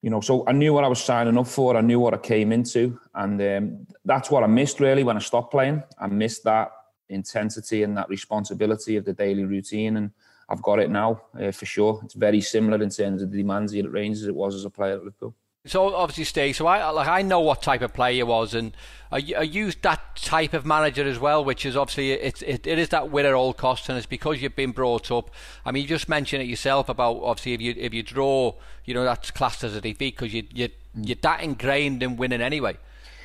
you 0.00 0.08
know, 0.08 0.20
so 0.20 0.44
I 0.46 0.52
knew 0.52 0.72
what 0.72 0.84
I 0.84 0.88
was 0.88 1.02
signing 1.02 1.36
up 1.36 1.46
for. 1.46 1.76
I 1.76 1.82
knew 1.82 2.00
what 2.00 2.14
I 2.14 2.18
came 2.18 2.52
into, 2.52 2.98
and 3.14 3.40
um, 3.42 3.86
that's 4.04 4.30
what 4.30 4.42
I 4.42 4.46
missed 4.46 4.80
really 4.80 5.04
when 5.04 5.16
I 5.16 5.20
stopped 5.20 5.50
playing. 5.50 5.82
I 5.98 6.06
missed 6.06 6.42
that 6.44 6.70
intensity 7.10 7.82
and 7.82 7.96
that 7.96 8.08
responsibility 8.08 8.96
of 8.96 9.04
the 9.04 9.12
daily 9.12 9.44
routine, 9.44 9.98
and 9.98 10.10
I've 10.48 10.62
got 10.62 10.78
it 10.78 10.90
now 10.90 11.22
uh, 11.38 11.50
for 11.50 11.66
sure. 11.66 12.00
It's 12.02 12.14
very 12.14 12.40
similar 12.40 12.82
in 12.82 12.88
terms 12.88 13.20
of 13.20 13.30
the 13.30 13.36
demands 13.36 13.72
here 13.72 13.84
at 13.84 13.92
Rangers 13.92 14.22
as 14.22 14.28
it 14.28 14.34
was 14.34 14.54
as 14.54 14.64
a 14.64 14.70
player 14.70 14.94
at 14.94 15.04
Liverpool. 15.04 15.34
So 15.66 15.94
obviously, 15.94 16.24
Steve. 16.24 16.56
So 16.56 16.66
I 16.66 16.90
like 16.90 17.08
I 17.08 17.22
know 17.22 17.40
what 17.40 17.62
type 17.62 17.82
of 17.82 17.92
player 17.92 18.12
you 18.12 18.26
was, 18.26 18.54
and 18.54 18.72
I, 19.10 19.16
are 19.36 19.44
you 19.44 19.72
that 19.82 20.16
type 20.16 20.54
of 20.54 20.64
manager 20.64 21.06
as 21.06 21.18
well? 21.18 21.44
Which 21.44 21.66
is 21.66 21.76
obviously 21.76 22.12
it, 22.12 22.42
it, 22.42 22.66
it 22.66 22.78
is 22.78 22.88
that 22.90 23.10
win 23.10 23.26
at 23.26 23.32
all 23.32 23.52
costs, 23.52 23.88
and 23.88 23.98
it's 23.98 24.06
because 24.06 24.40
you've 24.40 24.56
been 24.56 24.72
brought 24.72 25.10
up. 25.10 25.30
I 25.64 25.72
mean, 25.72 25.82
you 25.82 25.88
just 25.88 26.08
mentioned 26.08 26.42
it 26.42 26.46
yourself 26.46 26.88
about 26.88 27.20
obviously 27.22 27.54
if 27.54 27.60
you 27.60 27.74
if 27.76 27.94
you 27.94 28.02
draw, 28.02 28.54
you 28.84 28.94
know 28.94 29.04
that's 29.04 29.30
classed 29.30 29.64
as 29.64 29.74
a 29.74 29.80
defeat 29.80 30.16
because 30.16 30.32
you 30.32 30.44
you 30.52 30.68
mm. 30.68 30.74
you're 30.94 31.18
that 31.22 31.42
ingrained 31.42 32.02
in 32.02 32.16
winning 32.16 32.40
anyway. 32.40 32.76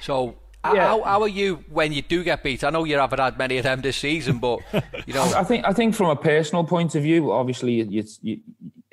So 0.01 0.35
yeah. 0.63 0.87
How, 0.87 1.01
how, 1.01 1.21
are 1.23 1.27
you 1.27 1.63
when 1.69 1.91
you 1.91 2.03
do 2.03 2.23
get 2.23 2.43
beat? 2.43 2.63
I 2.63 2.69
know 2.69 2.83
you 2.83 2.97
haven't 2.97 3.19
had 3.19 3.37
many 3.37 3.57
of 3.57 3.63
them 3.63 3.81
this 3.81 3.97
season, 3.97 4.37
but 4.37 4.59
you 5.07 5.13
know. 5.13 5.23
I 5.35 5.43
think 5.43 5.65
I 5.65 5.73
think 5.73 5.95
from 5.95 6.09
a 6.09 6.15
personal 6.15 6.63
point 6.63 6.93
of 6.93 7.01
view, 7.01 7.31
obviously, 7.31 7.81
you, 7.81 8.03
you, 8.21 8.39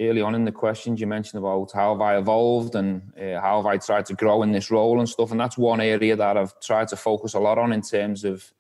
early 0.01 0.21
on 0.21 0.35
in 0.35 0.45
the 0.45 0.53
questions 0.53 1.01
you 1.01 1.07
mentioned 1.07 1.39
about 1.39 1.73
how 1.73 1.93
have 1.93 2.01
I 2.01 2.17
evolved 2.17 2.75
and 2.75 3.13
uh, 3.17 3.41
how 3.41 3.57
have 3.57 3.67
I 3.67 3.79
tried 3.79 4.07
to 4.07 4.15
grow 4.15 4.43
in 4.43 4.53
this 4.53 4.71
role 4.71 4.99
and 4.99 5.09
stuff, 5.09 5.31
and 5.31 5.41
that's 5.41 5.59
one 5.59 5.81
area 5.81 6.17
that 6.17 6.37
I've 6.37 6.59
tried 6.61 6.89
to 6.89 6.97
focus 6.97 7.35
a 7.35 7.41
lot 7.41 7.59
on 7.59 7.73
in 7.73 7.83
terms 7.83 8.25
of 8.25 8.53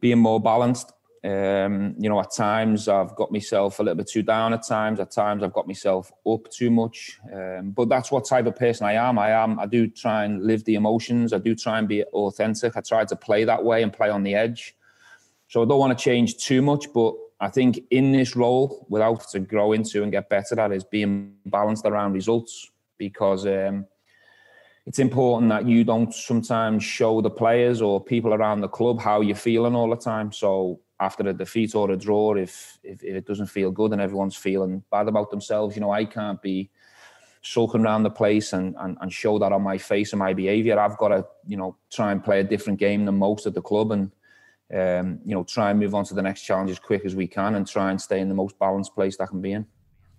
being 0.00 0.18
more 0.18 0.40
balanced 0.40 0.92
um, 1.26 1.96
you 1.98 2.08
know, 2.08 2.20
at 2.20 2.32
times 2.32 2.86
I've 2.86 3.16
got 3.16 3.32
myself 3.32 3.80
a 3.80 3.82
little 3.82 3.96
bit 3.96 4.08
too 4.08 4.22
down. 4.22 4.52
At 4.52 4.64
times, 4.64 5.00
at 5.00 5.10
times 5.10 5.42
I've 5.42 5.52
got 5.52 5.66
myself 5.66 6.12
up 6.28 6.48
too 6.50 6.70
much. 6.70 7.18
Um, 7.32 7.72
but 7.72 7.88
that's 7.88 8.12
what 8.12 8.28
type 8.28 8.46
of 8.46 8.54
person 8.54 8.86
I 8.86 8.92
am. 8.92 9.18
I 9.18 9.30
am. 9.30 9.58
I 9.58 9.66
do 9.66 9.88
try 9.88 10.24
and 10.24 10.44
live 10.44 10.64
the 10.64 10.76
emotions. 10.76 11.32
I 11.32 11.38
do 11.38 11.56
try 11.56 11.80
and 11.80 11.88
be 11.88 12.04
authentic. 12.04 12.76
I 12.76 12.80
try 12.80 13.04
to 13.06 13.16
play 13.16 13.42
that 13.44 13.64
way 13.64 13.82
and 13.82 13.92
play 13.92 14.08
on 14.08 14.22
the 14.22 14.36
edge. 14.36 14.76
So 15.48 15.62
I 15.62 15.64
don't 15.64 15.80
want 15.80 15.98
to 15.98 16.04
change 16.04 16.36
too 16.36 16.62
much. 16.62 16.92
But 16.92 17.14
I 17.38 17.48
think 17.50 17.80
in 17.90 18.12
this 18.12 18.34
role, 18.34 18.86
without 18.88 19.28
to 19.30 19.40
grow 19.40 19.72
into 19.72 20.02
and 20.02 20.12
get 20.12 20.28
better 20.28 20.58
at, 20.58 20.72
is 20.72 20.84
being 20.84 21.34
balanced 21.46 21.86
around 21.86 22.12
results 22.12 22.70
because. 22.98 23.46
Um, 23.46 23.86
it's 24.86 25.00
important 25.00 25.50
that 25.50 25.66
you 25.66 25.82
don't 25.82 26.14
sometimes 26.14 26.84
show 26.84 27.20
the 27.20 27.28
players 27.28 27.82
or 27.82 28.00
people 28.00 28.32
around 28.32 28.60
the 28.60 28.68
club 28.68 29.00
how 29.00 29.20
you're 29.20 29.34
feeling 29.34 29.74
all 29.74 29.90
the 29.90 29.96
time. 29.96 30.30
So 30.30 30.80
after 31.00 31.28
a 31.28 31.32
defeat 31.32 31.74
or 31.74 31.90
a 31.90 31.96
draw, 31.96 32.34
if, 32.36 32.78
if, 32.84 33.02
if 33.02 33.16
it 33.16 33.26
doesn't 33.26 33.48
feel 33.48 33.72
good 33.72 33.92
and 33.92 34.00
everyone's 34.00 34.36
feeling 34.36 34.84
bad 34.92 35.08
about 35.08 35.30
themselves, 35.30 35.74
you 35.74 35.80
know, 35.80 35.90
I 35.90 36.04
can't 36.04 36.40
be 36.40 36.70
sulking 37.42 37.84
around 37.84 38.04
the 38.04 38.10
place 38.10 38.52
and, 38.52 38.76
and, 38.78 38.96
and 39.00 39.12
show 39.12 39.40
that 39.40 39.50
on 39.50 39.62
my 39.62 39.76
face 39.76 40.12
and 40.12 40.20
my 40.20 40.32
behaviour. 40.32 40.78
I've 40.78 40.98
got 40.98 41.08
to, 41.08 41.26
you 41.48 41.56
know, 41.56 41.76
try 41.92 42.12
and 42.12 42.22
play 42.22 42.38
a 42.38 42.44
different 42.44 42.78
game 42.78 43.06
than 43.06 43.18
most 43.18 43.44
at 43.46 43.54
the 43.54 43.62
club 43.62 43.90
and, 43.90 44.12
um, 44.74 45.20
you 45.24 45.34
know, 45.34 45.44
try 45.44 45.70
and 45.70 45.78
move 45.78 45.94
on 45.94 46.04
to 46.04 46.14
the 46.14 46.22
next 46.22 46.42
challenge 46.42 46.70
as 46.70 46.78
quick 46.78 47.04
as 47.04 47.14
we 47.14 47.26
can 47.26 47.54
and 47.54 47.66
try 47.66 47.90
and 47.90 48.00
stay 48.00 48.20
in 48.20 48.28
the 48.28 48.34
most 48.34 48.58
balanced 48.58 48.94
place 48.94 49.16
that 49.18 49.28
can 49.28 49.40
be 49.40 49.52
in. 49.52 49.66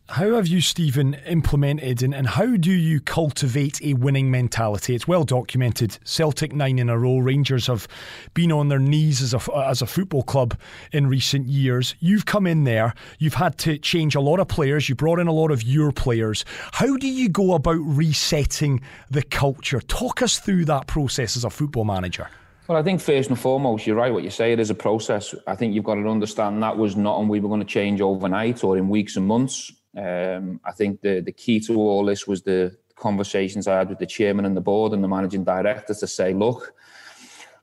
How 0.10 0.36
have 0.36 0.48
you, 0.48 0.62
Stephen, 0.62 1.16
implemented 1.26 2.02
and, 2.02 2.16
and 2.16 2.28
how 2.28 2.56
do 2.56 2.72
you 2.72 3.02
cultivate 3.02 3.82
a 3.84 3.94
winning 3.94 4.32
mentality? 4.32 4.96
It's 4.96 5.06
well 5.06 5.26
documented. 5.26 6.00
Celtic 6.06 6.54
nine 6.54 6.80
in 6.80 6.88
a 6.90 6.98
row. 6.98 7.18
Rangers 7.18 7.68
have 7.68 7.90
been 8.34 8.54
on 8.54 8.70
their 8.70 8.80
knees 8.80 9.22
as 9.22 9.34
a, 9.34 9.58
as 9.58 9.82
a 9.82 9.86
football 9.86 10.24
club 10.24 10.58
in 10.94 11.08
recent 11.08 11.48
years. 11.48 11.94
You've 12.00 12.26
come 12.26 12.48
in 12.48 12.64
there. 12.64 12.94
You've 13.20 13.34
had 13.34 13.58
to 13.60 13.78
change 13.78 14.16
a 14.16 14.22
lot 14.22 14.40
of 14.40 14.48
players. 14.48 14.88
You 14.88 14.96
brought 14.96 15.20
in 15.20 15.28
a 15.28 15.34
lot 15.34 15.52
of 15.52 15.64
your 15.64 15.92
players. 15.92 16.46
How 16.72 16.96
do 16.96 17.10
you 17.10 17.28
go 17.28 17.54
about 17.54 17.82
resetting 17.82 18.80
the 19.12 19.24
culture? 19.24 19.82
Talk 19.82 20.22
us 20.22 20.40
through 20.40 20.64
that 20.66 20.88
process 20.88 21.36
as 21.36 21.44
a 21.44 21.50
football 21.50 21.84
manager. 21.84 22.30
Well, 22.68 22.78
I 22.78 22.84
think 22.84 23.00
first 23.00 23.30
and 23.30 23.40
foremost, 23.40 23.88
you're 23.88 23.96
right. 23.96 24.12
What 24.12 24.26
you 24.26 24.30
say, 24.30 24.52
it 24.52 24.60
is 24.60 24.70
a 24.70 24.76
process. 24.76 25.34
I 25.48 25.56
think 25.56 25.74
you've 25.74 25.86
got 25.86 25.96
to 25.96 26.10
understand 26.10 26.62
that 26.64 26.78
was 26.78 26.98
not 26.98 27.18
and 27.22 27.30
we 27.30 27.40
were 27.40 27.48
going 27.48 27.62
to 27.62 27.66
change 27.66 28.02
overnight 28.02 28.62
or 28.62 28.78
in 28.78 28.90
weeks 28.90 29.16
and 29.16 29.26
months. 29.26 29.72
Um, 29.96 30.60
I 30.66 30.74
think 30.74 31.00
the 31.02 31.22
the 31.22 31.32
key 31.32 31.62
to 31.62 31.76
all 31.76 32.04
this 32.04 32.28
was 32.28 32.42
the 32.42 32.76
conversations 32.96 33.70
I 33.70 33.78
had 33.78 33.88
with 33.88 34.00
the 34.00 34.06
chairman 34.06 34.44
and 34.44 34.58
the 34.58 34.62
board 34.62 34.92
and 34.92 35.02
the 35.02 35.08
managing 35.08 35.46
director 35.46 35.94
to 35.94 36.08
say, 36.08 36.34
look, 36.34 36.74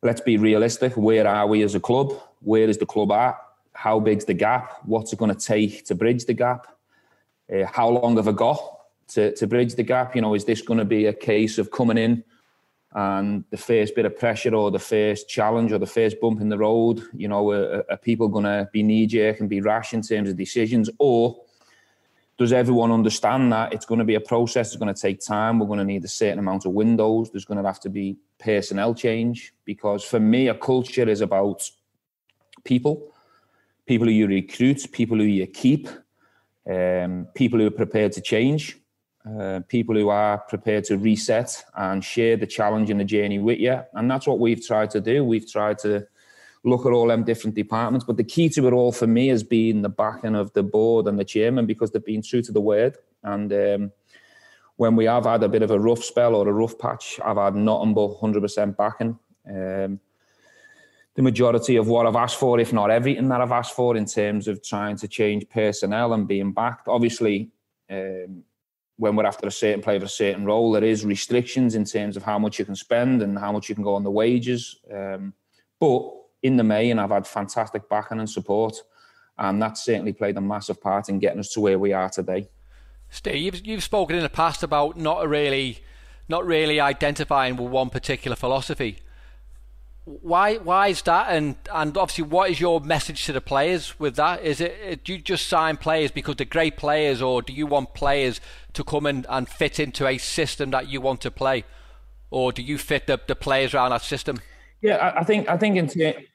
let's 0.03 0.23
be 0.23 0.39
realistic. 0.39 0.97
Where 0.97 1.29
are 1.29 1.47
we 1.47 1.63
as 1.63 1.75
a 1.75 1.81
club? 1.81 2.15
Where 2.41 2.67
is 2.67 2.79
the 2.79 2.87
club 2.87 3.13
at? 3.13 3.37
How 3.75 4.01
big's 4.01 4.25
the 4.25 4.35
gap? 4.35 4.79
What's 4.85 5.13
it 5.13 5.19
going 5.19 5.35
to 5.35 5.39
take 5.39 5.85
to 5.87 5.95
bridge 5.95 6.25
the 6.25 6.35
gap? 6.35 6.67
Uh, 7.53 7.67
how 7.67 7.91
long 7.91 8.17
have 8.17 8.29
I 8.29 8.33
got 8.33 8.59
to, 9.09 9.35
to 9.35 9.47
bridge 9.47 9.75
the 9.75 9.83
gap? 9.83 10.17
You 10.17 10.23
know, 10.23 10.35
is 10.35 10.47
this 10.47 10.63
going 10.63 10.79
to 10.79 10.87
be 10.87 11.07
a 11.07 11.13
case 11.13 11.59
of 11.59 11.71
coming 11.71 11.99
in 11.99 12.25
and 12.95 13.45
the 13.51 13.57
first 13.57 13.95
bit 13.95 14.05
of 14.05 14.19
pressure 14.19 14.55
or 14.55 14.71
the 14.71 14.79
first 14.79 15.29
challenge 15.29 15.73
or 15.73 15.79
the 15.79 15.87
first 15.87 16.21
bump 16.21 16.41
in 16.41 16.49
the 16.49 16.59
road? 16.59 17.03
You 17.13 17.29
know, 17.29 17.51
are, 17.51 17.85
are 17.91 17.97
people 17.97 18.29
going 18.29 18.45
to 18.45 18.69
be 18.73 18.83
knee 18.83 19.07
jerk 19.07 19.41
and 19.41 19.49
be 19.49 19.61
rash 19.61 19.93
in 19.93 20.03
terms 20.03 20.31
of 20.31 20.37
decisions? 20.37 20.89
Or 20.99 21.37
does 22.37 22.53
everyone 22.53 22.91
understand 22.91 23.53
that 23.53 23.73
it's 23.73 23.87
going 23.87 23.99
to 23.99 24.05
be 24.05 24.17
a 24.17 24.21
process? 24.21 24.69
It's 24.69 24.77
going 24.77 24.93
to 24.93 25.01
take 25.01 25.21
time. 25.21 25.59
We're 25.59 25.67
going 25.67 25.79
to 25.79 25.85
need 25.85 26.05
a 26.05 26.09
certain 26.09 26.39
amount 26.39 26.67
of 26.67 26.73
windows. 26.73 27.31
There's 27.31 27.45
going 27.45 27.63
to 27.63 27.67
have 27.67 27.81
to 27.81 27.89
be 27.89 28.17
personnel 28.39 28.95
change 28.95 29.55
because 29.65 30.05
for 30.05 30.21
me, 30.21 30.49
a 30.49 30.55
culture 30.55 31.09
is 31.09 31.21
about 31.21 31.69
people, 32.65 33.13
people 33.87 34.07
who 34.07 34.13
you 34.13 34.27
recruit, 34.27 34.91
people 34.91 35.19
who 35.19 35.25
you 35.25 35.47
keep, 35.47 35.89
um, 36.69 37.29
people 37.35 37.59
who 37.59 37.67
are 37.67 37.71
prepared 37.71 38.13
to 38.13 38.21
change, 38.21 38.79
uh, 39.27 39.61
people 39.69 39.95
who 39.95 40.11
are 40.11 40.39
prepared 40.39 40.85
to 40.85 40.99
reset 40.99 41.65
and 41.77 42.05
share 42.05 42.37
the 42.37 42.47
challenge 42.47 42.91
and 42.91 43.01
the 43.01 43.05
journey 43.05 43.39
with 43.39 43.59
you. 43.59 43.81
And 43.95 44.11
that's 44.11 44.27
what 44.27 44.39
we've 44.39 44.65
tried 44.65 44.91
to 44.91 45.01
do. 45.01 45.25
We've 45.25 45.51
tried 45.51 45.79
to 45.79 46.07
look 46.63 46.87
at 46.87 46.93
all 46.93 47.09
them 47.09 47.25
different 47.25 47.55
departments. 47.55 48.05
But 48.05 48.17
the 48.17 48.25
key 48.25 48.49
to 48.51 48.67
it 48.67 48.73
all 48.73 48.93
for 48.93 49.07
me 49.07 49.29
has 49.29 49.43
been 49.43 49.83
the 49.83 49.89
backing 49.89 50.35
of 50.35 50.53
the 50.53 50.63
board 50.63 51.07
and 51.07 51.19
the 51.19 51.25
chairman 51.25 51.67
because 51.67 51.91
they've 51.91 52.05
been 52.05 52.23
true 52.23 52.43
to 52.43 52.53
the 52.53 52.61
word. 52.61 52.97
And 53.23 53.53
um, 53.53 53.93
when 54.77 54.97
we 54.97 55.05
have 55.05 55.25
had 55.25 55.43
a 55.43 55.49
bit 55.49 55.63
of 55.63 55.71
a 55.71 55.81
rough 55.81 56.03
spell 56.03 56.35
or 56.35 56.49
a 56.49 56.53
rough 56.53 56.79
patch, 56.79 57.21
I've 57.25 57.37
had 57.37 57.55
nothing 57.55 57.95
but 57.95 58.21
100% 58.21 58.77
backing. 58.77 59.19
Um, 59.49 60.01
the 61.15 61.23
majority 61.23 61.77
of 61.77 61.87
what 61.87 62.07
I've 62.07 62.17
asked 62.17 62.39
for, 62.39 62.59
if 62.59 62.73
not 62.73 62.91
everything 62.91 63.29
that 63.29 63.41
I've 63.41 63.53
asked 63.53 63.75
for, 63.75 63.97
in 63.97 64.05
terms 64.05 64.49
of 64.49 64.63
trying 64.63 64.97
to 64.97 65.09
change 65.09 65.49
personnel 65.49 66.13
and 66.13 66.27
being 66.27 66.53
backed. 66.53 66.89
Obviously, 66.89 67.51
um, 67.89 68.43
when 68.97 69.17
we're 69.17 69.27
after 69.27 69.47
a 69.47 69.51
certain 69.51 69.83
player 69.83 69.99
for 69.99 70.07
a 70.07 70.09
certain 70.09 70.45
role, 70.45 70.73
there 70.73 70.85
is 70.85 71.05
restrictions 71.05 71.75
in 71.75 71.85
terms 71.85 72.17
of 72.17 72.23
how 72.23 72.39
much 72.39 72.59
you 72.59 72.65
can 72.65 72.77
spend 72.77 73.23
and 73.23 73.39
how 73.39 73.51
much 73.53 73.69
you 73.69 73.75
can 73.75 73.85
go 73.85 73.95
on 73.95 74.05
the 74.05 74.11
wages. 74.11 74.77
Um, 74.93 75.35
but 75.81 76.13
in 76.43 76.57
the 76.57 76.63
main, 76.63 76.99
I've 76.99 77.11
had 77.11 77.27
fantastic 77.27 77.89
backing 77.89 78.21
and 78.21 78.31
support, 78.31 78.77
and 79.39 79.61
that's 79.61 79.85
certainly 79.85 80.13
played 80.13 80.37
a 80.37 80.41
massive 80.41 80.81
part 80.81 81.09
in 81.09 81.19
getting 81.19 81.41
us 81.41 81.53
to 81.55 81.61
where 81.61 81.79
we 81.79 81.93
are 81.93 82.09
today. 82.09 82.49
Steve, 83.11 83.55
you've, 83.55 83.67
you've 83.67 83.85
spoken 83.85 84.17
in 84.17 84.23
the 84.23 84.29
past 84.29 84.63
about 84.63 84.97
not 84.97 85.29
really, 85.29 85.81
not 86.29 86.47
really 86.47 86.81
identifying 86.81 87.57
with 87.57 87.71
one 87.71 87.91
particular 87.91 88.37
philosophy. 88.37 88.99
Why, 90.05 90.57
why 90.57 90.89
is 90.89 91.01
that? 91.03 91.29
And 91.31 91.57
and 91.73 91.97
obviously, 91.97 92.25
what 92.25 92.51
is 92.51 92.61
your 92.61 92.79
message 92.81 93.25
to 93.25 93.33
the 93.33 93.41
players 93.41 93.99
with 93.99 94.17
that? 94.17 94.43
Is 94.43 94.61
it 94.61 95.03
do 95.03 95.15
you 95.15 95.19
just 95.19 95.49
sign 95.49 95.79
players 95.79 96.11
because 96.11 96.37
they're 96.37 96.45
great 96.45 96.77
players, 96.77 97.23
or 97.23 97.41
do 97.41 97.55
you 97.55 97.67
want 97.67 97.95
players 97.95 98.39
to 98.75 98.85
come 98.85 99.07
in 99.07 99.25
and 99.31 99.49
fit 99.49 99.81
into 99.81 100.07
a 100.07 100.19
system 100.19 100.71
that 100.73 100.89
you 100.89 101.01
want 101.01 101.23
to 101.23 101.31
play, 101.31 101.65
or 102.31 102.53
do 102.53 102.63
you 102.63 102.77
fit 102.77 103.07
the, 103.07 103.19
the 103.27 103.35
players 103.35 103.73
around 103.73 103.93
that 103.93 104.03
system? 104.03 104.41
Yeah, 104.83 105.15
I 105.17 105.25
think 105.25 105.49
I 105.49 105.57
think 105.57 105.77
in, 105.77 105.89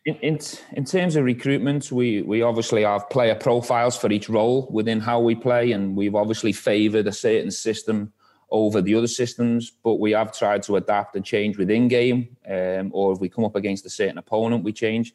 in 0.04 0.16
in 0.16 0.40
in 0.74 0.86
terms 0.86 1.16
of 1.16 1.24
recruitment, 1.24 1.92
we 1.92 2.24
we 2.24 2.42
obviously 2.42 2.82
have 2.82 3.08
player 3.12 3.36
profiles 3.36 3.96
for 3.96 4.12
each 4.12 4.28
role 4.30 4.68
within 4.72 5.00
how 5.00 5.20
we 5.20 5.36
play, 5.36 5.74
and 5.74 5.96
we've 5.96 6.16
obviously 6.16 6.54
favoured 6.54 7.06
a 7.06 7.12
certain 7.12 7.52
system 7.52 8.14
over 8.52 8.82
the 8.82 8.96
other 8.96 9.08
systems. 9.08 9.72
But 9.84 9.96
we 9.96 10.12
have 10.12 10.38
tried 10.38 10.64
to 10.64 10.76
adapt 10.76 11.16
and 11.16 11.26
change 11.26 11.58
within 11.58 11.88
game, 11.88 12.36
um, 12.50 12.92
or 12.94 13.14
if 13.14 13.20
we 13.20 13.30
come 13.30 13.46
up 13.46 13.56
against 13.56 13.86
a 13.86 13.90
certain 13.90 14.18
opponent, 14.18 14.64
we 14.64 14.74
change. 14.74 15.14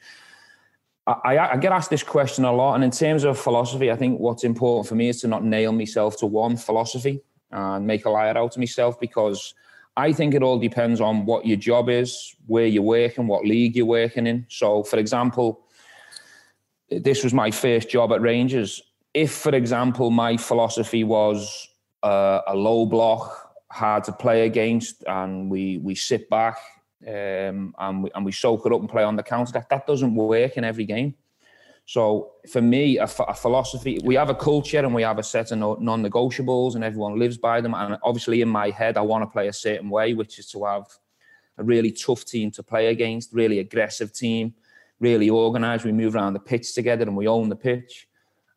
I, 1.06 1.36
I, 1.38 1.56
get 1.58 1.70
asked 1.70 1.90
this 1.90 2.02
question 2.02 2.46
a 2.46 2.52
lot, 2.52 2.76
and 2.76 2.84
in 2.84 2.90
terms 2.90 3.24
of 3.24 3.38
philosophy, 3.38 3.90
I 3.90 3.96
think 3.96 4.20
what's 4.20 4.42
important 4.42 4.88
for 4.88 4.94
me 4.94 5.10
is 5.10 5.20
to 5.20 5.28
not 5.28 5.44
nail 5.44 5.70
myself 5.70 6.16
to 6.18 6.26
one 6.26 6.56
philosophy 6.56 7.20
and 7.50 7.86
make 7.86 8.06
a 8.06 8.10
liar 8.10 8.38
out 8.38 8.54
of 8.54 8.58
myself 8.58 8.98
because 8.98 9.54
I 9.96 10.12
think 10.12 10.34
it 10.34 10.42
all 10.42 10.58
depends 10.58 11.02
on 11.02 11.26
what 11.26 11.46
your 11.46 11.58
job 11.58 11.90
is, 11.90 12.34
where 12.46 12.66
you're 12.66 12.82
working, 12.82 13.26
what 13.26 13.44
league 13.44 13.76
you're 13.76 13.86
working 13.86 14.26
in. 14.26 14.46
So, 14.48 14.82
for 14.82 14.98
example, 14.98 15.60
this 16.90 17.22
was 17.22 17.34
my 17.34 17.50
first 17.50 17.90
job 17.90 18.12
at 18.12 18.22
Rangers. 18.22 18.82
If, 19.12 19.32
for 19.32 19.54
example, 19.54 20.10
my 20.10 20.36
philosophy 20.36 21.04
was 21.04 21.68
uh, 22.04 22.42
a 22.46 22.54
low 22.54 22.86
block, 22.86 23.56
hard 23.70 24.04
to 24.04 24.12
play 24.12 24.46
against, 24.46 25.02
and 25.06 25.50
we 25.50 25.78
we 25.78 25.94
sit 25.94 26.28
back 26.28 26.58
um, 27.08 27.74
and 27.78 28.02
we 28.02 28.10
and 28.14 28.24
we 28.24 28.32
soak 28.32 28.66
it 28.66 28.72
up 28.72 28.80
and 28.80 28.88
play 28.88 29.02
on 29.02 29.16
the 29.16 29.22
counter. 29.22 29.52
That 29.52 29.68
that 29.70 29.86
doesn't 29.86 30.14
work 30.14 30.56
in 30.56 30.64
every 30.64 30.84
game. 30.84 31.14
So 31.86 32.32
for 32.50 32.62
me, 32.62 32.98
a, 32.98 33.04
a 33.04 33.34
philosophy, 33.34 33.98
we 34.04 34.14
have 34.14 34.30
a 34.30 34.34
culture 34.34 34.78
and 34.78 34.94
we 34.94 35.02
have 35.02 35.18
a 35.18 35.22
set 35.22 35.52
of 35.52 35.80
non-negotiables, 35.80 36.74
and 36.76 36.84
everyone 36.84 37.18
lives 37.18 37.36
by 37.36 37.60
them. 37.60 37.74
And 37.74 37.98
obviously, 38.02 38.40
in 38.40 38.48
my 38.48 38.70
head, 38.70 38.96
I 38.96 39.02
want 39.02 39.22
to 39.22 39.26
play 39.26 39.48
a 39.48 39.52
certain 39.52 39.90
way, 39.90 40.14
which 40.14 40.38
is 40.38 40.46
to 40.52 40.64
have 40.64 40.86
a 41.58 41.64
really 41.64 41.92
tough 41.92 42.24
team 42.24 42.50
to 42.52 42.62
play 42.62 42.86
against, 42.88 43.32
really 43.32 43.58
aggressive 43.58 44.12
team, 44.12 44.54
really 44.98 45.30
organised. 45.30 45.84
We 45.84 45.92
move 45.92 46.14
around 46.14 46.34
the 46.34 46.40
pitch 46.40 46.74
together 46.74 47.04
and 47.04 47.16
we 47.16 47.28
own 47.28 47.48
the 47.48 47.56
pitch. 47.56 48.08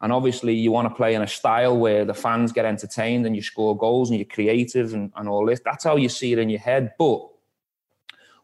And 0.02 0.14
obviously, 0.14 0.54
you 0.54 0.72
want 0.72 0.88
to 0.88 0.94
play 0.94 1.16
in 1.16 1.24
a 1.24 1.28
style 1.28 1.78
where 1.78 2.06
the 2.06 2.14
fans 2.14 2.52
get 2.52 2.66
entertained 2.66 3.26
and 3.26 3.36
you 3.36 3.42
score 3.42 3.76
goals 3.76 4.10
and 4.10 4.20
you're 4.20 4.28
creative 4.28 4.94
and, 4.94 5.12
and 5.16 5.28
all 5.28 5.46
this. 5.46 5.60
That's 5.66 5.84
how 5.84 5.96
you 5.96 6.08
see 6.10 6.34
it 6.34 6.40
in 6.40 6.50
your 6.50 6.60
head. 6.60 6.94
But 7.00 7.28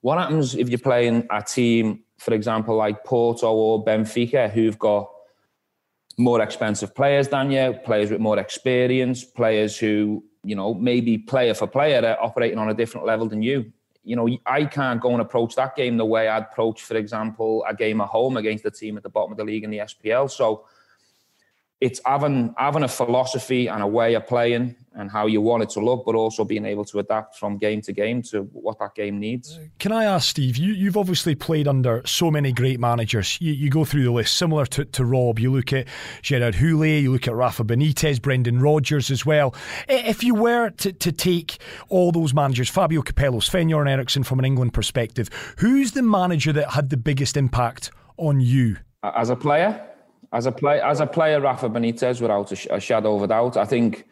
what 0.02 0.18
happens 0.18 0.56
if 0.56 0.70
you're 0.70 0.80
playing 0.80 1.28
a 1.30 1.44
team, 1.44 2.04
for 2.18 2.34
example, 2.34 2.76
like 2.76 3.06
Porto 3.06 3.52
or 3.52 3.86
Benfica, 3.86 4.52
who've 4.52 4.80
got 4.80 5.10
more 6.18 6.42
expensive 6.42 6.94
players 6.96 7.28
than 7.28 7.52
you, 7.52 7.74
players 7.86 8.12
with 8.12 8.20
more 8.20 8.40
experience, 8.40 9.24
players 9.24 9.78
who, 9.78 10.24
you 10.44 10.56
know, 10.56 10.74
maybe 10.74 11.18
player 11.18 11.54
for 11.54 11.68
player 11.68 12.06
are 12.06 12.22
operating 12.22 12.58
on 12.58 12.70
a 12.70 12.74
different 12.74 13.06
level 13.06 13.28
than 13.28 13.42
you. 13.42 13.72
You 14.04 14.16
know, 14.16 14.28
I 14.46 14.66
can't 14.66 15.00
go 15.00 15.12
and 15.12 15.22
approach 15.22 15.56
that 15.56 15.76
game 15.76 15.98
the 15.98 16.06
way 16.06 16.28
I'd 16.28 16.44
approach, 16.44 16.82
for 16.82 16.98
example, 16.98 17.64
a 17.68 17.74
game 17.74 18.02
at 18.02 18.10
home 18.10 18.38
against 18.38 18.66
a 18.66 18.72
team 18.72 18.98
at 18.98 19.04
the 19.04 19.10
bottom 19.10 19.32
of 19.32 19.38
the 19.38 19.46
league 19.46 19.64
in 19.64 19.70
the 19.70 19.78
SPL. 19.78 20.30
So 20.30 20.66
it's 21.84 22.00
having 22.06 22.56
having 22.58 22.84
a 22.84 22.88
philosophy 22.88 23.68
and 23.68 23.84
a 23.84 23.88
way 23.88 24.14
of 24.14 24.26
playing 24.26 24.74
and 24.96 25.12
how 25.12 25.26
you 25.26 25.42
want 25.42 25.64
it 25.64 25.70
to 25.72 25.82
look, 25.82 26.06
but 26.06 26.16
also 26.16 26.46
being 26.46 26.66
able 26.66 26.86
to 26.86 27.00
adapt 27.00 27.36
from 27.36 27.58
game 27.58 27.82
to 27.82 27.92
game 27.92 28.22
to 28.22 28.44
what 28.54 28.80
that 28.80 28.96
game 28.96 29.20
needs. 29.20 29.58
Uh, 29.58 29.66
can 29.80 29.92
I 29.92 30.06
ask, 30.06 30.30
Steve? 30.30 30.56
You, 30.56 30.72
you've 30.72 30.96
obviously 30.96 31.36
played 31.36 31.68
under 31.68 32.02
so 32.06 32.32
many 32.32 32.54
great 32.54 32.80
managers. 32.80 33.38
You, 33.42 33.52
you 33.52 33.70
go 33.70 33.84
through 33.84 34.04
the 34.04 34.12
list, 34.12 34.38
similar 34.38 34.66
to, 34.68 34.86
to 34.86 35.04
Rob. 35.04 35.40
You 35.40 35.52
look 35.52 35.74
at 35.74 35.88
Gerard 36.22 36.56
Houllier, 36.56 37.02
you 37.02 37.12
look 37.12 37.28
at 37.28 37.34
Rafa 37.34 37.66
Benitez, 37.66 38.22
Brendan 38.22 38.62
Rodgers 38.62 39.12
as 39.12 39.26
well. 39.26 39.54
If 39.90 40.24
you 40.24 40.36
were 40.36 40.70
to, 40.70 40.94
to 40.94 41.12
take 41.12 41.58
all 41.90 42.14
those 42.14 42.34
managers, 42.34 42.70
Fabio 42.70 43.02
Capello, 43.02 43.42
Sven 43.42 43.68
Göran 43.68 43.90
Eriksson 43.90 44.24
from 44.24 44.40
an 44.40 44.46
England 44.46 44.74
perspective, 44.74 45.30
who's 45.58 45.92
the 45.92 46.04
manager 46.04 46.54
that 46.54 46.72
had 46.72 46.92
the 46.92 46.98
biggest 46.98 47.36
impact 47.36 47.92
on 48.18 48.40
you? 48.40 48.78
As 49.04 49.30
a 49.30 49.36
player? 49.36 49.90
As 50.34 50.48
a 50.48 50.52
play, 50.52 50.82
as 50.82 51.00
a 51.00 51.06
player, 51.06 51.40
Rafa 51.40 51.70
Benitez, 51.70 52.20
without 52.20 52.52
a, 52.52 52.56
sh- 52.56 52.68
a 52.72 52.80
shadow 52.80 53.16
of 53.16 53.22
a 53.22 53.28
doubt, 53.28 53.56
I 53.56 53.66
think 53.66 54.08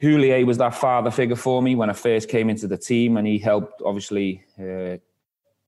Houllier 0.00 0.46
was 0.46 0.58
that 0.58 0.74
father 0.74 1.10
figure 1.10 1.34
for 1.34 1.60
me 1.60 1.74
when 1.74 1.90
I 1.90 1.94
first 1.94 2.28
came 2.28 2.48
into 2.48 2.68
the 2.68 2.78
team, 2.78 3.16
and 3.16 3.26
he 3.26 3.38
helped 3.38 3.82
obviously 3.84 4.44
uh, 4.56 4.98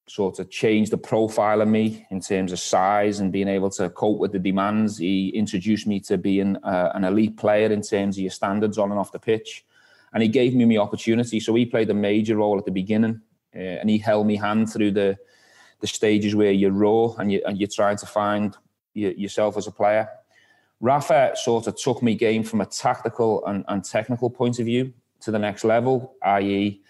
sort 0.07 0.39
of 0.39 0.49
change 0.49 0.91
the 0.91 0.97
profile 0.97 1.61
of 1.61 1.67
me 1.67 2.07
in 2.11 2.21
terms 2.21 2.53
of 2.53 2.61
size 2.61 3.19
and 3.19 3.33
being 3.33 3.49
able 3.49 3.69
to 3.71 3.91
cope 3.91 4.21
with 4.21 4.31
the 4.31 4.39
demands. 4.39 4.97
He 4.99 5.31
introduced 5.31 5.89
me 5.89 5.99
to 6.01 6.17
being 6.17 6.57
uh, 6.59 6.93
an 6.95 7.03
elite 7.03 7.37
player 7.37 7.73
in 7.73 7.83
terms 7.83 8.17
of 8.17 8.23
your 8.23 8.31
standards 8.31 8.79
on 8.79 8.93
and 8.93 9.01
off 9.01 9.11
the 9.11 9.19
pitch, 9.19 9.65
and 10.13 10.23
he 10.23 10.29
gave 10.29 10.55
me 10.55 10.67
the 10.67 10.79
opportunity. 10.79 11.41
So 11.41 11.53
he 11.57 11.67
played 11.67 11.91
a 11.91 11.95
major 11.95 12.37
role 12.37 12.59
at 12.59 12.65
the 12.65 12.71
beginning, 12.71 13.23
uh, 13.57 13.59
and 13.59 13.91
he 13.91 13.99
held 13.99 14.29
me 14.29 14.37
hand 14.37 14.73
through 14.73 14.93
the 14.93 15.19
the 15.81 15.87
stages 15.87 16.35
where 16.35 16.51
you're 16.51 16.73
raw 16.73 17.15
and 17.19 17.31
you 17.33 17.41
and 17.47 17.59
you're 17.59 17.69
trying 17.69 17.97
to 17.97 18.07
find 18.07 18.57
yourself 18.99 19.57
as 19.57 19.67
a 19.67 19.71
player. 19.71 20.09
Rafa 20.81 21.33
sort 21.35 21.67
of 21.67 21.77
took 21.77 22.03
me 22.03 22.15
game 22.15 22.43
from 22.43 22.61
a 22.61 22.67
tactical 22.67 23.45
and, 23.47 23.65
and 23.69 23.85
technical 23.85 24.31
point 24.31 24.59
of 24.59 24.67
view 24.67 24.93
to 25.21 25.31
the 25.31 25.39
next 25.39 25.65
level, 25.65 26.15
i.e., 26.23 26.81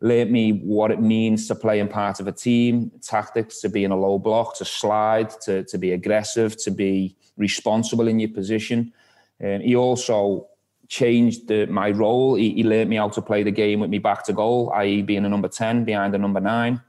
learned 0.00 0.30
me 0.30 0.52
what 0.52 0.90
it 0.90 1.00
means 1.00 1.48
to 1.48 1.54
play 1.54 1.80
in 1.80 1.88
part 1.88 2.20
of 2.20 2.26
a 2.26 2.32
team, 2.32 2.90
tactics 3.00 3.60
to 3.60 3.68
be 3.68 3.84
in 3.84 3.92
a 3.92 3.96
low 3.96 4.18
block, 4.18 4.56
to 4.56 4.64
slide, 4.64 5.30
to, 5.40 5.64
to 5.64 5.78
be 5.78 5.92
aggressive, 5.92 6.56
to 6.56 6.70
be 6.70 7.16
responsible 7.36 8.08
in 8.08 8.18
your 8.18 8.28
position. 8.28 8.92
And 9.40 9.62
he 9.62 9.74
also 9.74 10.48
changed 10.88 11.48
the, 11.48 11.66
my 11.66 11.90
role. 11.90 12.34
He, 12.34 12.52
he 12.52 12.62
me 12.62 12.96
how 12.96 13.08
to 13.10 13.22
play 13.22 13.42
the 13.42 13.50
game 13.50 13.80
with 13.80 13.90
me 13.90 13.98
back 13.98 14.24
to 14.24 14.32
goal, 14.32 14.70
i.e., 14.74 15.02
being 15.02 15.24
a 15.24 15.28
number 15.28 15.48
10 15.48 15.84
behind 15.84 16.14
a 16.14 16.18
number 16.18 16.40
nine. 16.40 16.82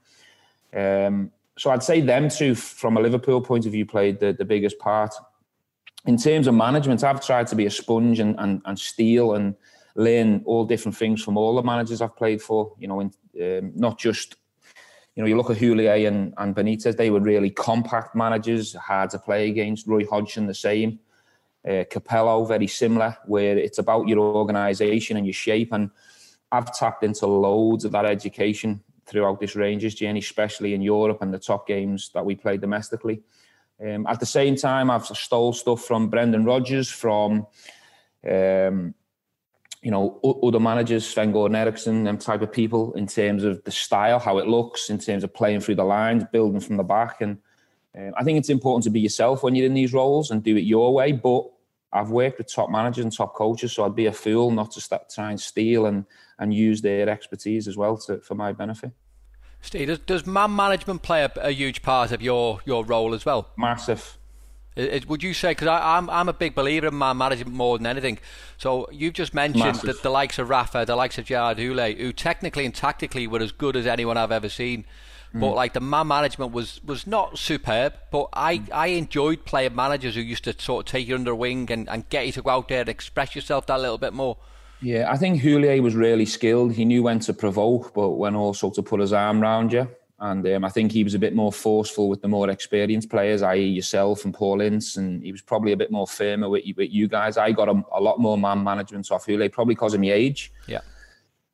Um, 0.75 1.31
so 1.57 1.71
I'd 1.71 1.83
say 1.83 2.01
them 2.01 2.29
two, 2.29 2.55
from 2.55 2.97
a 2.97 3.01
Liverpool 3.01 3.41
point 3.41 3.65
of 3.65 3.71
view, 3.71 3.85
played 3.85 4.19
the, 4.19 4.33
the 4.33 4.45
biggest 4.45 4.77
part. 4.79 5.13
In 6.05 6.17
terms 6.17 6.47
of 6.47 6.53
management, 6.53 7.03
I've 7.03 7.25
tried 7.25 7.47
to 7.47 7.55
be 7.55 7.65
a 7.65 7.71
sponge 7.71 8.19
and, 8.19 8.35
and, 8.39 8.61
and 8.65 8.79
steal 8.79 9.33
and 9.33 9.55
learn 9.95 10.43
all 10.45 10.65
different 10.65 10.95
things 10.95 11.23
from 11.23 11.37
all 11.37 11.55
the 11.55 11.63
managers 11.63 12.01
I've 12.01 12.15
played 12.15 12.41
for. 12.41 12.73
You 12.79 12.87
know, 12.87 12.99
in, 12.99 13.11
um, 13.41 13.71
not 13.75 13.97
just 13.97 14.35
you 15.17 15.23
know, 15.23 15.27
you 15.27 15.35
look 15.35 15.49
at 15.49 15.57
Houllier 15.57 16.07
and, 16.07 16.35
and 16.37 16.55
Benitez, 16.55 16.95
they 16.95 17.09
were 17.09 17.19
really 17.19 17.49
compact 17.49 18.15
managers, 18.15 18.75
hard 18.75 19.09
to 19.09 19.19
play 19.19 19.49
against. 19.49 19.87
Roy 19.87 20.05
Hodgson, 20.05 20.45
the 20.45 20.53
same. 20.53 20.99
Uh, 21.67 21.83
Capello, 21.89 22.45
very 22.45 22.67
similar, 22.67 23.17
where 23.25 23.57
it's 23.57 23.79
about 23.79 24.07
your 24.07 24.19
organisation 24.19 25.17
and 25.17 25.25
your 25.25 25.33
shape. 25.33 25.73
And 25.73 25.89
I've 26.51 26.71
tapped 26.77 27.03
into 27.03 27.25
loads 27.25 27.83
of 27.83 27.93
that 27.93 28.05
education 28.05 28.83
throughout 29.07 29.39
this 29.39 29.55
Rangers 29.55 29.95
journey, 29.95 30.19
especially 30.19 30.73
in 30.73 30.81
Europe 30.81 31.21
and 31.21 31.33
the 31.33 31.39
top 31.39 31.67
games 31.67 32.11
that 32.13 32.25
we 32.25 32.35
played 32.35 32.61
domestically. 32.61 33.21
Um, 33.81 34.05
at 34.07 34.19
the 34.19 34.25
same 34.25 34.55
time, 34.55 34.89
I've 34.89 35.05
stole 35.05 35.53
stuff 35.53 35.83
from 35.83 36.09
Brendan 36.09 36.45
Rodgers, 36.45 36.89
from 36.89 37.47
um, 38.27 38.93
you 39.81 39.91
know 39.91 40.19
other 40.43 40.59
managers, 40.59 41.07
Sven 41.07 41.31
Göran 41.31 41.55
Eriksson, 41.55 42.03
them 42.03 42.17
type 42.17 42.41
of 42.41 42.51
people, 42.51 42.93
in 42.93 43.07
terms 43.07 43.43
of 43.43 43.63
the 43.63 43.71
style, 43.71 44.19
how 44.19 44.39
it 44.39 44.47
looks, 44.47 44.89
in 44.89 44.97
terms 44.97 45.23
of 45.23 45.33
playing 45.33 45.61
through 45.61 45.75
the 45.75 45.83
lines, 45.83 46.23
building 46.31 46.59
from 46.59 46.77
the 46.77 46.83
back, 46.83 47.21
and 47.21 47.37
um, 47.97 48.13
I 48.17 48.23
think 48.23 48.37
it's 48.37 48.49
important 48.49 48.83
to 48.85 48.89
be 48.89 48.99
yourself 48.99 49.43
when 49.43 49.55
you're 49.55 49.65
in 49.65 49.73
these 49.73 49.93
roles 49.93 50.31
and 50.31 50.43
do 50.43 50.57
it 50.57 50.61
your 50.61 50.93
way. 50.93 51.11
But 51.11 51.45
I've 51.93 52.09
worked 52.09 52.37
with 52.37 52.53
top 52.53 52.69
managers 52.69 53.03
and 53.03 53.15
top 53.15 53.33
coaches, 53.33 53.73
so 53.73 53.85
I'd 53.85 53.95
be 53.95 54.07
a 54.07 54.13
fool 54.13 54.51
not 54.51 54.71
to 54.71 54.81
start, 54.81 55.09
try 55.09 55.31
and 55.31 55.39
steal 55.39 55.85
and 55.85 56.05
and 56.39 56.53
use 56.53 56.81
their 56.81 57.09
expertise 57.09 57.67
as 57.67 57.77
well 57.77 57.97
to, 57.97 58.19
for 58.19 58.35
my 58.35 58.53
benefit. 58.53 58.91
Steve, 59.61 59.87
does, 59.87 59.99
does 59.99 60.25
man 60.27 60.55
management 60.55 61.01
play 61.01 61.23
a, 61.23 61.31
a, 61.37 61.51
huge 61.51 61.81
part 61.81 62.11
of 62.11 62.21
your, 62.21 62.59
your 62.63 62.85
role 62.85 63.15
as 63.15 63.25
well? 63.25 63.49
Massive. 63.57 64.17
It, 64.75 64.93
it, 64.93 65.09
would 65.09 65.23
you 65.23 65.33
say? 65.33 65.51
Because 65.51 65.67
I'm 65.67 66.09
I'm 66.09 66.29
a 66.29 66.33
big 66.33 66.53
believer 66.53 66.87
in 66.87 66.97
man 66.97 67.17
management 67.17 67.55
more 67.55 67.77
than 67.77 67.87
anything. 67.87 68.19
So 68.57 68.87
you've 68.91 69.13
just 69.13 69.33
mentioned 69.33 69.63
Massive. 69.63 69.87
that 69.87 70.03
the 70.03 70.11
likes 70.11 70.37
of 70.37 70.49
Rafa, 70.49 70.85
the 70.85 70.95
likes 70.95 71.17
of 71.17 71.25
Gerard 71.25 71.57
Houllier, 71.57 71.97
who 71.97 72.13
technically 72.13 72.65
and 72.65 72.75
tactically 72.75 73.25
were 73.25 73.39
as 73.39 73.51
good 73.51 73.75
as 73.75 73.87
anyone 73.87 74.17
I've 74.17 74.31
ever 74.31 74.49
seen. 74.49 74.85
Mm. 75.33 75.41
But 75.41 75.55
like 75.55 75.73
the 75.73 75.79
man 75.79 76.07
management 76.07 76.51
was 76.51 76.81
was 76.83 77.05
not 77.07 77.37
superb. 77.37 77.93
But 78.11 78.29
I, 78.33 78.57
mm. 78.59 78.69
I 78.71 78.87
enjoyed 78.87 79.45
playing 79.45 79.75
managers 79.75 80.15
who 80.15 80.21
used 80.21 80.43
to 80.45 80.55
sort 80.57 80.87
of 80.87 80.91
take 80.91 81.07
you 81.07 81.15
under 81.15 81.35
wing 81.35 81.71
and, 81.71 81.89
and 81.89 82.07
get 82.09 82.25
you 82.25 82.31
to 82.33 82.41
go 82.41 82.49
out 82.51 82.67
there 82.69 82.81
and 82.81 82.89
express 82.89 83.35
yourself 83.35 83.67
that 83.67 83.79
little 83.79 83.97
bit 83.97 84.13
more. 84.13 84.37
Yeah, 84.81 85.11
I 85.11 85.17
think 85.17 85.41
Houllier 85.41 85.81
was 85.81 85.95
really 85.95 86.25
skilled. 86.25 86.73
He 86.73 86.85
knew 86.85 87.01
when 87.03 87.19
to 87.21 87.33
provoke, 87.33 87.93
but 87.93 88.11
when 88.11 88.35
also 88.35 88.69
to 88.69 88.83
put 88.83 88.99
his 88.99 89.11
arm 89.11 89.41
around 89.41 89.73
you. 89.73 89.89
And 90.19 90.47
um, 90.47 90.65
I 90.65 90.69
think 90.69 90.91
he 90.91 91.03
was 91.03 91.13
a 91.13 91.19
bit 91.19 91.35
more 91.35 91.51
forceful 91.51 92.09
with 92.09 92.21
the 92.21 92.27
more 92.27 92.49
experienced 92.49 93.09
players, 93.09 93.43
i.e., 93.43 93.63
yourself 93.63 94.25
and 94.25 94.33
Paul 94.33 94.61
Ince. 94.61 94.97
And 94.97 95.23
he 95.23 95.31
was 95.31 95.43
probably 95.43 95.73
a 95.73 95.77
bit 95.77 95.91
more 95.91 96.07
firmer 96.07 96.49
with, 96.49 96.63
with 96.75 96.91
you 96.91 97.07
guys. 97.07 97.37
I 97.37 97.51
got 97.51 97.69
a, 97.69 97.83
a 97.91 98.01
lot 98.01 98.19
more 98.19 98.37
man 98.37 98.63
management 98.63 99.11
off 99.11 99.27
Houllier, 99.27 99.51
probably 99.51 99.75
because 99.75 99.93
of 99.93 100.01
my 100.01 100.11
age. 100.11 100.51
Yeah. 100.67 100.81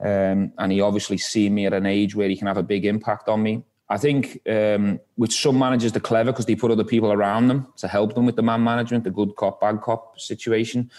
Um, 0.04 0.52
and 0.58 0.72
he 0.72 0.82
obviously 0.82 1.18
seen 1.18 1.56
me 1.56 1.66
at 1.66 1.74
an 1.74 1.86
age 1.86 2.16
where 2.16 2.30
he 2.30 2.36
can 2.36 2.48
have 2.48 2.58
a 2.58 2.64
big 2.64 2.86
impact 2.86 3.30
on 3.30 3.42
me. 3.42 3.64
I 3.90 3.98
think 3.98 4.40
um, 4.50 5.00
with 5.18 5.32
some 5.32 5.58
managers, 5.58 5.92
they're 5.92 6.02
clever 6.02 6.32
because 6.32 6.46
they 6.46 6.56
put 6.56 6.72
other 6.72 6.84
people 6.84 7.12
around 7.12 7.48
them 7.48 7.68
to 7.78 7.88
help 7.88 8.16
them 8.16 8.26
with 8.26 8.36
the 8.36 8.42
man 8.42 8.64
management, 8.64 9.04
the 9.04 9.12
good 9.12 9.36
cop, 9.36 9.62
bad 9.62 9.82
cop 9.82 10.20
situation 10.20 10.90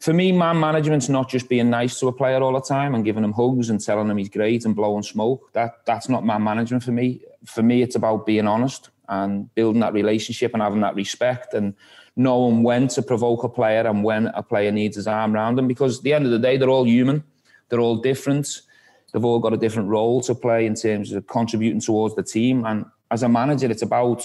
for 0.00 0.12
me, 0.12 0.30
man 0.30 0.60
management's 0.60 1.08
not 1.08 1.28
just 1.28 1.48
being 1.48 1.70
nice 1.70 1.98
to 2.00 2.08
a 2.08 2.12
player 2.12 2.40
all 2.40 2.52
the 2.52 2.60
time 2.60 2.94
and 2.94 3.04
giving 3.04 3.24
him 3.24 3.32
hugs 3.32 3.68
and 3.68 3.80
telling 3.80 4.08
him 4.08 4.16
he's 4.16 4.28
great 4.28 4.64
and 4.64 4.76
blowing 4.76 5.02
smoke. 5.02 5.52
That 5.54 5.84
that's 5.86 6.08
not 6.08 6.24
man 6.24 6.44
management 6.44 6.84
for 6.84 6.92
me. 6.92 7.22
For 7.44 7.62
me, 7.62 7.82
it's 7.82 7.96
about 7.96 8.26
being 8.26 8.46
honest 8.46 8.90
and 9.08 9.52
building 9.54 9.80
that 9.80 9.94
relationship 9.94 10.52
and 10.52 10.62
having 10.62 10.82
that 10.82 10.94
respect 10.94 11.54
and 11.54 11.74
knowing 12.14 12.62
when 12.62 12.88
to 12.88 13.02
provoke 13.02 13.42
a 13.42 13.48
player 13.48 13.86
and 13.86 14.04
when 14.04 14.26
a 14.28 14.42
player 14.42 14.70
needs 14.70 14.96
his 14.96 15.06
arm 15.06 15.34
around 15.34 15.56
them. 15.56 15.66
Because 15.66 15.98
at 15.98 16.04
the 16.04 16.12
end 16.12 16.26
of 16.26 16.32
the 16.32 16.38
day, 16.38 16.56
they're 16.56 16.70
all 16.70 16.86
human, 16.86 17.24
they're 17.68 17.80
all 17.80 17.96
different. 17.96 18.62
They've 19.12 19.24
all 19.24 19.38
got 19.38 19.52
a 19.52 19.56
different 19.56 19.88
role 19.88 20.20
to 20.22 20.34
play 20.34 20.66
in 20.66 20.74
terms 20.74 21.12
of 21.12 21.26
contributing 21.26 21.80
towards 21.80 22.14
the 22.14 22.22
team. 22.22 22.64
And 22.66 22.84
as 23.10 23.22
a 23.22 23.28
manager, 23.28 23.70
it's 23.70 23.82
about 23.82 24.22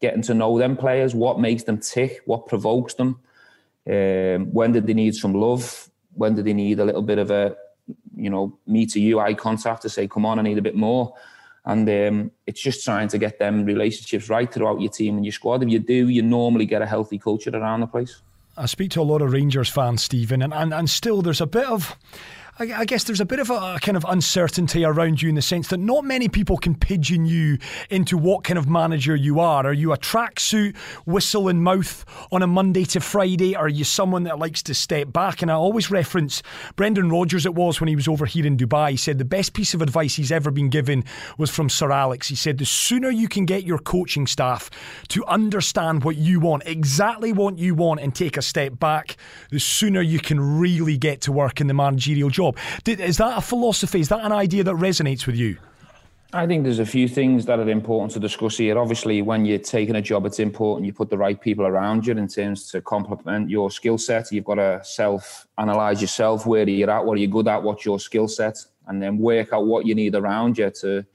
getting 0.00 0.22
to 0.22 0.34
know 0.34 0.58
them 0.58 0.76
players, 0.76 1.14
what 1.14 1.38
makes 1.38 1.62
them 1.62 1.78
tick, 1.78 2.20
what 2.26 2.46
provokes 2.46 2.94
them 2.94 3.20
um, 3.86 4.52
when 4.52 4.72
did 4.72 4.86
they 4.86 4.94
need 4.94 5.14
some 5.14 5.34
love? 5.34 5.90
When 6.14 6.34
did 6.34 6.44
they 6.46 6.54
need 6.54 6.78
a 6.78 6.84
little 6.84 7.02
bit 7.02 7.18
of 7.18 7.30
a, 7.30 7.56
you 8.16 8.30
know, 8.30 8.58
me 8.66 8.86
to 8.86 9.00
you 9.00 9.20
eye 9.20 9.34
contact 9.34 9.82
to 9.82 9.88
say, 9.88 10.08
come 10.08 10.24
on, 10.24 10.38
I 10.38 10.42
need 10.42 10.58
a 10.58 10.62
bit 10.62 10.76
more. 10.76 11.14
And 11.66 11.88
um, 11.88 12.30
it's 12.46 12.60
just 12.60 12.84
trying 12.84 13.08
to 13.08 13.18
get 13.18 13.38
them 13.38 13.64
relationships 13.64 14.28
right 14.28 14.52
throughout 14.52 14.80
your 14.80 14.90
team 14.90 15.16
and 15.16 15.24
your 15.24 15.32
squad. 15.32 15.62
If 15.62 15.70
you 15.70 15.78
do, 15.78 16.08
you 16.08 16.22
normally 16.22 16.66
get 16.66 16.82
a 16.82 16.86
healthy 16.86 17.18
culture 17.18 17.50
around 17.50 17.80
the 17.80 17.86
place. 17.86 18.22
I 18.56 18.66
speak 18.66 18.92
to 18.92 19.00
a 19.00 19.02
lot 19.02 19.20
of 19.20 19.32
Rangers 19.32 19.68
fans, 19.68 20.02
Stephen, 20.02 20.40
and, 20.40 20.54
and, 20.54 20.72
and 20.72 20.88
still 20.88 21.22
there's 21.22 21.40
a 21.40 21.46
bit 21.46 21.66
of 21.66 21.96
I, 22.56 22.72
I, 22.72 22.84
guess 22.84 23.02
there's 23.02 23.20
a 23.20 23.24
bit 23.24 23.40
of 23.40 23.50
a, 23.50 23.54
a, 23.54 23.78
kind 23.80 23.96
of 23.96 24.06
uncertainty 24.08 24.84
around 24.84 25.20
you 25.20 25.28
in 25.28 25.34
the 25.34 25.42
sense 25.42 25.68
that 25.68 25.80
not 25.80 26.04
many 26.04 26.28
people 26.28 26.56
can 26.56 26.76
pigeon 26.76 27.26
you 27.26 27.58
into 27.90 28.16
what 28.16 28.44
kind 28.44 28.58
of 28.58 28.68
manager 28.68 29.16
you 29.16 29.40
are. 29.40 29.66
Are 29.66 29.72
you 29.72 29.92
a 29.92 29.98
tracksuit, 29.98 30.76
whistle 31.04 31.48
and 31.48 31.64
mouth 31.64 32.04
on 32.30 32.42
a 32.42 32.46
Monday 32.46 32.84
to 32.84 33.00
Friday? 33.00 33.56
Are 33.56 33.68
you 33.68 33.82
someone 33.82 34.22
that 34.24 34.38
likes 34.38 34.62
to 34.64 34.74
step 34.74 35.12
back? 35.12 35.42
And 35.42 35.50
I 35.50 35.54
always 35.54 35.90
reference 35.90 36.44
Brendan 36.76 37.10
Rodgers, 37.10 37.44
it 37.44 37.56
was 37.56 37.80
when 37.80 37.88
he 37.88 37.96
was 37.96 38.06
over 38.06 38.24
here 38.24 38.46
in 38.46 38.56
Dubai. 38.56 38.90
He 38.90 38.96
said 38.98 39.18
the 39.18 39.24
best 39.24 39.52
piece 39.52 39.74
of 39.74 39.82
advice 39.82 40.14
he's 40.14 40.30
ever 40.30 40.52
been 40.52 40.68
given 40.68 41.02
was 41.36 41.50
from 41.50 41.68
Sir 41.68 41.90
Alex. 41.90 42.28
He 42.28 42.36
said 42.36 42.58
the 42.58 42.66
sooner 42.66 43.10
you 43.10 43.26
can 43.26 43.46
get 43.46 43.64
your 43.64 43.78
coaching 43.78 44.28
staff 44.28 44.70
to 45.08 45.24
understand 45.26 46.04
what 46.04 46.14
you 46.14 46.38
want, 46.38 46.62
exactly 46.66 47.32
what 47.32 47.58
you 47.58 47.74
want, 47.74 47.98
and 47.98 48.14
take 48.14 48.36
a 48.36 48.42
step 48.42 48.78
back, 48.78 49.16
the 49.50 49.58
sooner 49.58 50.00
you 50.00 50.20
can 50.20 50.38
really 50.60 50.96
get 50.96 51.20
to 51.22 51.32
work 51.32 51.60
in 51.60 51.66
the 51.66 51.74
managerial 51.74 52.30
job. 52.30 52.43
Is 52.86 53.16
that 53.18 53.38
a 53.38 53.40
philosophy? 53.40 54.00
Is 54.00 54.08
that 54.08 54.20
an 54.20 54.32
idea 54.32 54.64
that 54.64 54.74
resonates 54.74 55.26
with 55.26 55.36
you? 55.36 55.58
I 56.34 56.48
think 56.48 56.64
there's 56.64 56.80
a 56.80 56.86
few 56.86 57.06
things 57.06 57.46
that 57.46 57.60
are 57.60 57.70
important 57.70 58.10
to 58.14 58.18
discuss 58.18 58.56
here. 58.56 58.76
Obviously, 58.76 59.22
when 59.22 59.44
you're 59.44 59.60
taking 59.60 59.94
a 59.94 60.02
job, 60.02 60.26
it's 60.26 60.40
important 60.40 60.84
you 60.84 60.92
put 60.92 61.08
the 61.08 61.16
right 61.16 61.40
people 61.40 61.64
around 61.64 62.08
you 62.08 62.12
in 62.16 62.26
terms 62.26 62.68
to 62.72 62.80
complement 62.80 63.48
your 63.48 63.70
skill 63.70 63.98
set. 63.98 64.32
You've 64.32 64.44
got 64.44 64.56
to 64.56 64.80
self 64.82 65.46
analyze 65.58 66.00
yourself, 66.00 66.44
where 66.44 66.68
you're 66.68 66.90
at, 66.90 67.04
what 67.04 67.18
are 67.18 67.20
you 67.20 67.28
good 67.28 67.46
at, 67.46 67.62
what's 67.62 67.84
your 67.84 68.00
skill 68.00 68.26
set, 68.26 68.58
and 68.88 69.00
then 69.00 69.18
work 69.18 69.52
out 69.52 69.64
what 69.66 69.86
you 69.86 69.94
need 69.94 70.16
around 70.16 70.58
you 70.58 70.70
to 70.70 71.06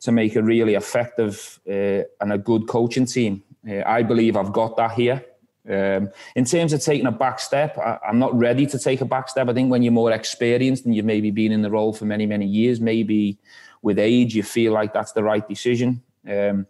to 0.00 0.12
make 0.12 0.36
a 0.36 0.42
really 0.42 0.74
effective 0.74 1.60
uh, 1.68 2.02
and 2.22 2.32
a 2.32 2.38
good 2.38 2.66
coaching 2.66 3.04
team. 3.04 3.42
Uh, 3.68 3.82
I 3.84 4.02
believe 4.02 4.38
I've 4.38 4.52
got 4.54 4.76
that 4.78 4.92
here. 4.92 5.22
Um, 5.68 6.10
in 6.36 6.44
terms 6.44 6.72
of 6.72 6.80
taking 6.80 7.06
a 7.06 7.12
back 7.12 7.40
step, 7.40 7.76
I, 7.78 7.98
am 8.08 8.18
not 8.18 8.36
ready 8.36 8.66
to 8.66 8.78
take 8.78 9.00
a 9.00 9.04
back 9.04 9.28
step. 9.28 9.48
I 9.48 9.52
think 9.52 9.70
when 9.70 9.82
you're 9.82 9.92
more 9.92 10.12
experienced 10.12 10.86
and 10.86 10.94
you've 10.94 11.04
maybe 11.04 11.30
been 11.30 11.52
in 11.52 11.62
the 11.62 11.70
role 11.70 11.92
for 11.92 12.04
many, 12.04 12.26
many 12.26 12.46
years, 12.46 12.80
maybe 12.80 13.38
with 13.82 13.98
age, 13.98 14.34
you 14.34 14.42
feel 14.42 14.72
like 14.72 14.92
that's 14.92 15.12
the 15.12 15.24
right 15.24 15.46
decision. 15.46 16.02
Um, 16.28 16.66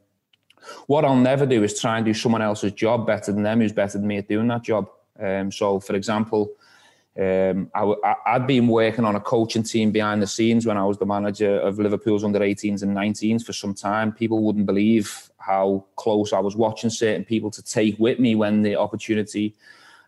what 0.86 1.04
I'll 1.04 1.16
never 1.16 1.46
do 1.46 1.62
is 1.62 1.78
try 1.78 1.96
and 1.96 2.06
do 2.06 2.14
someone 2.14 2.42
else's 2.42 2.72
job 2.72 3.06
better 3.06 3.32
than 3.32 3.42
them 3.42 3.60
who's 3.60 3.72
better 3.72 3.98
than 3.98 4.06
me 4.06 4.18
at 4.18 4.28
doing 4.28 4.48
that 4.48 4.62
job. 4.62 4.88
Um, 5.18 5.52
so, 5.52 5.78
for 5.80 5.94
example, 5.94 6.52
um, 7.18 7.70
I, 7.74 8.14
had 8.26 8.46
been 8.46 8.68
working 8.68 9.04
on 9.04 9.16
a 9.16 9.20
coaching 9.20 9.62
team 9.62 9.90
behind 9.90 10.20
the 10.20 10.26
scenes 10.26 10.66
when 10.66 10.76
I 10.76 10.84
was 10.84 10.98
the 10.98 11.06
manager 11.06 11.58
of 11.60 11.78
Liverpool's 11.78 12.24
under 12.24 12.40
18s 12.40 12.82
and 12.82 12.94
19s 12.94 13.44
for 13.44 13.54
some 13.54 13.74
time. 13.74 14.12
People 14.12 14.42
wouldn't 14.42 14.66
believe 14.66 15.30
how 15.46 15.84
close 15.94 16.32
I 16.32 16.40
was 16.40 16.56
watching 16.56 16.90
certain 16.90 17.24
people 17.24 17.50
to 17.52 17.62
take 17.62 17.96
with 17.98 18.18
me 18.18 18.34
when 18.34 18.62
the 18.62 18.74
opportunity 18.76 19.54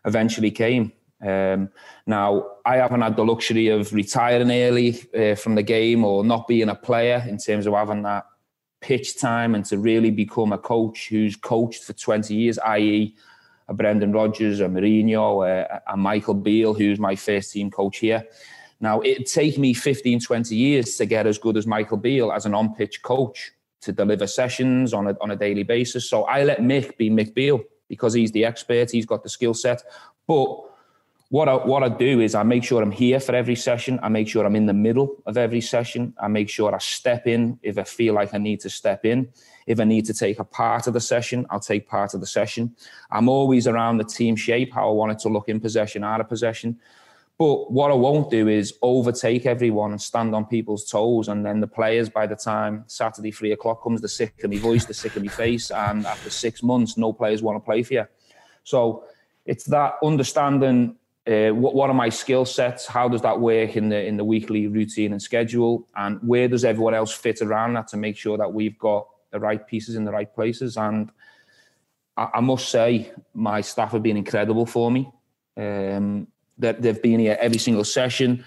eventually 0.05 0.51
came. 0.51 0.91
Um, 1.25 1.69
now, 2.05 2.45
I 2.65 2.77
haven't 2.77 3.01
had 3.01 3.15
the 3.15 3.25
luxury 3.25 3.69
of 3.69 3.93
retiring 3.93 4.51
early 4.51 5.01
uh, 5.17 5.35
from 5.35 5.55
the 5.55 5.63
game 5.63 6.03
or 6.03 6.23
not 6.23 6.47
being 6.47 6.69
a 6.69 6.75
player 6.75 7.25
in 7.27 7.37
terms 7.37 7.67
of 7.67 7.73
having 7.73 8.03
that 8.03 8.25
pitch 8.81 9.19
time 9.19 9.55
and 9.55 9.65
to 9.65 9.77
really 9.77 10.11
become 10.11 10.51
a 10.53 10.57
coach 10.57 11.07
who's 11.09 11.35
coached 11.35 11.83
for 11.83 11.93
20 11.93 12.33
years, 12.33 12.59
i.e., 12.59 13.15
a 13.67 13.73
Brendan 13.73 14.11
Rodgers, 14.11 14.61
a 14.61 14.65
Mourinho, 14.65 15.47
a, 15.47 15.81
a 15.87 15.95
Michael 15.95 16.33
Beale, 16.33 16.73
who's 16.73 16.99
my 16.99 17.15
first 17.15 17.53
team 17.53 17.69
coach 17.69 17.99
here. 17.99 18.25
Now, 18.81 19.01
it'd 19.01 19.27
take 19.27 19.57
me 19.57 19.73
15, 19.73 20.21
20 20.21 20.55
years 20.55 20.95
to 20.97 21.05
get 21.05 21.27
as 21.27 21.37
good 21.37 21.55
as 21.55 21.67
Michael 21.67 21.97
Beale 21.97 22.31
as 22.31 22.45
an 22.45 22.53
on 22.53 22.73
pitch 22.73 23.01
coach 23.03 23.51
to 23.81 23.91
deliver 23.91 24.27
sessions 24.27 24.93
on 24.93 25.07
a, 25.07 25.17
on 25.21 25.31
a 25.31 25.35
daily 25.35 25.63
basis. 25.63 26.09
So 26.09 26.23
I 26.23 26.43
let 26.43 26.59
Mick 26.59 26.97
be 26.97 27.09
Mick 27.09 27.33
Beale 27.33 27.61
because 27.87 28.13
he's 28.13 28.31
the 28.31 28.45
expert, 28.45 28.91
he's 28.91 29.05
got 29.05 29.23
the 29.23 29.29
skill 29.29 29.53
set. 29.53 29.83
But 30.27 30.69
what 31.29 31.47
I, 31.47 31.53
what 31.53 31.83
I 31.83 31.89
do 31.89 32.21
is 32.21 32.33
I 32.33 32.41
make 32.41 32.63
sure 32.63 32.81
I'm 32.81 32.91
here 32.91 33.19
for 33.19 33.35
every 33.35 33.55
session. 33.55 33.99
I 34.01 34.09
make 34.09 34.27
sure 34.27 34.45
I'm 34.45 34.55
in 34.55 34.65
the 34.65 34.73
middle 34.73 35.21
of 35.27 35.37
every 35.37 35.61
session. 35.61 36.13
I 36.19 36.27
make 36.27 36.49
sure 36.49 36.73
I 36.73 36.79
step 36.79 37.27
in 37.27 37.59
if 37.61 37.77
I 37.77 37.83
feel 37.83 38.15
like 38.15 38.33
I 38.33 38.39
need 38.39 38.61
to 38.61 38.69
step 38.69 39.05
in. 39.05 39.29
If 39.67 39.79
I 39.79 39.83
need 39.83 40.05
to 40.05 40.13
take 40.13 40.39
a 40.39 40.43
part 40.43 40.87
of 40.87 40.93
the 40.93 40.99
session, 40.99 41.45
I'll 41.51 41.59
take 41.59 41.87
part 41.87 42.15
of 42.15 42.19
the 42.19 42.25
session. 42.25 42.75
I'm 43.11 43.29
always 43.29 43.67
around 43.67 43.97
the 43.97 44.05
team 44.05 44.35
shape, 44.35 44.73
how 44.73 44.89
I 44.89 44.91
want 44.91 45.11
it 45.11 45.19
to 45.19 45.29
look 45.29 45.49
in 45.49 45.59
possession, 45.59 46.03
out 46.03 46.19
of 46.19 46.27
possession. 46.27 46.79
But 47.39 47.71
what 47.71 47.89
I 47.89 47.93
won't 47.93 48.29
do 48.29 48.49
is 48.49 48.73
overtake 48.81 49.45
everyone 49.45 49.91
and 49.91 50.01
stand 50.01 50.35
on 50.35 50.45
people's 50.45 50.83
toes. 50.83 51.29
And 51.29 51.45
then 51.45 51.61
the 51.61 51.67
players, 51.67 52.09
by 52.09 52.27
the 52.27 52.35
time 52.35 52.83
Saturday, 52.87 53.31
three 53.31 53.53
o'clock 53.53 53.81
comes, 53.81 54.01
the 54.01 54.09
sick 54.09 54.43
of 54.43 54.51
my 54.51 54.57
voice, 54.57 54.83
the 54.83 54.93
sick 54.93 55.15
of 55.15 55.23
my 55.23 55.29
face. 55.29 55.71
And 55.71 56.05
after 56.05 56.29
six 56.29 56.61
months, 56.61 56.97
no 56.97 57.13
players 57.13 57.41
want 57.41 57.55
to 57.55 57.65
play 57.65 57.81
for 57.83 57.93
you. 57.93 58.05
So 58.65 59.05
it's 59.45 59.63
that 59.65 59.93
understanding 60.03 60.97
uh, 61.25 61.49
what, 61.51 61.75
what 61.75 61.89
are 61.89 61.93
my 61.93 62.09
skill 62.09 62.43
sets? 62.43 62.87
How 62.87 63.07
does 63.07 63.21
that 63.21 63.39
work 63.39 63.77
in 63.77 63.89
the 63.89 64.03
in 64.03 64.17
the 64.17 64.25
weekly 64.25 64.67
routine 64.67 65.11
and 65.11 65.21
schedule? 65.21 65.87
And 65.95 66.19
where 66.21 66.47
does 66.47 66.65
everyone 66.65 66.95
else 66.95 67.13
fit 67.13 67.41
around 67.41 67.73
that 67.73 67.87
to 67.89 67.97
make 67.97 68.17
sure 68.17 68.37
that 68.37 68.51
we've 68.51 68.77
got 68.79 69.07
the 69.31 69.39
right 69.39 69.65
pieces 69.65 69.95
in 69.95 70.03
the 70.03 70.11
right 70.11 70.33
places? 70.33 70.75
And 70.75 71.11
I, 72.17 72.29
I 72.35 72.39
must 72.41 72.67
say, 72.69 73.13
my 73.33 73.61
staff 73.61 73.91
have 73.91 74.03
been 74.03 74.17
incredible 74.17 74.65
for 74.65 74.91
me. 74.91 75.09
Um, 75.55 76.27
that 76.59 76.81
they've 76.81 77.01
been 77.01 77.19
here 77.19 77.37
every 77.39 77.57
single 77.57 77.83
session. 77.83 78.43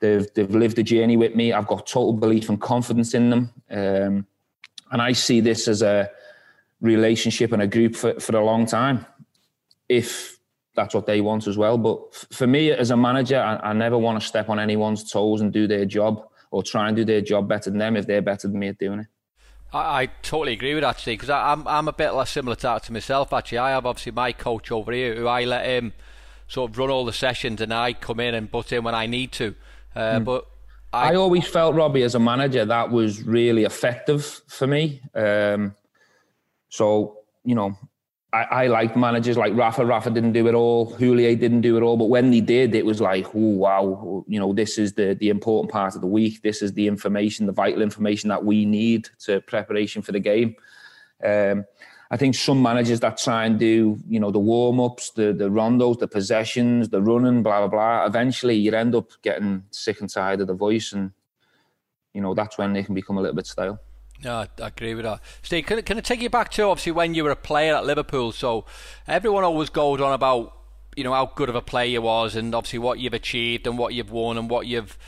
They've 0.00 0.26
they've 0.34 0.50
lived 0.50 0.76
the 0.76 0.82
journey 0.82 1.16
with 1.16 1.34
me. 1.34 1.52
I've 1.52 1.66
got 1.66 1.86
total 1.86 2.12
belief 2.12 2.48
and 2.48 2.60
confidence 2.60 3.14
in 3.14 3.30
them. 3.30 3.52
Um, 3.70 4.26
and 4.90 5.00
I 5.00 5.12
see 5.12 5.40
this 5.40 5.68
as 5.68 5.82
a 5.82 6.10
relationship 6.80 7.52
and 7.52 7.62
a 7.62 7.66
group 7.66 7.94
for, 7.94 8.18
for 8.20 8.36
a 8.36 8.44
long 8.44 8.66
time. 8.66 9.06
If 9.88 10.38
that's 10.74 10.94
what 10.94 11.06
they 11.06 11.20
want 11.20 11.46
as 11.46 11.58
well. 11.58 11.76
But 11.78 12.14
for 12.32 12.46
me 12.46 12.70
as 12.70 12.90
a 12.90 12.96
manager, 12.96 13.38
I, 13.38 13.70
I 13.70 13.72
never 13.72 13.98
want 13.98 14.20
to 14.20 14.26
step 14.26 14.48
on 14.48 14.58
anyone's 14.58 15.10
toes 15.10 15.40
and 15.40 15.52
do 15.52 15.66
their 15.66 15.84
job 15.84 16.26
or 16.50 16.62
try 16.62 16.88
and 16.88 16.96
do 16.96 17.04
their 17.04 17.20
job 17.20 17.48
better 17.48 17.70
than 17.70 17.78
them 17.78 17.96
if 17.96 18.06
they're 18.06 18.22
better 18.22 18.48
than 18.48 18.58
me 18.58 18.68
at 18.68 18.78
doing 18.78 19.00
it. 19.00 19.06
I, 19.72 20.02
I 20.02 20.06
totally 20.22 20.52
agree 20.52 20.74
with 20.74 20.82
that, 20.82 20.96
actually 20.96 21.14
because 21.14 21.30
I'm 21.30 21.66
I'm 21.66 21.88
a 21.88 21.92
bit 21.92 22.10
less 22.12 22.30
similar 22.30 22.56
to 22.56 22.62
that 22.62 22.82
to 22.84 22.92
myself. 22.92 23.32
Actually, 23.32 23.58
I 23.58 23.70
have 23.70 23.86
obviously 23.86 24.12
my 24.12 24.32
coach 24.32 24.70
over 24.70 24.92
here 24.92 25.14
who 25.14 25.26
I 25.26 25.44
let 25.44 25.64
him 25.66 25.92
sort 26.48 26.70
of 26.70 26.78
run 26.78 26.90
all 26.90 27.04
the 27.04 27.12
sessions, 27.12 27.60
and 27.60 27.72
I 27.72 27.92
come 27.92 28.20
in 28.20 28.34
and 28.34 28.50
butt 28.50 28.72
in 28.72 28.84
when 28.84 28.94
I 28.94 29.06
need 29.06 29.32
to. 29.32 29.54
Uh, 29.94 30.00
mm. 30.18 30.24
But 30.24 30.46
I, 30.92 31.12
I, 31.12 31.14
always 31.14 31.46
felt 31.46 31.74
Robbie 31.74 32.02
as 32.02 32.14
a 32.14 32.18
manager 32.18 32.64
that 32.64 32.90
was 32.90 33.22
really 33.22 33.64
effective 33.64 34.24
for 34.48 34.66
me. 34.66 35.00
Um, 35.14 35.74
so 36.68 37.18
you 37.44 37.54
know, 37.54 37.76
I, 38.32 38.42
I 38.42 38.66
liked 38.68 38.96
managers 38.96 39.36
like 39.36 39.54
Rafa. 39.54 39.84
Rafa 39.84 40.10
didn't 40.10 40.32
do 40.32 40.46
it 40.48 40.54
all. 40.54 40.92
Houllier 40.94 41.38
didn't 41.38 41.60
do 41.60 41.76
it 41.76 41.82
all. 41.82 41.96
But 41.96 42.06
when 42.06 42.30
they 42.30 42.40
did, 42.40 42.74
it 42.74 42.86
was 42.86 43.00
like, 43.00 43.26
oh 43.34 43.56
wow, 43.56 44.24
you 44.26 44.40
know, 44.40 44.52
this 44.52 44.78
is 44.78 44.94
the 44.94 45.14
the 45.14 45.28
important 45.28 45.72
part 45.72 45.94
of 45.94 46.00
the 46.00 46.06
week. 46.06 46.42
This 46.42 46.62
is 46.62 46.72
the 46.72 46.86
information, 46.86 47.46
the 47.46 47.52
vital 47.52 47.82
information 47.82 48.28
that 48.28 48.44
we 48.44 48.64
need 48.64 49.08
to 49.20 49.40
preparation 49.42 50.02
for 50.02 50.12
the 50.12 50.20
game. 50.20 50.56
Um, 51.24 51.64
I 52.12 52.18
think 52.18 52.34
some 52.34 52.62
managers 52.62 53.00
that 53.00 53.16
try 53.16 53.46
and 53.46 53.58
do, 53.58 53.98
you 54.06 54.20
know, 54.20 54.30
the 54.30 54.38
warm 54.38 54.78
ups, 54.80 55.12
the 55.12 55.32
the 55.32 55.48
rondos, 55.48 55.98
the 55.98 56.06
possessions, 56.06 56.90
the 56.90 57.00
running, 57.00 57.42
blah 57.42 57.60
blah 57.60 57.68
blah. 57.68 58.04
Eventually, 58.04 58.54
you 58.54 58.70
end 58.74 58.94
up 58.94 59.10
getting 59.22 59.64
sick 59.70 59.98
and 60.02 60.10
tired 60.10 60.42
of 60.42 60.46
the 60.46 60.54
voice, 60.54 60.92
and 60.92 61.12
you 62.12 62.20
know 62.20 62.34
that's 62.34 62.58
when 62.58 62.74
they 62.74 62.82
can 62.82 62.94
become 62.94 63.16
a 63.16 63.22
little 63.22 63.34
bit 63.34 63.46
stale. 63.46 63.80
Yeah, 64.20 64.44
I 64.60 64.66
agree 64.66 64.94
with 64.94 65.04
that. 65.06 65.20
Steve, 65.40 65.64
can, 65.64 65.82
can 65.82 65.96
I 65.96 66.00
take 66.02 66.20
you 66.20 66.28
back 66.28 66.50
to 66.52 66.64
obviously 66.64 66.92
when 66.92 67.14
you 67.14 67.24
were 67.24 67.30
a 67.30 67.36
player 67.36 67.74
at 67.74 67.86
Liverpool? 67.86 68.30
So 68.30 68.66
everyone 69.08 69.42
always 69.42 69.70
goes 69.70 70.00
on 70.02 70.12
about 70.12 70.54
you 70.94 71.04
know 71.04 71.14
how 71.14 71.32
good 71.34 71.48
of 71.48 71.54
a 71.54 71.62
player 71.62 71.88
you 71.88 72.02
was, 72.02 72.36
and 72.36 72.54
obviously 72.54 72.78
what 72.78 72.98
you've 72.98 73.14
achieved 73.14 73.66
and 73.66 73.78
what 73.78 73.94
you've 73.94 74.10
won 74.10 74.36
and 74.36 74.50
what 74.50 74.66
you've 74.66 74.98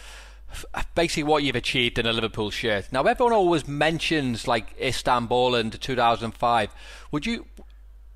basically 0.94 1.22
what 1.22 1.42
you've 1.42 1.57
achieved 1.57 1.98
in 1.98 2.07
a 2.07 2.12
Liverpool 2.12 2.50
shirt. 2.50 2.92
Now 2.92 3.02
everyone 3.02 3.32
always 3.32 3.66
mentions 3.66 4.46
like 4.46 4.74
Istanbul 4.80 5.55
and 5.55 5.80
2005. 5.80 6.70
Would 7.12 7.26
you? 7.26 7.46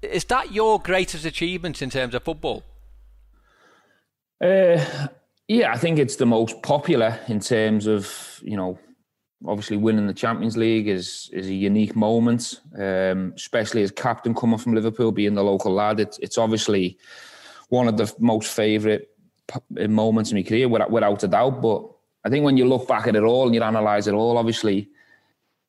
Is 0.02 0.24
that 0.26 0.52
your 0.52 0.78
greatest 0.78 1.24
achievement 1.24 1.82
in 1.82 1.90
terms 1.90 2.14
of 2.14 2.22
football? 2.22 2.62
Uh, 4.40 5.08
yeah, 5.48 5.72
I 5.72 5.78
think 5.78 5.98
it's 5.98 6.16
the 6.16 6.26
most 6.26 6.62
popular 6.62 7.18
in 7.28 7.40
terms 7.40 7.86
of 7.86 8.40
you 8.42 8.56
know 8.56 8.78
obviously 9.46 9.76
winning 9.76 10.06
the 10.06 10.14
Champions 10.14 10.56
League 10.56 10.88
is 10.88 11.30
is 11.32 11.48
a 11.48 11.54
unique 11.54 11.96
moment, 11.96 12.60
um, 12.78 13.32
especially 13.36 13.82
as 13.82 13.90
captain 13.90 14.34
coming 14.34 14.58
from 14.58 14.74
Liverpool, 14.74 15.12
being 15.12 15.34
the 15.34 15.44
local 15.44 15.72
lad. 15.72 16.00
It's 16.00 16.18
it's 16.18 16.38
obviously 16.38 16.98
one 17.68 17.88
of 17.88 17.96
the 17.96 18.12
most 18.18 18.52
favourite 18.52 19.02
moments 19.88 20.30
in 20.30 20.36
my 20.36 20.42
career, 20.42 20.68
without, 20.68 20.90
without 20.90 21.22
a 21.22 21.28
doubt. 21.28 21.62
But 21.62 21.90
I 22.28 22.30
think 22.30 22.44
when 22.44 22.58
you 22.58 22.66
look 22.66 22.86
back 22.86 23.06
at 23.06 23.16
it 23.16 23.22
all 23.22 23.46
and 23.46 23.54
you 23.54 23.62
analyse 23.62 24.06
it 24.06 24.12
all, 24.12 24.36
obviously, 24.36 24.90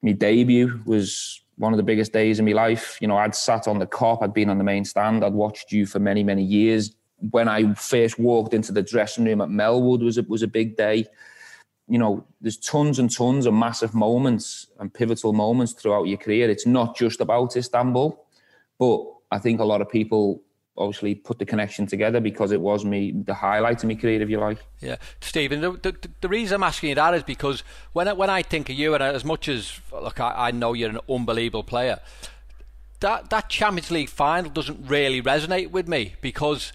my 0.01 0.11
debut 0.11 0.81
was 0.83 1.41
one 1.55 1.71
of 1.71 1.77
the 1.77 1.83
biggest 1.83 2.11
days 2.11 2.37
in 2.37 2.43
my 2.43 2.51
life. 2.51 2.97
You 2.99 3.07
know, 3.07 3.15
I'd 3.15 3.33
sat 3.33 3.65
on 3.65 3.79
the 3.79 3.87
Kop, 3.87 4.21
I'd 4.21 4.33
been 4.33 4.49
on 4.49 4.57
the 4.57 4.65
main 4.65 4.83
stand, 4.83 5.23
I'd 5.23 5.31
watched 5.31 5.71
you 5.71 5.85
for 5.85 5.99
many, 5.99 6.21
many 6.21 6.43
years. 6.43 6.93
When 7.31 7.47
I 7.47 7.73
first 7.75 8.19
walked 8.19 8.53
into 8.53 8.73
the 8.73 8.81
dressing 8.81 9.23
room 9.23 9.39
at 9.39 9.47
Melwood 9.47 10.03
was 10.03 10.17
a, 10.17 10.23
was 10.23 10.43
a 10.43 10.47
big 10.47 10.75
day 10.75 11.05
you 11.89 11.97
know, 11.97 12.23
there's 12.39 12.57
tons 12.57 12.99
and 12.99 13.11
tons 13.11 13.47
of 13.47 13.53
massive 13.53 13.95
moments 13.95 14.67
and 14.79 14.93
pivotal 14.93 15.33
moments 15.33 15.73
throughout 15.73 16.03
your 16.03 16.19
career. 16.19 16.47
It's 16.47 16.67
not 16.67 16.95
just 16.95 17.19
about 17.19 17.57
Istanbul, 17.57 18.23
but 18.77 19.05
I 19.31 19.39
think 19.39 19.59
a 19.59 19.65
lot 19.65 19.81
of 19.81 19.89
people 19.89 20.43
obviously 20.79 21.13
put 21.13 21.37
the 21.37 21.45
connection 21.45 21.85
together 21.85 22.19
because 22.19 22.51
it 22.51 22.61
was 22.61 22.85
me 22.85 23.11
the 23.11 23.33
highlight 23.33 23.83
of 23.83 23.89
my 23.89 23.95
career, 23.95 24.21
if 24.21 24.29
you 24.29 24.39
like. 24.39 24.57
Yeah, 24.79 24.95
Stephen. 25.21 25.61
The, 25.61 25.71
the, 25.71 26.09
the 26.21 26.29
reason 26.29 26.55
I'm 26.55 26.63
asking 26.63 26.89
you 26.89 26.95
that 26.95 27.13
is 27.13 27.23
because 27.23 27.63
when 27.93 28.07
I, 28.07 28.13
when 28.13 28.29
I 28.29 28.41
think 28.41 28.69
of 28.69 28.75
you, 28.75 28.93
and 28.93 29.03
as 29.03 29.25
much 29.25 29.47
as 29.47 29.79
look, 29.91 30.19
I, 30.19 30.47
I 30.47 30.51
know 30.51 30.73
you're 30.73 30.89
an 30.89 30.99
unbelievable 31.09 31.63
player. 31.63 31.99
That 33.01 33.29
that 33.29 33.49
Champions 33.49 33.91
League 33.91 34.09
final 34.09 34.49
doesn't 34.49 34.87
really 34.87 35.21
resonate 35.21 35.71
with 35.71 35.87
me 35.87 36.15
because 36.21 36.73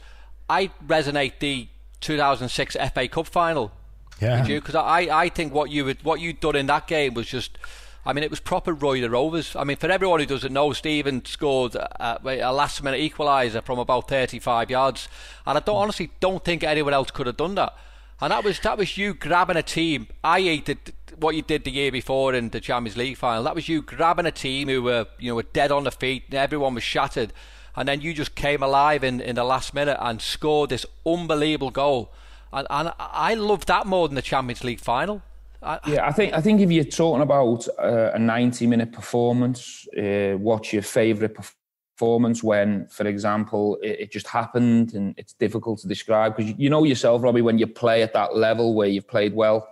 I 0.48 0.70
resonate 0.86 1.38
the 1.40 1.68
2006 2.00 2.76
FA 2.94 3.08
Cup 3.08 3.26
final. 3.26 3.72
Yeah. 4.20 4.44
Because 4.46 4.74
I, 4.74 5.00
I 5.10 5.28
think 5.28 5.52
what 5.52 5.70
you 5.70 5.84
would, 5.86 6.02
what 6.04 6.20
you'd 6.20 6.40
done 6.40 6.56
in 6.56 6.66
that 6.66 6.86
game 6.86 7.14
was 7.14 7.26
just 7.26 7.58
I 8.06 8.12
mean, 8.12 8.22
it 8.22 8.30
was 8.30 8.40
proper 8.40 8.72
Roy 8.72 9.00
the 9.00 9.08
Rovers. 9.08 9.56
I 9.56 9.64
mean, 9.64 9.76
for 9.78 9.90
everyone 9.90 10.20
who 10.20 10.26
doesn't 10.26 10.52
know, 10.52 10.72
Stephen 10.72 11.24
scored 11.24 11.74
a, 11.74 12.20
a 12.24 12.52
last 12.52 12.82
minute 12.82 13.00
equaliser 13.00 13.64
from 13.64 13.78
about 13.78 14.08
35 14.08 14.70
yards. 14.70 15.08
And 15.46 15.56
I 15.56 15.60
don't, 15.60 15.76
hmm. 15.76 15.82
honestly 15.82 16.10
don't 16.20 16.44
think 16.44 16.62
anyone 16.62 16.92
else 16.92 17.10
could 17.10 17.26
have 17.26 17.38
done 17.38 17.54
that. 17.54 17.74
And 18.20 18.30
that 18.30 18.44
was 18.44 18.60
that 18.60 18.78
was 18.78 18.96
you 18.96 19.12
grabbing 19.12 19.56
a 19.56 19.62
team. 19.62 20.06
I 20.22 20.40
hated 20.40 20.92
what 21.18 21.34
you 21.34 21.42
did 21.42 21.64
the 21.64 21.70
year 21.70 21.90
before 21.90 22.32
in 22.32 22.50
the 22.50 22.60
Champions 22.60 22.96
League 22.96 23.16
final. 23.16 23.42
That 23.42 23.54
was 23.54 23.68
you 23.68 23.82
grabbing 23.82 24.26
a 24.26 24.30
team 24.30 24.68
who 24.68 24.82
were 24.82 25.06
you 25.18 25.30
know 25.30 25.34
were 25.34 25.42
dead 25.42 25.72
on 25.72 25.84
the 25.84 25.90
feet. 25.90 26.32
Everyone 26.32 26.74
was 26.74 26.84
shattered, 26.84 27.32
and 27.74 27.88
then 27.88 28.00
you 28.00 28.14
just 28.14 28.34
came 28.34 28.62
alive 28.62 29.02
in, 29.02 29.20
in 29.20 29.34
the 29.34 29.44
last 29.44 29.74
minute 29.74 29.98
and 30.00 30.22
scored 30.22 30.70
this 30.70 30.86
unbelievable 31.04 31.70
goal. 31.70 32.12
And, 32.52 32.66
and 32.70 32.92
I 32.98 33.34
loved 33.34 33.66
that 33.66 33.86
more 33.86 34.06
than 34.06 34.14
the 34.14 34.22
Champions 34.22 34.62
League 34.62 34.80
final. 34.80 35.22
I, 35.64 35.80
yeah, 35.86 36.06
I 36.06 36.12
think 36.12 36.34
I 36.34 36.40
think 36.40 36.60
if 36.60 36.70
you're 36.70 36.84
talking 36.84 37.22
about 37.22 37.66
uh, 37.78 38.10
a 38.12 38.18
90 38.18 38.66
minute 38.66 38.92
performance, 38.92 39.86
uh, 39.96 40.34
what's 40.36 40.72
your 40.72 40.82
favourite 40.82 41.34
performance 41.34 42.42
when, 42.42 42.86
for 42.88 43.06
example, 43.06 43.78
it, 43.82 44.00
it, 44.00 44.12
just 44.12 44.26
happened 44.26 44.92
and 44.94 45.14
it's 45.16 45.32
difficult 45.32 45.78
to 45.80 45.88
describe 45.88 46.36
because 46.36 46.52
you 46.58 46.68
know 46.68 46.84
yourself, 46.84 47.22
Robbie, 47.22 47.40
when 47.40 47.58
you 47.58 47.66
play 47.66 48.02
at 48.02 48.12
that 48.12 48.36
level 48.36 48.74
where 48.74 48.88
you've 48.88 49.08
played 49.08 49.34
well, 49.34 49.66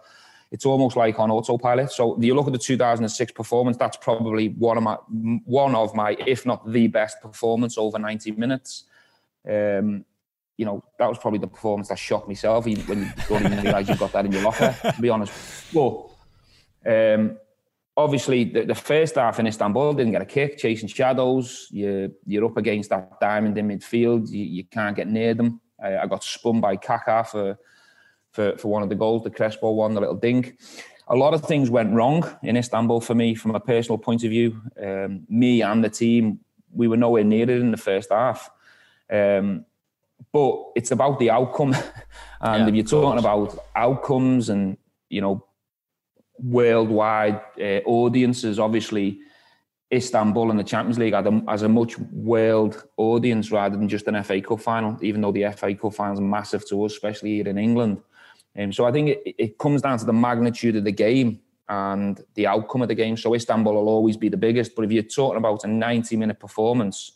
it's 0.51 0.65
almost 0.65 0.97
like 0.97 1.19
on 1.19 1.31
autopilot. 1.31 1.91
So 1.91 2.19
you 2.21 2.35
look 2.35 2.47
at 2.47 2.53
the 2.53 2.59
2006 2.59 3.33
performance, 3.33 3.77
that's 3.77 3.97
probably 3.99 4.49
one 4.49 4.79
of 4.79 4.83
my 4.83 4.95
one 5.45 5.75
of 5.75 5.95
my, 5.95 6.17
if 6.27 6.47
not 6.47 6.71
the 6.71 6.87
best 6.87 7.21
performance 7.21 7.77
over 7.77 7.99
90 7.99 8.33
minutes. 8.33 8.85
Um, 9.47 10.05
you 10.57 10.67
know, 10.67 10.85
that 10.99 11.09
was 11.09 11.19
probably 11.19 11.39
the 11.39 11.47
performance 11.47 11.89
that 11.89 11.99
shocked 11.99 12.29
myself 12.29 12.67
when 12.67 12.77
you 12.77 12.83
don't 13.29 13.45
even 13.45 13.63
realise 13.63 13.89
you've 13.89 13.99
got 13.99 14.13
that 14.13 14.25
in 14.25 14.33
your 14.33 14.43
locker, 14.43 14.77
to 14.83 15.01
be 15.01 15.09
honest. 15.09 15.33
But 15.73 16.09
um, 16.87 17.39
obviously, 17.97 18.45
the, 18.45 18.65
the, 18.65 18.75
first 18.75 19.15
half 19.15 19.39
in 19.41 19.47
Istanbul 19.47 19.95
didn't 19.95 20.13
get 20.13 20.23
a 20.23 20.27
kick, 20.27 20.59
chasing 20.59 20.89
shadows. 20.89 21.69
You, 21.71 22.15
you're 22.27 22.45
up 22.45 22.57
against 22.57 22.91
that 22.91 23.19
diamond 23.21 23.57
in 23.57 23.69
midfield. 23.69 24.31
You, 24.31 24.45
you 24.45 24.65
can't 24.65 24.97
get 24.97 25.09
near 25.09 25.35
them. 25.35 25.61
I, 25.83 25.99
I, 25.99 26.07
got 26.07 26.23
spun 26.23 26.61
by 26.61 26.77
Kaka 26.77 27.25
for, 27.25 27.59
for, 28.33 28.57
for 28.59 28.69
one 28.69 28.83
of 28.83 28.89
the 28.89 28.95
goals, 28.95 29.25
the 29.25 29.31
Crespo 29.31 29.73
one, 29.73 29.95
the 29.95 30.01
little 30.01 30.17
dink. 30.17 30.59
A 31.09 31.17
lot 31.17 31.35
of 31.35 31.45
things 31.45 31.71
went 31.71 31.93
wrong 31.93 32.25
in 32.43 32.57
Istanbul 32.57 33.01
for 33.01 33.15
me 33.15 33.35
from 33.35 33.55
a 33.55 33.61
personal 33.61 33.99
point 33.99 34.23
of 34.25 34.31
view. 34.31 34.61
Um, 34.81 35.27
me 35.29 35.63
and 35.63 35.83
the 35.83 35.91
team, 35.91 36.41
we 36.73 36.89
were 36.89 36.97
nowhere 36.97 37.25
near 37.25 37.43
it 37.43 37.51
in 37.51 37.71
the 37.71 37.77
first 37.77 38.11
half. 38.11 38.51
Um, 39.11 39.67
but 40.33 40.63
it's 40.77 40.91
about 40.91 41.19
the 41.19 41.31
outcome. 41.31 41.75
and 42.41 42.63
yeah, 42.63 42.69
if 42.69 42.75
you're 42.75 42.85
talking 42.85 43.19
about 43.19 43.59
outcomes 43.75 44.49
and, 44.49 44.77
you 45.09 45.21
know, 45.21 45.45
worldwide 46.39 47.41
uh, 47.61 47.81
audiences, 47.85 48.59
obviously 48.59 49.21
Istanbul 49.93 50.51
and 50.51 50.59
the 50.59 50.65
Champions 50.65 50.99
League 50.99 51.15
has 51.49 51.63
a 51.63 51.69
much 51.69 51.99
world 51.99 52.85
audience 52.97 53.51
rather 53.51 53.77
than 53.77 53.89
just 53.89 54.07
an 54.07 54.23
FA 54.23 54.41
Cup 54.41 54.61
final, 54.61 54.97
even 55.03 55.21
though 55.21 55.33
the 55.33 55.53
FA 55.53 55.75
Cup 55.75 55.95
final 55.95 56.15
is 56.15 56.21
massive 56.21 56.67
to 56.69 56.85
us, 56.85 56.93
especially 56.93 57.37
here 57.37 57.49
in 57.49 57.59
England. 57.59 58.01
Um, 58.59 58.73
so 58.73 58.85
I 58.85 58.93
think 58.93 59.11
it, 59.11 59.35
it 59.39 59.59
comes 59.59 59.83
down 59.83 59.99
to 59.99 60.05
the 60.05 60.13
magnitude 60.13 60.77
of 60.77 60.85
the 60.85 60.93
game 60.93 61.41
and 61.69 62.21
the 62.35 62.47
outcome 62.47 62.83
of 62.83 62.89
the 62.89 62.95
game. 62.95 63.17
So 63.17 63.35
Istanbul 63.35 63.75
will 63.75 63.89
always 63.89 64.17
be 64.17 64.29
the 64.29 64.37
biggest. 64.37 64.75
But 64.75 64.85
if 64.85 64.93
you're 64.93 65.03
talking 65.03 65.39
about 65.39 65.65
a 65.65 65.69
90 65.69 66.17
minute 66.17 66.41
performance, 66.41 67.13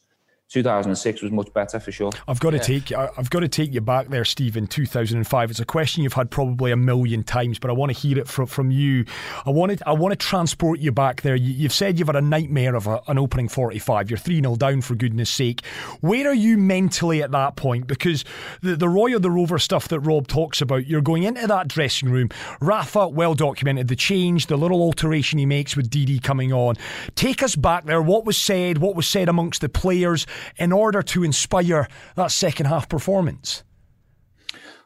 2006 0.48 1.22
was 1.22 1.32
much 1.32 1.52
better 1.52 1.80
for 1.80 1.90
sure. 1.90 2.12
I've 2.28 2.38
got 2.38 2.50
to 2.50 2.58
yeah. 2.58 2.62
take 2.62 2.92
I've 2.92 3.30
got 3.30 3.40
to 3.40 3.48
take 3.48 3.74
you 3.74 3.80
back 3.80 4.08
there, 4.08 4.24
Steve. 4.24 4.56
In 4.56 4.68
2005, 4.68 5.50
it's 5.50 5.58
a 5.58 5.64
question 5.64 6.04
you've 6.04 6.12
had 6.12 6.30
probably 6.30 6.70
a 6.70 6.76
million 6.76 7.24
times, 7.24 7.58
but 7.58 7.68
I 7.68 7.74
want 7.74 7.92
to 7.92 7.98
hear 7.98 8.16
it 8.18 8.28
from, 8.28 8.46
from 8.46 8.70
you. 8.70 9.04
I 9.44 9.50
wanted 9.50 9.82
I 9.86 9.92
want 9.92 10.12
to 10.12 10.16
transport 10.16 10.78
you 10.78 10.92
back 10.92 11.22
there. 11.22 11.34
You, 11.34 11.64
have 11.64 11.72
said 11.72 11.98
you've 11.98 12.06
had 12.06 12.16
a 12.16 12.20
nightmare 12.20 12.76
of 12.76 12.86
a, 12.86 13.02
an 13.08 13.18
opening 13.18 13.48
45. 13.48 14.08
You're 14.08 14.18
three 14.18 14.40
0 14.40 14.54
down 14.54 14.82
for 14.82 14.94
goodness 14.94 15.30
sake. 15.30 15.64
Where 16.00 16.28
are 16.28 16.34
you 16.34 16.58
mentally 16.58 17.22
at 17.24 17.32
that 17.32 17.56
point? 17.56 17.88
Because 17.88 18.24
the 18.62 18.76
the 18.76 18.88
Roy 18.88 19.16
of 19.16 19.22
the 19.22 19.30
Rover 19.32 19.58
stuff 19.58 19.88
that 19.88 20.00
Rob 20.00 20.28
talks 20.28 20.60
about, 20.60 20.86
you're 20.86 21.00
going 21.00 21.24
into 21.24 21.46
that 21.48 21.66
dressing 21.66 22.08
room. 22.08 22.28
Rafa, 22.60 23.08
well 23.08 23.34
documented 23.34 23.88
the 23.88 23.96
change, 23.96 24.46
the 24.46 24.56
little 24.56 24.80
alteration 24.80 25.40
he 25.40 25.46
makes 25.46 25.74
with 25.74 25.90
Didi 25.90 26.20
coming 26.20 26.52
on. 26.52 26.76
Take 27.16 27.42
us 27.42 27.56
back 27.56 27.84
there. 27.84 28.00
What 28.00 28.24
was 28.24 28.36
said? 28.36 28.78
What 28.78 28.94
was 28.94 29.08
said 29.08 29.28
amongst 29.28 29.60
the 29.60 29.68
players? 29.68 30.24
In 30.56 30.72
order 30.72 31.02
to 31.02 31.24
inspire 31.24 31.88
that 32.14 32.30
second 32.30 32.66
half 32.66 32.88
performance? 32.88 33.62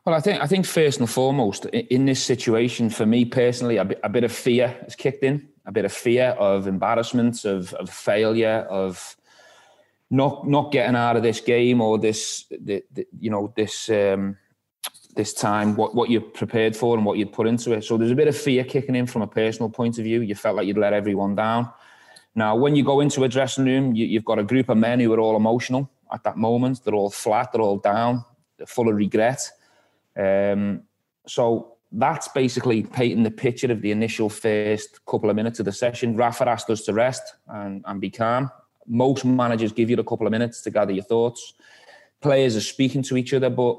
Well, 0.05 0.15
I 0.15 0.21
think 0.21 0.43
I 0.43 0.47
think 0.47 0.65
first 0.65 0.99
and 0.99 1.11
foremost 1.11 1.67
in 1.67 2.07
this 2.07 2.23
situation, 2.23 2.89
for 2.89 3.05
me 3.05 3.25
personally, 3.25 3.77
a 3.77 3.85
bit, 3.85 4.25
of 4.25 4.33
fear 4.33 4.69
has 4.83 4.97
kicked 4.97 5.23
in. 5.23 5.49
A 5.67 5.73
bit 5.73 5.85
of 5.85 5.93
fear 5.93 6.31
of 6.39 6.67
embarrassment, 6.67 7.45
of, 7.45 7.75
of 7.75 7.91
failure, 7.91 8.67
of 8.71 9.15
not 10.11 10.49
not 10.49 10.73
getting 10.73 10.97
out 10.97 11.17
of 11.17 11.23
this 11.23 11.41
game 11.41 11.81
or 11.83 11.99
this, 11.99 12.47
the, 12.51 12.83
the, 12.93 13.07
you 13.19 13.31
know, 13.31 13.53
this 13.57 13.91
um, 13.91 14.39
this 15.17 15.35
time 15.35 15.77
what 15.77 15.95
what 15.95 16.09
you're 16.09 16.21
prepared 16.23 16.75
for 16.75 16.97
and 16.97 17.05
what 17.05 17.19
you'd 17.19 17.33
put 17.33 17.47
into 17.47 17.73
it. 17.73 17.85
So 17.85 17.99
there's 17.99 18.11
a 18.11 18.17
bit 18.17 18.29
of 18.29 18.37
fear 18.37 18.65
kicking 18.65 18.95
in 18.95 19.07
from 19.07 19.21
a 19.21 19.27
personal 19.27 19.69
point 19.69 19.99
of 19.99 20.05
view. 20.05 20.23
You 20.23 20.35
felt 20.35 20.57
like 20.57 20.67
you'd 20.67 20.79
let 20.79 20.95
everyone 20.95 21.35
down. 21.35 21.71
Now, 22.35 22.57
when 22.57 22.77
you 22.77 22.85
go 22.85 23.01
into 23.01 23.25
a 23.25 23.29
dressing 23.29 23.65
room, 23.65 23.95
you, 23.95 24.19
have 24.19 24.25
got 24.25 24.39
a 24.39 24.45
group 24.45 24.69
of 24.69 24.79
men 24.79 25.01
who 25.01 25.13
are 25.13 25.21
all 25.21 25.37
emotional 25.37 25.91
at 26.13 26.23
that 26.25 26.37
moment. 26.37 26.85
They're 26.85 26.95
all 26.95 27.11
flat, 27.11 27.53
they're 27.53 27.61
all 27.61 27.79
down, 27.79 28.25
they're 28.57 28.67
full 28.67 28.89
of 28.89 28.97
regret. 28.97 29.51
Um, 30.17 30.83
so 31.27 31.77
that's 31.93 32.29
basically 32.29 32.83
painting 32.85 33.25
the 33.25 33.31
picture 33.31 33.71
of 33.71 33.83
the 33.83 33.91
initial 33.91 34.29
first 34.29 35.05
couple 35.07 35.29
of 35.29 35.37
minutes 35.37 35.59
of 35.59 35.65
the 35.65 35.73
session. 35.73 36.17
Rafa 36.17 36.49
asked 36.49 36.71
us 36.71 36.83
to 36.83 36.93
rest 36.93 37.23
and, 37.49 37.85
and 37.87 38.01
be 38.01 38.11
calm. 38.11 38.51
Most 38.87 39.25
managers 39.25 39.73
give 39.73 39.91
you 39.91 39.97
a 39.99 40.05
couple 40.05 40.27
of 40.27 40.31
minutes 40.31 40.63
to 40.63 40.71
gather 40.71 40.93
your 40.93 41.05
thoughts. 41.05 41.55
Players 42.21 42.57
are 42.57 42.61
speaking 42.61 43.03
to 43.05 43.17
each 43.17 43.35
other, 43.35 43.51
but 43.51 43.79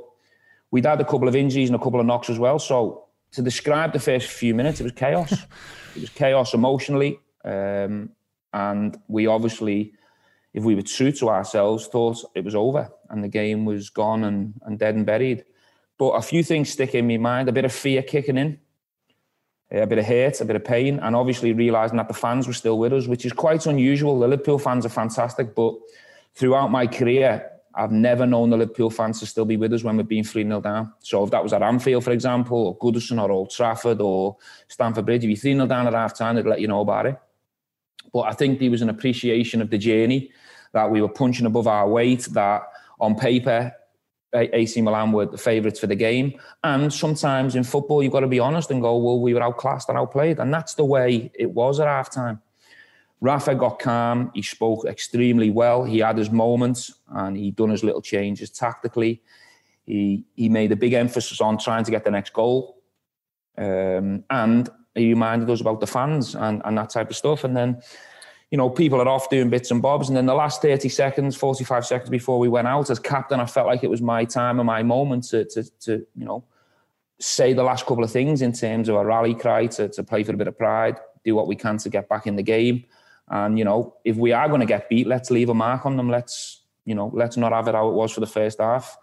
we'd 0.71 0.85
had 0.85 0.99
a 0.99 1.05
couple 1.05 1.27
of 1.27 1.35
injuries 1.35 1.69
and 1.69 1.75
a 1.75 1.83
couple 1.83 1.99
of 1.99 2.05
knocks 2.05 2.29
as 2.29 2.39
well. 2.39 2.59
So 2.59 3.05
to 3.31 3.41
describe 3.41 3.93
the 3.93 3.99
first 3.99 4.27
few 4.27 4.53
minutes, 4.53 4.81
it 4.81 4.83
was 4.83 4.93
chaos. 4.93 5.31
it 5.95 6.01
was 6.01 6.09
chaos 6.09 6.53
emotionally. 6.53 7.19
Um, 7.45 8.09
and 8.53 8.97
we 9.07 9.27
obviously, 9.27 9.93
if 10.53 10.63
we 10.63 10.75
were 10.75 10.81
true 10.81 11.11
to 11.13 11.29
ourselves, 11.29 11.87
thought 11.87 12.17
it 12.35 12.43
was 12.43 12.55
over 12.55 12.89
and 13.09 13.23
the 13.23 13.27
game 13.27 13.65
was 13.65 13.89
gone 13.89 14.23
and, 14.23 14.53
and 14.63 14.79
dead 14.79 14.95
and 14.95 15.05
buried. 15.05 15.45
But 15.97 16.11
a 16.11 16.21
few 16.21 16.43
things 16.43 16.69
stick 16.69 16.95
in 16.95 17.07
my 17.07 17.17
mind, 17.17 17.49
a 17.49 17.51
bit 17.51 17.65
of 17.65 17.71
fear 17.71 18.01
kicking 18.01 18.37
in, 18.37 18.59
a 19.71 19.85
bit 19.85 19.99
of 19.99 20.05
hurt, 20.05 20.41
a 20.41 20.45
bit 20.45 20.55
of 20.55 20.65
pain, 20.65 20.99
and 20.99 21.15
obviously 21.15 21.53
realising 21.53 21.97
that 21.97 22.07
the 22.07 22.13
fans 22.13 22.47
were 22.47 22.53
still 22.53 22.77
with 22.77 22.91
us, 22.91 23.07
which 23.07 23.25
is 23.25 23.31
quite 23.31 23.65
unusual. 23.65 24.19
The 24.19 24.27
Liverpool 24.27 24.59
fans 24.59 24.85
are 24.85 24.89
fantastic, 24.89 25.55
but 25.55 25.75
throughout 26.35 26.71
my 26.71 26.87
career, 26.87 27.47
I've 27.73 27.91
never 27.91 28.25
known 28.25 28.49
the 28.49 28.57
Liverpool 28.57 28.89
fans 28.89 29.19
to 29.21 29.25
still 29.25 29.45
be 29.45 29.55
with 29.55 29.71
us 29.71 29.83
when 29.83 29.95
we've 29.95 30.07
been 30.07 30.25
3 30.25 30.43
0 30.43 30.59
down. 30.61 30.93
So 30.99 31.23
if 31.23 31.31
that 31.31 31.41
was 31.41 31.53
at 31.53 31.61
Anfield, 31.61 32.03
for 32.03 32.11
example, 32.11 32.57
or 32.57 32.77
Goodison 32.77 33.21
or 33.21 33.31
Old 33.31 33.49
Trafford 33.49 34.01
or 34.01 34.37
Stamford 34.67 35.05
Bridge, 35.05 35.23
if 35.23 35.29
you're 35.29 35.37
3 35.37 35.53
0 35.53 35.67
down 35.67 35.87
at 35.87 35.93
half 35.93 36.17
time, 36.17 36.35
they'd 36.35 36.45
let 36.45 36.59
you 36.59 36.67
know 36.67 36.81
about 36.81 37.05
it. 37.05 37.17
But 38.13 38.21
I 38.21 38.33
think 38.33 38.59
there 38.59 38.71
was 38.71 38.81
an 38.81 38.89
appreciation 38.89 39.61
of 39.61 39.69
the 39.69 39.77
journey 39.77 40.31
that 40.73 40.89
we 40.89 41.01
were 41.01 41.09
punching 41.09 41.45
above 41.45 41.67
our 41.67 41.87
weight, 41.87 42.27
that 42.31 42.63
on 42.99 43.15
paper, 43.15 43.73
AC 44.33 44.81
Milan 44.81 45.11
were 45.11 45.25
the 45.25 45.37
favourites 45.37 45.79
for 45.79 45.87
the 45.87 45.95
game. 45.95 46.39
And 46.63 46.93
sometimes 46.93 47.55
in 47.55 47.63
football, 47.63 48.01
you've 48.01 48.13
got 48.13 48.21
to 48.21 48.27
be 48.27 48.39
honest 48.39 48.71
and 48.71 48.81
go, 48.81 48.97
well, 48.97 49.19
we 49.19 49.33
were 49.33 49.43
outclassed 49.43 49.89
and 49.89 49.97
outplayed. 49.97 50.39
And 50.39 50.53
that's 50.53 50.75
the 50.75 50.85
way 50.85 51.31
it 51.33 51.51
was 51.51 51.79
at 51.79 51.87
halftime. 51.87 52.39
Rafa 53.19 53.53
got 53.55 53.79
calm. 53.79 54.31
He 54.33 54.41
spoke 54.41 54.85
extremely 54.85 55.51
well. 55.51 55.83
He 55.83 55.99
had 55.99 56.17
his 56.17 56.31
moments 56.31 56.93
and 57.09 57.37
he 57.37 57.51
done 57.51 57.69
his 57.69 57.83
little 57.83 58.01
changes 58.01 58.49
tactically. 58.49 59.21
He 59.85 60.25
he 60.35 60.49
made 60.49 60.71
a 60.71 60.75
big 60.75 60.93
emphasis 60.93 61.41
on 61.41 61.57
trying 61.57 61.83
to 61.83 61.91
get 61.91 62.03
the 62.03 62.11
next 62.11 62.33
goal. 62.33 62.77
Um, 63.57 64.23
and 64.29 64.69
he 64.95 65.09
reminded 65.09 65.49
us 65.49 65.61
about 65.61 65.79
the 65.79 65.87
fans 65.87 66.35
and, 66.35 66.61
and 66.65 66.77
that 66.77 66.89
type 66.89 67.09
of 67.09 67.15
stuff. 67.15 67.43
And 67.43 67.55
then, 67.55 67.81
you 68.49 68.57
know, 68.57 68.69
people 68.69 69.01
are 69.01 69.07
off 69.07 69.29
doing 69.29 69.49
bits 69.49 69.71
and 69.71 69.81
bobs. 69.81 70.09
And 70.09 70.17
then 70.17 70.25
the 70.25 70.33
last 70.33 70.61
30 70.61 70.89
seconds, 70.89 71.35
45 71.35 71.85
seconds 71.85 72.09
before 72.09 72.39
we 72.39 72.49
went 72.49 72.67
out 72.67 72.89
as 72.89 72.99
captain, 72.99 73.39
I 73.39 73.45
felt 73.45 73.67
like 73.67 73.83
it 73.83 73.89
was 73.89 74.01
my 74.01 74.25
time 74.25 74.59
and 74.59 74.67
my 74.67 74.83
moment 74.83 75.23
to, 75.29 75.45
to, 75.45 75.63
to 75.81 76.05
you 76.15 76.25
know, 76.25 76.43
say 77.19 77.53
the 77.53 77.63
last 77.63 77.85
couple 77.85 78.03
of 78.03 78.11
things 78.11 78.41
in 78.41 78.51
terms 78.51 78.89
of 78.89 78.95
a 78.95 79.05
rally 79.05 79.35
cry 79.35 79.67
to, 79.67 79.87
to 79.89 80.03
play 80.03 80.23
for 80.23 80.33
a 80.33 80.37
bit 80.37 80.47
of 80.47 80.57
pride, 80.57 80.97
do 81.23 81.35
what 81.35 81.47
we 81.47 81.55
can 81.55 81.77
to 81.77 81.89
get 81.89 82.09
back 82.09 82.27
in 82.27 82.35
the 82.35 82.43
game. 82.43 82.83
And, 83.29 83.57
you 83.57 83.63
know, 83.63 83.95
if 84.03 84.17
we 84.17 84.33
are 84.33 84.49
going 84.49 84.59
to 84.59 84.65
get 84.65 84.89
beat, 84.89 85.07
let's 85.07 85.31
leave 85.31 85.49
a 85.49 85.53
mark 85.53 85.85
on 85.85 85.95
them. 85.95 86.09
Let's, 86.09 86.63
you 86.83 86.95
know, 86.95 87.09
let's 87.13 87.37
not 87.37 87.53
have 87.53 87.67
it 87.69 87.75
how 87.75 87.87
it 87.87 87.93
was 87.93 88.11
for 88.11 88.19
the 88.19 88.27
first 88.27 88.59
half. 88.59 88.97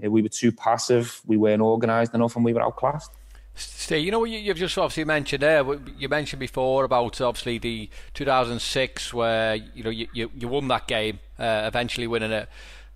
We 0.00 0.22
were 0.22 0.28
too 0.28 0.52
passive, 0.52 1.20
we 1.26 1.36
weren't 1.36 1.60
organised 1.60 2.14
enough, 2.14 2.36
and 2.36 2.44
we 2.44 2.52
were 2.52 2.62
outclassed. 2.62 3.10
Steve, 3.58 4.04
you 4.04 4.10
know 4.10 4.20
what 4.20 4.30
you've 4.30 4.56
just 4.56 4.78
obviously 4.78 5.04
mentioned 5.04 5.42
there. 5.42 5.64
You 5.98 6.08
mentioned 6.08 6.40
before 6.40 6.84
about 6.84 7.20
obviously 7.20 7.58
the 7.58 7.90
2006 8.14 9.12
where 9.12 9.56
you 9.56 9.82
know 9.82 9.90
you, 9.90 10.06
you, 10.12 10.30
you 10.34 10.48
won 10.48 10.68
that 10.68 10.86
game, 10.86 11.18
uh, 11.38 11.64
eventually 11.66 12.06
winning 12.06 12.32
it. 12.32 12.48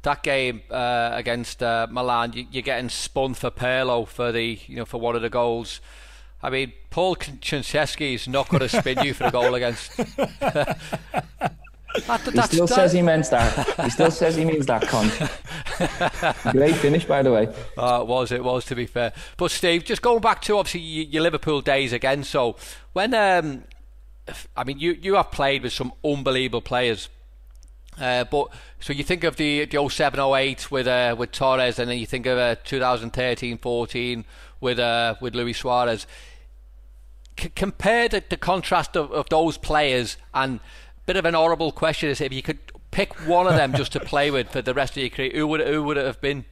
That 0.03 0.23
game 0.23 0.63
uh, 0.71 1.11
against 1.13 1.63
uh, 1.63 1.87
Milan, 1.91 2.33
you, 2.33 2.59
are 2.59 2.63
getting 2.63 2.89
spun 2.89 3.35
for 3.35 3.51
Pirlo 3.51 4.07
for 4.07 4.33
the 4.33 4.59
you 4.67 4.77
know 4.77 4.85
for 4.85 5.01
one 5.01 5.17
of 5.17 5.23
the 5.23 5.31
goals. 5.31 5.81
I 6.43 6.51
mean, 6.51 6.73
Paul 6.91 7.17
Konchesky 7.17 8.15
is 8.15 8.27
not 8.27 8.49
going 8.49 8.61
to 8.61 8.69
spin 8.69 9.05
you 9.05 9.15
for 9.15 9.25
a 9.25 9.31
goal 9.31 9.55
against. 9.55 9.93
that, 12.07 12.21
he 12.33 12.41
still 12.43 12.67
that. 12.67 12.75
says 12.75 12.93
he 12.93 13.03
meant 13.03 13.29
that. 13.31 13.81
He 13.85 13.91
still 13.91 14.11
says 14.11 14.37
he 14.37 14.45
means 14.45 14.67
that, 14.67 14.87
con. 14.89 15.09
Great 16.53 16.77
finish, 16.77 17.05
by 17.05 17.23
the 17.23 17.33
way. 17.33 17.49
Uh, 17.77 18.01
it 18.03 18.07
was, 18.07 18.33
it 18.33 18.43
was, 18.43 18.65
to 18.67 18.75
be 18.75 18.87
fair. 18.87 19.13
But 19.37 19.51
Steve, 19.51 19.85
just 19.85 20.03
going 20.03 20.21
back 20.21 20.43
to 20.43 20.57
obviously 20.57 20.81
your 20.81 21.23
Liverpool 21.23 21.61
days 21.61 21.93
again. 21.93 22.25
So 22.25 22.57
when, 22.93 23.15
um, 23.15 23.65
I 24.57 24.65
mean, 24.65 24.79
you 24.79 24.93
you 24.93 25.15
have 25.17 25.31
played 25.31 25.63
with 25.63 25.73
some 25.73 25.93
unbelievable 26.05 26.63
players. 26.63 27.09
Uh, 28.01 28.25
but 28.25 28.49
so 28.81 28.93
you 28.93 29.05
think 29.05 29.23
of 29.23 29.37
the 29.37 29.67
the 29.67 29.89
07 29.89 30.19
08 30.19 30.71
with 30.71 30.87
uh, 30.87 31.15
with 31.19 31.33
Torres, 31.33 31.79
and 31.79 31.91
then 31.91 31.99
you 31.99 32.07
think 32.07 32.27
of 32.27 32.39
uh, 32.39 32.57
2013 32.65 33.59
14 33.59 34.25
with 34.61 34.79
uh, 34.79 35.15
with 35.21 35.35
Luis 35.35 35.59
Suarez 35.59 36.07
c- 37.39 37.51
compare 37.51 38.09
the, 38.09 38.23
the 38.29 38.37
contrast 38.37 38.97
of, 38.97 39.11
of 39.13 39.29
those 39.29 39.59
players 39.59 40.17
and 40.35 40.61
bit 41.13 41.19
of 41.19 41.27
an 41.27 41.35
horrible 41.35 41.73
question 41.73 42.09
is 42.09 42.23
if 42.23 42.33
you 42.33 42.41
could 42.41 42.59
pick 42.91 43.13
one 43.29 43.47
of 43.47 43.55
them 43.55 43.75
just 43.75 43.93
to 43.93 44.01
play 44.01 44.31
with 44.31 44.49
for 44.49 44.63
the 44.63 44.73
rest 44.73 44.97
of 44.97 45.03
your 45.03 45.11
career, 45.11 45.31
who 45.35 45.47
would 45.47 45.61
who 45.61 45.83
would 45.83 45.99
it 45.99 46.07
have 46.07 46.19
been? 46.23 46.47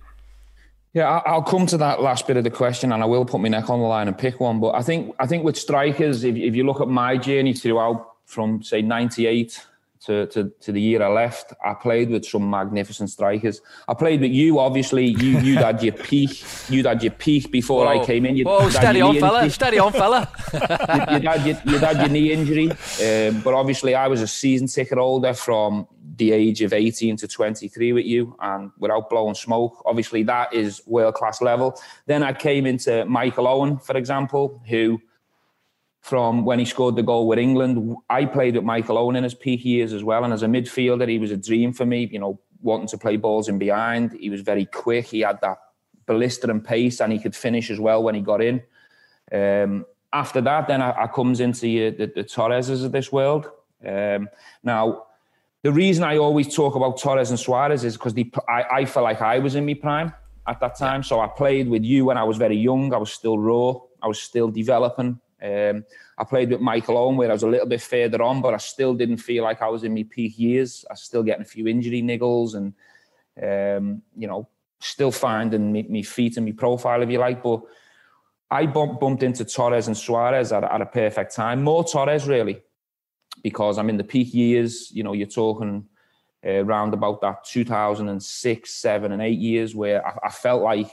Yeah, 0.93 1.09
I'll 1.25 1.43
come 1.43 1.65
to 1.67 1.79
that 1.79 2.03
last 2.03 2.27
bit 2.27 2.37
of 2.37 2.45
the 2.45 2.51
question, 2.51 2.93
and 2.93 3.03
I 3.03 3.07
will 3.07 3.25
put 3.25 3.41
my 3.41 3.49
neck 3.49 3.71
on 3.71 3.81
the 3.81 3.87
line 3.87 4.07
and 4.07 4.19
pick 4.19 4.39
one. 4.39 4.61
But 4.61 4.75
I 4.75 4.83
think 4.83 5.15
I 5.19 5.27
think 5.27 5.45
with 5.45 5.57
strikers, 5.57 6.25
if, 6.25 6.37
if 6.37 6.55
you 6.55 6.65
look 6.65 6.83
at 6.83 6.89
my 6.89 7.17
journey 7.17 7.55
throughout 7.55 8.07
from 8.27 8.63
say 8.63 8.83
'98 8.83 9.67
to, 10.07 10.27
to, 10.29 10.51
to 10.61 10.73
the 10.73 10.81
year 10.81 11.03
I 11.03 11.09
left, 11.09 11.53
I 11.65 11.75
played 11.75 12.11
with 12.11 12.25
some 12.25 12.49
magnificent 12.49 13.11
strikers. 13.11 13.61
I 13.87 13.95
played 13.95 14.21
with 14.21 14.31
you, 14.31 14.59
obviously. 14.59 15.07
You 15.07 15.39
you 15.41 15.57
had 15.57 15.83
your 15.83 15.93
peak. 15.93 16.43
You'd 16.71 16.87
had 16.87 17.03
your 17.03 17.13
peak 17.13 17.51
before 17.51 17.85
Whoa. 17.85 18.01
I 18.01 18.07
came 18.07 18.25
in. 18.25 18.37
You'd, 18.37 18.47
Whoa, 18.47 18.65
you'd 18.65 18.73
steady 18.73 19.01
on, 19.03 19.19
fella. 19.19 19.39
Injury. 19.41 19.51
Steady 19.51 19.79
on, 19.79 19.93
fella. 19.93 20.31
you'd, 21.13 21.25
had 21.25 21.47
your, 21.47 21.57
you'd 21.67 21.83
had 21.83 21.99
your 21.99 22.09
knee 22.09 22.33
injury. 22.33 22.71
Um, 22.71 23.41
but 23.43 23.53
obviously, 23.53 23.95
I 23.95 24.09
was 24.09 24.23
a 24.23 24.27
season 24.27 24.69
ticket 24.69 24.97
holder 24.99 25.35
from 25.35 25.87
the 26.17 26.33
age 26.33 26.63
of 26.63 26.73
18 26.73 27.17
to 27.17 27.29
23 27.29 27.93
with 27.93 28.07
you 28.07 28.37
and 28.41 28.71
without 28.79 29.11
blowing 29.11 29.35
smoke. 29.35 29.83
Obviously, 29.85 30.23
that 30.25 30.53
is 30.55 30.83
world 30.87 31.15
class 31.15 31.43
level. 31.43 31.79
Then 32.07 32.23
I 32.23 32.33
came 32.33 32.67
into 32.67 33.05
Michael 33.05 33.47
Owen, 33.47 33.79
for 33.79 33.97
example, 33.97 34.63
who 34.69 35.01
from 36.01 36.45
when 36.45 36.59
he 36.59 36.65
scored 36.65 36.97
the 36.97 37.03
goal 37.03 37.27
with 37.29 37.39
England. 37.39 37.97
I 38.09 38.25
played 38.25 38.57
with 38.57 38.65
Michael 38.65 38.99
Owen 38.99 39.17
in 39.17 39.25
his 39.25 39.35
peak 39.35 39.65
years 39.65 39.93
as 39.93 40.03
well. 40.03 40.25
And 40.25 40.33
as 40.33 40.43
a 40.43 40.47
midfielder, 40.47 41.09
he 41.09 41.19
was 41.19 41.31
a 41.31 41.37
dream 41.37 41.73
for 41.73 41.85
me, 41.87 42.09
you 42.11 42.19
know, 42.19 42.41
wanting 42.63 42.89
to 42.89 42.99
play 42.99 43.17
balls 43.17 43.49
in 43.49 43.59
behind. 43.59 44.13
He 44.13 44.31
was 44.31 44.41
very 44.41 44.67
quick. 44.67 45.07
He 45.07 45.21
had 45.21 45.41
that 45.43 45.59
blistering 46.07 46.61
pace 46.61 47.01
and 47.01 47.13
he 47.13 47.19
could 47.19 47.37
finish 47.37 47.71
as 47.71 47.79
well 47.79 48.03
when 48.03 48.15
he 48.15 48.21
got 48.21 48.43
in. 48.43 48.63
Um, 49.33 49.87
after 50.13 50.41
that, 50.41 50.67
then 50.67 50.83
I, 50.83 51.05
I 51.05 51.07
comes 51.07 51.41
into 51.41 51.61
the, 51.61 51.91
the, 51.91 52.13
the 52.17 52.25
Torreses 52.25 52.85
of 52.85 52.93
this 52.93 53.13
world. 53.13 53.49
Um, 53.87 54.29
now, 54.63 55.05
the 55.63 55.71
reason 55.71 56.03
I 56.05 56.17
always 56.17 56.55
talk 56.55 56.75
about 56.75 56.99
Torres 56.99 57.31
and 57.31 57.39
Suarez 57.39 57.85
is 57.85 57.97
because 57.97 58.15
I, 58.49 58.65
I 58.73 58.85
felt 58.87 59.05
like 59.05 59.21
I 59.21 59.39
was 59.39 59.55
in 59.55 59.67
my 59.67 59.75
prime 59.75 60.13
at 60.47 60.59
that 60.61 60.77
time. 60.79 61.03
So 61.03 61.21
I 61.21 61.29
played 61.29 61.69
with 61.69 61.85
you 61.85 62.07
when 62.07 62.17
I 62.17 62.25
was 62.25 62.39
very 62.39 62.57
young. 62.57 62.93
I 62.95 62.97
was 62.97 63.13
still 63.13 63.39
raw. 63.39 63.75
I 64.03 64.09
was 64.09 64.21
still 64.21 64.51
developing. 64.51 65.21
Um, 65.43 65.85
I 66.19 66.25
played 66.25 66.51
with 66.51 66.61
Michael 66.61 66.99
Owen 66.99 67.17
where 67.17 67.31
I 67.31 67.33
was 67.33 67.43
a 67.43 67.49
little 67.49 67.67
bit 67.67 67.81
further 67.81 68.23
on, 68.23 68.43
but 68.43 68.55
I 68.55 68.59
still 68.59 68.95
didn't 68.95 69.19
feel 69.19 69.45
like 69.45 69.63
I 69.63 69.69
was 69.69 69.85
in 69.85 69.95
my 69.95 70.05
peak 70.09 70.39
years. 70.39 70.85
I 70.89 70.93
was 70.93 71.03
still 71.03 71.23
getting 71.23 71.43
a 71.43 71.47
few 71.47 71.67
injury 71.67 72.03
niggles 72.03 72.55
and, 72.55 72.75
um, 73.43 74.03
you 74.17 74.27
know, 74.27 74.49
still 74.81 75.11
finding 75.11 75.73
me, 75.73 75.83
me 75.85 76.03
feet 76.03 76.37
and 76.37 76.47
my 76.47 76.53
profile, 76.53 77.03
if 77.03 77.11
you 77.11 77.19
like. 77.19 77.43
But 77.43 77.63
I 78.51 78.67
bump, 78.67 79.01
bumped 79.01 79.23
into 79.23 79.45
Torres 79.45 79.87
and 79.87 79.97
Suarez 79.97 80.53
at, 80.53 80.65
at 80.65 80.83
a 80.83 80.87
perfect 80.87 81.35
time. 81.35 81.63
More 81.63 81.85
Torres, 81.85 82.29
really, 82.29 82.61
because 83.43 83.79
I'm 83.79 83.89
in 83.89 83.97
the 83.97 84.05
peak 84.05 84.35
years. 84.35 84.91
You 84.93 85.05
know, 85.05 85.15
you're 85.15 85.27
talking 85.27 85.87
uh, 86.45 86.65
around 86.65 86.93
about 86.93 87.23
that 87.23 87.45
2006, 87.45 88.71
7, 88.71 89.13
and 89.13 89.23
8 89.23 89.39
years 89.39 89.75
where 89.75 90.07
I, 90.07 90.27
I 90.27 90.31
felt 90.31 90.63
like, 90.63 90.91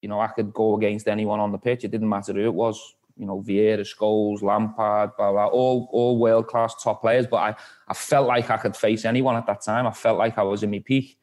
you 0.00 0.08
know, 0.08 0.20
I 0.20 0.28
could 0.28 0.52
go 0.52 0.76
against 0.76 1.08
anyone 1.08 1.40
on 1.40 1.50
the 1.50 1.58
pitch. 1.58 1.82
It 1.82 1.90
didn't 1.90 2.08
matter 2.08 2.32
who 2.32 2.44
it 2.44 2.54
was 2.54 2.94
you 3.16 3.26
know, 3.26 3.42
Vieira, 3.42 3.80
Scholes, 3.80 4.42
Lampard, 4.42 5.10
blah, 5.16 5.32
blah, 5.32 5.46
all, 5.46 5.88
all 5.92 6.18
world 6.18 6.46
class 6.46 6.74
top 6.82 7.00
players. 7.00 7.26
But 7.26 7.36
I, 7.36 7.54
I 7.88 7.94
felt 7.94 8.26
like 8.26 8.50
I 8.50 8.56
could 8.56 8.76
face 8.76 9.04
anyone 9.04 9.36
at 9.36 9.46
that 9.46 9.62
time. 9.62 9.86
I 9.86 9.92
felt 9.92 10.18
like 10.18 10.38
I 10.38 10.42
was 10.42 10.62
in 10.62 10.70
my 10.70 10.82
peak. 10.84 11.18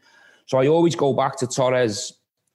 So 0.46 0.58
I 0.58 0.68
always 0.68 0.96
go 0.96 1.14
back 1.14 1.38
to 1.38 1.48
Torres 1.48 2.14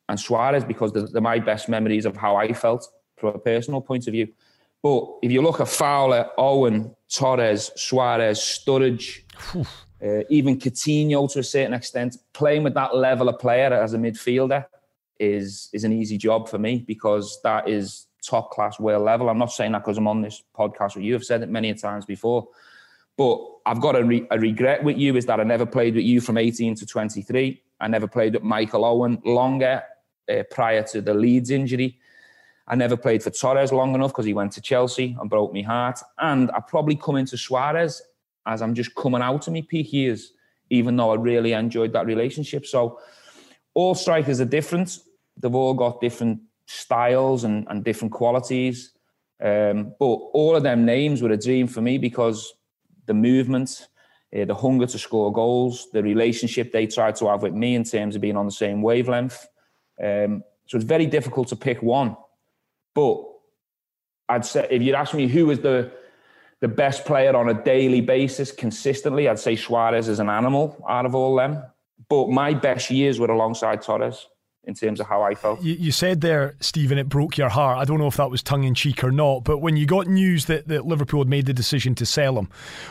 and 0.08 0.18
Suarez 0.18 0.64
because 0.64 0.92
they're, 0.92 1.06
they're 1.06 1.22
my 1.22 1.38
best 1.38 1.68
memories 1.68 2.06
of 2.06 2.16
how 2.16 2.36
I 2.36 2.52
felt 2.52 2.88
from 3.16 3.34
a 3.34 3.38
personal 3.38 3.80
point 3.80 4.06
of 4.06 4.12
view. 4.12 4.28
But 4.82 5.06
if 5.22 5.30
you 5.30 5.42
look 5.42 5.60
at 5.60 5.68
Fowler, 5.68 6.30
Owen, 6.36 6.94
Torres, 7.08 7.70
Suarez, 7.76 8.38
Sturridge, 8.40 9.22
uh, 9.54 10.24
even 10.28 10.58
Coutinho 10.58 11.30
to 11.32 11.38
a 11.38 11.44
certain 11.44 11.74
extent, 11.74 12.16
playing 12.32 12.64
with 12.64 12.74
that 12.74 12.96
level 12.96 13.28
of 13.28 13.38
player 13.38 13.72
as 13.72 13.94
a 13.94 13.98
midfielder 13.98 14.66
is 15.20 15.68
is 15.72 15.84
an 15.84 15.92
easy 15.92 16.18
job 16.18 16.48
for 16.48 16.58
me 16.58 16.84
because 16.86 17.38
that 17.44 17.68
is 17.68 18.06
top 18.22 18.50
class 18.50 18.78
world 18.78 19.04
level. 19.04 19.28
I'm 19.28 19.38
not 19.38 19.52
saying 19.52 19.72
that 19.72 19.80
because 19.80 19.98
I'm 19.98 20.08
on 20.08 20.22
this 20.22 20.42
podcast 20.56 20.94
with 20.94 21.04
you. 21.04 21.14
I've 21.14 21.24
said 21.24 21.42
it 21.42 21.48
many 21.48 21.74
times 21.74 22.06
before. 22.06 22.48
But 23.16 23.38
I've 23.66 23.80
got 23.80 23.96
a, 23.96 24.04
re- 24.04 24.26
a, 24.30 24.38
regret 24.38 24.82
with 24.82 24.96
you 24.96 25.16
is 25.16 25.26
that 25.26 25.38
I 25.38 25.44
never 25.44 25.66
played 25.66 25.94
with 25.94 26.04
you 26.04 26.20
from 26.20 26.38
18 26.38 26.74
to 26.76 26.86
23. 26.86 27.62
I 27.80 27.88
never 27.88 28.08
played 28.08 28.34
with 28.34 28.42
Michael 28.42 28.84
Owen 28.84 29.20
longer 29.24 29.82
uh, 30.30 30.42
prior 30.50 30.82
to 30.84 31.00
the 31.00 31.12
Leeds 31.12 31.50
injury. 31.50 31.98
I 32.68 32.74
never 32.74 32.96
played 32.96 33.22
for 33.22 33.30
Torres 33.30 33.72
long 33.72 33.94
enough 33.94 34.12
because 34.12 34.24
he 34.24 34.34
went 34.34 34.52
to 34.52 34.60
Chelsea 34.60 35.16
and 35.20 35.28
broke 35.28 35.52
me 35.52 35.62
heart. 35.62 35.98
And 36.18 36.50
I 36.52 36.60
probably 36.60 36.96
come 36.96 37.16
into 37.16 37.36
Suarez 37.36 38.00
as 38.46 38.62
I'm 38.62 38.74
just 38.74 38.94
coming 38.94 39.20
out 39.20 39.46
of 39.46 39.52
my 39.52 39.62
peak 39.68 39.92
years, 39.92 40.32
even 40.70 40.96
though 40.96 41.10
I 41.10 41.16
really 41.16 41.52
enjoyed 41.52 41.92
that 41.92 42.06
relationship. 42.06 42.66
So 42.66 42.98
all 43.74 43.94
strikers 43.94 44.40
are 44.40 44.46
different. 44.46 44.98
They've 45.36 45.54
all 45.54 45.74
got 45.74 46.00
different 46.00 46.40
styles 46.72 47.44
and, 47.44 47.66
and 47.68 47.84
different 47.84 48.12
qualities. 48.12 48.92
Um, 49.42 49.94
but 49.98 50.06
all 50.06 50.54
of 50.56 50.62
them 50.62 50.84
names 50.84 51.20
were 51.20 51.30
a 51.30 51.36
dream 51.36 51.66
for 51.66 51.80
me 51.80 51.98
because 51.98 52.52
the 53.06 53.14
movement, 53.14 53.88
uh, 54.36 54.44
the 54.44 54.54
hunger 54.54 54.86
to 54.86 54.98
score 54.98 55.32
goals, 55.32 55.88
the 55.92 56.02
relationship 56.02 56.72
they 56.72 56.86
tried 56.86 57.16
to 57.16 57.28
have 57.28 57.42
with 57.42 57.52
me 57.52 57.74
in 57.74 57.84
terms 57.84 58.14
of 58.14 58.22
being 58.22 58.36
on 58.36 58.46
the 58.46 58.52
same 58.52 58.82
wavelength. 58.82 59.46
Um, 60.02 60.44
so 60.66 60.76
it's 60.76 60.84
very 60.84 61.06
difficult 61.06 61.48
to 61.48 61.56
pick 61.56 61.82
one. 61.82 62.16
But 62.94 63.24
I'd 64.28 64.44
say 64.44 64.66
if 64.70 64.80
you'd 64.82 64.94
ask 64.94 65.14
me 65.14 65.26
who 65.28 65.46
was 65.46 65.60
the 65.60 65.92
the 66.60 66.68
best 66.68 67.04
player 67.04 67.34
on 67.34 67.48
a 67.48 67.64
daily 67.64 68.00
basis 68.00 68.52
consistently, 68.52 69.28
I'd 69.28 69.40
say 69.40 69.56
Suarez 69.56 70.06
is 70.06 70.20
an 70.20 70.28
animal 70.28 70.84
out 70.88 71.06
of 71.06 71.14
all 71.16 71.34
them. 71.34 71.60
But 72.08 72.28
my 72.28 72.54
best 72.54 72.88
years 72.88 73.18
were 73.18 73.32
alongside 73.32 73.82
Torres 73.82 74.28
in 74.64 74.74
terms 74.74 75.00
of 75.00 75.06
how 75.06 75.22
I 75.22 75.34
felt. 75.34 75.62
You, 75.62 75.74
you, 75.74 75.90
said 75.90 76.20
there, 76.20 76.54
Stephen, 76.60 76.96
it 76.96 77.08
broke 77.08 77.36
your 77.36 77.48
heart. 77.48 77.78
I 77.78 77.84
don't 77.84 77.98
know 77.98 78.06
if 78.06 78.16
that 78.16 78.30
was 78.30 78.42
tongue 78.42 78.64
in 78.64 78.74
cheek 78.74 79.02
or 79.02 79.10
not, 79.10 79.44
but 79.44 79.58
when 79.58 79.76
you 79.76 79.86
got 79.86 80.06
news 80.06 80.46
that, 80.46 80.68
that 80.68 80.86
Liverpool 80.86 81.20
had 81.20 81.28
made 81.28 81.46
the 81.46 81.52
decision 81.52 81.94
to 81.96 82.06
sell 82.06 82.38
him, 82.38 82.48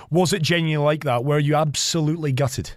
was 0.09 0.33
it 0.33 0.41
genuinely 0.41 0.83
like 0.83 1.03
that? 1.05 1.23
Were 1.23 1.39
you 1.39 1.55
absolutely 1.55 2.33
gutted? 2.33 2.71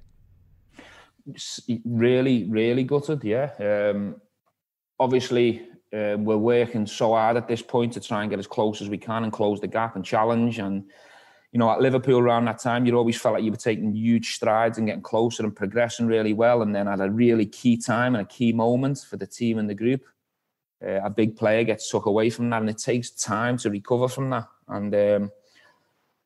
Really, 1.85 2.45
really 2.45 2.85
gutted, 2.85 3.25
yeah. 3.25 3.51
Um, 3.59 4.21
obviously, 5.01 5.67
uh, 5.93 6.17
we're 6.19 6.37
working 6.37 6.87
so 6.87 7.15
hard 7.15 7.37
at 7.37 7.49
this 7.49 7.63
point 7.63 7.93
to 7.95 8.01
try 8.01 8.23
and 8.23 8.31
get 8.31 8.39
as 8.39 8.47
close 8.47 8.81
as 8.81 8.89
we 8.89 8.99
can 8.99 9.25
and 9.25 9.33
close 9.33 9.61
the 9.61 9.67
gap 9.67 9.97
and 9.97 10.05
challenge 10.05 10.59
and 10.59 10.85
you 11.55 11.59
know, 11.59 11.71
at 11.71 11.81
Liverpool 11.81 12.19
around 12.19 12.47
that 12.47 12.59
time, 12.59 12.85
you 12.85 12.97
always 12.97 13.17
felt 13.17 13.35
like 13.35 13.45
you 13.45 13.53
were 13.53 13.57
taking 13.57 13.95
huge 13.95 14.35
strides 14.35 14.77
and 14.77 14.89
getting 14.89 15.01
closer 15.03 15.45
and 15.45 15.55
progressing 15.55 16.09
really 16.09 16.33
well. 16.33 16.63
And 16.63 16.75
then 16.75 16.89
at 16.89 17.01
a 17.01 17.09
really 17.09 17.47
key 17.47 17.77
time 17.77 18.17
and 18.17 18.23
a 18.23 18.29
key 18.29 18.53
moment 18.53 19.07
for 19.09 19.17
the 19.17 19.27
team 19.29 19.59
and 19.59 19.71
the 19.71 19.75
group, 19.75 20.03
uh, 20.85 21.01
a 21.05 21.09
big 21.09 21.37
player 21.37 21.63
gets 21.63 21.89
took 21.89 22.07
away 22.07 22.29
from 22.29 22.51
that, 22.51 22.61
and 22.61 22.69
it 22.69 22.79
takes 22.79 23.11
time 23.11 23.57
to 23.59 23.71
recover 23.71 24.09
from 24.09 24.31
that. 24.31 24.49
And 24.67 24.93
um, 24.97 25.31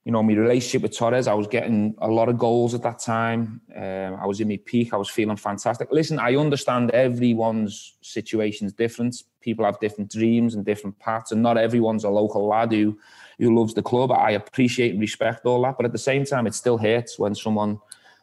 you 0.06 0.12
know, 0.12 0.22
my 0.22 0.32
relationship 0.32 0.80
with 0.80 0.96
Torres, 0.96 1.28
I 1.28 1.34
was 1.34 1.46
getting 1.46 1.94
a 1.98 2.08
lot 2.08 2.30
of 2.30 2.38
goals 2.38 2.72
at 2.72 2.82
that 2.84 2.98
time. 2.98 3.60
Um, 3.76 4.16
I 4.18 4.24
was 4.24 4.40
in 4.40 4.48
my 4.48 4.58
peak. 4.64 4.94
I 4.94 4.96
was 4.96 5.10
feeling 5.10 5.36
fantastic. 5.36 5.88
Listen, 5.92 6.18
I 6.18 6.36
understand 6.36 6.90
everyone's 6.92 7.98
situation 8.00 8.66
is 8.66 8.72
different. 8.72 9.24
People 9.42 9.66
have 9.66 9.78
different 9.78 10.10
dreams 10.10 10.54
and 10.54 10.64
different 10.64 10.98
paths, 10.98 11.32
and 11.32 11.42
not 11.42 11.58
everyone's 11.58 12.04
a 12.04 12.08
local 12.08 12.46
lad 12.46 12.72
who 12.72 12.98
who 13.38 13.56
loves 13.56 13.74
the 13.74 13.82
club. 13.82 14.10
I 14.10 14.32
appreciate 14.32 14.92
and 14.92 15.00
respect 15.00 15.46
all 15.46 15.62
that, 15.62 15.76
but 15.76 15.86
at 15.86 15.92
the 15.92 15.98
same 15.98 16.24
time, 16.24 16.46
it 16.46 16.54
still 16.54 16.78
hurts 16.78 17.18
when 17.18 17.34
someone 17.34 17.80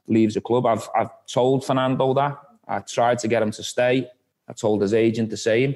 leaves 0.08 0.34
the 0.36 0.42
club. 0.42 0.66
I've 0.66 0.88
I've 0.96 1.10
told 1.28 1.66
Fernando 1.66 2.14
that. 2.14 2.38
I 2.68 2.80
tried 2.80 3.20
to 3.20 3.28
get 3.28 3.42
him 3.42 3.52
to 3.52 3.64
stay. 3.64 4.08
I 4.48 4.54
told 4.54 4.82
his 4.82 4.94
agent 4.94 5.30
the 5.30 5.38
same, 5.38 5.76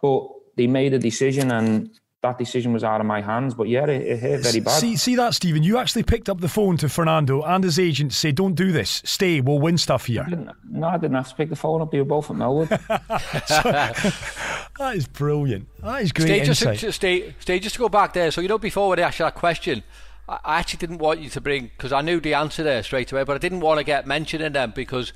but 0.00 0.28
they 0.56 0.66
made 0.66 0.94
a 0.94 0.98
decision 0.98 1.50
and 1.52 1.90
that 2.22 2.36
decision 2.36 2.72
was 2.72 2.82
out 2.82 3.00
of 3.00 3.06
my 3.06 3.20
hands. 3.20 3.54
But 3.54 3.68
yeah, 3.68 3.84
it, 3.84 4.02
it 4.02 4.20
hurt 4.20 4.40
very 4.40 4.60
bad. 4.60 4.80
See, 4.80 4.96
see 4.96 5.16
that, 5.16 5.34
Stephen? 5.34 5.62
You 5.62 5.78
actually 5.78 6.02
picked 6.02 6.28
up 6.28 6.40
the 6.40 6.48
phone 6.48 6.76
to 6.78 6.88
Fernando 6.88 7.42
and 7.42 7.62
his 7.62 7.78
agent 7.78 8.12
to 8.12 8.16
say, 8.16 8.32
"Don't 8.32 8.54
do 8.54 8.72
this. 8.72 9.02
Stay. 9.04 9.40
We'll 9.40 9.60
win 9.60 9.78
stuff 9.78 10.06
here." 10.06 10.26
I 10.26 10.52
no, 10.68 10.88
I 10.88 10.98
didn't 10.98 11.16
have 11.16 11.28
to 11.28 11.34
pick 11.34 11.48
the 11.48 11.56
phone 11.56 11.80
up. 11.80 11.90
They 11.90 11.98
were 11.98 12.04
both 12.04 12.30
at 12.30 12.36
Melwood. 12.36 12.68
that 14.78 14.96
is 14.96 15.06
brilliant. 15.06 15.68
That 15.82 16.02
is 16.02 16.12
great 16.12 16.26
stay, 16.26 16.40
insight. 16.40 16.78
Just, 16.78 16.96
stay, 16.96 17.34
stay. 17.38 17.60
Just 17.60 17.76
to 17.76 17.80
go 17.80 17.88
back 17.88 18.12
there. 18.12 18.30
So 18.30 18.40
you 18.40 18.48
know, 18.48 18.58
before 18.58 18.88
we 18.88 19.02
asked 19.02 19.18
that 19.18 19.34
question, 19.34 19.82
I 20.28 20.58
actually 20.58 20.78
didn't 20.78 20.98
want 20.98 21.20
you 21.20 21.30
to 21.30 21.40
bring 21.40 21.70
because 21.76 21.92
I 21.92 22.00
knew 22.00 22.20
the 22.20 22.34
answer 22.34 22.62
there 22.62 22.82
straight 22.82 23.12
away, 23.12 23.24
but 23.24 23.34
I 23.34 23.38
didn't 23.38 23.60
want 23.60 23.78
to 23.78 23.84
get 23.84 24.06
mentioned 24.06 24.42
in 24.42 24.52
them 24.52 24.72
because 24.74 25.12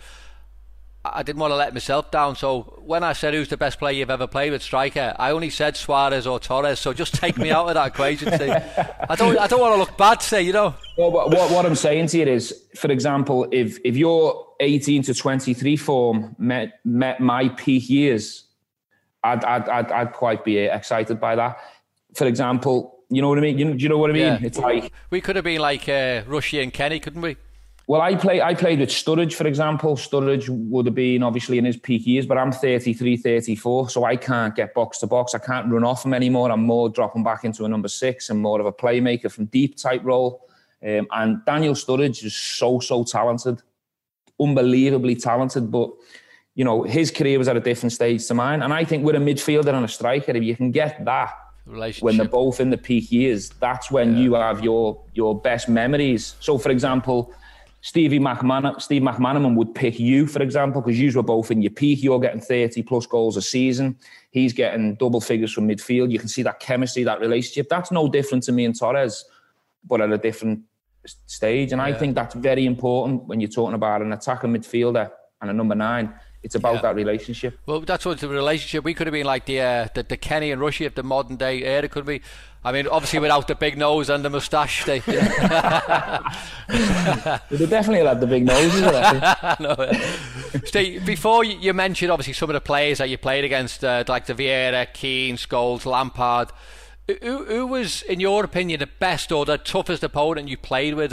I 1.05 1.24
didn't 1.24 1.40
want 1.40 1.50
to 1.50 1.57
let 1.57 1.74
myself 1.74 2.12
down. 2.12 2.36
So 2.36 2.80
when 2.84 3.03
I 3.03 3.12
said 3.12 3.34
who's 3.34 3.48
the 3.48 3.57
best 3.57 3.80
player 3.80 3.92
you've 3.92 4.11
ever 4.11 4.28
played 4.28 4.53
with 4.53 4.62
striker, 4.62 5.14
I 5.18 5.32
only 5.32 5.50
said 5.50 5.76
Suarez 5.76 6.28
or 6.28 6.38
Torres. 6.38 6.78
So 6.78 6.92
just 6.92 7.14
take 7.14 7.36
me 7.38 7.50
out 7.50 7.66
of 7.66 7.74
that 7.74 7.88
equation. 7.88 8.28
I 8.32 9.16
don't. 9.16 9.36
I 9.36 9.48
don't 9.48 9.61
want 9.61 9.74
to 9.74 9.78
look 9.78 9.96
bad. 9.96 10.22
Say 10.22 10.42
you 10.42 10.53
know. 10.53 10.74
Well, 10.96 11.11
what, 11.11 11.28
what 11.28 11.66
I'm 11.66 11.74
saying 11.74 12.07
to 12.09 12.18
you 12.18 12.26
is, 12.26 12.55
for 12.76 12.90
example, 12.92 13.48
if 13.50 13.78
if 13.84 13.96
your 13.96 14.46
18 14.61 15.03
to 15.05 15.14
23 15.14 15.76
form 15.76 16.36
met 16.38 16.78
met 16.84 17.18
my 17.18 17.48
peak 17.48 17.90
years, 17.90 18.44
I'd 19.24 19.44
I'd 19.44 19.68
I'd, 19.68 19.90
I'd 19.90 20.12
quite 20.12 20.44
be 20.44 20.59
excited 20.59 21.18
by 21.18 21.34
that. 21.34 21.59
For 22.14 22.28
example, 22.28 23.00
you 23.11 23.22
know 23.22 23.28
what 23.28 23.38
I 23.38 23.40
mean. 23.40 23.59
You, 23.59 23.74
do 23.74 23.82
you 23.82 23.88
know 23.88 23.98
what 23.98 24.11
I 24.11 24.12
mean? 24.12 24.22
Yeah. 24.22 24.38
It's 24.40 24.59
like 24.59 24.92
we 25.11 25.20
could 25.20 25.34
have 25.34 25.44
been 25.44 25.61
like 25.61 25.88
uh, 25.88 26.22
Rushy 26.28 26.62
and 26.62 26.72
Kenny, 26.72 27.00
couldn't 27.00 27.22
we? 27.22 27.36
Well, 27.89 28.01
I 28.01 28.14
play. 28.14 28.41
I 28.41 28.55
played 28.55 28.78
with 28.78 28.91
Sturridge, 28.91 29.35
for 29.35 29.47
example. 29.47 29.97
Sturridge 29.97 30.49
would 30.49 30.87
have 30.87 30.95
been 30.95 31.22
obviously 31.22 31.59
in 31.59 31.64
his 31.64 31.76
peak 31.76 32.07
years, 32.07 32.26
but 32.26 32.39
I'm 32.39 32.53
33, 32.53 33.16
34, 33.16 33.91
so 33.91 34.05
I 34.05 34.16
can't 34.16 34.55
get 34.55 34.72
box 34.72 34.99
to 34.99 35.07
box. 35.07 35.35
I 35.35 35.39
can't 35.39 35.70
run 35.70 35.83
off 35.83 36.05
him 36.05 36.14
anymore. 36.14 36.51
I'm 36.51 36.62
more 36.62 36.89
dropping 36.89 37.24
back 37.24 37.45
into 37.45 37.64
a 37.64 37.68
number 37.68 37.89
six 37.89 38.30
and 38.30 38.41
more 38.41 38.61
of 38.61 38.66
a 38.66 38.72
playmaker 38.72 39.30
from 39.30 39.47
deep 39.47 39.76
type 39.76 40.03
role. 40.05 40.49
Um, 40.83 41.09
and 41.11 41.45
Daniel 41.45 41.74
Sturridge 41.74 42.24
is 42.24 42.35
so 42.35 42.78
so 42.78 43.03
talented, 43.03 43.62
unbelievably 44.41 45.16
talented. 45.16 45.70
But 45.70 45.91
you 46.55 46.64
know 46.64 46.85
his 46.85 47.11
career 47.11 47.39
was 47.39 47.49
at 47.49 47.57
a 47.57 47.61
different 47.61 47.93
stage 47.93 48.26
to 48.28 48.35
mine, 48.35 48.62
and 48.62 48.72
I 48.72 48.85
think 48.85 49.05
with 49.05 49.16
a 49.16 49.18
midfielder 49.18 49.74
and 49.74 49.85
a 49.85 49.89
striker, 49.89 50.33
if 50.33 50.43
you 50.43 50.55
can 50.55 50.70
get 50.70 51.05
that 51.05 51.35
when 52.01 52.16
they're 52.16 52.26
both 52.28 52.61
in 52.61 52.70
the 52.70 52.78
peak 52.78 53.12
years, 53.12 53.51
that's 53.61 53.91
when 53.91 54.16
yeah. 54.16 54.22
you 54.22 54.35
have 54.35 54.62
your 54.64 55.05
your 55.14 55.39
best 55.39 55.68
memories. 55.68 56.35
So, 56.41 56.59
for 56.59 56.70
example, 56.70 57.33
Stevie 57.85 58.20
McManaman, 58.20 58.80
Steve 58.80 59.03
McManaman 59.03 59.57
would 59.57 59.74
pick 59.74 59.99
you, 59.99 60.28
for 60.28 60.41
example, 60.41 60.80
because 60.80 61.01
you 61.01 61.12
were 61.12 61.22
both 61.22 61.51
in 61.51 61.61
your 61.61 61.72
peak. 61.72 62.01
You're 62.01 62.20
getting 62.20 62.41
30 62.41 62.83
plus 62.85 63.07
goals 63.07 63.37
a 63.37 63.43
season. 63.43 63.99
He's 64.30 64.53
getting 64.53 64.95
double 64.95 65.20
figures 65.20 65.53
from 65.53 65.68
midfield. 65.68 66.12
You 66.12 66.20
can 66.20 66.28
see 66.28 66.43
that 66.45 66.61
chemistry, 66.61 67.03
that 67.03 67.18
relationship. 67.18 67.68
That's 67.68 67.91
no 67.91 68.09
different 68.09 68.45
to 68.45 68.53
me 68.53 68.64
and 68.64 68.78
Torres, 68.78 69.24
but 69.85 70.01
at 70.01 70.12
a 70.12 70.18
different 70.18 70.61
stage. 71.26 71.72
And 71.72 71.80
yeah. 71.80 71.87
I 71.87 71.93
think 71.93 72.14
that's 72.14 72.37
very 72.37 72.66
important 72.66 73.24
when 73.24 73.41
you're 73.41 73.51
talking 73.51 73.74
about 73.74 74.01
an 74.01 74.12
attacking 74.12 74.55
midfielder 74.55 75.11
and 75.41 75.51
a 75.51 75.53
number 75.53 75.74
nine 75.74 76.14
it's 76.43 76.55
about 76.55 76.76
yeah. 76.76 76.82
that 76.82 76.95
relationship. 76.97 77.59
Well, 77.66 77.80
that's 77.80 78.05
what 78.05 78.18
the 78.18 78.28
relationship. 78.28 78.84
We 78.84 78.95
could 78.95 79.07
have 79.07 79.12
been 79.12 79.26
like 79.26 79.47
the 79.47 79.61
uh, 79.61 79.88
the, 79.95 80.03
the 80.03 80.16
Kenny 80.16 80.51
and 80.51 80.61
Rushy 80.61 80.84
of 80.84 80.95
the 80.95 81.03
modern 81.03 81.36
day 81.36 81.62
era, 81.62 81.88
could 81.88 82.07
we? 82.07 82.20
I 82.64 82.70
mean, 82.70 82.86
obviously 82.86 83.18
without 83.18 83.49
the 83.49 83.57
big 83.57 83.76
nose 83.76 84.09
and 84.09 84.24
the 84.24 84.30
moustache. 84.30 84.84
They, 84.84 85.01
they 85.09 85.16
definitely 87.66 88.07
had 88.07 88.20
the 88.20 88.28
big 88.28 88.45
noses. 88.45 88.82
no, 89.61 89.74
Steve, 90.64 91.05
before 91.05 91.43
you 91.43 91.74
mentioned 91.74 92.12
obviously 92.12 92.34
some 92.34 92.51
of 92.51 92.55
the 92.55 92.61
players 92.61 92.99
that 92.99 93.11
you 93.11 93.18
played 93.18 93.45
against, 93.45 93.82
uh, 93.82 94.05
like 94.07 94.26
the 94.26 94.34
Vieira, 94.34 94.93
Keane, 94.93 95.36
Scholes, 95.36 95.84
Lampard. 95.84 96.51
Who, 97.09 97.44
who, 97.44 97.66
was, 97.66 98.03
in 98.03 98.20
your 98.20 98.44
opinion, 98.44 98.78
the 98.78 98.86
best 98.86 99.32
or 99.32 99.44
the 99.44 99.59
toughest 99.59 100.05
opponent 100.05 100.48
you 100.48 100.57
played 100.57 100.94
with 100.94 101.12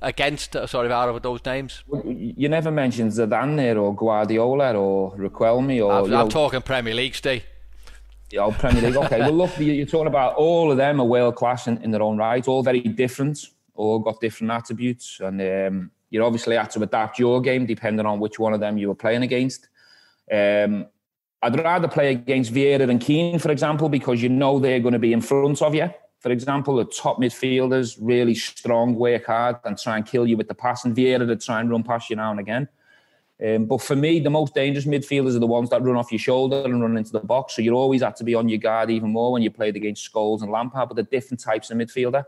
against, 0.00 0.56
uh, 0.56 0.66
sorry, 0.66 0.90
out 0.90 1.10
of 1.10 1.20
those 1.20 1.44
names? 1.44 1.84
You 2.04 2.48
never 2.48 2.70
mentioned 2.70 3.12
Zidane 3.12 3.56
there, 3.56 3.78
or 3.78 3.94
Guardiola, 3.94 4.72
or 4.72 5.14
Riquelme, 5.16 5.84
or... 5.84 5.92
I'm, 5.92 6.04
I'm 6.04 6.10
know, 6.10 6.28
talking 6.28 6.62
Premier 6.62 6.94
League, 6.94 7.14
Steve. 7.14 7.44
Yeah, 8.30 8.42
oh, 8.42 8.52
Premier 8.52 8.80
League. 8.80 8.96
Okay, 8.96 9.18
well, 9.18 9.32
look, 9.32 9.58
you're 9.58 9.84
talking 9.84 10.06
about 10.06 10.36
all 10.36 10.70
of 10.70 10.78
them 10.78 11.00
are 11.00 11.06
world 11.06 11.36
class 11.36 11.66
in, 11.66 11.82
in 11.82 11.90
their 11.90 12.02
own 12.02 12.16
right, 12.16 12.46
all 12.48 12.62
very 12.62 12.80
different, 12.80 13.44
all 13.74 13.98
got 13.98 14.20
different 14.20 14.50
attributes, 14.50 15.20
and 15.20 15.40
um, 15.42 15.90
you 16.08 16.24
obviously 16.24 16.56
had 16.56 16.70
to 16.70 16.82
adapt 16.82 17.18
your 17.18 17.42
game 17.42 17.66
depending 17.66 18.06
on 18.06 18.20
which 18.20 18.38
one 18.38 18.54
of 18.54 18.60
them 18.60 18.78
you 18.78 18.88
were 18.88 18.94
playing 18.94 19.22
against. 19.22 19.68
Um, 20.32 20.86
I'd 21.42 21.58
rather 21.58 21.88
play 21.88 22.10
against 22.10 22.52
Vieira 22.52 22.88
and 22.90 23.00
Keane, 23.00 23.38
for 23.38 23.50
example, 23.50 23.88
because 23.88 24.22
you 24.22 24.28
know 24.28 24.58
they're 24.58 24.80
going 24.80 24.92
to 24.92 24.98
be 24.98 25.12
in 25.12 25.22
front 25.22 25.62
of 25.62 25.74
you. 25.74 25.90
For 26.18 26.30
example, 26.30 26.76
the 26.76 26.84
top 26.84 27.18
midfielders, 27.18 27.96
really 27.98 28.34
strong, 28.34 28.94
work 28.94 29.24
hard, 29.24 29.56
and 29.64 29.78
try 29.78 29.96
and 29.96 30.04
kill 30.04 30.26
you 30.26 30.36
with 30.36 30.48
the 30.48 30.54
pass. 30.54 30.84
And 30.84 30.94
Vieira 30.94 31.26
to 31.26 31.36
try 31.36 31.60
and 31.60 31.70
run 31.70 31.82
past 31.82 32.10
you 32.10 32.16
now 32.16 32.30
and 32.30 32.40
again. 32.40 32.68
Um, 33.42 33.64
but 33.64 33.80
for 33.80 33.96
me, 33.96 34.20
the 34.20 34.28
most 34.28 34.54
dangerous 34.54 34.84
midfielders 34.84 35.34
are 35.34 35.38
the 35.38 35.46
ones 35.46 35.70
that 35.70 35.82
run 35.82 35.96
off 35.96 36.12
your 36.12 36.18
shoulder 36.18 36.62
and 36.62 36.82
run 36.82 36.98
into 36.98 37.12
the 37.12 37.20
box. 37.20 37.56
So 37.56 37.62
you 37.62 37.72
always 37.72 38.02
have 38.02 38.16
to 38.16 38.24
be 38.24 38.34
on 38.34 38.50
your 38.50 38.58
guard 38.58 38.90
even 38.90 39.10
more 39.10 39.32
when 39.32 39.42
you 39.42 39.50
played 39.50 39.76
against 39.76 40.12
Scholes 40.12 40.42
and 40.42 40.50
Lampard. 40.50 40.90
But 40.90 40.96
the 40.96 41.04
different 41.04 41.40
types 41.40 41.70
of 41.70 41.78
midfielder. 41.78 42.24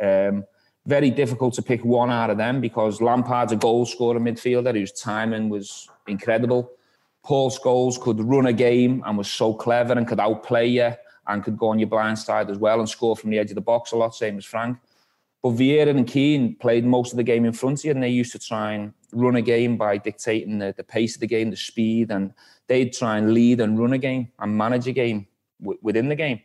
Um, 0.00 0.44
very 0.86 1.10
difficult 1.10 1.52
to 1.54 1.62
pick 1.62 1.84
one 1.84 2.10
out 2.10 2.30
of 2.30 2.38
them 2.38 2.62
because 2.62 3.02
Lampard's 3.02 3.52
a 3.52 3.56
goal 3.56 3.84
scorer 3.84 4.18
midfielder 4.18 4.74
whose 4.74 4.92
timing 4.92 5.50
was 5.50 5.90
incredible. 6.06 6.72
Paul 7.24 7.50
Scholes 7.50 8.00
could 8.00 8.20
run 8.20 8.46
a 8.46 8.52
game 8.52 9.02
and 9.06 9.18
was 9.18 9.30
so 9.30 9.54
clever 9.54 9.92
and 9.92 10.06
could 10.06 10.20
outplay 10.20 10.66
you 10.66 10.92
and 11.26 11.44
could 11.44 11.58
go 11.58 11.68
on 11.68 11.78
your 11.78 11.88
blind 11.88 12.18
side 12.18 12.50
as 12.50 12.58
well 12.58 12.80
and 12.80 12.88
score 12.88 13.16
from 13.16 13.30
the 13.30 13.38
edge 13.38 13.50
of 13.50 13.54
the 13.54 13.60
box 13.60 13.92
a 13.92 13.96
lot, 13.96 14.14
same 14.14 14.38
as 14.38 14.44
Frank. 14.44 14.78
But 15.42 15.50
Vieira 15.50 15.90
and 15.90 16.06
Keane 16.06 16.56
played 16.56 16.84
most 16.84 17.12
of 17.12 17.16
the 17.16 17.22
game 17.22 17.44
in 17.44 17.52
front 17.52 17.78
of 17.78 17.84
you 17.84 17.90
and 17.92 18.02
they 18.02 18.08
used 18.08 18.32
to 18.32 18.38
try 18.38 18.72
and 18.72 18.92
run 19.12 19.36
a 19.36 19.42
game 19.42 19.76
by 19.76 19.96
dictating 19.96 20.58
the, 20.58 20.74
the 20.76 20.84
pace 20.84 21.14
of 21.14 21.20
the 21.20 21.26
game, 21.26 21.50
the 21.50 21.56
speed, 21.56 22.10
and 22.10 22.32
they'd 22.66 22.92
try 22.92 23.18
and 23.18 23.32
lead 23.32 23.60
and 23.60 23.78
run 23.78 23.92
a 23.92 23.98
game 23.98 24.28
and 24.38 24.56
manage 24.56 24.86
a 24.86 24.92
game 24.92 25.26
w- 25.60 25.78
within 25.82 26.08
the 26.08 26.14
game. 26.14 26.40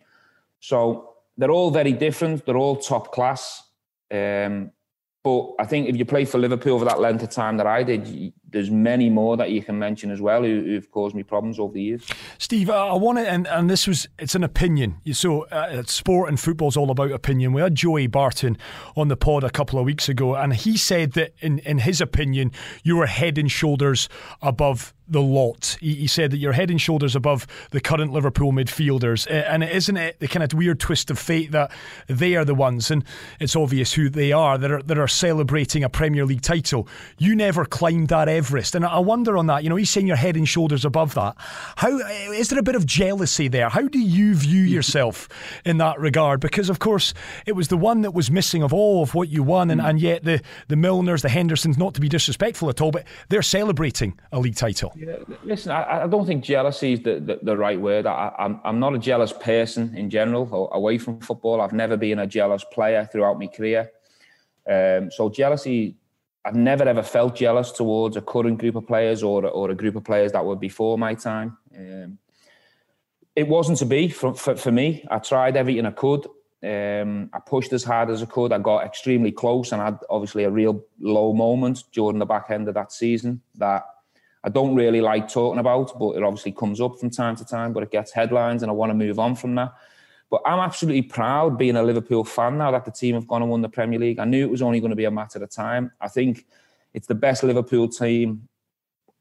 So 0.59 1.15
they're 1.37 1.51
all 1.51 1.71
very 1.71 1.93
different. 1.93 2.45
They're 2.45 2.57
all 2.57 2.77
top 2.77 3.11
class. 3.11 3.63
Um, 4.11 4.71
but 5.23 5.53
I 5.59 5.65
think 5.65 5.89
if 5.89 5.97
you 5.97 6.05
play 6.05 6.23
for 6.23 6.37
Liverpool 6.37 6.79
for 6.79 6.85
that 6.85 6.99
length 6.99 7.23
of 7.23 7.31
time 7.31 7.57
that 7.57 7.67
I 7.67 7.83
did, 7.83 8.33
there's 8.49 8.71
many 8.71 9.09
more 9.09 9.37
that 9.37 9.51
you 9.51 9.61
can 9.61 9.77
mention 9.77 10.11
as 10.11 10.21
well 10.21 10.43
who, 10.43 10.73
have 10.73 10.89
caused 10.91 11.15
me 11.15 11.23
problems 11.23 11.59
over 11.59 11.73
the 11.73 11.81
years. 11.81 12.07
Steve, 12.37 12.69
I 12.69 12.93
want 12.93 13.17
to, 13.17 13.29
and, 13.29 13.47
and 13.47 13.69
this 13.69 13.87
was, 13.87 14.07
it's 14.19 14.35
an 14.35 14.43
opinion. 14.43 14.97
So 15.11 15.43
uh, 15.43 15.83
sport 15.83 16.29
and 16.29 16.39
football 16.39 16.69
is 16.69 16.77
all 16.77 16.91
about 16.91 17.11
opinion. 17.11 17.53
We 17.53 17.61
had 17.61 17.75
Joey 17.75 18.07
Barton 18.07 18.57
on 18.95 19.07
the 19.07 19.17
pod 19.17 19.43
a 19.43 19.49
couple 19.49 19.79
of 19.79 19.85
weeks 19.85 20.07
ago, 20.09 20.35
and 20.35 20.53
he 20.53 20.77
said 20.77 21.13
that 21.13 21.33
in, 21.39 21.59
in 21.59 21.79
his 21.79 22.01
opinion, 22.01 22.51
you 22.83 22.97
were 22.97 23.07
head 23.07 23.37
and 23.37 23.51
shoulders 23.51 24.07
above 24.41 24.93
the 25.07 25.21
lot. 25.21 25.77
He, 25.79 25.95
he, 25.95 26.07
said 26.07 26.31
that 26.31 26.37
you're 26.37 26.53
head 26.53 26.71
and 26.71 26.81
shoulders 26.81 27.15
above 27.15 27.45
the 27.71 27.79
current 27.79 28.11
Liverpool 28.11 28.51
midfielders, 28.51 29.27
and 29.29 29.63
isn't 29.63 29.97
it 29.97 30.19
the 30.19 30.27
kind 30.27 30.43
of 30.43 30.57
weird 30.57 30.79
twist 30.79 31.11
of 31.11 31.19
fate 31.19 31.51
that 31.51 31.71
they 32.07 32.35
are 32.35 32.45
the 32.45 32.55
ones, 32.55 32.89
and 32.89 33.03
it's 33.39 33.55
obvious 33.55 33.93
who 33.93 34.09
they 34.09 34.31
are 34.31 34.57
that 34.57 34.71
are 34.71 34.81
that 34.81 34.97
are 34.97 35.07
celebrating 35.07 35.83
a 35.83 35.89
Premier 35.89 36.25
League 36.25 36.41
title. 36.41 36.87
You 37.17 37.35
never 37.35 37.65
climbed 37.65 38.07
that 38.09 38.27
Everest, 38.35 38.75
and 38.75 38.85
I 38.85 38.99
wonder 38.99 39.37
on 39.37 39.47
that. 39.47 39.63
You 39.63 39.69
know, 39.69 39.75
he's 39.75 39.89
saying 39.89 40.07
you're 40.07 40.15
head 40.15 40.35
and 40.35 40.47
shoulders 40.47 40.85
above 40.85 41.13
that. 41.15 41.35
How 41.77 41.97
eh, 41.97 42.31
is 42.31 42.49
there 42.49 42.59
a 42.59 42.63
bit 42.63 42.75
of 42.75 42.85
jealousy 42.85 43.47
there? 43.47 43.69
How 43.69 43.87
do 43.87 43.99
you 43.99 44.35
view 44.35 44.63
mm-hmm. 44.63 44.73
yourself 44.73 45.29
in 45.65 45.77
that 45.77 45.99
regard? 45.99 46.39
Because 46.39 46.69
of 46.69 46.79
course 46.79 47.13
it 47.45 47.53
was 47.53 47.67
the 47.69 47.77
one 47.77 48.01
that 48.01 48.11
was 48.11 48.29
missing 48.29 48.63
of 48.63 48.73
all 48.73 49.03
of 49.03 49.15
what 49.15 49.29
you 49.29 49.43
won, 49.43 49.71
and, 49.71 49.79
mm-hmm. 49.79 49.89
and 49.89 49.99
yet 49.99 50.23
the 50.23 50.41
the 50.67 50.75
Milners, 50.75 51.21
the 51.21 51.29
Hendersons, 51.29 51.77
not 51.77 51.93
to 51.95 52.01
be 52.01 52.09
disrespectful 52.09 52.69
at 52.69 52.81
all, 52.81 52.91
but 52.91 53.05
they're 53.29 53.41
celebrating 53.41 54.19
a 54.31 54.39
league 54.39 54.55
title. 54.55 54.93
Yeah, 54.95 55.17
listen, 55.43 55.71
I, 55.71 56.03
I, 56.03 56.07
don't 56.07 56.25
think 56.25 56.43
jealousy 56.43 56.93
is 56.93 57.01
the, 57.01 57.19
the, 57.19 57.39
the 57.41 57.57
right 57.57 57.79
word. 57.79 58.05
I, 58.05 58.33
I'm, 58.37 58.59
I'm 58.63 58.79
not 58.79 58.95
a 58.95 58.99
jealous 58.99 59.33
person 59.33 59.95
in 59.95 60.09
general, 60.09 60.69
away 60.73 60.97
from 60.97 61.19
football. 61.19 61.61
I've 61.61 61.73
never 61.73 61.97
been 61.97 62.19
a 62.19 62.27
jealous 62.27 62.63
player 62.71 63.07
throughout 63.11 63.39
my 63.39 63.47
career. 63.47 63.91
Um, 64.69 65.11
so 65.11 65.29
jealousy, 65.29 65.95
I've 66.45 66.55
never 66.55 66.83
ever 66.83 67.01
felt 67.01 67.35
jealous 67.35 67.71
towards 67.71 68.17
a 68.17 68.21
current 68.21 68.59
group 68.59 68.75
of 68.75 68.85
players 68.85 69.23
or, 69.23 69.47
or 69.47 69.71
a 69.71 69.75
group 69.75 69.95
of 69.95 70.03
players 70.03 70.31
that 70.33 70.45
were 70.45 70.55
before 70.55 70.95
my 70.97 71.15
time. 71.15 71.57
Um, 71.75 72.19
it 73.35 73.47
wasn't 73.47 73.79
to 73.79 73.85
be 73.85 74.09
for, 74.09 74.33
for, 74.35 74.55
for, 74.55 74.71
me. 74.71 75.03
I 75.09 75.17
tried 75.17 75.57
everything 75.57 75.87
I 75.87 75.91
could. 75.91 76.27
Um, 76.63 77.29
I 77.33 77.39
pushed 77.39 77.73
as 77.73 77.83
hard 77.83 78.11
as 78.11 78.21
I 78.21 78.27
could. 78.27 78.53
I 78.53 78.59
got 78.59 78.85
extremely 78.85 79.31
close 79.31 79.71
and 79.71 79.81
I 79.81 79.85
had 79.85 79.99
obviously 80.09 80.43
a 80.43 80.51
real 80.51 80.85
low 80.99 81.33
moment 81.33 81.83
during 81.91 82.19
the 82.19 82.25
back 82.25 82.51
end 82.51 82.67
of 82.67 82.75
that 82.75 82.91
season 82.91 83.41
that 83.55 83.83
I 84.43 84.49
don't 84.49 84.75
really 84.75 85.01
like 85.01 85.27
talking 85.27 85.59
about, 85.59 85.97
but 85.97 86.11
it 86.11 86.23
obviously 86.23 86.51
comes 86.51 86.79
up 86.79 86.99
from 86.99 87.09
time 87.09 87.35
to 87.37 87.45
time, 87.45 87.73
but 87.73 87.81
it 87.81 87.91
gets 87.91 88.11
headlines 88.11 88.61
and 88.61 88.69
I 88.69 88.73
want 88.73 88.91
to 88.91 88.93
move 88.93 89.17
on 89.17 89.35
from 89.35 89.55
that. 89.55 89.73
But 90.29 90.41
I'm 90.45 90.59
absolutely 90.59 91.03
proud 91.03 91.57
being 91.57 91.75
a 91.75 91.83
Liverpool 91.83 92.23
fan 92.23 92.57
now 92.57 92.71
that 92.71 92.85
the 92.85 92.91
team 92.91 93.15
have 93.15 93.27
gone 93.27 93.41
and 93.41 93.51
won 93.51 93.61
the 93.61 93.69
Premier 93.69 93.99
League. 93.99 94.19
I 94.19 94.25
knew 94.25 94.43
it 94.43 94.49
was 94.49 94.61
only 94.61 94.79
going 94.79 94.89
to 94.89 94.95
be 94.95 95.05
a 95.05 95.11
matter 95.11 95.41
of 95.41 95.49
time. 95.49 95.91
I 96.01 96.07
think 96.07 96.45
it's 96.93 97.07
the 97.07 97.15
best 97.15 97.43
Liverpool 97.43 97.87
team 97.87 98.47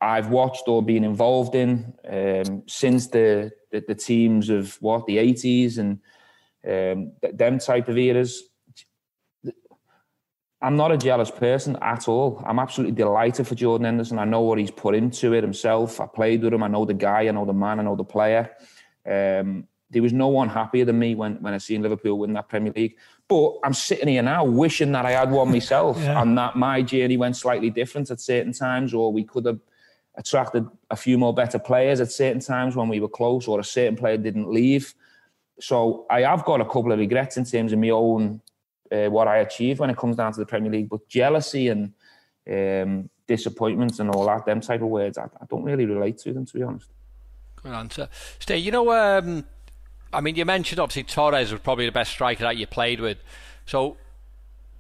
I've 0.01 0.29
watched 0.29 0.65
or 0.67 0.83
been 0.83 1.05
involved 1.05 1.55
in 1.55 1.95
um, 2.09 2.63
since 2.67 3.09
the, 3.09 3.53
the, 3.71 3.85
the 3.87 3.95
teams 3.95 4.51
of 4.51 4.77
what 4.81 5.07
the 5.07 5.19
80s 5.19 5.79
and 5.79 6.01
um, 6.67 7.13
them 7.33 7.59
type 7.59 7.89
of 7.89 7.97
eras. 7.97 8.43
I'm 10.61 10.77
not 10.77 10.93
a 10.93 10.97
jealous 10.97 11.31
person 11.31 11.77
at 11.83 12.09
all. 12.09 12.43
I'm 12.47 12.59
absolutely 12.59 12.95
delighted 12.95 13.47
for 13.47 13.55
Jordan 13.55 13.85
Henderson. 13.85 14.19
I 14.19 14.25
know 14.25 14.41
what 14.41 14.59
he's 14.59 14.71
put 14.71 14.95
into 14.95 15.35
it 15.35 15.45
himself. 15.45 16.01
I 16.01 16.07
played 16.07 16.43
with 16.43 16.55
him. 16.55 16.63
I 16.63 16.69
know 16.69 16.87
the 16.87 16.95
guy. 16.95 17.29
I 17.29 17.31
know 17.33 17.45
the 17.45 17.53
man. 17.53 17.81
I 17.81 17.83
know 17.83 17.97
the 17.97 18.05
player. 18.05 18.51
Um, 19.07 19.69
there 19.95 20.03
was 20.03 20.13
no 20.13 20.29
one 20.29 20.49
happier 20.49 20.85
than 20.85 20.99
me 20.99 21.15
when, 21.15 21.37
when 21.37 21.55
I 21.55 21.59
seen 21.59 21.81
Liverpool 21.81 22.19
win 22.19 22.35
that 22.35 22.49
Premier 22.49 22.73
League. 22.75 22.97
But 23.29 23.55
I'm 23.65 23.73
sitting 23.73 24.09
here 24.09 24.23
now 24.23 24.45
wishing 24.45 24.93
that 24.93 25.07
I 25.07 25.13
had 25.13 25.31
one 25.31 25.51
myself 25.59 25.97
yeah. 25.99 26.21
and 26.21 26.37
that 26.37 26.57
my 26.57 26.83
journey 26.83 27.17
went 27.17 27.37
slightly 27.37 27.71
different 27.71 28.11
at 28.11 28.21
certain 28.21 28.53
times, 28.53 28.93
or 28.93 29.13
we 29.13 29.25
could 29.25 29.47
have 29.47 29.61
attracted 30.17 30.67
a 30.91 30.97
few 30.97 31.17
more 31.17 31.33
better 31.33 31.59
players 31.59 32.01
at 32.01 32.13
certain 32.13 32.41
times 32.41 32.77
when 32.77 32.89
we 32.89 33.01
were 33.01 33.09
close, 33.09 33.49
or 33.49 33.61
a 33.61 33.65
certain 33.65 33.97
player 33.97 34.19
didn't 34.19 34.51
leave. 34.51 34.95
So 35.61 36.05
I 36.11 36.23
have 36.23 36.45
got 36.45 36.61
a 36.61 36.65
couple 36.65 36.93
of 36.93 36.99
regrets 36.99 37.37
in 37.37 37.45
terms 37.45 37.73
of 37.73 37.79
my 37.79 37.91
own 37.91 38.41
uh, 38.93 39.07
what 39.07 39.29
I 39.29 39.39
achieved 39.39 39.81
when 39.81 39.91
it 39.91 39.97
comes 39.97 40.17
down 40.17 40.33
to 40.33 40.41
the 40.41 40.47
Premier 40.47 40.71
League. 40.71 40.89
But 40.89 41.09
jealousy 41.09 41.69
and 41.69 41.93
um, 42.51 43.09
disappointment 43.27 43.99
and 44.01 44.11
all 44.11 44.27
that, 44.27 44.45
them 44.45 44.61
type 44.61 44.83
of 44.83 44.89
words, 44.89 45.19
I, 45.19 45.25
I, 45.25 45.47
don't 45.49 45.63
really 45.63 45.87
relate 45.87 46.19
to 46.19 46.33
them, 46.33 46.45
to 46.47 46.55
be 46.55 46.63
honest. 46.63 46.91
Good 47.63 47.73
answer. 47.73 48.09
Stay, 48.39 48.59
you 48.59 48.71
know, 48.71 48.91
um, 48.93 49.45
I 50.15 50.21
mean, 50.21 50.37
you 50.37 50.45
mentioned 50.45 50.81
obviously 50.81 51.03
Torres 51.03 51.53
was 51.53 51.61
probably 51.61 51.87
the 51.87 51.93
best 51.93 52.13
striker 52.13 52.45
that 52.45 52.57
you 52.57 52.67
played 52.67 53.01
with. 53.01 53.19
So, 53.67 53.97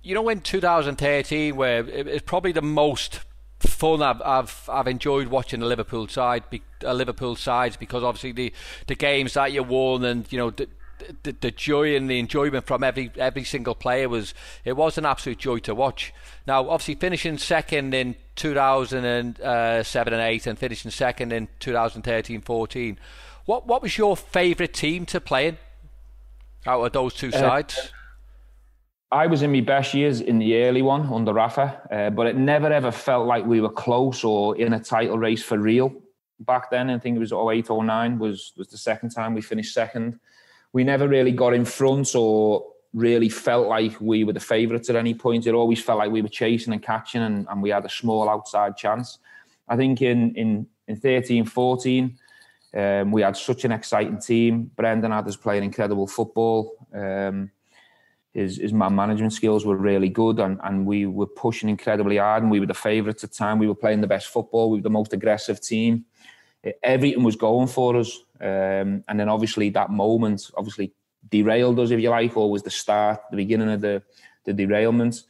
you 0.03 0.15
know, 0.15 0.29
in 0.29 0.41
2013, 0.41 1.57
where 1.57 1.87
it's 1.89 2.25
probably 2.25 2.53
the 2.53 2.63
most 2.63 3.21
fun 3.61 4.03
I've, 4.03 4.21
I've 4.23 4.69
I've 4.71 4.89
enjoyed 4.89 5.29
watching 5.29 5.61
the 5.61 5.67
Liverpool 5.67 6.09
side, 6.09 6.45
a 6.53 6.91
uh, 6.91 6.93
Liverpool 6.93 7.37
sides 7.37 7.77
because 7.77 8.03
obviously 8.03 8.33
the 8.33 8.53
the 8.87 8.95
games 8.95 9.35
that 9.35 9.53
you 9.53 9.63
won 9.63 10.05
and 10.05 10.31
you 10.31 10.39
know 10.39 10.51
the, 10.51 10.69
the, 11.23 11.33
the 11.41 11.51
joy 11.51 11.97
and 11.97 12.09
the 12.09 12.19
enjoyment 12.19 12.67
from 12.67 12.85
every 12.85 13.11
every 13.17 13.45
single 13.45 13.75
player 13.75 14.09
was 14.09 14.35
it 14.65 14.75
was 14.75 14.99
an 14.99 15.07
absolute 15.07 15.39
joy 15.39 15.59
to 15.61 15.75
watch. 15.75 16.13
Now, 16.47 16.69
obviously, 16.69 16.97
finishing 16.97 17.39
second 17.39 17.95
in 17.95 18.17
2007 18.37 19.43
uh, 19.43 20.17
and 20.17 20.23
8 20.23 20.47
and 20.47 20.59
finishing 20.59 20.91
second 20.91 21.33
in 21.33 21.49
2013-14. 21.61 22.97
What 23.47 23.67
what 23.67 23.83
was 23.83 23.99
your 23.99 24.17
favourite 24.17 24.73
team 24.73 25.07
to 25.07 25.21
play 25.21 25.49
in 25.49 25.59
out 26.67 26.83
of 26.83 26.93
those 26.93 27.15
two 27.15 27.29
uh, 27.29 27.39
sides? 27.39 27.79
Uh, 27.79 29.17
I 29.17 29.27
was 29.27 29.43
in 29.43 29.53
my 29.53 29.61
best 29.61 29.95
years 29.95 30.21
in 30.21 30.39
the 30.39 30.57
early 30.65 30.83
one 30.83 31.13
under 31.13 31.33
Rafa, 31.33 31.81
uh, 31.91 32.11
but 32.11 32.27
it 32.27 32.37
never 32.37 32.73
ever 32.73 32.91
felt 32.91 33.27
like 33.27 33.45
we 33.45 33.61
were 33.61 33.71
close 33.71 34.25
or 34.25 34.57
in 34.57 34.73
a 34.73 34.81
title 34.81 35.19
race 35.19 35.43
for 35.43 35.59
real. 35.59 35.95
Back 36.41 36.71
then, 36.71 36.91
I 36.91 36.99
think 36.99 37.17
it 37.17 37.21
was 37.21 37.33
08, 37.33 37.71
09 37.71 38.19
was, 38.19 38.53
was 38.57 38.67
the 38.67 38.77
second 38.77 39.11
time 39.11 39.35
we 39.35 39.41
finished 39.41 39.73
second 39.73 40.19
we 40.75 40.85
never 40.85 41.09
really 41.09 41.33
got 41.33 41.55
in 41.55 41.65
front 41.65 42.15
or 42.15 42.67
really 42.93 43.29
felt 43.29 43.69
like 43.69 43.99
we 44.01 44.25
were 44.25 44.33
the 44.33 44.41
favourites 44.41 44.91
at 44.91 44.97
any 44.97 45.15
point. 45.15 45.47
It 45.47 45.55
always 45.55 45.81
felt 45.81 45.99
like 45.99 46.11
we 46.11 46.21
were 46.21 46.29
chasing 46.29 46.73
and 46.73 46.83
catching 46.83 47.23
and, 47.23 47.47
and 47.49 47.63
we 47.63 47.71
had 47.71 47.85
a 47.85 47.89
small 47.89 48.29
outside 48.29 48.77
chance. 48.77 49.19
I 49.69 49.77
think 49.77 50.03
in 50.03 50.35
in, 50.35 50.67
in 50.89 50.97
13, 50.97 51.47
14, 51.47 52.19
um, 52.75 53.13
we 53.13 53.23
had 53.23 53.37
such 53.37 53.65
an 53.65 53.73
exciting 53.73 54.19
team. 54.19 54.71
Brendan 54.75 55.13
had 55.13 55.29
us 55.29 55.37
playing 55.37 55.65
incredible 55.65 56.07
football. 56.07 56.87
Um, 56.93 57.51
his, 58.33 58.57
his 58.57 58.73
man 58.73 58.97
management 58.97 59.33
skills 59.33 59.65
were 59.65 59.77
really 59.77 60.09
good 60.09 60.41
and, 60.41 60.59
and 60.65 60.85
we 60.85 61.07
were 61.07 61.27
pushing 61.27 61.69
incredibly 61.69 62.17
hard 62.17 62.43
and 62.43 62.51
we 62.51 62.59
were 62.59 62.67
the 62.67 62.75
favourites 62.75 63.23
at 63.23 63.31
the 63.31 63.37
time. 63.37 63.61
We 63.61 63.69
were 63.69 63.77
playing 63.77 64.01
the 64.01 64.09
best 64.09 64.27
football. 64.27 64.71
We 64.71 64.79
were 64.79 64.83
the 64.83 64.91
most 64.91 65.13
aggressive 65.13 65.61
team. 65.61 66.05
Everything 66.83 67.23
was 67.23 67.37
going 67.37 67.69
for 67.69 67.97
us. 67.97 68.19
Um, 68.41 69.05
and 69.07 69.21
then 69.21 69.29
obviously 69.29 69.71
that 69.71 69.91
moment 69.91 70.51
obviously 70.57 70.93
derailed 71.31 71.79
us, 71.79 71.93
if 71.93 72.01
you 72.01 72.11
like, 72.11 72.37
or 72.37 72.51
was 72.51 72.65
the 72.65 72.71
start, 72.71 73.21
the 73.31 73.37
beginning 73.37 73.71
of 73.71 73.81
the, 73.81 74.03
the 74.45 74.53
derailment. 74.53 75.23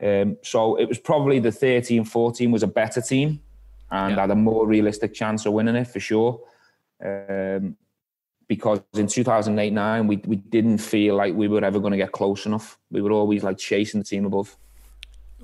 Um, 0.00 0.36
so 0.42 0.76
it 0.76 0.88
was 0.88 0.98
probably 0.98 1.40
the 1.40 1.50
13 1.50 2.04
14 2.04 2.52
was 2.52 2.62
a 2.62 2.68
better 2.68 3.00
team 3.00 3.40
and 3.90 4.14
yeah. 4.14 4.20
had 4.20 4.30
a 4.30 4.36
more 4.36 4.66
realistic 4.66 5.12
chance 5.12 5.44
of 5.44 5.54
winning 5.54 5.74
it 5.74 5.88
for 5.88 5.98
sure. 5.98 6.40
Um, 7.04 7.76
because 8.48 8.80
in 8.94 9.06
2008 9.06 9.72
9, 9.72 10.06
we, 10.06 10.16
we 10.26 10.36
didn't 10.36 10.78
feel 10.78 11.16
like 11.16 11.34
we 11.34 11.48
were 11.48 11.64
ever 11.64 11.80
going 11.80 11.92
to 11.92 11.96
get 11.96 12.12
close 12.12 12.46
enough. 12.46 12.78
We 12.90 13.02
were 13.02 13.12
always 13.12 13.42
like 13.42 13.58
chasing 13.58 14.00
the 14.00 14.04
team 14.04 14.24
above. 14.26 14.56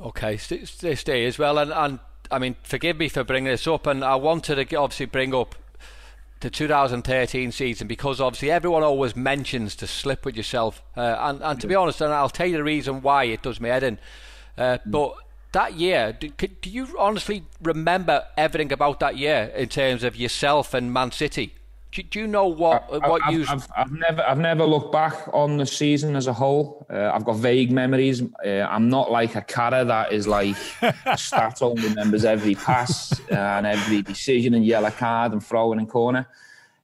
Okay, 0.01 0.37
stay, 0.37 0.95
stay 0.95 1.27
as 1.27 1.39
well. 1.39 1.59
And, 1.59 1.73
and 1.73 1.99
I 2.31 2.39
mean, 2.39 2.57
forgive 2.63 2.97
me 2.97 3.09
for 3.09 3.25
bringing 3.25 3.51
this 3.51 3.67
up, 3.67 3.87
and 3.87 4.05
I 4.05 4.17
wanted 4.17 4.69
to 4.69 4.77
obviously 4.77 5.07
bring 5.07 5.35
up 5.35 5.55
the 6.41 6.49
2013 6.49 7.53
season 7.53 7.87
because 7.87 8.19
obviously 8.19 8.51
everyone 8.51 8.83
always 8.83 9.15
mentions 9.15 9.77
to 9.77 9.87
slip 9.87 10.25
with 10.25 10.37
yourself, 10.37 10.83
uh, 10.97 11.17
and 11.21 11.43
and 11.43 11.61
to 11.61 11.67
be 11.67 11.75
honest, 11.75 12.01
and 12.01 12.13
I'll 12.13 12.31
tell 12.31 12.47
you 12.47 12.57
the 12.57 12.65
reason 12.65 13.03
why 13.03 13.25
it 13.25 13.43
does 13.43 13.61
me 13.61 13.69
head 13.69 13.83
in, 13.83 13.99
uh, 14.59 14.79
but. 14.87 15.15
That 15.53 15.75
year, 15.75 16.13
do, 16.13 16.29
do 16.29 16.71
you 16.71 16.87
honestly 16.97 17.43
remember 17.61 18.25
everything 18.37 18.73
about 18.73 19.01
that 19.01 19.17
year 19.17 19.53
in 19.57 19.69
terms 19.69 20.05
of 20.05 20.15
yourself 20.15 20.75
and 20.75 20.93
Man 20.93 21.11
City? 21.11 21.55
Do, 21.91 22.05
do 22.05 22.21
you 22.21 22.29
know 22.29 22.47
what 22.47 22.89
I, 22.93 23.09
what 23.09 23.23
I've, 23.25 23.35
you? 23.35 23.45
I've, 23.49 23.67
I've, 23.77 23.91
never 23.91 24.23
I've 24.23 24.39
never 24.39 24.65
looked 24.65 24.93
back 24.93 25.29
on 25.33 25.57
the 25.57 25.67
season 25.67 26.15
as 26.15 26.29
a 26.29 26.33
whole. 26.33 26.87
Uh, 26.89 27.11
I've 27.13 27.25
got 27.25 27.37
vague 27.37 27.73
memories. 27.73 28.23
Uh, 28.45 28.61
I'm 28.71 28.89
not 28.89 29.11
like 29.11 29.35
a 29.35 29.41
Carra 29.41 29.85
that 29.85 30.13
is 30.13 30.29
like 30.29 30.57
a 31.05 31.19
stat 31.19 31.59
only 31.63 31.83
remembers 31.83 32.25
every 32.25 32.55
pass 32.55 33.21
and 33.29 33.67
every 33.67 34.03
decision 34.03 34.55
and 34.55 34.65
yellow 34.65 34.91
card 34.91 35.33
and 35.33 35.45
throwing 35.45 35.81
in 35.81 35.87
corner. 35.87 36.29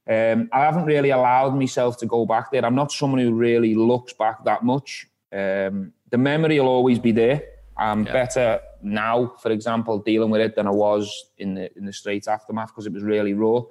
Um, 0.09 0.49
I 0.51 0.61
haven't 0.61 0.85
really 0.85 1.11
allowed 1.11 1.55
myself 1.55 1.97
to 1.99 2.05
go 2.05 2.25
back 2.25 2.51
there. 2.51 2.65
I'm 2.65 2.75
not 2.75 2.91
someone 2.91 3.21
who 3.21 3.33
really 3.33 3.75
looks 3.75 4.11
back 4.11 4.43
that 4.43 4.63
much. 4.63 5.07
Um, 5.31 5.93
the 6.09 6.17
memory 6.17 6.59
will 6.59 6.67
always 6.67 6.99
be 6.99 7.13
there. 7.13 7.43
I'm 7.77 8.05
yeah. 8.05 8.13
better 8.13 8.59
now, 8.81 9.35
for 9.41 9.51
example, 9.51 9.99
dealing 9.99 10.29
with 10.29 10.41
it 10.41 10.55
than 10.55 10.67
I 10.67 10.71
was 10.71 11.31
in 11.37 11.53
the 11.55 11.75
in 11.77 11.85
the 11.85 11.93
straight 11.93 12.27
aftermath 12.27 12.69
because 12.69 12.85
it 12.85 12.93
was 12.93 13.03
really 13.03 13.33
raw. 13.33 13.61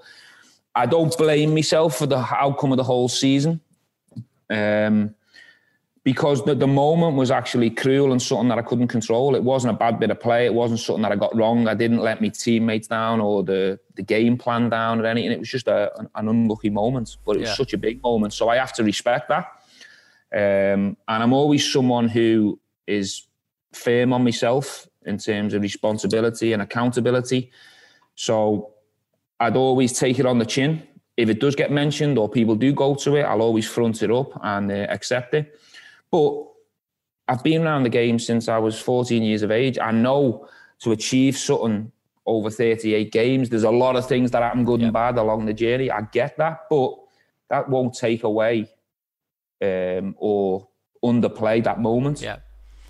I 0.75 0.87
don't 0.87 1.17
blame 1.17 1.55
myself 1.55 1.99
for 1.99 2.07
the 2.07 2.19
outcome 2.19 2.73
of 2.73 2.77
the 2.77 2.85
whole 2.85 3.09
season. 3.09 3.61
Um, 4.51 5.15
because 6.07 6.45
the, 6.45 6.55
the 6.55 6.69
moment 6.69 7.17
was 7.17 7.33
actually 7.33 7.69
cruel 7.69 8.13
and 8.13 8.23
something 8.23 8.47
that 8.47 8.59
I 8.59 8.63
couldn't 8.63 8.87
control. 8.87 9.35
It 9.35 9.43
wasn't 9.43 9.75
a 9.75 9.77
bad 9.77 9.99
bit 9.99 10.13
of 10.13 10.21
play. 10.21 10.47
It 10.47 10.55
wasn't 10.55 10.79
something 10.79 11.03
that 11.03 11.11
I 11.11 11.17
got 11.17 11.35
wrong. 11.35 11.67
I 11.67 11.75
didn't 11.75 11.99
let 11.99 12.23
my 12.23 12.29
teammates 12.29 12.87
down 12.87 13.21
or 13.21 13.43
the, 13.43 13.81
the 13.97 14.03
game 14.03 14.39
plan 14.39 14.69
down 14.69 15.01
or 15.01 15.07
anything. 15.07 15.33
It 15.33 15.41
was 15.41 15.49
just 15.49 15.67
a, 15.67 15.91
an, 15.99 16.09
an 16.15 16.29
unlucky 16.29 16.71
moment, 16.71 17.17
but 17.27 17.35
it 17.35 17.41
was 17.41 17.49
yeah. 17.49 17.55
such 17.57 17.73
a 17.73 17.77
big 17.77 18.01
moment. 18.05 18.35
So 18.35 18.49
I 18.49 18.55
have 18.55 18.73
to 18.75 18.85
respect 18.85 19.31
that. 19.31 19.47
Um, 20.33 20.97
and 21.09 21.23
I'm 21.25 21.33
always 21.33 21.73
someone 21.73 22.07
who 22.09 22.61
is 22.87 23.27
firm 23.77 24.13
on 24.13 24.25
myself 24.25 24.89
in 25.05 25.19
terms 25.19 25.55
of 25.55 25.63
responsibility 25.63 26.53
and 26.53 26.63
accountability. 26.63 27.51
So 28.15 28.73
I'd 29.39 29.57
always 29.57 29.99
take 29.99 30.19
it 30.19 30.27
on 30.27 30.39
the 30.39 30.47
chin. 30.47 30.83
If 31.17 31.29
it 31.29 31.41
does 31.41 31.55
get 31.55 31.71
mentioned 31.71 32.19
or 32.19 32.29
people 32.29 32.55
do 32.55 32.73
go 32.73 32.95
to 32.97 33.17
it, 33.17 33.23
I'll 33.23 33.43
always 33.43 33.69
front 33.69 34.03
it 34.03 34.11
up 34.11 34.39
and 34.43 34.71
uh, 34.71 34.87
accept 34.91 35.35
it. 35.35 35.59
But 36.11 36.47
I've 37.29 37.43
been 37.43 37.63
around 37.63 37.85
the 37.85 37.89
game 37.91 38.19
since 38.19 38.49
I 38.49 38.59
was 38.59 38.79
14 38.81 39.23
years 39.23 39.43
of 39.43 39.51
age. 39.51 39.79
I 39.79 39.91
know 39.93 40.49
to 40.81 40.93
achieve 40.93 41.37
something 41.37 41.91
over 42.27 42.51
38 42.51 43.13
games, 43.13 43.49
there's 43.49 43.63
a 43.63 43.71
lot 43.71 43.97
of 43.97 44.07
things 44.07 44.31
that 44.33 44.43
happen 44.43 44.65
good 44.65 44.83
and 44.83 44.93
bad 44.93 45.17
along 45.17 45.47
the 45.47 45.55
journey. 45.55 45.91
I 45.91 46.03
get 46.03 46.37
that, 46.39 46.69
but 46.69 46.95
that 47.49 47.69
won't 47.69 47.95
take 47.95 48.25
away 48.25 48.69
um, 49.63 50.15
or 50.19 50.69
underplay 51.05 51.63
that 51.65 51.81
moment. 51.81 52.21
Yeah. 52.21 52.39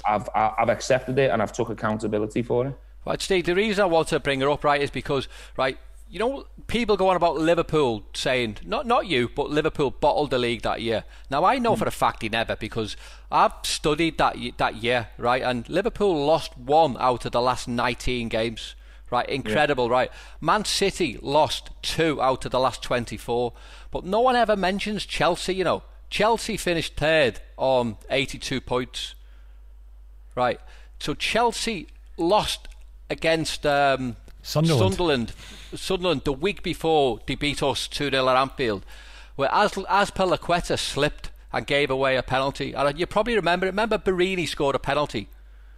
I've 0.07 0.29
I've 0.35 0.69
accepted 0.69 1.19
it 1.19 1.31
and 1.31 1.43
I've 1.43 1.53
took 1.53 1.69
accountability 1.69 2.43
for 2.43 2.67
it. 2.67 2.79
Right, 3.07 3.21
Steve. 3.23 3.47
The 3.47 3.55
reason 3.55 3.83
I 3.83 3.87
want 3.87 4.09
to 4.09 4.21
bring 4.21 4.41
it 4.41 4.49
up, 4.49 4.65
right, 4.65 4.81
is 4.81 4.91
because 4.91 5.29
right, 5.57 5.79
you 6.09 6.19
know, 6.19 6.47
people 6.67 6.97
go 6.97 7.09
on 7.09 7.17
about 7.17 7.37
Liverpool 7.37 8.07
saying, 8.15 8.59
not 8.65 8.87
not 8.87 9.07
you, 9.07 9.29
but 9.35 9.51
Liverpool 9.51 9.91
bottled 9.91 10.31
the 10.31 10.39
league 10.39 10.63
that 10.63 10.81
year. 10.81 11.05
Now 11.31 11.45
I 11.45 11.59
know 11.59 11.75
mm. 11.75 11.79
for 11.79 11.87
a 11.87 11.91
fact 11.91 12.23
he 12.23 12.29
never 12.29 12.57
because 12.57 12.97
I've 13.31 13.53
studied 13.63 14.19
that 14.19 14.37
that 14.59 14.77
year, 14.77 15.09
right? 15.19 15.43
And 15.43 15.69
Liverpool 15.69 16.25
lost 16.25 16.57
one 16.57 16.97
out 17.01 17.25
of 17.25 17.33
the 17.33 17.41
last 17.41 17.67
19 17.67 18.29
games, 18.29 18.77
right? 19.11 19.29
Incredible, 19.29 19.87
yeah. 19.87 19.93
right? 19.93 20.11
Man 20.41 20.65
City 20.65 21.19
lost 21.23 21.71
two 21.83 22.23
out 22.23 22.45
of 22.45 22.53
the 22.53 22.61
last 22.61 22.83
24, 22.83 23.53
but 23.91 24.05
no 24.05 24.21
one 24.21 24.37
ever 24.37 24.57
mentions 24.57 25.07
Chelsea. 25.07 25.57
You 25.57 25.65
know, 25.65 25.83
Chelsea 26.09 26.57
finished 26.57 26.95
third 26.97 27.41
on 27.57 27.99
82 28.11 28.61
points, 28.61 29.16
right? 30.37 30.61
So 31.01 31.15
Chelsea 31.15 31.89
lost 32.17 32.69
against 33.11 33.67
um, 33.67 34.17
Sunderland. 34.43 34.81
Sunderland 34.95 35.33
Sunderland 35.75 36.23
the 36.25 36.33
week 36.33 36.63
before 36.63 37.21
they 37.27 37.35
beat 37.35 37.63
us 37.63 37.89
2 37.89 38.11
0 38.11 38.29
at 38.29 38.37
Anfield, 38.37 38.85
where 39.35 39.53
As 39.53 39.73
Azpilicueta 39.73 40.79
slipped 40.79 41.31
and 41.53 41.67
gave 41.67 41.91
away 41.91 42.17
a 42.17 42.23
penalty. 42.23 42.73
And 42.75 42.99
you 42.99 43.07
probably 43.07 43.35
remember, 43.35 43.67
remember 43.67 43.99
Borini 43.99 44.47
scored 44.49 44.77
a 44.77 44.79
penalty 44.79 45.29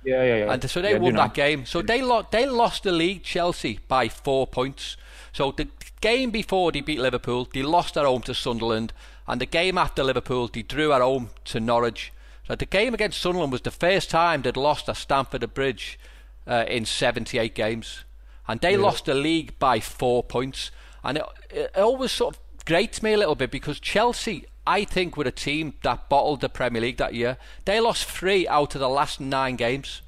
Yeah, 0.04 0.22
yeah, 0.24 0.36
yeah. 0.36 0.52
And 0.52 0.70
so 0.70 0.80
they 0.82 0.92
Yeah, 0.92 0.98
won 0.98 1.14
that 1.16 1.28
know. 1.30 1.34
game. 1.34 1.66
So 1.66 1.82
they 1.82 2.00
lo- 2.02 2.26
they 2.30 2.46
lost 2.46 2.82
the 2.84 2.92
league, 2.92 3.22
Chelsea, 3.24 3.80
by 3.88 4.08
four 4.08 4.46
points. 4.46 4.96
So 5.32 5.52
the 5.52 5.68
game 6.00 6.30
before 6.30 6.72
they 6.72 6.80
beat 6.80 6.98
Liverpool, 7.00 7.48
they 7.52 7.62
lost 7.62 7.96
at 7.96 8.04
home 8.04 8.22
to 8.22 8.34
Sunderland, 8.34 8.92
and 9.26 9.40
the 9.40 9.46
game 9.46 9.76
after 9.78 10.02
Liverpool, 10.04 10.48
they 10.48 10.62
drew 10.62 10.92
at 10.92 11.00
home 11.02 11.30
to 11.46 11.60
Norwich. 11.60 12.12
So 12.48 12.56
the 12.56 12.64
game 12.64 12.94
against 12.94 13.20
Sunderland 13.20 13.52
was 13.52 13.60
the 13.60 13.70
first 13.70 14.08
time 14.08 14.40
they'd 14.40 14.56
lost 14.56 14.88
at 14.88 14.96
Stamford 14.96 15.52
Bridge 15.52 15.98
uh, 16.46 16.64
in 16.66 16.86
78 16.86 17.54
games, 17.54 18.04
and 18.48 18.58
they 18.58 18.74
lost 18.78 19.04
the 19.04 19.14
league 19.14 19.58
by 19.58 19.80
four 19.80 20.22
points. 20.24 20.70
And 21.04 21.18
it, 21.18 21.24
it 21.50 21.76
always 21.76 22.10
sort 22.10 22.36
of 22.36 22.64
grates 22.64 23.02
me 23.02 23.12
a 23.12 23.18
little 23.18 23.34
bit 23.34 23.50
because 23.50 23.78
Chelsea, 23.78 24.46
I 24.66 24.84
think, 24.84 25.18
were 25.18 25.24
a 25.24 25.30
team 25.30 25.74
that 25.82 26.08
bottled 26.08 26.40
the 26.40 26.48
Premier 26.48 26.80
League 26.80 26.96
that 26.96 27.12
year. 27.12 27.36
They 27.66 27.80
lost 27.80 28.06
three 28.06 28.48
out 28.48 28.74
of 28.74 28.80
the 28.80 28.88
last 28.88 29.20
nine 29.20 29.56
games. 29.56 30.00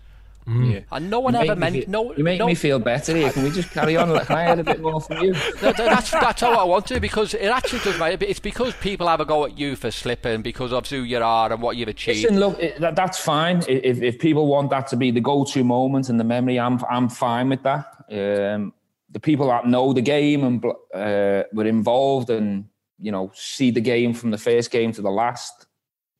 Yeah. 0.50 0.80
And 0.90 1.10
no 1.10 1.20
one 1.20 1.34
You 1.34 1.40
ever 1.40 1.56
make 1.56 1.72
me 1.72 1.84
No, 1.86 2.14
you 2.14 2.24
make 2.24 2.38
no, 2.38 2.46
me 2.46 2.54
feel 2.54 2.78
better 2.78 3.14
here. 3.14 3.30
Can 3.30 3.44
we 3.44 3.50
just 3.50 3.70
carry 3.70 3.96
on? 3.96 4.08
Can 4.24 4.36
I 4.36 4.46
hear 4.46 4.60
a 4.60 4.64
bit 4.64 4.80
more 4.80 5.00
from 5.00 5.18
you? 5.18 5.32
no, 5.62 5.72
that's 5.72 6.10
that's 6.10 6.42
all 6.42 6.58
I 6.58 6.64
want 6.64 6.86
to 6.86 7.00
because 7.00 7.34
it 7.34 7.46
actually 7.46 7.80
does 7.80 7.98
matter. 7.98 8.16
It's 8.24 8.40
because 8.40 8.74
people 8.76 9.06
have 9.08 9.20
a 9.20 9.24
go 9.24 9.44
at 9.44 9.58
you 9.58 9.76
for 9.76 9.90
slipping 9.90 10.42
because 10.42 10.72
of 10.72 10.88
who 10.88 11.02
you 11.02 11.18
are 11.18 11.52
and 11.52 11.62
what 11.62 11.76
you've 11.76 11.88
achieved. 11.88 12.22
Listen, 12.22 12.40
look, 12.40 12.58
it, 12.58 12.80
that, 12.80 12.96
that's 12.96 13.18
fine. 13.18 13.62
If, 13.68 14.02
if 14.02 14.18
people 14.18 14.46
want 14.46 14.70
that 14.70 14.88
to 14.88 14.96
be 14.96 15.10
the 15.10 15.20
go-to 15.20 15.62
moment 15.62 16.08
and 16.08 16.18
the 16.18 16.24
memory, 16.24 16.58
I'm 16.58 16.80
I'm 16.90 17.08
fine 17.08 17.48
with 17.48 17.62
that. 17.62 17.86
Um, 18.10 18.72
the 19.10 19.20
people 19.20 19.48
that 19.48 19.66
know 19.66 19.92
the 19.92 20.02
game 20.02 20.44
and 20.44 20.64
uh, 20.64 21.44
were 21.52 21.66
involved 21.66 22.30
and 22.30 22.64
you 22.98 23.12
know 23.12 23.30
see 23.34 23.70
the 23.70 23.80
game 23.80 24.14
from 24.14 24.30
the 24.30 24.38
first 24.38 24.70
game 24.70 24.92
to 24.92 25.02
the 25.02 25.10
last, 25.10 25.66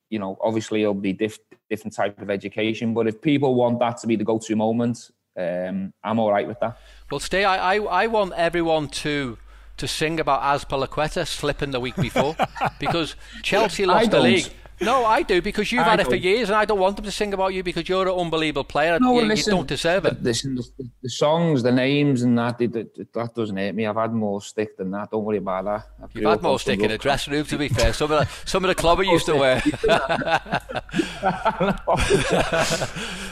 you 0.09 0.19
know, 0.19 0.37
obviously 0.41 0.81
it'll 0.81 0.93
be 0.93 1.13
diff- 1.13 1.39
different 1.71 1.95
type 1.95 2.21
of 2.21 2.29
education. 2.29 2.93
But 2.93 3.07
if 3.07 3.21
people 3.21 3.55
want 3.55 3.79
that 3.79 3.97
to 4.01 4.07
be 4.07 4.15
the 4.15 4.23
go-to 4.23 4.55
moment, 4.55 5.09
um, 5.37 5.93
I'm 6.03 6.19
all 6.19 6.31
right 6.31 6.47
with 6.47 6.59
that. 6.59 6.77
Well, 7.09 7.19
stay. 7.19 7.43
I, 7.45 7.75
I, 7.75 8.03
I 8.03 8.07
want 8.07 8.33
everyone 8.33 8.89
to 9.05 9.37
to 9.77 9.87
sing 9.87 10.19
about 10.19 10.41
Azpilicueta 10.43 11.25
slipping 11.25 11.71
the 11.71 11.79
week 11.79 11.95
before 11.95 12.35
because 12.79 13.15
Chelsea 13.41 13.85
lost 13.85 14.11
the 14.11 14.19
league. 14.19 14.45
No, 14.81 15.05
I 15.05 15.21
do 15.21 15.41
because 15.41 15.71
you've 15.71 15.81
I 15.85 15.91
had 15.91 15.99
it 15.99 16.07
for 16.07 16.15
years, 16.15 16.49
and 16.49 16.55
I 16.55 16.65
don't 16.65 16.79
want 16.79 16.95
them 16.95 17.05
to 17.05 17.11
sing 17.11 17.33
about 17.33 17.53
you 17.53 17.63
because 17.63 17.87
you're 17.87 18.07
an 18.07 18.13
unbelievable 18.19 18.63
player. 18.63 18.97
No, 18.99 19.13
you, 19.15 19.21
you 19.21 19.27
listen, 19.27 19.55
don't 19.55 19.67
deserve 19.67 20.05
it. 20.05 20.21
Listen, 20.23 20.55
the, 20.55 20.65
the 21.03 21.09
songs, 21.09 21.61
the 21.63 21.71
names, 21.71 22.23
and 22.23 22.37
that, 22.37 22.59
it, 22.61 22.75
it- 22.75 23.13
that 23.13 23.35
doesn't 23.35 23.57
hurt 23.57 23.75
me. 23.75 23.85
I've 23.85 23.95
had 23.95 24.13
more 24.13 24.41
stick 24.41 24.77
than 24.77 24.91
that. 24.91 25.11
Don't 25.11 25.23
worry 25.23 25.37
about 25.37 25.65
that. 25.65 25.87
I've 26.03 26.15
You've 26.15 26.25
had 26.29 26.41
more 26.41 26.59
stick 26.59 26.79
in 26.79 26.89
the 26.89 26.97
dressing 26.97 27.33
room, 27.33 27.45
to 27.45 27.57
be 27.57 27.67
fair. 27.77 27.93
Some 27.93 28.11
of 28.11 28.19
the, 28.27 28.47
some 28.49 28.63
of 28.63 28.69
the 28.69 28.75
club 28.75 28.99
used 29.03 29.25
to 29.27 29.35
wear. 29.35 29.61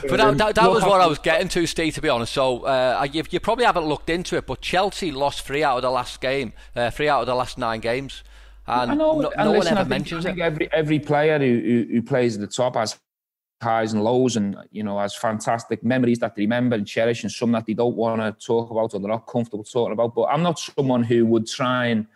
But 0.08 0.16
that, 0.16 0.38
that, 0.38 0.54
that 0.54 0.70
was 0.70 0.82
what 0.84 1.00
I 1.00 1.06
was 1.06 1.18
getting 1.18 1.48
to, 1.48 1.66
Steve. 1.66 1.94
To 1.94 2.00
be 2.00 2.08
honest, 2.08 2.32
so 2.32 2.60
uh, 2.64 3.06
you, 3.12 3.22
you 3.30 3.40
probably 3.40 3.64
haven't 3.64 3.84
looked 3.84 4.08
into 4.10 4.36
it, 4.36 4.46
but 4.46 4.60
Chelsea 4.60 5.10
lost 5.12 5.42
three 5.42 5.62
out 5.62 5.76
of 5.76 5.82
the 5.82 5.90
last 5.90 6.20
game, 6.20 6.52
uh, 6.74 6.90
three 6.90 7.08
out 7.08 7.20
of 7.20 7.26
the 7.26 7.34
last 7.34 7.58
nine 7.58 7.80
games, 7.80 8.22
and 8.70 8.92
I 8.92 8.94
know, 8.94 9.20
no, 9.20 9.30
and 9.30 9.44
no 9.44 9.58
listen, 9.58 9.74
one 9.74 9.78
I 9.78 9.80
ever 9.80 9.88
think, 9.88 9.88
mentions 9.88 10.26
I 10.26 10.30
it. 10.30 10.38
every 10.40 10.72
every 10.72 10.98
player 10.98 11.38
who, 11.38 11.60
who 11.60 11.94
who 11.94 12.02
plays 12.02 12.34
at 12.36 12.40
the 12.40 12.46
top 12.46 12.76
has 12.76 12.98
highs 13.62 13.92
and 13.92 14.02
lows, 14.02 14.36
and 14.36 14.56
you 14.70 14.82
know 14.82 14.98
has 14.98 15.14
fantastic 15.14 15.84
memories 15.84 16.18
that 16.20 16.34
they 16.34 16.42
remember 16.42 16.76
and 16.76 16.86
cherish, 16.86 17.22
and 17.22 17.32
some 17.32 17.52
that 17.52 17.66
they 17.66 17.74
don't 17.74 17.96
want 17.96 18.20
to 18.20 18.46
talk 18.46 18.70
about 18.70 18.94
or 18.94 19.00
they're 19.00 19.08
not 19.08 19.26
comfortable 19.26 19.64
talking 19.64 19.92
about. 19.92 20.14
But 20.14 20.24
I'm 20.24 20.42
not 20.42 20.58
someone 20.58 21.02
who 21.02 21.26
would 21.26 21.46
try 21.46 21.86
and 21.86 22.06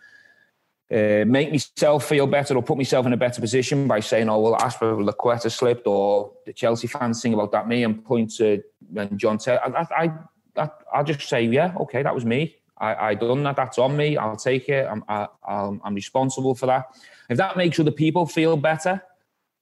uh, 0.91 1.25
make 1.25 1.51
myself 1.51 2.07
feel 2.07 2.27
better 2.27 2.55
or 2.55 2.61
put 2.61 2.77
myself 2.77 3.05
in 3.05 3.13
a 3.13 3.17
better 3.17 3.41
position 3.41 3.87
by 3.87 3.99
saying, 3.99 4.29
"Oh 4.29 4.39
well, 4.39 4.55
Azpilicueta 4.57 5.51
slipped," 5.51 5.87
or 5.87 6.31
the 6.45 6.53
Chelsea 6.53 6.87
fans 6.87 7.21
sing 7.21 7.33
about 7.33 7.51
that 7.51 7.67
me 7.67 7.83
and 7.83 8.03
point 8.03 8.35
to 8.35 8.61
and 8.95 9.17
John 9.17 9.37
Taylor. 9.37 9.61
I, 9.63 9.87
I, 10.03 10.11
I, 10.57 10.69
I'll 10.93 11.03
just 11.03 11.21
say, 11.27 11.43
"Yeah, 11.43 11.73
okay, 11.81 12.03
that 12.03 12.13
was 12.13 12.25
me. 12.25 12.55
I, 12.77 13.09
I 13.09 13.13
done 13.13 13.43
that. 13.43 13.55
That's 13.55 13.77
on 13.77 13.95
me. 13.95 14.17
I'll 14.17 14.35
take 14.35 14.69
it. 14.69 14.87
I'm, 14.89 15.03
I, 15.07 15.27
I'm, 15.47 15.81
I'm 15.83 15.95
responsible 15.95 16.55
for 16.55 16.65
that. 16.65 16.95
If 17.29 17.37
that 17.37 17.57
makes 17.57 17.79
other 17.79 17.91
people 17.91 18.25
feel 18.25 18.57
better 18.57 19.01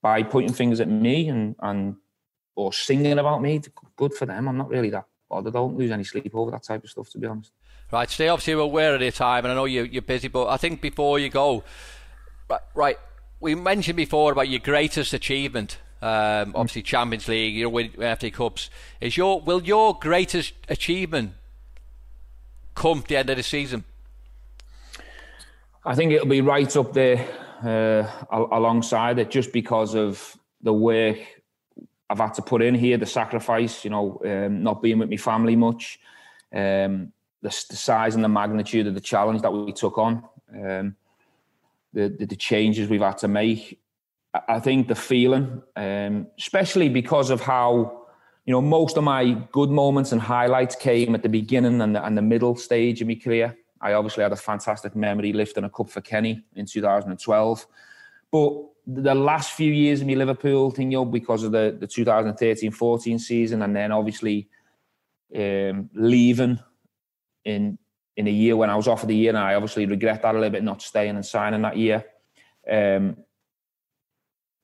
by 0.01 0.23
pointing 0.23 0.53
fingers 0.53 0.79
at 0.79 0.89
me 0.89 1.29
and 1.29 1.55
and 1.59 1.95
or 2.55 2.71
singing 2.73 3.17
about 3.17 3.41
me, 3.41 3.61
good 3.95 4.13
for 4.13 4.25
them. 4.25 4.47
I'm 4.47 4.57
not 4.57 4.69
really 4.69 4.89
that 4.91 5.05
bothered. 5.29 5.55
I 5.55 5.59
don't 5.59 5.77
lose 5.77 5.91
any 5.91 6.03
sleep 6.03 6.31
over 6.35 6.51
that 6.51 6.63
type 6.63 6.83
of 6.83 6.89
stuff, 6.89 7.09
to 7.11 7.17
be 7.17 7.27
honest. 7.27 7.51
Right, 7.91 8.09
stay 8.09 8.27
obviously 8.27 8.55
we're 8.55 8.61
aware 8.61 8.95
of 8.95 9.01
your 9.01 9.11
time, 9.11 9.45
and 9.45 9.51
I 9.51 9.55
know 9.55 9.65
you, 9.65 9.83
you're 9.83 10.01
busy, 10.01 10.27
but 10.27 10.47
I 10.47 10.57
think 10.57 10.81
before 10.81 11.19
you 11.19 11.29
go, 11.29 11.63
right, 12.49 12.61
right 12.75 12.97
we 13.39 13.55
mentioned 13.55 13.97
before 13.97 14.31
about 14.31 14.49
your 14.49 14.59
greatest 14.59 15.13
achievement. 15.13 15.77
Um, 16.01 16.53
obviously, 16.55 16.81
Champions 16.81 17.27
League, 17.27 17.55
you 17.55 17.63
know, 17.63 17.69
win 17.69 17.91
FA 17.91 18.31
Cups. 18.31 18.69
Is 18.99 19.15
your 19.17 19.41
will 19.41 19.61
your 19.63 19.97
greatest 19.99 20.53
achievement 20.69 21.33
come 22.75 23.03
the 23.07 23.17
end 23.17 23.29
of 23.29 23.37
the 23.37 23.43
season? 23.43 23.83
I 25.85 25.95
think 25.95 26.11
it'll 26.13 26.27
be 26.27 26.41
right 26.41 26.75
up 26.77 26.93
there 26.93 27.27
uh, 27.63 28.07
alongside 28.31 29.19
it, 29.19 29.29
just 29.29 29.51
because 29.51 29.95
of 29.95 30.37
the 30.61 30.73
work 30.73 31.17
I've 32.09 32.19
had 32.19 32.33
to 32.35 32.41
put 32.41 32.61
in 32.61 32.75
here, 32.75 32.97
the 32.97 33.05
sacrifice. 33.05 33.83
You 33.83 33.91
know, 33.91 34.21
um, 34.25 34.63
not 34.63 34.81
being 34.81 34.99
with 34.99 35.09
my 35.09 35.17
family 35.17 35.55
much, 35.55 35.99
um, 36.53 37.11
the, 37.41 37.49
the 37.69 37.75
size 37.75 38.15
and 38.15 38.23
the 38.23 38.29
magnitude 38.29 38.87
of 38.87 38.93
the 38.93 39.01
challenge 39.01 39.41
that 39.41 39.51
we 39.51 39.73
took 39.73 39.97
on, 39.97 40.23
um, 40.53 40.95
the, 41.93 42.09
the 42.09 42.25
the 42.25 42.35
changes 42.35 42.89
we've 42.89 43.01
had 43.01 43.17
to 43.19 43.27
make. 43.27 43.79
I- 44.33 44.41
I 44.55 44.59
think 44.59 44.87
the 44.87 44.95
feeling, 44.95 45.61
um, 45.75 46.27
especially 46.39 46.89
because 46.89 47.29
of 47.29 47.41
how 47.41 48.02
you 48.45 48.51
know 48.51 48.61
most 48.61 48.97
of 48.97 49.03
my 49.03 49.31
good 49.51 49.69
moments 49.69 50.11
and 50.11 50.21
highlights 50.21 50.75
came 50.75 51.15
at 51.15 51.23
the 51.23 51.29
beginning 51.29 51.81
and 51.81 51.95
the, 51.95 52.05
and 52.05 52.17
the 52.17 52.21
middle 52.21 52.55
stage 52.55 53.01
of 53.01 53.07
my 53.07 53.15
career. 53.15 53.57
I 53.79 53.93
obviously 53.93 54.23
had 54.23 54.31
a 54.31 54.37
fantastic 54.37 54.95
memory 54.95 55.33
lifting 55.33 55.63
a 55.65 55.69
cup 55.69 55.89
for 55.89 56.01
Kenny 56.01 56.43
in 56.55 56.65
2012. 56.65 57.67
But 58.31 58.53
the 58.87 59.15
last 59.15 59.51
few 59.51 59.71
years 59.71 60.01
of 60.01 60.07
my 60.07 60.13
Liverpool 60.13 60.71
thing, 60.71 60.91
you 60.91 60.99
know, 60.99 61.05
because 61.05 61.43
of 61.43 61.51
the, 61.51 61.77
the 61.79 61.87
2013-14 61.87 63.19
season, 63.19 63.61
and 63.61 63.75
then 63.75 63.91
obviously 63.91 64.49
um, 65.35 65.89
leaving 65.93 66.59
in 67.45 67.77
in 68.15 68.27
a 68.27 68.31
year 68.31 68.55
when 68.55 68.69
I 68.69 68.75
was 68.75 68.87
off 68.87 68.99
offered 68.99 69.09
the 69.09 69.15
year, 69.15 69.29
and 69.29 69.39
I 69.39 69.55
obviously 69.55 69.87
regret 69.87 70.21
that 70.21 70.35
a 70.35 70.37
little 70.37 70.51
bit, 70.51 70.63
not 70.63 70.83
staying 70.83 71.15
and 71.15 71.25
signing 71.25 71.63
that 71.63 71.77
year. 71.77 72.05
Um, 72.69 73.17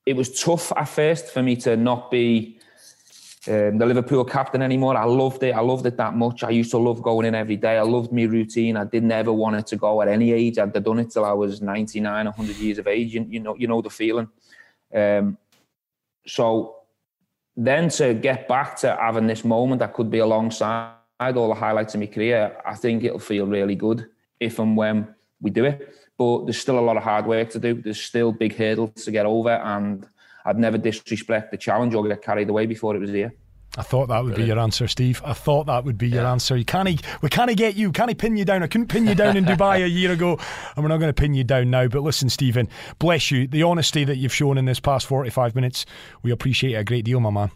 it 0.06 0.14
was 0.14 0.40
tough 0.40 0.72
at 0.76 0.84
first 0.84 1.26
for 1.26 1.42
me 1.42 1.56
to 1.56 1.76
not 1.76 2.12
be 2.12 2.59
um, 3.48 3.78
the 3.78 3.86
Liverpool 3.86 4.24
captain 4.24 4.60
anymore. 4.60 4.96
I 4.96 5.04
loved 5.04 5.42
it. 5.42 5.52
I 5.52 5.60
loved 5.60 5.86
it 5.86 5.96
that 5.96 6.14
much. 6.14 6.44
I 6.44 6.50
used 6.50 6.70
to 6.72 6.78
love 6.78 7.00
going 7.00 7.26
in 7.26 7.34
every 7.34 7.56
day. 7.56 7.78
I 7.78 7.82
loved 7.82 8.12
my 8.12 8.24
routine. 8.24 8.76
I 8.76 8.84
didn't 8.84 9.12
ever 9.12 9.32
want 9.32 9.56
it 9.56 9.66
to 9.68 9.76
go 9.76 10.02
at 10.02 10.08
any 10.08 10.32
age. 10.32 10.58
I'd 10.58 10.72
done 10.72 10.98
it 10.98 11.10
till 11.10 11.24
I 11.24 11.32
was 11.32 11.62
99, 11.62 12.26
100 12.26 12.56
years 12.56 12.78
of 12.78 12.86
age. 12.86 13.14
You, 13.14 13.26
you 13.28 13.40
know, 13.40 13.56
you 13.56 13.66
know 13.66 13.80
the 13.80 13.88
feeling. 13.88 14.28
Um, 14.94 15.38
so 16.26 16.76
then 17.56 17.88
to 17.90 18.12
get 18.14 18.46
back 18.46 18.76
to 18.80 18.96
having 19.00 19.26
this 19.26 19.44
moment 19.44 19.80
that 19.80 19.94
could 19.94 20.10
be 20.10 20.18
alongside 20.18 20.92
all 21.20 21.48
the 21.48 21.54
highlights 21.54 21.94
of 21.94 22.00
my 22.00 22.06
career, 22.06 22.58
I 22.66 22.74
think 22.74 23.04
it'll 23.04 23.18
feel 23.18 23.46
really 23.46 23.74
good 23.74 24.06
if 24.38 24.58
and 24.58 24.76
when 24.76 25.14
we 25.40 25.50
do 25.50 25.64
it. 25.64 25.94
But 26.18 26.44
there's 26.44 26.60
still 26.60 26.78
a 26.78 26.80
lot 26.80 26.98
of 26.98 27.02
hard 27.02 27.26
work 27.26 27.48
to 27.50 27.58
do. 27.58 27.80
There's 27.80 28.02
still 28.02 28.32
big 28.32 28.54
hurdles 28.54 29.04
to 29.04 29.10
get 29.10 29.24
over, 29.24 29.50
and 29.50 30.06
I'd 30.44 30.58
never 30.58 30.78
disrespect 30.78 31.50
the 31.50 31.56
challenge 31.56 31.94
or 31.94 32.06
get 32.06 32.22
carried 32.22 32.48
away 32.50 32.66
before 32.66 32.94
it 32.96 32.98
was 33.00 33.10
here. 33.10 33.32
I 33.78 33.82
thought 33.82 34.08
that 34.08 34.24
would 34.24 34.34
be 34.34 34.42
your 34.42 34.58
answer, 34.58 34.88
Steve. 34.88 35.22
I 35.24 35.32
thought 35.32 35.66
that 35.66 35.84
would 35.84 35.96
be 35.96 36.08
your 36.08 36.26
answer. 36.26 36.56
You 36.56 36.64
can't, 36.64 36.88
we 37.22 37.28
can't 37.28 37.56
get 37.56 37.76
you, 37.76 37.92
can't 37.92 38.18
pin 38.18 38.36
you 38.36 38.44
down. 38.44 38.64
I 38.64 38.66
couldn't 38.66 38.88
pin 38.88 39.06
you 39.06 39.14
down 39.14 39.36
in 39.36 39.44
Dubai 39.44 39.84
a 39.84 39.88
year 39.88 40.10
ago, 40.10 40.40
and 40.74 40.82
we're 40.84 40.88
not 40.88 40.98
going 40.98 41.08
to 41.12 41.20
pin 41.20 41.34
you 41.34 41.44
down 41.44 41.70
now. 41.70 41.86
But 41.86 42.02
listen, 42.02 42.28
Steven, 42.30 42.68
bless 42.98 43.30
you. 43.30 43.46
The 43.46 43.62
honesty 43.62 44.02
that 44.04 44.16
you've 44.16 44.34
shown 44.34 44.58
in 44.58 44.64
this 44.64 44.80
past 44.80 45.06
45 45.06 45.54
minutes, 45.54 45.86
we 46.22 46.32
appreciate 46.32 46.72
it 46.72 46.78
a 46.78 46.84
great 46.84 47.04
deal, 47.04 47.20
my 47.20 47.30
man. 47.30 47.52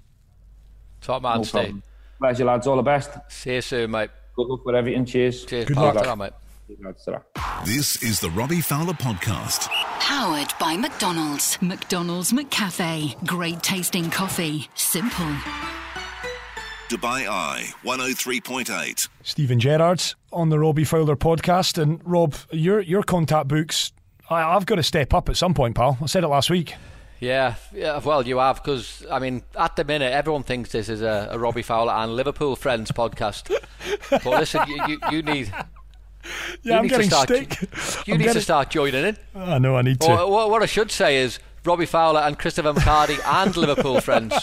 Top 1.00 1.20
man, 1.22 1.38
No 1.38 1.42
Steve. 1.42 1.52
problem. 1.62 1.82
Pleasure, 2.20 2.44
lads. 2.44 2.66
All 2.68 2.76
the 2.76 2.82
best. 2.82 3.10
See 3.28 3.54
you 3.56 3.60
soon, 3.60 3.90
mate. 3.90 4.10
Good 4.36 4.46
luck 4.46 4.64
with 4.64 4.76
everything. 4.76 5.04
Cheers. 5.06 5.44
Cheers, 5.44 5.64
Good 5.66 5.76
pal. 5.76 5.94
luck. 5.94 6.16
Mate. 6.18 6.32
Cheers, 6.66 6.78
lads. 6.82 7.04
Ta-ra. 7.04 7.64
This 7.64 8.02
is 8.02 8.20
the 8.20 8.30
Robbie 8.30 8.60
Fowler 8.60 8.94
Podcast. 8.94 9.68
Powered 10.00 10.52
by 10.58 10.76
McDonald's. 10.76 11.58
McDonald's 11.60 12.32
McCafe. 12.32 13.26
Great 13.26 13.62
tasting 13.62 14.10
coffee. 14.10 14.68
Simple. 14.74 15.26
Dubai 16.88 17.26
Eye 17.28 17.66
103.8. 17.84 19.08
Steven 19.22 19.58
Gerrard's 19.60 20.16
on 20.32 20.48
the 20.48 20.58
Robbie 20.58 20.84
Fowler 20.84 21.16
podcast. 21.16 21.80
And 21.80 22.00
Rob, 22.04 22.34
your 22.50 22.80
your 22.80 23.02
contact 23.02 23.48
books, 23.48 23.92
I, 24.30 24.42
I've 24.42 24.66
got 24.66 24.76
to 24.76 24.82
step 24.82 25.12
up 25.12 25.28
at 25.28 25.36
some 25.36 25.54
point, 25.54 25.74
pal. 25.74 25.98
I 26.00 26.06
said 26.06 26.24
it 26.24 26.28
last 26.28 26.50
week. 26.50 26.74
Yeah, 27.20 27.54
yeah. 27.72 28.00
Well, 28.00 28.26
you 28.26 28.38
have 28.38 28.62
because 28.62 29.04
I 29.10 29.18
mean, 29.18 29.42
at 29.58 29.76
the 29.76 29.84
minute, 29.84 30.12
everyone 30.12 30.42
thinks 30.42 30.72
this 30.72 30.88
is 30.88 31.02
a, 31.02 31.28
a 31.30 31.38
Robbie 31.38 31.62
Fowler 31.62 31.92
and 31.92 32.14
Liverpool 32.16 32.54
friends 32.56 32.92
podcast. 32.92 33.50
but 34.10 34.26
listen, 34.26 34.62
you, 34.68 34.82
you, 34.88 34.98
you 35.10 35.22
need 35.22 35.52
Yeah, 36.62 36.72
You 36.72 36.72
I'm 36.78 36.82
need 36.82 36.88
to 36.88 36.94
getting 36.96 37.10
start- 37.10 37.28
stick. 37.28 37.60
you 38.06 38.14
I'm 38.14 38.18
need 38.18 38.24
getting- 38.24 38.34
to 38.34 38.40
start 38.40 38.70
joining 38.70 39.04
in. 39.04 39.16
I 39.34 39.58
know 39.58 39.76
I 39.76 39.82
need 39.82 40.00
to. 40.00 40.10
Or, 40.22 40.30
what, 40.30 40.50
what 40.50 40.62
I 40.62 40.66
should 40.66 40.90
say 40.90 41.16
is 41.18 41.38
Robbie 41.64 41.86
Fowler 41.86 42.20
and 42.20 42.38
Christopher 42.38 42.72
McCarty 42.72 43.18
and 43.42 43.56
Liverpool 43.56 44.00
friends. 44.00 44.34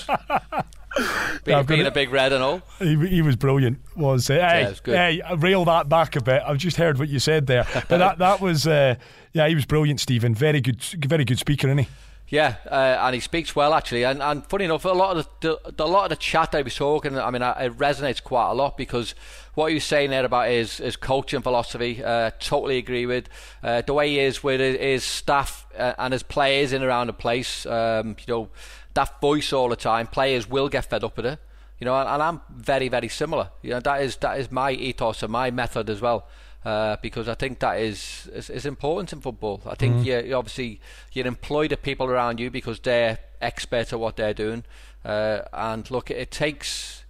being, 1.45 1.57
Yeah, 1.57 1.63
being 1.63 1.85
a 1.87 1.91
big 1.91 2.11
red 2.11 2.33
and 2.33 2.43
all. 2.43 2.61
He, 2.79 2.95
he 3.07 3.21
was 3.21 3.35
brilliant. 3.35 3.79
Was 3.95 4.29
uh, 4.29 4.33
hey, 4.35 4.75
good. 4.83 4.95
hey, 4.95 5.21
reel 5.37 5.65
that 5.65 5.87
back 5.89 6.15
a 6.15 6.21
bit. 6.21 6.43
I've 6.45 6.57
just 6.57 6.77
heard 6.77 6.99
what 6.99 7.09
you 7.09 7.19
said 7.19 7.47
there, 7.47 7.65
but 7.87 7.97
that 7.97 8.17
that 8.19 8.41
was 8.41 8.67
uh, 8.67 8.95
yeah, 9.33 9.47
he 9.47 9.55
was 9.55 9.65
brilliant, 9.65 9.99
Steven. 9.99 10.35
Very 10.35 10.61
good, 10.61 10.81
very 10.83 11.23
good 11.25 11.39
speaker, 11.39 11.67
isn't 11.67 11.77
he? 11.79 11.87
Yeah, 12.31 12.55
uh, 12.65 12.97
and 13.01 13.13
he 13.13 13.19
speaks 13.19 13.57
well 13.57 13.73
actually. 13.73 14.03
And, 14.05 14.21
and 14.23 14.45
funny 14.45 14.63
enough, 14.63 14.85
a 14.85 14.89
lot 14.89 15.17
of 15.17 15.27
the, 15.41 15.59
the 15.75 15.83
a 15.83 15.85
lot 15.85 16.05
of 16.05 16.09
the 16.11 16.15
chat 16.15 16.55
he 16.55 16.63
was 16.63 16.73
talking, 16.73 17.19
I 17.19 17.29
mean, 17.29 17.41
uh, 17.41 17.57
it 17.59 17.77
resonates 17.77 18.23
quite 18.23 18.49
a 18.49 18.53
lot 18.53 18.77
because 18.77 19.15
what 19.53 19.67
he 19.67 19.73
was 19.73 19.83
saying 19.83 20.11
there 20.11 20.23
about 20.23 20.47
his 20.47 20.77
his 20.77 20.95
coaching 20.95 21.41
philosophy, 21.41 22.01
uh, 22.01 22.31
totally 22.39 22.77
agree 22.77 23.05
with. 23.05 23.27
Uh, 23.61 23.81
the 23.81 23.93
way 23.93 24.07
he 24.07 24.19
is 24.19 24.41
with 24.41 24.61
his- 24.61 25.03
staff 25.03 25.67
uh, 25.77 25.93
and 25.97 26.13
his 26.13 26.23
players 26.23 26.71
in 26.71 26.81
around 26.83 27.07
the 27.07 27.13
place, 27.13 27.65
um, 27.65 28.15
you 28.25 28.33
know, 28.33 28.49
that 28.93 29.19
voice 29.19 29.51
all 29.51 29.67
the 29.67 29.75
time. 29.75 30.07
Players 30.07 30.49
will 30.49 30.69
get 30.69 30.85
fed 30.85 31.03
up 31.03 31.17
with 31.17 31.25
it. 31.25 31.39
You 31.79 31.85
know, 31.85 31.99
and, 31.99 32.07
and 32.07 32.23
I'm 32.23 32.41
very, 32.49 32.87
very 32.87 33.09
similar. 33.09 33.49
You 33.61 33.71
know, 33.71 33.81
that 33.81 34.03
is 34.03 34.15
that 34.17 34.39
is 34.39 34.49
my 34.49 34.71
ethos 34.71 35.21
and 35.21 35.33
my 35.33 35.51
method 35.51 35.89
as 35.89 35.99
well. 35.99 36.27
Uh, 36.63 36.95
because 37.01 37.27
I 37.27 37.33
think 37.33 37.57
that 37.59 37.79
is, 37.79 38.29
is 38.33 38.51
is 38.51 38.67
important 38.67 39.11
in 39.13 39.19
football. 39.19 39.61
I 39.65 39.73
think 39.73 40.05
you, 40.05 40.19
you 40.19 40.35
obviously 40.35 40.79
you 41.11 41.23
employ 41.23 41.67
the 41.67 41.75
people 41.75 42.05
around 42.05 42.39
you 42.39 42.51
because 42.51 42.79
they're 42.79 43.17
experts 43.41 43.91
at 43.93 43.99
what 43.99 44.15
they're 44.15 44.35
doing. 44.35 44.63
Uh, 45.03 45.41
and 45.53 45.89
look, 45.89 46.11
it 46.11 46.29
takes 46.29 47.03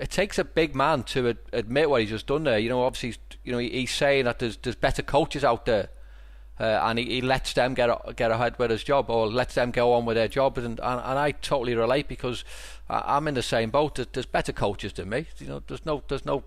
it 0.00 0.10
takes 0.10 0.38
a 0.38 0.44
big 0.44 0.74
man 0.74 1.02
to 1.04 1.30
ad- 1.30 1.38
admit 1.52 1.90
what 1.90 2.02
he's 2.02 2.10
just 2.10 2.28
done 2.28 2.44
there. 2.44 2.58
You 2.58 2.68
know, 2.68 2.84
obviously, 2.84 3.20
you 3.44 3.52
know, 3.52 3.58
he, 3.58 3.68
he's 3.70 3.90
saying 3.90 4.26
that 4.26 4.38
there's 4.38 4.56
there's 4.58 4.76
better 4.76 5.02
coaches 5.02 5.42
out 5.42 5.66
there, 5.66 5.88
uh, 6.60 6.80
and 6.84 7.00
he, 7.00 7.06
he 7.06 7.20
lets 7.20 7.52
them 7.54 7.74
get 7.74 7.90
get 8.16 8.30
ahead 8.30 8.58
with 8.60 8.70
his 8.70 8.84
job 8.84 9.10
or 9.10 9.26
lets 9.26 9.54
them 9.54 9.72
go 9.72 9.92
on 9.92 10.04
with 10.04 10.16
their 10.16 10.28
job. 10.28 10.56
And 10.56 10.78
and, 10.78 11.00
and 11.00 11.18
I 11.18 11.32
totally 11.32 11.74
relate 11.74 12.06
because 12.06 12.44
I, 12.88 13.16
I'm 13.16 13.26
in 13.26 13.34
the 13.34 13.42
same 13.42 13.70
boat. 13.70 13.96
There's, 13.96 14.08
there's 14.12 14.26
better 14.26 14.52
coaches 14.52 14.92
than 14.92 15.08
me. 15.08 15.26
You 15.38 15.48
know, 15.48 15.62
there's 15.66 15.84
no 15.84 16.02
there's 16.06 16.24
no 16.24 16.44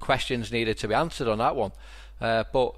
questions 0.00 0.52
needed 0.52 0.78
to 0.78 0.88
be 0.88 0.94
answered 0.94 1.28
on 1.28 1.38
that 1.38 1.56
one. 1.56 1.72
Uh, 2.20 2.44
but 2.52 2.74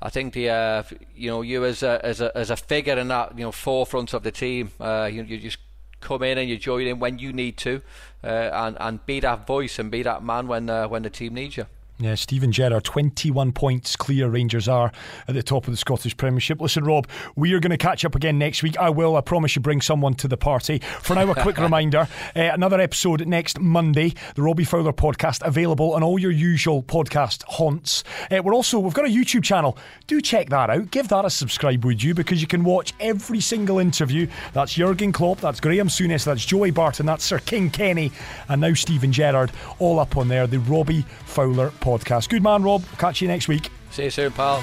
I 0.00 0.10
think 0.10 0.34
the 0.34 0.50
uh, 0.50 0.82
you 1.14 1.30
know 1.30 1.42
you 1.42 1.64
as 1.64 1.82
a 1.82 2.00
as 2.04 2.20
a 2.20 2.36
as 2.36 2.50
a 2.50 2.56
figure 2.56 2.96
in 2.98 3.08
that 3.08 3.36
you 3.36 3.44
know 3.44 3.52
forefront 3.52 4.14
of 4.14 4.22
the 4.22 4.30
team, 4.30 4.70
uh, 4.80 5.08
you 5.12 5.22
you 5.22 5.38
just 5.38 5.58
come 6.00 6.22
in 6.22 6.38
and 6.38 6.48
you 6.48 6.56
join 6.56 6.86
in 6.86 6.98
when 6.98 7.18
you 7.18 7.32
need 7.32 7.56
to, 7.58 7.82
uh, 8.22 8.50
and 8.52 8.76
and 8.80 9.06
be 9.06 9.20
that 9.20 9.46
voice 9.46 9.78
and 9.78 9.90
be 9.90 10.02
that 10.02 10.22
man 10.22 10.46
when 10.46 10.70
uh, 10.70 10.86
when 10.86 11.02
the 11.02 11.10
team 11.10 11.34
needs 11.34 11.56
you. 11.56 11.66
Yeah, 12.00 12.14
Steven 12.14 12.52
Gerrard, 12.52 12.84
21 12.84 13.50
points 13.50 13.96
clear 13.96 14.28
Rangers 14.28 14.68
are 14.68 14.92
at 15.26 15.34
the 15.34 15.42
top 15.42 15.66
of 15.66 15.72
the 15.72 15.76
Scottish 15.76 16.16
Premiership. 16.16 16.60
Listen, 16.60 16.84
Rob, 16.84 17.08
we 17.34 17.52
are 17.54 17.58
going 17.58 17.72
to 17.72 17.76
catch 17.76 18.04
up 18.04 18.14
again 18.14 18.38
next 18.38 18.62
week. 18.62 18.78
I 18.78 18.88
will, 18.88 19.16
I 19.16 19.20
promise 19.20 19.56
you, 19.56 19.62
bring 19.62 19.80
someone 19.80 20.14
to 20.14 20.28
the 20.28 20.36
party. 20.36 20.78
For 20.78 21.16
now, 21.16 21.28
a 21.28 21.34
quick 21.34 21.58
reminder 21.58 22.06
uh, 22.36 22.40
another 22.40 22.80
episode 22.80 23.26
next 23.26 23.58
Monday, 23.58 24.14
the 24.36 24.42
Robbie 24.42 24.62
Fowler 24.62 24.92
podcast, 24.92 25.44
available 25.44 25.92
on 25.94 26.04
all 26.04 26.20
your 26.20 26.30
usual 26.30 26.84
podcast 26.84 27.42
haunts. 27.48 28.04
Uh, 28.30 28.42
we're 28.44 28.54
also, 28.54 28.78
we've 28.78 28.94
got 28.94 29.06
a 29.06 29.08
YouTube 29.08 29.42
channel. 29.42 29.76
Do 30.06 30.20
check 30.20 30.50
that 30.50 30.70
out. 30.70 30.92
Give 30.92 31.08
that 31.08 31.24
a 31.24 31.30
subscribe, 31.30 31.84
would 31.84 32.00
you? 32.00 32.14
Because 32.14 32.40
you 32.40 32.46
can 32.46 32.62
watch 32.62 32.94
every 33.00 33.40
single 33.40 33.80
interview. 33.80 34.28
That's 34.52 34.74
Jurgen 34.74 35.10
Klopp, 35.10 35.40
that's 35.40 35.58
Graeme 35.58 35.88
Souness, 35.88 36.24
that's 36.24 36.44
Joey 36.44 36.70
Barton, 36.70 37.06
that's 37.06 37.24
Sir 37.24 37.40
King 37.40 37.70
Kenny, 37.70 38.12
and 38.48 38.60
now 38.60 38.74
Steven 38.74 39.10
Gerrard, 39.10 39.50
all 39.80 39.98
up 39.98 40.16
on 40.16 40.28
there. 40.28 40.46
The 40.46 40.60
Robbie 40.60 41.02
Fowler 41.24 41.70
podcast. 41.70 41.87
Good 42.28 42.42
man, 42.42 42.62
Rob. 42.62 42.84
Catch 42.98 43.22
you 43.22 43.28
next 43.28 43.48
week. 43.48 43.70
See 43.90 44.04
you 44.04 44.10
soon, 44.10 44.30
pal. 44.32 44.62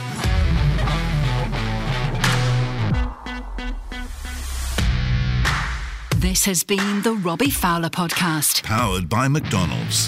This 6.17 6.45
has 6.45 6.63
been 6.63 7.01
the 7.01 7.13
Robbie 7.13 7.49
Fowler 7.49 7.89
podcast. 7.89 8.63
Powered 8.63 9.09
by 9.09 9.27
McDonald's. 9.27 10.07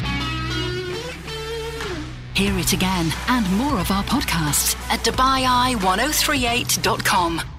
Hear 2.33 2.57
it 2.57 2.71
again 2.73 3.11
and 3.29 3.51
more 3.57 3.79
of 3.79 3.89
our 3.91 4.03
podcasts 4.03 4.75
at 4.91 4.99
DubaiEye1038.com. 5.01 7.56